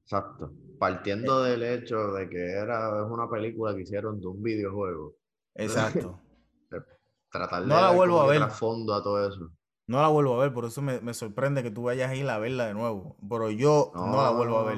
Exacto. 0.04 0.54
Partiendo 0.78 1.42
del 1.42 1.64
hecho 1.64 2.12
de 2.14 2.30
que 2.30 2.52
era 2.52 3.04
es 3.04 3.10
una 3.10 3.28
película 3.28 3.74
que 3.74 3.82
hicieron 3.82 4.20
de 4.20 4.28
un 4.28 4.44
videojuego. 4.44 5.16
Exacto. 5.56 6.22
Tratar 7.32 7.64
de 7.64 7.68
no 7.68 7.82
la 7.82 7.92
vuelvo 7.92 8.22
a 8.22 8.28
ver. 8.28 8.48
fondo 8.52 8.94
a 8.94 9.02
todo 9.02 9.28
eso. 9.28 9.52
No 9.88 10.02
la 10.02 10.10
vuelvo 10.10 10.36
a 10.36 10.44
ver, 10.44 10.54
por 10.54 10.66
eso 10.66 10.82
me, 10.82 11.14
sorprende 11.14 11.64
que 11.64 11.72
tú 11.72 11.84
vayas 11.84 12.12
a 12.12 12.16
ir 12.16 12.30
a 12.30 12.38
verla 12.40 12.68
de 12.68 12.74
nuevo. 12.74 13.16
Pero 13.28 13.50
yo 13.50 13.92
no, 13.96 14.22
la 14.22 14.32
vuelvo 14.32 14.58
a 14.60 14.64
ver. 14.66 14.78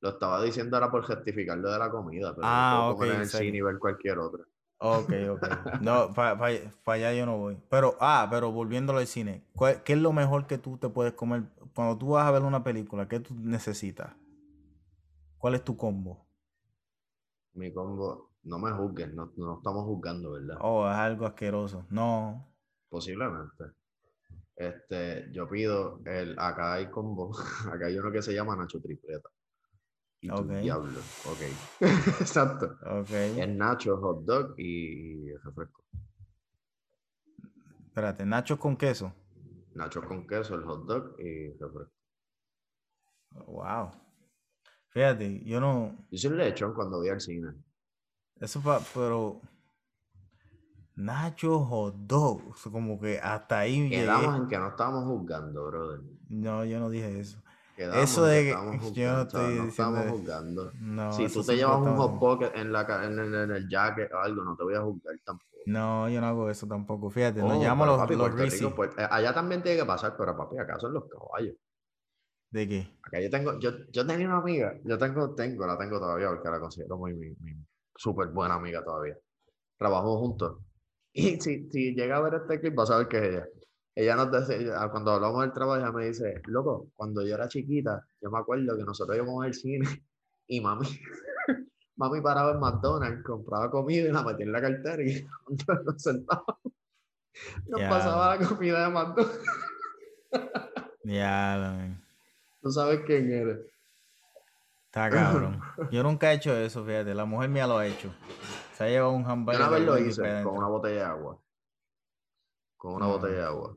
Lo 0.00 0.08
estaba 0.10 0.42
diciendo 0.42 0.76
ahora 0.76 0.90
por 0.90 1.04
justificarlo 1.04 1.70
de 1.70 1.78
la 1.78 1.90
comida, 1.90 2.34
pero 2.34 2.46
ah, 2.46 2.90
ok. 2.92 3.02
en 3.04 3.20
el 3.20 3.28
cine 3.28 3.58
y 3.58 3.60
ver 3.60 3.78
cualquier 3.78 4.18
otra. 4.18 4.44
Ok, 4.78 5.12
ok. 5.30 5.80
No, 5.80 6.12
para 6.14 6.36
allá 6.86 7.14
yo 7.14 7.26
no 7.26 7.38
voy. 7.38 7.56
Pero, 7.70 7.96
ah, 8.00 8.26
pero 8.28 8.50
volviéndolo 8.50 8.98
al 8.98 9.06
cine, 9.06 9.44
¿qué 9.84 9.92
es 9.92 9.98
lo 9.98 10.12
mejor 10.12 10.46
que 10.46 10.58
tú 10.58 10.78
te 10.78 10.88
puedes 10.88 11.14
comer? 11.14 11.44
Cuando 11.72 11.96
tú 11.96 12.08
vas 12.10 12.26
a 12.26 12.32
ver 12.32 12.42
una 12.42 12.64
película, 12.64 13.08
¿qué 13.08 13.20
tú 13.20 13.34
necesitas? 13.38 14.14
¿Cuál 15.38 15.54
es 15.54 15.64
tu 15.64 15.76
combo? 15.76 16.26
Mi 17.54 17.72
combo, 17.72 18.32
no 18.42 18.58
me 18.58 18.72
juzgues, 18.72 19.14
no, 19.14 19.32
no 19.36 19.58
estamos 19.58 19.84
juzgando, 19.84 20.32
¿verdad? 20.32 20.56
Oh, 20.60 20.90
es 20.90 20.96
algo 20.96 21.24
asqueroso. 21.24 21.86
No. 21.88 22.55
Posiblemente. 22.88 23.64
Este, 24.54 25.28
yo 25.32 25.48
pido 25.48 26.00
el, 26.06 26.38
acá 26.38 26.74
hay 26.74 26.86
combo, 26.90 27.36
acá 27.72 27.86
hay 27.86 27.98
uno 27.98 28.10
que 28.10 28.22
se 28.22 28.32
llama 28.32 28.56
Nacho 28.56 28.80
Tripleta. 28.80 29.28
Y 30.20 30.28
tu 30.28 30.44
diablo, 30.44 30.98
ok. 31.26 31.40
Exacto. 32.20 32.78
Ok. 32.86 33.10
Es 33.10 33.48
Nacho, 33.48 33.98
hot 33.98 34.24
dog 34.24 34.54
y 34.58 35.30
refresco. 35.44 35.84
Espérate, 37.84 38.24
Nacho 38.24 38.58
con 38.58 38.76
queso. 38.76 39.12
Nacho 39.74 40.02
con 40.02 40.26
queso, 40.26 40.54
el 40.54 40.64
hot 40.64 40.86
dog 40.86 41.20
y 41.20 41.52
refresco. 41.58 41.92
Wow. 43.46 43.90
Fíjate, 44.88 45.44
yo 45.44 45.60
no. 45.60 45.94
Yo 46.10 46.18
soy 46.18 46.38
lechón 46.38 46.72
cuando 46.72 46.96
voy 46.98 47.10
al 47.10 47.20
cine. 47.20 47.52
Eso 48.40 48.60
fue, 48.62 48.78
pero 48.94 49.42
Nacho 50.96 51.60
hot 51.60 51.94
dog. 51.94 52.40
Como 52.72 52.98
que 52.98 53.18
hasta 53.18 53.60
ahí. 53.60 53.90
Quedamos 53.90 54.36
en 54.36 54.48
que 54.48 54.58
no 54.58 54.68
estábamos 54.68 55.04
juzgando, 55.04 55.66
brother. 55.66 56.00
No, 56.30 56.64
yo 56.64 56.80
no 56.80 56.88
dije 56.88 57.20
eso. 57.20 57.38
eso 57.76 58.24
de 58.24 58.44
que. 58.44 58.50
Yo 58.94 59.12
no 59.12 59.22
estoy 59.22 59.56
no 59.56 59.64
estamos 59.64 60.06
juzgando. 60.10 60.72
si 61.12 61.28
tú 61.28 61.44
te 61.44 61.56
llevas 61.56 61.78
un 61.78 61.96
hot 61.96 62.18
pocket 62.18 62.50
en, 62.54 62.72
la, 62.72 62.86
en, 63.04 63.18
el, 63.18 63.68
jacket 63.68 64.10
o 64.10 64.18
algo, 64.18 64.42
no 64.42 64.56
te 64.56 64.64
voy 64.64 64.74
a 64.74 64.80
juzgar 64.80 65.14
tampoco. 65.22 65.50
No, 65.66 66.08
yo 66.08 66.20
no 66.20 66.28
hago 66.28 66.48
eso 66.48 66.66
tampoco. 66.66 67.10
Fíjate, 67.10 67.42
nos 67.42 67.58
oh, 67.58 67.62
llamamos 67.62 67.88
los, 67.88 67.98
papi, 67.98 68.14
los 68.16 68.72
pues, 68.72 68.90
eh, 68.96 69.06
allá 69.10 69.34
también 69.34 69.62
tiene 69.62 69.78
que 69.80 69.84
pasar, 69.84 70.14
pero 70.16 70.34
papi, 70.36 70.58
acá 70.58 70.78
son 70.78 70.94
los 70.94 71.04
caballos. 71.08 71.56
¿De 72.50 72.68
qué? 72.68 72.88
Acá 73.02 73.20
yo 73.20 73.28
tengo, 73.28 73.58
yo, 73.58 73.70
yo 73.90 74.06
tenía 74.06 74.28
una 74.28 74.38
amiga, 74.38 74.78
yo 74.84 74.96
tengo, 74.96 75.34
tengo, 75.34 75.66
la 75.66 75.76
tengo 75.76 75.98
todavía 75.98 76.28
porque 76.28 76.48
la 76.48 76.60
considero 76.60 76.96
muy, 76.96 77.12
mi, 77.14 77.30
mi 77.40 77.66
súper 77.96 78.28
buena 78.28 78.54
amiga 78.54 78.82
todavía. 78.82 79.18
Trabajamos 79.76 80.18
juntos 80.20 80.65
y 81.16 81.40
si, 81.40 81.70
si 81.70 81.94
llega 81.94 82.18
a 82.18 82.20
ver 82.20 82.34
este 82.34 82.60
clip, 82.60 82.74
vas 82.74 82.90
a 82.90 82.98
ver 82.98 83.08
que 83.08 83.16
es 83.16 83.24
ella. 83.24 83.46
Ella 83.94 84.16
nos 84.16 84.30
dice, 84.30 84.70
cuando 84.90 85.12
hablamos 85.12 85.40
del 85.40 85.52
trabajo, 85.54 85.80
ella 85.80 85.90
me 85.90 86.08
dice, 86.08 86.42
loco, 86.44 86.88
cuando 86.94 87.26
yo 87.26 87.34
era 87.34 87.48
chiquita, 87.48 88.06
yo 88.20 88.30
me 88.30 88.38
acuerdo 88.38 88.76
que 88.76 88.84
nosotros 88.84 89.16
íbamos 89.16 89.42
al 89.42 89.54
cine 89.54 89.86
y 90.46 90.60
mami, 90.60 90.86
mami 91.96 92.20
paraba 92.20 92.52
en 92.52 92.60
McDonald's, 92.60 93.24
compraba 93.24 93.70
comida 93.70 94.06
y 94.06 94.12
la 94.12 94.22
metía 94.22 94.44
en 94.44 94.52
la 94.52 94.60
cartera 94.60 95.02
y 95.02 95.26
nos 95.86 96.02
sentábamos. 96.02 96.58
Nos 97.66 97.80
pasaba 97.80 98.36
la 98.36 98.46
comida 98.46 98.86
de 98.86 98.92
McDonald's. 98.92 99.40
Ya, 101.04 101.96
Tú 102.60 102.70
sabes 102.70 103.00
quién 103.06 103.32
eres. 103.32 103.58
Está 104.84 105.08
cabrón. 105.08 105.62
Yo 105.90 106.02
nunca 106.02 106.30
he 106.30 106.36
hecho 106.36 106.54
eso, 106.54 106.84
fíjate. 106.84 107.14
La 107.14 107.24
mujer 107.24 107.48
mía 107.48 107.66
lo 107.66 107.78
ha 107.78 107.86
hecho. 107.86 108.10
Se 108.76 108.84
ha 108.84 108.88
llevado 108.88 109.12
un 109.12 109.24
hamburger. 109.24 109.62
Una 109.62 109.70
vez 109.70 109.86
lo 109.86 109.98
hice 109.98 110.42
con 110.42 110.58
una 110.58 110.68
botella 110.68 110.96
de 110.96 111.02
agua. 111.04 111.40
Con 112.76 112.94
una 112.94 113.06
botella 113.06 113.34
de 113.36 113.42
agua. 113.44 113.76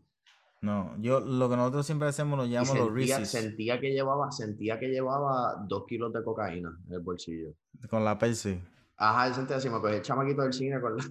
No, 0.62 0.94
yo 1.00 1.22
lo 1.22 1.50
que 1.50 1.56
nosotros 1.56 1.86
siempre 1.86 2.10
hacemos 2.10 2.38
lo 2.38 2.46
llamamos 2.46 2.78
los 2.78 2.94
Reese's. 2.94 3.30
Sentía 3.30 3.80
que 3.80 3.92
llevaba, 3.92 4.30
sentía 4.30 4.78
que 4.78 4.90
llevaba 4.90 5.56
dos 5.66 5.86
kilos 5.88 6.12
de 6.12 6.22
cocaína 6.22 6.78
en 6.86 6.94
el 6.94 7.00
bolsillo. 7.00 7.54
Con 7.90 8.04
la 8.04 8.18
Pepsi. 8.18 8.62
Ajá, 8.98 9.28
él 9.28 9.34
sentía 9.36 9.56
así, 9.56 9.70
pues 9.70 9.96
el 9.96 10.02
chamaquito 10.02 10.42
del 10.42 10.52
cine 10.52 10.82
con 10.82 10.98
la, 10.98 11.04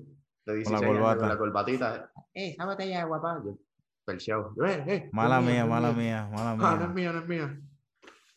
con 0.45 0.73
la, 0.73 0.87
corbata. 0.87 1.21
con 1.21 1.29
la 1.31 1.39
corbatita. 1.39 2.13
Eh, 2.35 2.51
esa 2.51 2.67
botella 2.67 2.97
de 2.97 3.03
agua, 3.03 3.23
pa. 3.23 3.43
Yo, 4.19 4.55
Eh, 4.67 4.85
eh, 4.87 5.09
mala 5.13 5.41
mía, 5.41 5.65
mala 5.65 5.93
mía, 5.93 6.29
mala 6.31 6.55
mía. 6.55 6.71
Ah, 6.71 6.77
no 6.77 6.85
es 6.85 6.95
mía, 6.95 7.13
no 7.13 7.21
es 7.21 7.27
mía. 7.27 7.61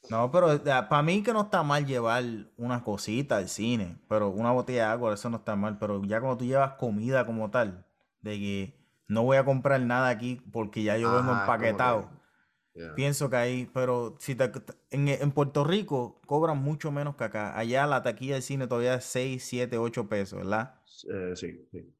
No, 0.09 0.31
pero 0.31 0.61
para 0.63 1.01
mí 1.03 1.23
que 1.23 1.31
no 1.31 1.41
está 1.41 1.63
mal 1.63 1.85
llevar 1.85 2.23
una 2.57 2.83
cosita 2.83 3.37
al 3.37 3.47
cine, 3.47 3.97
pero 4.09 4.29
una 4.29 4.51
botella 4.51 4.85
de 4.85 4.91
agua, 4.91 5.13
eso 5.13 5.29
no 5.29 5.37
está 5.37 5.55
mal. 5.55 5.77
Pero 5.79 6.03
ya 6.03 6.19
cuando 6.19 6.37
tú 6.37 6.45
llevas 6.45 6.73
comida 6.73 7.25
como 7.25 7.49
tal, 7.51 7.85
de 8.21 8.39
que 8.39 8.81
no 9.07 9.23
voy 9.23 9.37
a 9.37 9.45
comprar 9.45 9.81
nada 9.81 10.09
aquí 10.09 10.41
porque 10.51 10.83
ya 10.83 10.97
yo 10.97 11.13
vengo 11.13 11.31
empaquetado. 11.31 12.09
Pienso 12.95 13.29
que 13.29 13.35
ahí, 13.35 13.69
pero 13.73 14.15
si 14.19 14.37
en, 14.89 15.31
Puerto 15.31 15.65
Rico 15.65 16.21
cobran 16.25 16.57
mucho 16.57 16.91
menos 16.91 17.15
que 17.15 17.25
acá. 17.25 17.57
Allá 17.57 17.85
la 17.85 18.01
taquilla 18.01 18.35
del 18.35 18.43
cine 18.43 18.67
todavía 18.67 18.95
es 18.95 19.05
6, 19.05 19.43
7, 19.43 19.77
8 19.77 20.07
pesos, 20.07 20.39
¿verdad? 20.39 20.75
Eh, 21.13 21.35
sí, 21.35 21.67
sí. 21.69 21.93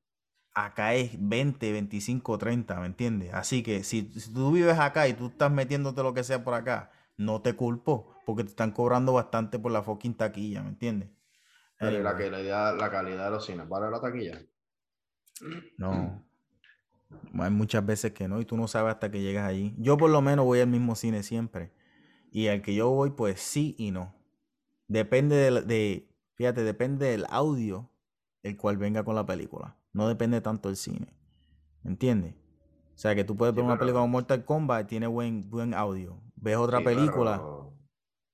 acá 0.53 0.93
es 0.95 1.11
20, 1.19 1.71
25, 1.73 2.37
30, 2.37 2.79
¿me 2.79 2.85
entiendes? 2.85 3.33
Así 3.33 3.63
que 3.63 3.83
si, 3.83 4.09
si 4.17 4.33
tú 4.33 4.53
vives 4.53 4.79
acá 4.79 5.07
y 5.09 5.13
tú 5.13 5.27
estás 5.27 5.51
metiéndote 5.51 6.01
lo 6.03 6.13
que 6.13 6.23
sea 6.23 6.43
por 6.43 6.53
acá, 6.53 6.91
no 7.25 7.41
te 7.41 7.55
culpo, 7.55 8.15
porque 8.25 8.43
te 8.43 8.49
están 8.51 8.71
cobrando 8.71 9.13
bastante 9.13 9.59
por 9.59 9.71
la 9.71 9.83
fucking 9.83 10.15
taquilla, 10.15 10.63
¿me 10.63 10.69
entiendes? 10.69 11.09
Pero 11.79 11.99
¿y 11.99 12.01
la 12.03 12.15
Anyway, 12.15 12.17
calidad, 12.17 12.77
la 12.79 12.89
calidad 12.89 13.25
de 13.25 13.31
los 13.31 13.45
cines, 13.45 13.67
¿vale 13.67 13.91
la 13.91 13.99
taquilla? 13.99 14.41
no. 15.77 16.23
Hay 17.39 17.49
muchas 17.51 17.85
veces 17.85 18.11
que 18.13 18.27
no, 18.27 18.41
y 18.41 18.45
tú 18.45 18.57
no 18.57 18.67
sabes 18.67 18.93
hasta 18.93 19.09
que 19.11 19.21
llegas 19.21 19.47
allí. 19.47 19.73
Yo 19.77 19.97
por 19.97 20.09
lo 20.09 20.21
menos 20.21 20.45
voy 20.45 20.59
al 20.59 20.67
mismo 20.67 20.95
cine 20.95 21.23
siempre. 21.23 21.71
Y 22.31 22.47
al 22.47 22.61
que 22.61 22.75
yo 22.75 22.89
voy, 22.91 23.11
pues 23.11 23.41
sí 23.41 23.75
y 23.77 23.91
no. 23.91 24.15
Depende 24.87 25.35
del- 25.37 25.67
de, 25.67 26.09
fíjate, 26.35 26.63
depende 26.63 27.07
del 27.07 27.25
audio 27.29 27.91
el 28.43 28.57
cual 28.57 28.77
venga 28.77 29.03
con 29.05 29.15
la 29.15 29.25
película. 29.25 29.77
No 29.93 30.07
depende 30.09 30.41
tanto 30.41 30.69
del 30.69 30.77
cine. 30.77 31.07
¿Me 31.83 31.91
entiendes? 31.91 32.35
O 32.95 32.99
sea, 32.99 33.15
que 33.15 33.23
tú 33.25 33.37
puedes 33.37 33.55
Sí, 33.55 33.61
ver 33.61 33.65
una 33.65 33.77
película 33.77 34.01
como 34.01 34.13
Mortal 34.13 34.45
Kombat 34.45 34.85
y 34.85 34.87
tiene 34.89 35.07
buen, 35.07 35.49
buen 35.49 35.73
audio. 35.73 36.21
Ves 36.41 36.57
otra 36.57 36.79
Sí, 36.79 36.83
película. 36.85 37.41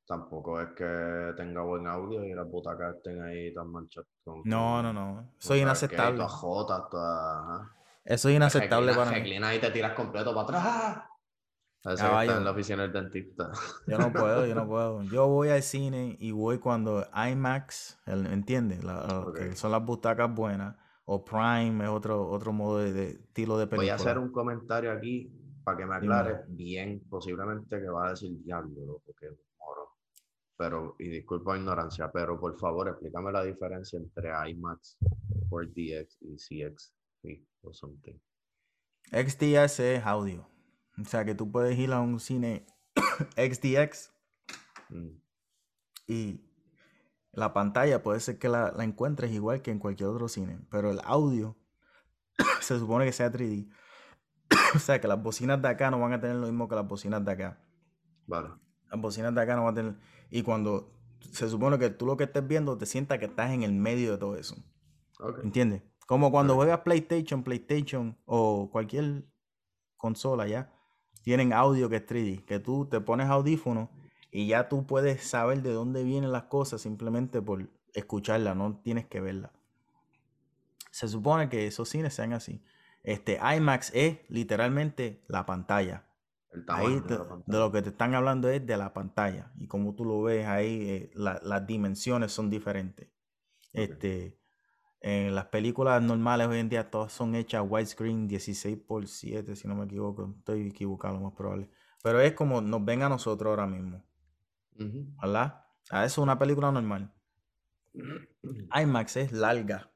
Tampoco 0.08 0.62
es 0.62 0.70
que 0.70 1.34
tenga 1.36 1.62
buen 1.62 1.86
audio 1.86 2.24
y 2.24 2.34
las 2.34 2.50
butacas 2.50 2.96
estén 2.96 3.22
ahí 3.22 3.54
tan 3.54 3.70
manchadas 3.70 4.08
con. 4.24 4.42
No, 4.46 4.82
no, 4.82 4.94
no. 4.94 5.34
Eso 5.38 5.54
es 5.54 5.62
inaceptable. 5.62 6.18
Todas 6.18 6.32
jotas, 6.32 6.82
todas. 6.90 7.68
Eso 8.06 8.30
es 8.30 8.36
inaceptable 8.38 8.94
para 8.96 9.12
mí. 9.12 9.18
reclina 9.18 9.54
y 9.54 9.60
te 9.60 9.70
tiras 9.72 9.94
completo 9.94 10.34
para 10.34 10.44
atrás. 10.60 11.04
Eso 11.84 11.96
que 11.96 12.02
Caballo. 12.02 12.30
está 12.32 12.38
en 12.40 12.46
la 12.46 12.52
oficina 12.52 12.82
del 12.84 12.94
dentista. 12.94 13.52
Yo 13.86 13.98
no 13.98 14.12
puedo, 14.14 14.46
yo 14.46 14.56
no 14.56 14.66
puedo. 14.68 15.04
Yo 15.04 15.28
voy 15.28 15.50
al 15.50 15.62
cine 15.62 16.16
y 16.20 16.32
voy 16.32 16.60
cuando 16.60 17.06
IMAX, 17.14 18.00
¿entiendes? 18.06 18.86
La- 18.86 19.26
son 19.56 19.72
las 19.72 19.86
butacas 19.86 20.34
buenas. 20.34 20.76
O 21.10 21.24
Prime 21.24 21.84
es 21.86 21.90
otro, 21.90 22.30
otro 22.30 22.52
modo 22.52 22.80
de, 22.80 22.92
de 22.92 23.08
estilo 23.12 23.58
de 23.58 23.66
Voy 23.66 23.70
película. 23.78 23.94
a 23.94 23.96
hacer 23.96 24.18
un 24.18 24.30
comentario 24.32 24.92
aquí 24.92 25.32
para 25.68 25.77
que 25.77 25.85
me 25.85 25.95
aclares 25.95 26.45
bien, 26.48 27.02
posiblemente 27.10 27.77
que 27.77 27.89
va 27.89 28.07
a 28.07 28.10
decir 28.11 28.41
diablo, 28.41 28.85
loco, 28.85 29.14
que 29.19 29.27
moro. 29.60 29.98
Pero, 30.56 30.95
y 30.98 31.10
disculpa 31.10 31.56
mi 31.56 31.60
ignorancia, 31.60 32.10
pero 32.10 32.39
por 32.39 32.57
favor 32.57 32.88
explícame 32.88 33.34
la 33.34 33.44
diferencia 33.44 33.99
entre 33.99 34.30
IMAX, 34.49 34.98
4DX 35.49 36.18
y 36.22 36.38
CX 36.38 36.94
o 37.64 37.73
something. 37.73 38.18
XDX 39.11 39.80
es 39.81 40.06
audio. 40.06 40.48
O 41.02 41.03
sea 41.03 41.26
que 41.26 41.35
tú 41.35 41.52
puedes 41.52 41.77
ir 41.77 41.91
a 41.91 41.99
un 41.99 42.22
cine 42.22 42.65
XDX 43.35 44.14
Mm, 44.89 45.19
y 46.07 46.41
la 47.34 47.53
pantalla 47.53 48.02
puede 48.02 48.22
ser 48.22 48.39
que 48.39 48.48
la, 48.48 48.72
la 48.72 48.85
encuentres 48.85 49.31
igual 49.31 49.61
que 49.61 49.72
en 49.72 49.80
cualquier 49.80 50.07
otro 50.07 50.30
cine, 50.30 50.60
pero 50.72 50.91
el 50.91 51.02
audio 51.03 51.57
se 52.61 52.80
supone 52.80 53.03
que 53.03 53.11
sea 53.11 53.34
3D. 53.34 53.69
O 54.76 54.80
sea 54.80 54.99
que 54.99 55.07
las 55.07 55.22
bocinas 55.22 55.61
de 55.61 55.68
acá 55.68 55.91
no 55.91 55.99
van 55.99 56.14
a 56.14 56.19
tener 56.19 56.35
lo 56.35 56.48
mismo 56.48 56.68
que 56.68 56.76
las 56.76 56.88
bocinas 56.88 57.23
de 57.23 57.31
acá. 57.31 57.60
Vale. 58.26 58.49
Las 58.91 59.02
bocinas 59.02 59.34
de 59.34 59.41
acá 59.41 59.56
no 59.56 59.64
van 59.64 59.73
a 59.73 59.76
tener. 59.76 59.95
Y 60.30 60.44
cuando 60.44 60.94
se 61.19 61.49
supone 61.49 61.77
que 61.80 61.89
tú 61.89 62.06
lo 62.06 62.18
que 62.18 62.26
estés 62.26 62.48
viendo 62.48 62.77
te 62.77 62.85
sientas 62.85 63.19
que 63.19 63.26
estás 63.26 63.52
en 63.52 63.64
el 63.64 63.73
medio 63.73 64.11
de 64.11 64.18
todo 64.18 64.35
eso. 64.35 64.56
Ok. 65.19 65.39
¿Entiendes? 65.44 65.84
Como 66.06 66.31
cuando 66.31 66.56
juegas 66.56 66.81
PlayStation, 66.81 67.44
PlayStation 67.44 68.18
o 68.26 68.69
cualquier 68.72 69.26
consola 69.98 70.48
ya, 70.48 70.72
tienen 71.23 71.52
audio 71.52 71.89
que 71.89 71.98
es 71.98 72.06
3D, 72.06 72.45
que 72.45 72.60
tú 72.60 72.85
te 72.85 73.02
pones 73.02 73.27
audífonos 73.27 73.89
y 74.31 74.48
ya 74.48 74.69
tú 74.69 74.85
puedes 74.85 75.23
saber 75.23 75.61
de 75.61 75.73
dónde 75.73 76.03
vienen 76.03 76.31
las 76.31 76.44
cosas 76.44 76.81
simplemente 76.81 77.41
por 77.41 77.69
escucharla, 77.94 78.56
no 78.56 78.80
tienes 78.81 79.06
que 79.07 79.19
verla. 79.19 79.52
Se 80.91 81.07
supone 81.07 81.49
que 81.49 81.68
esos 81.68 81.89
cines 81.89 82.14
sean 82.14 82.34
así. 82.34 82.64
Este 83.03 83.40
IMAX 83.56 83.91
es 83.94 84.19
literalmente 84.30 85.24
la 85.28 85.45
pantalla. 85.45 86.06
El 86.52 86.65
Ahí 86.68 86.99
de 87.48 87.57
lo 87.57 87.72
que 87.72 87.82
te 87.82 87.90
están 87.90 88.15
hablando 88.15 88.49
es 88.49 88.65
de 88.65 88.78
la 88.78 88.94
pantalla. 88.94 89.52
Y 89.57 89.68
como 89.68 89.95
tú 89.95 90.06
lo 90.06 90.22
ves 90.24 90.45
ahí, 90.48 90.90
eh, 90.90 91.11
la- 91.14 91.40
las 91.44 91.65
dimensiones 91.65 92.32
son 92.32 92.49
diferentes. 92.49 93.10
Este, 93.74 94.40
en 95.02 95.36
las 95.36 95.45
películas 95.45 96.02
normales 96.02 96.48
hoy 96.48 96.60
en 96.60 96.69
día 96.69 96.90
todas 96.90 97.11
son 97.14 97.36
hechas 97.36 97.64
widescreen 97.68 98.28
16 98.28 98.78
por 98.78 99.07
7, 99.07 99.56
si 99.56 99.68
no 99.68 99.76
me 99.76 99.86
equivoco. 99.86 100.36
Estoy 100.40 100.68
equivocado, 100.68 101.15
lo 101.15 101.22
más 101.22 101.34
probable. 101.34 101.69
Pero 102.03 102.19
es 102.22 102.34
como 102.34 102.61
nos 102.61 102.84
ven 102.84 103.03
a 103.03 103.10
nosotros 103.10 103.49
ahora 103.52 103.68
mismo. 103.68 104.03
¿verdad? 105.22 105.65
A 105.90 106.06
eso 106.06 106.22
es 106.22 106.24
una 106.24 106.38
película 106.40 106.72
normal. 106.72 107.14
IMAX 108.82 109.18
es 109.18 109.32
larga. 109.32 109.91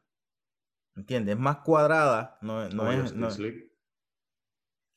¿Entiendes? 0.95 1.35
Es 1.35 1.41
más 1.41 1.57
cuadrada. 1.57 2.37
No, 2.41 2.63
no 2.69 2.69
Como 2.69 2.91
es. 2.91 3.13
No- 3.15 3.29
como 3.29 3.37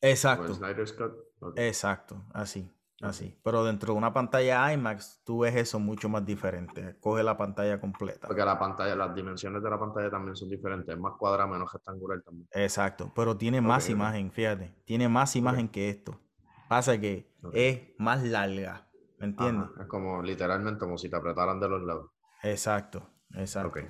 Exacto. 0.00 0.46
el 0.46 0.54
Snyder's 0.54 0.92
Cut. 0.92 1.12
Ok. 1.40 1.58
Exacto, 1.58 2.24
así, 2.32 2.70
así. 3.00 3.38
Pero 3.42 3.64
dentro 3.64 3.92
de 3.92 3.98
una 3.98 4.12
pantalla 4.12 4.72
IMAX, 4.72 5.22
tú 5.24 5.40
ves 5.40 5.54
eso 5.56 5.78
mucho 5.78 6.08
más 6.08 6.24
diferente. 6.26 6.98
Coge 7.00 7.22
la 7.22 7.36
pantalla 7.36 7.80
completa. 7.80 8.26
Porque 8.26 8.44
la 8.44 8.58
pantalla, 8.58 8.94
las 8.96 9.14
dimensiones 9.14 9.62
de 9.62 9.70
la 9.70 9.78
pantalla 9.78 10.10
también 10.10 10.36
son 10.36 10.48
diferentes. 10.48 10.94
Es 10.94 11.00
más 11.00 11.14
cuadrada, 11.18 11.46
menos 11.50 11.72
rectangular 11.72 12.20
también. 12.22 12.48
Exacto, 12.52 13.12
pero 13.14 13.36
tiene 13.36 13.60
más 13.60 13.88
imagen, 13.88 14.30
fíjate. 14.30 14.74
Tiene 14.84 15.08
más 15.08 15.36
imagen 15.36 15.68
que 15.68 15.88
esto. 15.88 16.20
Pasa 16.68 16.98
que 16.98 17.30
es 17.52 17.80
más 17.98 18.22
larga, 18.22 18.88
¿me 19.18 19.26
entiendes? 19.26 19.68
Ajá, 19.72 19.82
Es 19.82 19.88
como 19.88 20.22
literalmente 20.22 20.80
como 20.80 20.98
si 20.98 21.08
te 21.08 21.16
apretaran 21.16 21.60
de 21.60 21.68
los 21.68 21.82
lados. 21.82 22.10
Exacto, 22.42 23.08
exacto. 23.34 23.80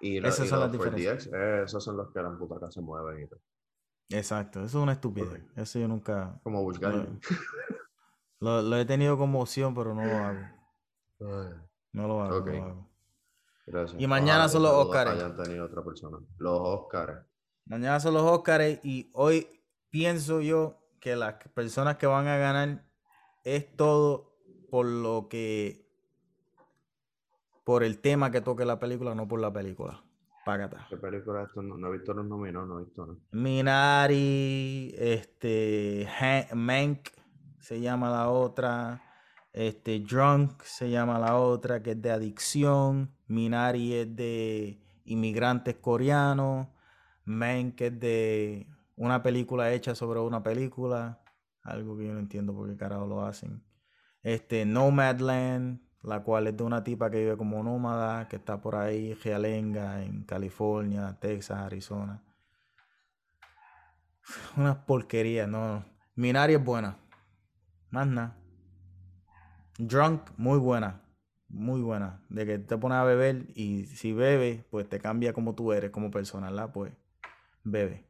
Y, 0.00 0.20
la, 0.20 0.28
Esas 0.28 0.46
y 0.46 0.48
son 0.48 0.60
los 0.60 0.72
las 0.72 0.94
4DX, 0.94 1.30
eh, 1.34 1.62
esos 1.64 1.82
son 1.82 1.96
los 1.96 2.12
que 2.12 2.20
las 2.20 2.38
butacas 2.38 2.74
se 2.74 2.80
mueven 2.80 3.24
y 3.24 3.26
todo. 3.26 3.40
Exacto, 4.10 4.60
eso 4.60 4.78
es 4.78 4.82
una 4.82 4.92
estupidez. 4.92 5.42
Eso 5.56 5.78
yo 5.78 5.88
nunca 5.88 6.38
Como 6.42 6.62
Busch 6.62 6.78
Gardens. 6.78 7.20
lo, 8.40 8.62
lo 8.62 8.76
he 8.76 8.84
tenido 8.84 9.16
como 9.16 9.40
opción, 9.40 9.74
pero 9.74 9.94
no 9.94 10.04
lo 10.04 10.16
hago. 10.16 10.40
No 11.92 12.08
lo 12.08 12.22
hago, 12.22 12.36
Ok. 12.38 12.46
no 12.46 12.52
lo 12.52 12.64
hago. 12.64 12.90
Gracias. 13.66 14.00
Y 14.00 14.06
mañana 14.06 14.48
son 14.48 14.62
los 14.62 14.72
Óscares. 14.72 15.22
Otra 15.22 15.82
persona. 15.82 16.18
Los 16.36 16.58
Óscares. 16.60 17.16
Mañana 17.64 17.98
son 17.98 18.14
los 18.14 18.22
Óscares 18.24 18.80
y 18.82 19.10
hoy 19.14 19.64
pienso 19.88 20.40
yo 20.42 20.80
que 21.00 21.16
las 21.16 21.34
personas 21.54 21.96
que 21.96 22.06
van 22.06 22.26
a 22.26 22.36
ganar 22.36 22.84
es 23.42 23.74
todo 23.76 24.36
por 24.70 24.86
lo 24.86 25.28
que 25.28 25.83
por 27.64 27.82
el 27.82 27.98
tema 27.98 28.30
que 28.30 28.40
toque 28.40 28.64
la 28.64 28.78
película, 28.78 29.14
no 29.14 29.26
por 29.26 29.40
la 29.40 29.52
película. 29.52 30.04
Págata. 30.44 30.86
¿Qué 30.90 30.98
película 30.98 31.42
es 31.42 31.48
esto? 31.48 31.62
No, 31.62 31.78
no 31.78 31.88
he 31.88 31.92
visto 31.92 32.12
los 32.12 32.26
nominados, 32.26 32.68
no 32.68 32.78
he 32.78 32.84
visto. 32.84 33.18
Minari, 33.32 34.94
este 34.98 36.06
Mank 36.52 37.08
se 37.58 37.80
llama 37.80 38.10
la 38.10 38.28
otra, 38.28 39.02
este 39.54 40.00
Drunk 40.00 40.62
se 40.62 40.90
llama 40.90 41.18
la 41.18 41.38
otra 41.38 41.82
que 41.82 41.92
es 41.92 42.02
de 42.02 42.10
adicción, 42.10 43.16
Minari 43.26 43.94
es 43.94 44.14
de 44.14 44.82
inmigrantes 45.06 45.76
coreanos, 45.76 46.68
Mank 47.24 47.80
es 47.80 47.98
de 47.98 48.66
una 48.96 49.22
película 49.22 49.72
hecha 49.72 49.94
sobre 49.94 50.20
una 50.20 50.42
película, 50.42 51.22
algo 51.62 51.96
que 51.96 52.06
yo 52.06 52.12
no 52.12 52.18
entiendo 52.18 52.54
por 52.54 52.68
qué 52.68 52.76
carajo 52.76 53.06
lo 53.06 53.24
hacen. 53.24 53.64
Este 54.22 54.66
Nomadland, 54.66 55.80
la 56.04 56.22
cual 56.22 56.46
es 56.46 56.56
de 56.56 56.62
una 56.62 56.84
tipa 56.84 57.10
que 57.10 57.18
vive 57.18 57.36
como 57.36 57.62
nómada, 57.62 58.28
que 58.28 58.36
está 58.36 58.60
por 58.60 58.76
ahí, 58.76 59.14
realenga, 59.14 60.02
en 60.02 60.24
California, 60.24 61.16
Texas, 61.18 61.58
Arizona. 61.58 62.22
Una 64.56 64.84
porquería, 64.84 65.46
no. 65.46 65.84
Minari 66.14 66.54
es 66.54 66.64
buena. 66.64 66.98
Más 67.90 68.06
nada. 68.06 68.36
Drunk, 69.78 70.30
muy 70.36 70.58
buena. 70.58 71.00
Muy 71.48 71.80
buena. 71.80 72.22
De 72.28 72.44
que 72.44 72.58
te 72.58 72.76
pones 72.76 72.96
a 72.98 73.04
beber 73.04 73.46
y 73.54 73.86
si 73.86 74.12
bebes, 74.12 74.64
pues 74.70 74.88
te 74.88 75.00
cambia 75.00 75.32
como 75.32 75.54
tú 75.54 75.72
eres 75.72 75.90
como 75.90 76.10
persona, 76.10 76.50
¿verdad? 76.50 76.70
Pues 76.72 76.92
bebe. 77.62 78.06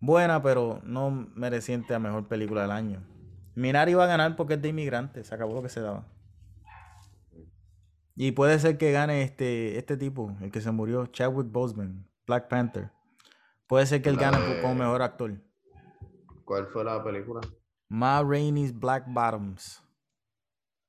Buena, 0.00 0.42
pero 0.42 0.80
no 0.84 1.10
mereciente 1.10 1.94
a 1.94 1.98
mejor 1.98 2.26
película 2.26 2.62
del 2.62 2.70
año. 2.72 3.02
Minari 3.54 3.94
va 3.94 4.04
a 4.04 4.08
ganar 4.08 4.34
porque 4.34 4.54
es 4.54 4.62
de 4.62 4.70
inmigrante. 4.70 5.22
Se 5.22 5.34
acabó 5.34 5.54
lo 5.54 5.62
que 5.62 5.68
se 5.68 5.80
daba. 5.80 6.06
Y 8.22 8.32
puede 8.32 8.58
ser 8.58 8.76
que 8.76 8.92
gane 8.92 9.22
este, 9.22 9.78
este 9.78 9.96
tipo, 9.96 10.36
el 10.42 10.50
que 10.52 10.60
se 10.60 10.70
murió, 10.70 11.06
Chadwick 11.06 11.50
Boseman, 11.50 12.06
Black 12.26 12.48
Panther. 12.48 12.90
Puede 13.66 13.86
ser 13.86 14.02
que 14.02 14.10
él 14.10 14.16
La 14.16 14.30
gane 14.30 14.46
de- 14.46 14.60
como 14.60 14.74
mejor 14.74 15.00
actor. 15.00 15.40
¿Cuál 16.44 16.66
fue 16.66 16.84
la 16.84 17.02
película? 17.02 17.40
Ma 17.88 18.22
Rainey's 18.22 18.78
Black 18.78 19.06
Bottoms. 19.08 19.82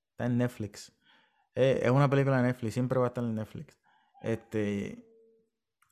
Está 0.09 0.25
en 0.25 0.39
Netflix. 0.39 0.91
Eh, 1.55 1.79
es 1.83 1.89
una 1.89 2.09
película 2.09 2.35
de 2.35 2.43
Netflix, 2.43 2.73
siempre 2.73 2.99
va 2.99 3.05
a 3.05 3.07
estar 3.07 3.23
en 3.23 3.35
Netflix. 3.35 3.79
Este 4.21 5.01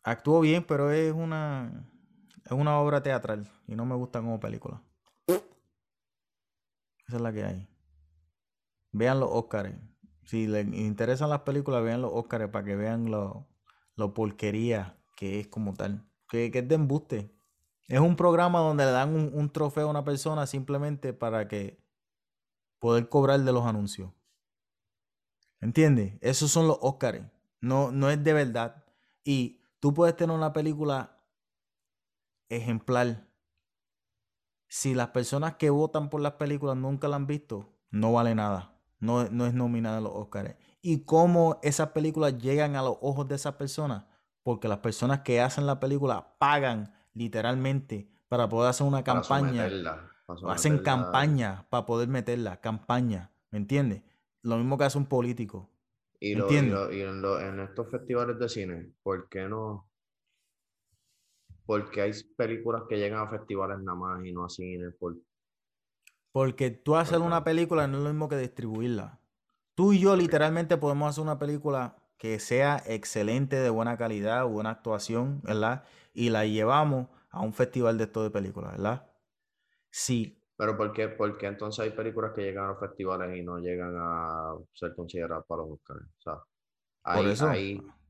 actuó 0.03 0.41
bien, 0.41 0.65
pero 0.65 0.91
es 0.91 1.13
una 1.13 1.89
es 2.43 2.51
una 2.51 2.77
obra 2.81 3.01
teatral 3.01 3.49
y 3.65 3.75
no 3.77 3.85
me 3.85 3.95
gusta 3.95 4.19
como 4.19 4.41
película. 4.41 4.83
Esa 5.25 7.15
es 7.15 7.21
la 7.21 7.31
que 7.31 7.45
hay. 7.45 7.65
Vean 8.91 9.21
los 9.21 9.29
Oscars. 9.31 9.73
Si 10.29 10.45
les 10.45 10.67
interesan 10.75 11.31
las 11.31 11.41
películas, 11.41 11.83
vean 11.83 12.03
los 12.03 12.11
Oscars 12.13 12.51
para 12.51 12.63
que 12.63 12.75
vean 12.75 13.09
lo, 13.09 13.47
lo 13.95 14.13
porquería 14.13 14.95
que 15.17 15.39
es 15.39 15.47
como 15.47 15.73
tal. 15.73 16.07
que, 16.29 16.51
es 16.53 16.67
de 16.67 16.75
embuste. 16.75 17.33
Es 17.87 17.99
un 17.99 18.15
programa 18.15 18.59
donde 18.59 18.85
le 18.85 18.91
dan 18.91 19.15
un, 19.15 19.49
trofeo 19.49 19.87
a 19.87 19.89
una 19.89 20.03
persona 20.03 20.45
simplemente 20.45 21.13
para 21.13 21.47
que 21.47 21.83
poder 22.77 23.09
cobrar 23.09 23.39
de 23.39 23.51
los 23.51 23.65
anuncios. 23.65 24.11
¿Entiendes? 25.61 26.19
Esos 26.21 26.51
son 26.51 26.67
los 26.67 26.77
Óscares. 26.79 27.23
No, 27.59 27.91
no 27.91 28.11
es 28.11 28.23
de 28.23 28.33
verdad. 28.33 28.85
Y 29.23 29.63
tú 29.79 29.95
puedes 29.95 30.15
tener 30.15 30.35
una 30.35 30.53
película 30.53 31.23
ejemplar. 32.49 33.27
Si 34.67 34.93
las 34.93 35.07
personas 35.07 35.55
que 35.55 35.71
votan 35.71 36.11
por 36.11 36.21
las 36.21 36.33
películas 36.33 36.77
nunca 36.77 37.07
la 37.07 37.15
han 37.15 37.25
visto, 37.25 37.73
no 37.89 38.13
vale 38.13 38.35
nada. 38.35 38.78
No, 38.99 39.29
no 39.29 39.45
es 39.45 39.53
nominada 39.53 39.97
a 39.97 40.01
los 40.01 40.11
Óscares. 40.13 40.55
¿Y 40.81 41.03
cómo 41.03 41.59
esas 41.63 41.89
películas 41.89 42.37
llegan 42.37 42.75
a 42.75 42.81
los 42.81 42.97
ojos 43.01 43.27
de 43.27 43.35
esas 43.35 43.55
personas? 43.55 44.05
Porque 44.43 44.67
las 44.67 44.79
personas 44.79 45.21
que 45.21 45.41
hacen 45.41 45.65
la 45.65 45.79
película 45.79 46.35
pagan 46.37 46.93
literalmente 47.13 48.09
para 48.29 48.47
poder 48.47 48.69
hacer 48.69 48.87
una 48.87 49.03
campaña. 49.03 49.67
hacen 50.47 50.79
campaña 50.79 51.65
para 51.69 51.85
poder 51.85 52.07
meterla, 52.07 52.61
campaña. 52.61 53.31
¿Me 53.51 53.57
entiendes? 53.57 54.03
Lo 54.41 54.57
mismo 54.57 54.77
que 54.77 54.85
hace 54.85 54.97
un 54.97 55.07
político. 55.07 55.69
Y, 56.19 56.33
en, 56.33 57.59
estos 57.59 57.89
festivales 57.89 58.37
de 58.39 58.49
cine, 58.49 58.91
¿por 59.03 59.29
qué 59.29 59.47
no? 59.47 59.89
Porque 61.65 62.01
hay 62.01 62.11
películas 62.35 62.83
que 62.89 62.97
llegan 62.97 63.19
a 63.19 63.29
festivales 63.29 63.79
nada 63.79 63.97
más 63.97 64.25
y 64.25 64.31
no 64.31 64.45
a 64.45 64.49
cine. 64.49 64.91
Porque 66.31 66.69
tú 66.69 66.95
hacer 66.95 67.19
una 67.19 67.43
película 67.43 67.87
no 67.87 67.97
es 67.97 68.03
lo 68.03 68.09
mismo 68.09 68.29
que 68.29 68.37
distribuirla. 68.37 69.19
Tú 69.75 69.93
y 69.93 69.99
yo 69.99 70.15
literalmente 70.15 70.77
podemos 70.77 71.09
hacer 71.09 71.23
una 71.23 71.39
película 71.39 71.95
que 72.17 72.39
sea 72.39 72.83
excelente, 72.85 73.55
de 73.55 73.69
buena 73.69 73.97
calidad, 73.97 74.45
buena 74.45 74.71
actuación, 74.71 75.41
¿verdad? 75.41 75.85
Y 76.13 76.29
la 76.29 76.45
llevamos 76.45 77.07
a 77.29 77.41
un 77.41 77.53
festival 77.53 77.97
de 77.97 78.03
esto 78.05 78.23
de 78.23 78.29
películas, 78.29 78.73
¿verdad? 78.73 79.09
Sí, 79.89 80.39
pero 80.59 80.75
¿por 80.75 80.91
qué, 80.91 81.15
entonces 81.47 81.79
hay 81.85 81.91
películas 81.91 82.33
que 82.35 82.41
llegan 82.41 82.65
a 82.65 82.67
los 82.71 82.79
festivales 82.81 83.33
y 83.37 83.41
no 83.41 83.59
llegan 83.59 83.95
a 83.97 84.55
ser 84.73 84.93
consideradas 84.93 85.45
para 85.47 85.61
los 85.61 85.71
Oscars? 85.71 86.01
O 86.01 86.21
sea, 86.21 86.33
ahí, 87.03 87.21
Por 87.21 87.31
eso, 87.31 87.49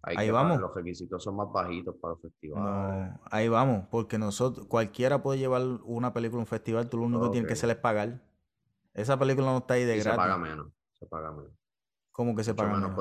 ahí, 0.01 0.29
vamos. 0.31 0.59
Los 0.59 0.73
requisitos 0.73 1.23
son 1.23 1.35
más 1.35 1.51
bajitos 1.51 1.95
para 2.01 2.13
los 2.13 2.21
festivales. 2.21 3.11
No, 3.11 3.19
ahí 3.31 3.49
vamos, 3.49 3.85
porque 3.89 4.17
nosotros, 4.17 4.67
cualquiera 4.67 5.21
puede 5.21 5.39
llevar 5.39 5.61
una 5.83 6.13
película 6.13 6.39
a 6.39 6.43
un 6.43 6.47
festival, 6.47 6.89
tú 6.89 6.97
lo 6.97 7.03
único 7.03 7.23
que 7.23 7.29
tienes 7.31 7.47
que 7.47 7.53
hacer 7.53 7.69
es 7.69 7.77
pagar. 7.77 8.21
Esa 8.93 9.17
película 9.17 9.47
no 9.47 9.59
está 9.59 9.75
ahí 9.75 9.85
de 9.85 9.97
y 9.97 9.99
gratis. 9.99 10.11
Se 10.11 10.17
paga 10.17 10.37
menos, 10.37 10.67
se 10.93 11.05
paga 11.05 11.31
menos. 11.31 11.51
¿Cómo 12.11 12.35
que 12.35 12.43
se 12.43 12.53
paga 12.53 12.73
menos? 12.73 12.91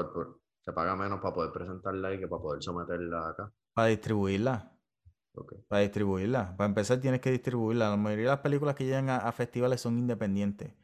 se 0.60 0.72
paga 0.74 0.94
menos 0.96 1.20
para 1.20 1.34
poder 1.34 1.50
presentarla 1.50 2.12
y 2.12 2.18
que 2.18 2.28
para 2.28 2.42
poder 2.42 2.62
someterla 2.62 3.30
acá. 3.30 3.50
Para 3.72 3.88
distribuirla. 3.88 4.70
Para 5.66 5.82
distribuirla. 5.82 6.56
Para 6.56 6.68
empezar 6.68 7.00
tienes 7.00 7.20
que 7.20 7.30
distribuirla. 7.30 7.90
La 7.90 7.96
mayoría 7.96 8.24
de 8.26 8.30
las 8.32 8.40
películas 8.40 8.74
que 8.74 8.84
llegan 8.84 9.08
a, 9.08 9.32
festivales 9.32 9.80
son 9.80 9.98
independientes. 9.98 10.74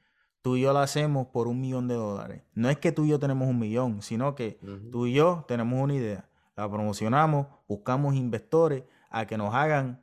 Tú 0.44 0.56
y 0.56 0.60
yo 0.60 0.74
la 0.74 0.82
hacemos 0.82 1.28
por 1.28 1.48
un 1.48 1.58
millón 1.58 1.88
de 1.88 1.94
dólares. 1.94 2.42
No 2.52 2.68
es 2.68 2.76
que 2.76 2.92
tú 2.92 3.06
y 3.06 3.08
yo 3.08 3.18
tenemos 3.18 3.48
un 3.48 3.58
millón, 3.58 4.02
sino 4.02 4.34
que 4.34 4.58
tú 4.92 5.06
y 5.06 5.14
yo 5.14 5.46
tenemos 5.48 5.80
una 5.80 5.94
idea. 5.94 6.28
La 6.54 6.70
promocionamos, 6.70 7.46
buscamos 7.66 8.14
inversores 8.14 8.84
a 9.08 9.24
que 9.24 9.38
nos 9.38 9.54
hagan, 9.54 10.02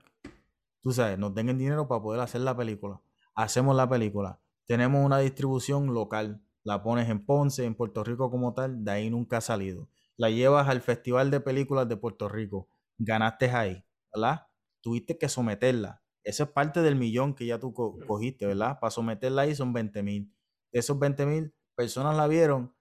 tú 0.81 0.93
sabes, 0.93 1.19
nos 1.19 1.35
den 1.35 1.55
dinero 1.59 1.87
para 1.87 2.01
poder 2.01 2.21
hacer 2.21 2.41
la 2.41 2.57
película. 2.57 2.99
Hacemos 3.35 3.75
la 3.75 3.87
película. 3.87 4.39
Tenemos 4.65 5.05
una 5.05 5.19
distribución 5.19 5.93
local. 5.93 6.41
La 6.63 6.81
pones 6.81 7.07
en 7.07 7.23
Ponce, 7.23 7.65
en 7.65 7.75
Puerto 7.75 8.03
Rico 8.03 8.31
como 8.31 8.55
tal, 8.55 8.83
de 8.83 8.89
ahí 8.89 9.11
nunca 9.11 9.37
ha 9.37 9.41
salido. 9.41 9.89
La 10.17 10.31
llevas 10.31 10.67
al 10.67 10.81
Festival 10.81 11.29
de 11.29 11.39
Películas 11.41 11.87
de 11.87 11.97
Puerto 11.97 12.27
Rico. 12.27 12.67
Ganaste 12.97 13.51
ahí 13.51 13.85
¿verdad? 14.11 14.47
Tuviste 14.81 15.19
que 15.19 15.29
someterla. 15.29 16.01
Eso 16.23 16.43
es 16.43 16.49
parte 16.49 16.81
del 16.81 16.95
millón 16.95 17.33
que 17.33 17.45
ya 17.45 17.59
tú 17.59 17.73
cogiste, 17.73 18.45
¿verdad? 18.45 18.79
Para 18.79 18.91
someterla 18.91 19.43
ahí 19.43 19.55
son 19.55 19.73
20 19.73 20.03
mil. 20.03 20.33
Esos 20.71 20.97
20 20.99 21.25
mil 21.25 21.55
personas 21.75 22.15
la 22.15 22.27
vieron, 22.27 22.75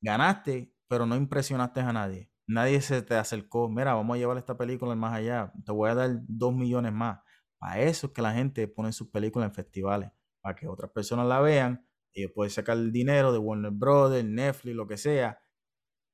ganaste, 0.00 0.74
pero 0.88 1.06
no 1.06 1.16
impresionaste 1.16 1.80
a 1.80 1.92
nadie. 1.92 2.30
Nadie 2.46 2.80
se 2.80 3.02
te 3.02 3.14
acercó, 3.14 3.68
mira, 3.68 3.94
vamos 3.94 4.16
a 4.16 4.18
llevar 4.18 4.36
esta 4.36 4.56
película 4.56 4.94
más 4.94 5.14
allá, 5.14 5.52
te 5.64 5.72
voy 5.72 5.90
a 5.90 5.94
dar 5.94 6.10
2 6.26 6.54
millones 6.54 6.92
más. 6.92 7.20
Para 7.58 7.80
eso 7.80 8.08
es 8.08 8.12
que 8.12 8.22
la 8.22 8.32
gente 8.32 8.66
pone 8.66 8.92
sus 8.92 9.08
películas 9.08 9.48
en 9.48 9.54
festivales, 9.54 10.10
para 10.40 10.56
que 10.56 10.66
otras 10.66 10.90
personas 10.90 11.26
la 11.26 11.40
vean, 11.40 11.86
y 12.12 12.26
pueden 12.28 12.50
sacar 12.50 12.76
el 12.76 12.90
dinero 12.90 13.32
de 13.32 13.38
Warner 13.38 13.70
Brothers, 13.70 14.28
Netflix, 14.28 14.74
lo 14.74 14.86
que 14.86 14.96
sea, 14.96 15.40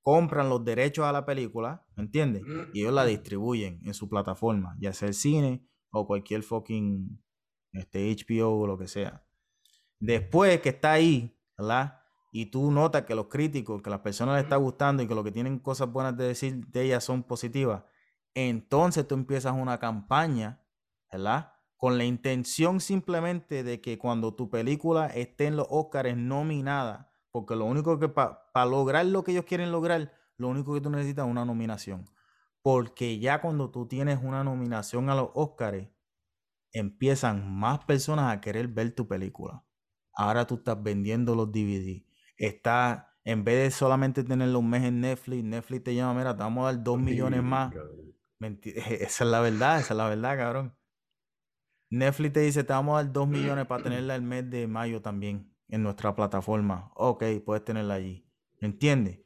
compran 0.02 0.48
los 0.48 0.64
derechos 0.64 1.06
a 1.06 1.12
la 1.12 1.24
película, 1.24 1.86
¿me 1.96 2.04
entiendes? 2.04 2.42
Y 2.72 2.80
ellos 2.80 2.92
la 2.92 3.04
distribuyen 3.04 3.80
en 3.84 3.94
su 3.94 4.08
plataforma, 4.08 4.76
ya 4.78 4.92
sea 4.92 5.08
el 5.08 5.14
cine 5.14 5.66
o 5.90 6.06
cualquier 6.06 6.42
fucking 6.42 7.22
este, 7.72 8.14
HBO 8.14 8.60
o 8.60 8.66
lo 8.66 8.78
que 8.78 8.88
sea. 8.88 9.24
Después 10.00 10.60
que 10.60 10.70
está 10.70 10.92
ahí, 10.92 11.38
¿verdad? 11.56 12.00
Y 12.30 12.46
tú 12.46 12.70
notas 12.70 13.04
que 13.04 13.14
los 13.14 13.28
críticos, 13.28 13.82
que 13.82 13.90
las 13.90 14.00
personas 14.00 14.36
les 14.36 14.44
está 14.44 14.56
gustando 14.56 15.02
y 15.02 15.08
que 15.08 15.14
lo 15.14 15.24
que 15.24 15.32
tienen 15.32 15.58
cosas 15.58 15.90
buenas 15.90 16.16
de 16.16 16.28
decir 16.28 16.66
de 16.66 16.82
ellas 16.82 17.04
son 17.04 17.22
positivas, 17.22 17.84
entonces 18.34 19.08
tú 19.08 19.14
empiezas 19.14 19.54
una 19.54 19.78
campaña, 19.78 20.62
¿verdad? 21.10 21.52
Con 21.76 21.96
la 21.96 22.04
intención 22.04 22.80
simplemente 22.80 23.62
de 23.62 23.80
que 23.80 23.98
cuando 23.98 24.34
tu 24.34 24.50
película 24.50 25.06
esté 25.06 25.46
en 25.46 25.56
los 25.56 25.66
Oscars 25.70 26.16
nominada, 26.16 27.10
porque 27.30 27.56
lo 27.56 27.64
único 27.64 27.98
que 27.98 28.08
para 28.08 28.66
lograr 28.66 29.06
lo 29.06 29.24
que 29.24 29.32
ellos 29.32 29.44
quieren 29.44 29.72
lograr, 29.72 30.12
lo 30.36 30.48
único 30.48 30.74
que 30.74 30.80
tú 30.80 30.90
necesitas 30.90 31.24
es 31.24 31.30
una 31.30 31.44
nominación. 31.44 32.04
Porque 32.62 33.18
ya 33.18 33.40
cuando 33.40 33.70
tú 33.70 33.86
tienes 33.86 34.18
una 34.22 34.44
nominación 34.44 35.10
a 35.10 35.14
los 35.14 35.30
Oscars, 35.34 35.88
empiezan 36.72 37.50
más 37.50 37.84
personas 37.84 38.32
a 38.32 38.40
querer 38.40 38.68
ver 38.68 38.94
tu 38.94 39.06
película. 39.06 39.64
Ahora 40.12 40.46
tú 40.46 40.56
estás 40.56 40.82
vendiendo 40.82 41.34
los 41.34 41.50
DVD. 41.52 42.04
Está, 42.36 43.16
en 43.24 43.44
vez 43.44 43.56
de 43.64 43.70
solamente 43.70 44.24
tenerlo 44.24 44.58
un 44.58 44.70
mes 44.70 44.84
en 44.84 45.00
Netflix, 45.00 45.44
Netflix 45.44 45.84
te 45.84 45.94
llama, 45.94 46.14
mira, 46.14 46.36
te 46.36 46.42
vamos 46.42 46.62
a 46.62 46.72
dar 46.72 46.82
dos 46.82 46.98
millones 46.98 47.42
más. 47.42 47.72
esa 48.40 49.24
es 49.24 49.30
la 49.30 49.40
verdad, 49.40 49.80
esa 49.80 49.94
es 49.94 49.98
la 49.98 50.08
verdad, 50.08 50.36
cabrón. 50.36 50.74
Netflix 51.90 52.32
te 52.34 52.40
dice, 52.40 52.64
te 52.64 52.72
vamos 52.72 52.98
a 52.98 53.02
dar 53.02 53.12
dos 53.12 53.28
millones 53.28 53.66
para 53.66 53.82
tenerla 53.82 54.14
el 54.14 54.22
mes 54.22 54.48
de 54.50 54.66
mayo 54.66 55.00
también 55.00 55.54
en 55.68 55.82
nuestra 55.82 56.14
plataforma. 56.14 56.90
Ok, 56.94 57.24
puedes 57.44 57.64
tenerla 57.64 57.94
allí. 57.94 58.28
¿Entiendes? 58.60 59.20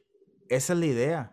Esa 0.49 0.73
es 0.73 0.79
la 0.79 0.85
idea. 0.85 1.32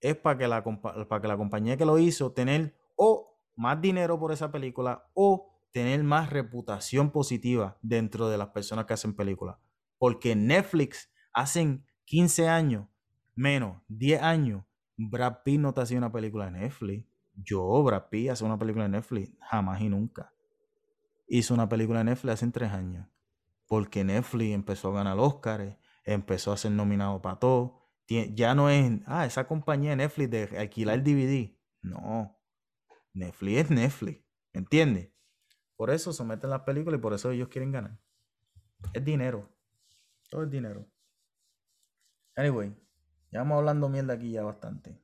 Es 0.00 0.16
para 0.16 0.38
que, 0.38 0.48
la, 0.48 0.62
para 0.62 1.20
que 1.20 1.28
la 1.28 1.36
compañía 1.36 1.76
que 1.76 1.84
lo 1.84 1.98
hizo 1.98 2.32
tener 2.32 2.74
o 2.96 3.38
más 3.56 3.80
dinero 3.80 4.18
por 4.18 4.32
esa 4.32 4.50
película 4.50 5.08
o 5.14 5.50
tener 5.72 6.02
más 6.02 6.30
reputación 6.30 7.10
positiva 7.10 7.78
dentro 7.82 8.28
de 8.28 8.38
las 8.38 8.48
personas 8.48 8.86
que 8.86 8.94
hacen 8.94 9.14
películas. 9.14 9.56
Porque 9.98 10.34
Netflix 10.34 11.12
hacen 11.32 11.84
15 12.06 12.48
años, 12.48 12.88
menos 13.34 13.82
10 13.88 14.22
años, 14.22 14.64
Brad 14.96 15.38
Pitt 15.44 15.60
no 15.60 15.72
te 15.72 15.82
hacía 15.82 15.98
una 15.98 16.12
película 16.12 16.46
de 16.46 16.52
Netflix. 16.52 17.06
Yo, 17.34 17.82
Brad 17.82 18.08
Pitt, 18.10 18.30
hace 18.30 18.44
una 18.44 18.58
película 18.58 18.84
de 18.84 18.90
Netflix, 18.90 19.32
jamás 19.40 19.80
y 19.80 19.88
nunca. 19.88 20.32
Hizo 21.28 21.54
una 21.54 21.68
película 21.68 22.00
de 22.00 22.06
Netflix 22.06 22.34
hace 22.34 22.50
3 22.50 22.72
años 22.72 23.06
porque 23.70 24.02
Netflix 24.02 24.52
empezó 24.52 24.88
a 24.88 24.94
ganar 24.94 25.16
Oscars, 25.20 25.76
empezó 26.02 26.50
a 26.50 26.56
ser 26.56 26.72
nominado 26.72 27.22
para 27.22 27.38
todo. 27.38 27.79
Ya 28.10 28.56
no 28.56 28.68
es, 28.68 29.00
ah, 29.06 29.24
esa 29.24 29.46
compañía 29.46 29.94
Netflix 29.94 30.30
de 30.30 30.58
alquilar 30.58 31.00
DVD. 31.04 31.54
No, 31.80 32.36
Netflix 33.12 33.58
es 33.58 33.70
Netflix, 33.70 34.24
¿entiendes? 34.52 35.12
Por 35.76 35.90
eso 35.90 36.12
someten 36.12 36.50
las 36.50 36.62
películas 36.62 36.98
y 36.98 37.00
por 37.00 37.12
eso 37.12 37.30
ellos 37.30 37.48
quieren 37.48 37.70
ganar. 37.70 37.96
Es 38.92 39.04
dinero. 39.04 39.48
Todo 40.28 40.42
es 40.42 40.50
dinero. 40.50 40.84
Anyway, 42.34 42.74
ya 43.30 43.40
vamos 43.40 43.58
hablando 43.58 43.88
mierda 43.88 44.14
aquí 44.14 44.32
ya 44.32 44.42
bastante. 44.42 45.00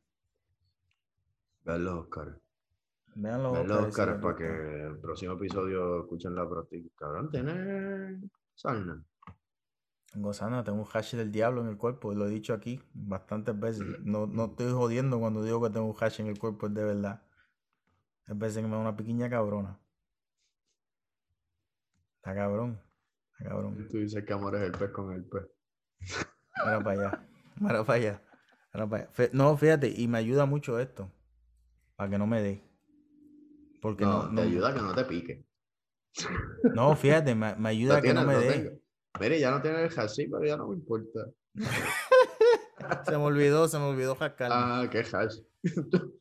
Vean 1.63 1.85
los 1.85 1.95
Oscars. 1.95 2.37
Vean 3.15 3.43
los 3.43 3.71
Oscars 3.71 4.21
para 4.21 4.37
que 4.37 4.83
el 4.85 4.99
próximo 4.99 5.35
episodio 5.35 6.01
escuchen 6.01 6.35
la 6.35 6.49
práctica. 6.49 6.89
Cabrón, 6.97 7.31
tiene 7.31 8.21
Sarna. 8.57 9.05
Gozana, 10.23 10.65
tengo 10.65 10.79
un 10.79 10.89
hash 10.93 11.15
del 11.15 11.31
diablo 11.31 11.61
en 11.61 11.69
el 11.69 11.77
cuerpo, 11.77 12.15
lo 12.15 12.27
he 12.27 12.31
dicho 12.31 12.55
aquí 12.55 12.83
bastantes 12.95 13.59
veces. 13.59 13.85
No, 14.01 14.27
no 14.27 14.47
estoy 14.47 14.73
jodiendo 14.73 15.19
cuando 15.19 15.43
digo 15.43 15.63
que 15.63 15.71
tengo 15.71 15.87
un 15.87 15.97
hash 15.99 16.21
en 16.21 16.29
el 16.29 16.39
cuerpo, 16.39 16.67
es 16.67 16.75
de 16.75 16.85
verdad. 16.85 17.23
Es 18.27 18.37
veces 18.37 18.63
que 18.63 18.69
me 18.69 18.75
da 18.75 18.79
una 18.79 18.97
pequeña 18.97 19.29
cabrona. 19.29 19.79
Está 22.17 22.35
cabrón. 22.35 22.81
Está 23.33 23.51
cabrón. 23.51 23.89
Tú 23.89 23.99
dices 23.99 24.25
que 24.25 24.33
amor 24.33 24.57
es 24.57 24.63
el 24.63 24.73
pez 24.73 24.91
con 24.91 25.13
el 25.13 25.25
pez. 25.25 25.47
Mira 26.65 26.81
para 26.81 26.91
allá. 26.91 27.29
Mira 27.61 27.85
para 27.85 27.99
allá. 27.99 28.23
para 28.73 28.97
allá. 28.97 29.31
No, 29.33 29.57
fíjate, 29.57 29.93
y 29.97 30.09
me 30.09 30.19
ayuda 30.19 30.47
mucho 30.47 30.79
esto. 30.79 31.11
Para 31.95 32.11
que 32.11 32.19
no 32.19 32.27
me 32.27 32.43
dé. 32.43 32.63
Porque 33.81 34.05
no, 34.05 34.29
no, 34.31 34.43
te 34.43 34.49
ayuda 34.49 34.71
a 34.71 34.75
que 34.75 34.81
no 34.81 34.95
te 34.95 35.05
pique. 35.05 35.47
No, 36.75 36.97
fíjate, 36.97 37.35
me, 37.35 37.69
ayuda 37.69 37.99
a 37.99 38.03
que 38.03 38.15
no 38.15 38.25
me 38.25 38.37
dé. 38.37 38.83
Mire, 39.21 39.41
ya 39.41 39.51
no 39.51 39.63
tiene 39.63 39.85
el 39.85 39.99
hash, 39.99 40.17
pero 40.31 40.45
ya 40.45 40.57
no 40.57 40.69
me 40.69 40.77
importa. 40.77 41.21
se 43.05 43.11
me 43.13 43.25
olvidó, 43.25 43.69
se 43.69 43.79
me 43.79 43.85
olvidó 43.85 44.15
jacar. 44.15 44.51
Ah, 44.53 44.89
qué 44.91 45.01
hash. 45.01 45.39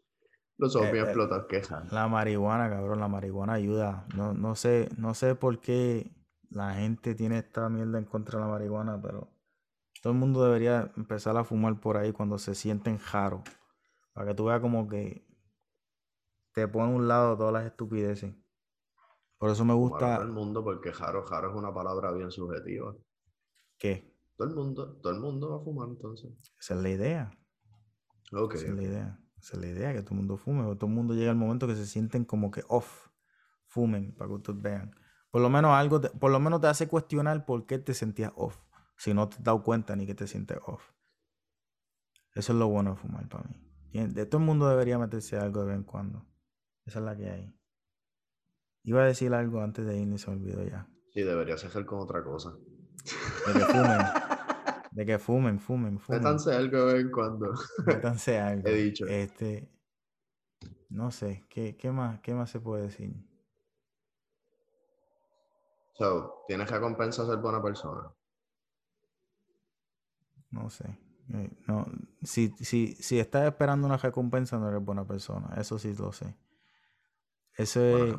Los 0.58 0.72
zombies 0.72 0.96
eh, 0.96 1.08
explotan 1.08 1.48
quejan. 1.50 1.88
La 1.92 2.08
marihuana, 2.08 2.70
cabrón, 2.70 3.00
la 3.00 3.08
marihuana 3.08 3.54
ayuda. 3.54 4.06
No, 4.16 4.34
no 4.34 4.56
sé, 4.56 4.90
no 4.98 5.14
sé 5.14 5.36
por 5.36 5.60
qué 5.60 6.12
la 6.50 6.74
gente 6.76 7.14
tiene 7.14 7.40
esta 7.40 7.68
mierda 7.70 7.98
en 7.98 8.06
contra 8.06 8.40
de 8.40 8.46
la 8.46 8.52
marihuana, 8.52 9.02
pero 9.02 9.30
todo 10.02 10.14
el 10.14 10.20
mundo 10.20 10.44
debería 10.46 10.92
empezar 10.96 11.36
a 11.36 11.44
fumar 11.44 11.80
por 11.80 11.98
ahí 11.98 12.14
cuando 12.14 12.38
se 12.38 12.56
sienten 12.56 12.98
jaros. 12.98 13.42
Para 14.14 14.28
que 14.28 14.36
tú 14.36 14.46
veas 14.46 14.62
como 14.62 14.88
que 14.88 15.28
te 16.54 16.68
pone 16.70 16.94
a 16.94 16.96
un 16.96 17.08
lado 17.08 17.36
todas 17.36 17.52
las 17.52 17.66
estupideces. 17.66 18.34
Por 19.46 19.52
eso 19.52 19.64
me 19.64 19.76
gusta. 19.76 20.16
Todo 20.16 20.26
el 20.26 20.32
mundo, 20.32 20.64
porque 20.64 20.92
jaro, 20.92 21.24
jaro 21.24 21.52
es 21.52 21.56
una 21.56 21.72
palabra 21.72 22.12
bien 22.12 22.32
subjetiva. 22.32 22.96
¿Qué? 23.78 24.12
Todo 24.36 24.48
el 24.48 24.56
mundo, 24.56 24.98
todo 25.04 25.14
el 25.14 25.20
mundo 25.20 25.52
va 25.52 25.58
a 25.58 25.60
fumar 25.64 25.88
entonces. 25.88 26.32
Esa 26.60 26.74
es 26.74 26.82
la 26.82 26.90
idea. 26.90 27.32
Ok. 28.34 28.56
Esa 28.56 28.66
es 28.66 28.74
la 28.74 28.82
idea. 28.82 29.20
Esa 29.38 29.56
es 29.56 29.62
la 29.62 29.68
idea, 29.68 29.94
que 29.94 30.02
todo 30.02 30.14
el 30.14 30.18
mundo 30.18 30.38
fume. 30.38 30.64
Todo 30.78 30.88
el 30.88 30.96
mundo 30.96 31.14
llega 31.14 31.30
al 31.30 31.38
momento 31.38 31.68
que 31.68 31.76
se 31.76 31.86
sienten 31.86 32.26
como 32.26 32.50
que 32.50 32.64
off. 32.70 33.10
Fumen, 33.68 34.16
para 34.16 34.30
que 34.30 34.34
ustedes 34.34 34.60
vean. 34.60 34.96
Por 35.30 35.44
lo 35.44 35.50
menos 35.52 35.74
algo, 35.74 36.02
por 36.02 36.32
lo 36.32 36.40
menos 36.40 36.60
te 36.60 36.66
hace 36.66 36.88
cuestionar 36.88 37.46
por 37.46 37.68
qué 37.68 37.78
te 37.78 37.94
sentías 37.94 38.34
off. 38.36 38.58
Si 38.98 39.14
no 39.14 39.30
te 39.30 39.36
has 39.36 39.44
dado 39.44 39.62
cuenta 39.62 39.96
ni 39.96 40.08
que 40.08 40.16
te 40.16 40.26
sientes 40.26 40.58
off. 40.66 40.92
Eso 42.34 42.52
es 42.52 42.58
lo 42.58 42.68
bueno 42.68 42.96
de 42.96 42.96
fumar 42.96 43.30
para 43.30 43.44
mí. 43.44 43.62
De 43.92 44.26
todo 44.26 44.40
el 44.40 44.48
mundo 44.48 44.68
debería 44.68 44.98
meterse 44.98 45.38
algo 45.38 45.60
de 45.62 45.68
vez 45.68 45.76
en 45.76 45.84
cuando. 45.84 46.26
Esa 46.84 46.98
es 46.98 47.06
la 47.06 47.16
que 47.16 47.30
hay. 47.30 47.55
Iba 48.86 49.02
a 49.02 49.06
decir 49.06 49.34
algo 49.34 49.62
antes 49.62 49.86
de 49.86 49.98
ir 49.98 50.08
y 50.08 50.18
se 50.20 50.30
me 50.30 50.38
olvidó 50.38 50.64
ya. 50.64 50.88
Sí, 51.12 51.24
deberías 51.24 51.64
hacer 51.66 51.86
con 51.86 52.00
otra 52.00 52.24
cosa. 52.24 52.56
De 53.48 53.54
que 53.54 53.66
fumen. 53.66 53.98
de 54.92 55.06
que 55.06 55.20
fumen, 55.20 55.60
fumen, 55.60 56.00
fumen. 56.00 56.22
Métanse 56.22 56.54
algo 56.54 56.86
de 56.86 56.94
vez 56.94 57.06
en 57.06 57.12
cuando. 57.12 57.52
Métanse 57.86 58.40
algo. 58.40 58.68
He 58.68 58.74
dicho. 58.76 59.08
Este. 59.08 59.72
No 60.90 61.10
sé, 61.10 61.44
¿qué, 61.50 61.76
qué, 61.76 61.92
más, 61.92 62.20
¿qué 62.22 62.34
más 62.36 62.50
se 62.52 62.60
puede 62.60 62.84
decir? 62.84 63.12
So, 65.94 66.44
¿tienes 66.48 66.70
recompensa 66.70 67.26
ser 67.26 67.38
buena 67.38 67.62
persona? 67.62 68.14
No 70.52 70.70
sé. 70.70 70.86
Eh, 71.34 71.50
no, 71.68 71.86
si, 72.22 72.50
si, 72.60 72.94
si 72.96 73.20
estás 73.20 73.46
esperando 73.46 73.88
una 73.88 73.98
recompensa, 73.98 74.60
no 74.60 74.70
eres 74.70 74.84
buena 74.84 75.06
persona. 75.08 75.56
Eso 75.58 75.80
sí 75.80 75.94
lo 75.96 76.12
sé. 76.12 76.38
Ese, 77.58 78.14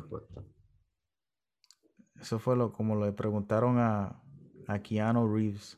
eso 2.19 2.39
fue 2.39 2.55
lo, 2.55 2.73
como 2.73 2.95
le 2.95 3.11
preguntaron 3.11 3.77
a, 3.79 4.21
a 4.67 4.79
Keanu 4.79 5.33
Reeves. 5.33 5.77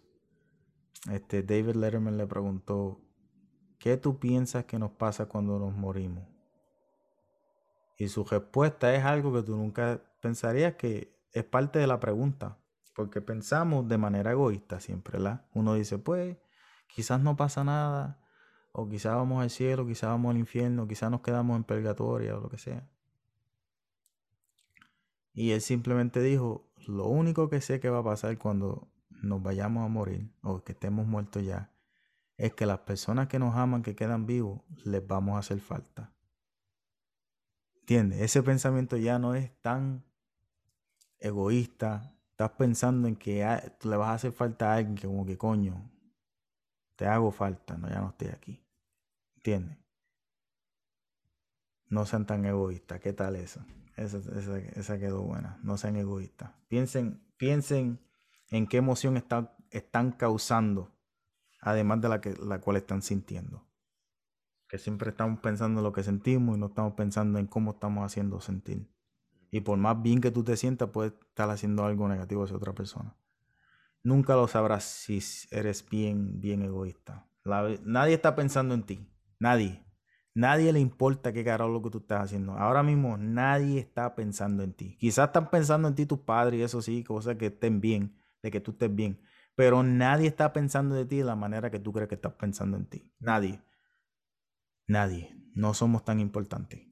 Este, 1.11 1.43
David 1.43 1.75
Letterman 1.75 2.17
le 2.17 2.27
preguntó, 2.27 2.99
¿qué 3.77 3.97
tú 3.97 4.19
piensas 4.19 4.65
que 4.65 4.79
nos 4.79 4.91
pasa 4.91 5.27
cuando 5.27 5.59
nos 5.59 5.73
morimos? 5.73 6.23
Y 7.97 8.07
su 8.07 8.23
respuesta 8.23 8.93
es 8.95 9.03
algo 9.03 9.33
que 9.33 9.43
tú 9.43 9.55
nunca 9.55 10.01
pensarías 10.21 10.75
que 10.75 11.13
es 11.33 11.43
parte 11.43 11.79
de 11.79 11.87
la 11.87 11.99
pregunta, 11.99 12.57
porque 12.95 13.21
pensamos 13.21 13.87
de 13.87 13.97
manera 13.97 14.31
egoísta 14.31 14.79
siempre, 14.79 15.19
¿la? 15.19 15.45
Uno 15.53 15.73
dice, 15.75 15.97
pues, 15.97 16.37
quizás 16.87 17.21
no 17.21 17.35
pasa 17.35 17.63
nada, 17.63 18.19
o 18.71 18.87
quizás 18.87 19.15
vamos 19.15 19.41
al 19.41 19.49
cielo, 19.49 19.85
quizás 19.85 20.09
vamos 20.09 20.31
al 20.31 20.37
infierno, 20.37 20.87
quizás 20.87 21.11
nos 21.11 21.21
quedamos 21.21 21.57
en 21.57 21.63
purgatorio 21.63 22.37
o 22.37 22.41
lo 22.41 22.49
que 22.49 22.57
sea. 22.57 22.89
Y 25.33 25.51
él 25.51 25.61
simplemente 25.61 26.21
dijo, 26.21 26.69
lo 26.87 27.07
único 27.07 27.49
que 27.49 27.61
sé 27.61 27.79
que 27.79 27.89
va 27.89 27.99
a 27.99 28.03
pasar 28.03 28.37
cuando 28.37 28.91
nos 29.09 29.41
vayamos 29.41 29.85
a 29.85 29.87
morir 29.87 30.31
o 30.41 30.63
que 30.63 30.71
estemos 30.71 31.05
muertos 31.07 31.43
ya, 31.43 31.71
es 32.37 32.53
que 32.53 32.65
las 32.65 32.79
personas 32.79 33.27
que 33.27 33.37
nos 33.37 33.55
aman, 33.55 33.83
que 33.83 33.95
quedan 33.95 34.25
vivos, 34.25 34.61
les 34.85 35.05
vamos 35.05 35.35
a 35.35 35.39
hacer 35.39 35.59
falta. 35.59 36.13
¿Entiendes? 37.81 38.21
Ese 38.21 38.43
pensamiento 38.43 38.97
ya 38.97 39.19
no 39.19 39.35
es 39.35 39.51
tan 39.61 40.05
egoísta. 41.19 42.15
Estás 42.31 42.51
pensando 42.51 43.07
en 43.07 43.15
que 43.15 43.45
le 43.83 43.97
vas 43.97 44.09
a 44.09 44.13
hacer 44.13 44.31
falta 44.31 44.71
a 44.71 44.75
alguien 44.75 44.95
que 44.95 45.07
como 45.07 45.25
que 45.25 45.37
coño, 45.37 45.91
te 46.95 47.05
hago 47.05 47.31
falta, 47.31 47.77
no, 47.77 47.89
ya 47.89 47.99
no 47.99 48.09
estoy 48.09 48.29
aquí. 48.29 48.65
¿Entiendes? 49.35 49.77
No 51.87 52.05
sean 52.05 52.25
tan 52.25 52.45
egoístas. 52.45 52.99
¿Qué 52.99 53.13
tal 53.13 53.35
eso? 53.35 53.61
Esa, 53.99 54.97
quedó 54.97 55.23
buena. 55.23 55.59
No 55.61 55.77
sean 55.77 55.97
egoístas. 55.97 56.51
Piensen, 56.69 57.21
piensen 57.37 57.99
en 58.49 58.65
qué 58.67 58.77
emoción 58.77 59.21
están 59.71 60.11
causando, 60.13 60.95
además 61.59 61.99
de 61.99 62.09
la, 62.09 62.21
que, 62.21 62.33
la 62.35 62.61
cual 62.61 62.77
están 62.77 63.01
sintiendo. 63.01 63.67
Que 64.69 64.77
siempre 64.77 65.09
estamos 65.09 65.39
pensando 65.41 65.81
en 65.81 65.83
lo 65.83 65.91
que 65.91 66.03
sentimos 66.03 66.55
y 66.55 66.59
no 66.59 66.67
estamos 66.67 66.93
pensando 66.93 67.39
en 67.39 67.47
cómo 67.47 67.71
estamos 67.71 68.05
haciendo 68.05 68.39
sentir. 68.39 68.89
Y 69.51 69.61
por 69.61 69.77
más 69.77 70.01
bien 70.01 70.21
que 70.21 70.31
tú 70.31 70.43
te 70.43 70.55
sientas, 70.55 70.89
puedes 70.91 71.11
estar 71.11 71.49
haciendo 71.49 71.83
algo 71.83 72.07
negativo 72.07 72.43
hacia 72.43 72.55
otra 72.55 72.73
persona. 72.73 73.17
Nunca 74.01 74.35
lo 74.35 74.47
sabrás 74.47 74.85
si 74.85 75.19
eres 75.51 75.87
bien, 75.89 76.39
bien 76.39 76.61
egoísta. 76.61 77.27
nadie 77.83 78.13
está 78.13 78.35
pensando 78.35 78.73
en 78.75 78.83
ti. 78.83 79.11
Nadie. 79.39 79.88
Nadie 80.33 80.71
le 80.71 80.79
importa 80.79 81.33
qué 81.33 81.43
carajo 81.43 81.71
lo 81.71 81.81
que 81.81 81.89
tú 81.89 81.97
estás 81.99 82.25
haciendo. 82.25 82.53
Ahora 82.53 82.83
mismo 82.83 83.17
nadie 83.17 83.79
está 83.79 84.15
pensando 84.15 84.63
en 84.63 84.73
ti. 84.73 84.95
Quizás 84.97 85.27
están 85.27 85.49
pensando 85.49 85.87
en 85.87 85.95
ti 85.95 86.05
tus 86.05 86.19
padres 86.19 86.59
y 86.59 86.63
eso 86.63 86.81
sí, 86.81 87.03
cosas 87.03 87.35
que 87.35 87.47
estén 87.47 87.81
bien, 87.81 88.15
de 88.41 88.51
que 88.51 88.59
tú 88.59 88.71
estés 88.71 88.93
bien. 88.93 89.21
Pero 89.55 89.83
nadie 89.83 90.27
está 90.27 90.53
pensando 90.53 90.95
de 90.95 91.05
ti 91.05 91.17
de 91.17 91.25
la 91.25 91.35
manera 91.35 91.69
que 91.69 91.79
tú 91.79 91.91
crees 91.91 92.07
que 92.07 92.15
estás 92.15 92.33
pensando 92.33 92.77
en 92.77 92.85
ti. 92.85 93.11
Nadie. 93.19 93.61
Nadie. 94.87 95.35
No 95.53 95.73
somos 95.73 96.05
tan 96.05 96.19
importantes. 96.19 96.87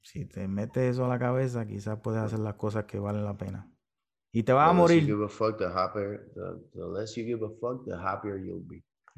Si 0.00 0.24
te 0.26 0.46
metes 0.46 0.94
eso 0.94 1.04
a 1.04 1.08
la 1.08 1.18
cabeza, 1.18 1.66
quizás 1.66 1.98
puedes 2.00 2.22
hacer 2.22 2.38
las 2.38 2.54
cosas 2.54 2.84
que 2.84 2.98
valen 2.98 3.24
la 3.24 3.36
pena. 3.36 3.70
Y 4.32 4.42
te 4.42 4.52
vas 4.52 4.70
a 4.70 4.72
morir. 4.72 5.04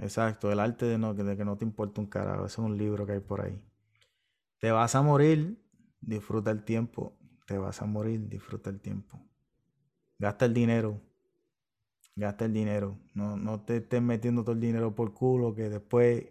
Exacto, 0.00 0.50
el 0.50 0.60
arte 0.60 0.86
de, 0.86 0.96
no, 0.98 1.12
de 1.12 1.36
que 1.36 1.44
no 1.44 1.58
te 1.58 1.64
importa 1.64 2.00
un 2.00 2.06
carajo. 2.06 2.46
Ese 2.46 2.54
es 2.54 2.58
un 2.58 2.76
libro 2.78 3.04
que 3.06 3.12
hay 3.12 3.20
por 3.20 3.42
ahí. 3.42 3.60
Te 4.58 4.70
vas 4.70 4.94
a 4.94 5.02
morir, 5.02 5.62
disfruta 6.00 6.50
el 6.50 6.64
tiempo. 6.64 7.16
Te 7.46 7.58
vas 7.58 7.82
a 7.82 7.86
morir, 7.86 8.28
disfruta 8.28 8.70
el 8.70 8.80
tiempo. 8.80 9.20
Gasta 10.18 10.46
el 10.46 10.54
dinero. 10.54 11.00
Gasta 12.16 12.46
el 12.46 12.52
dinero. 12.52 12.98
No, 13.14 13.36
no 13.36 13.60
te 13.62 13.76
estés 13.78 14.00
metiendo 14.00 14.42
todo 14.42 14.54
el 14.54 14.60
dinero 14.60 14.94
por 14.94 15.12
culo 15.12 15.54
que 15.54 15.68
después 15.68 16.28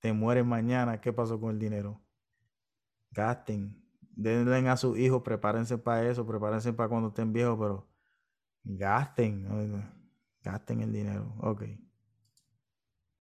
te 0.00 0.12
mueres 0.12 0.46
mañana. 0.46 1.00
¿Qué 1.00 1.12
pasó 1.12 1.40
con 1.40 1.50
el 1.50 1.58
dinero? 1.58 2.00
Gasten. 3.10 3.82
Denle 4.14 4.68
a 4.68 4.76
sus 4.76 4.98
hijos, 4.98 5.22
prepárense 5.22 5.78
para 5.78 6.08
eso, 6.08 6.26
prepárense 6.26 6.72
para 6.72 6.88
cuando 6.88 7.08
estén 7.08 7.32
viejos, 7.32 7.58
pero 7.58 7.88
gasten. 8.64 9.46
Gasten 10.42 10.80
el 10.82 10.92
dinero. 10.92 11.34
Ok. 11.40 11.62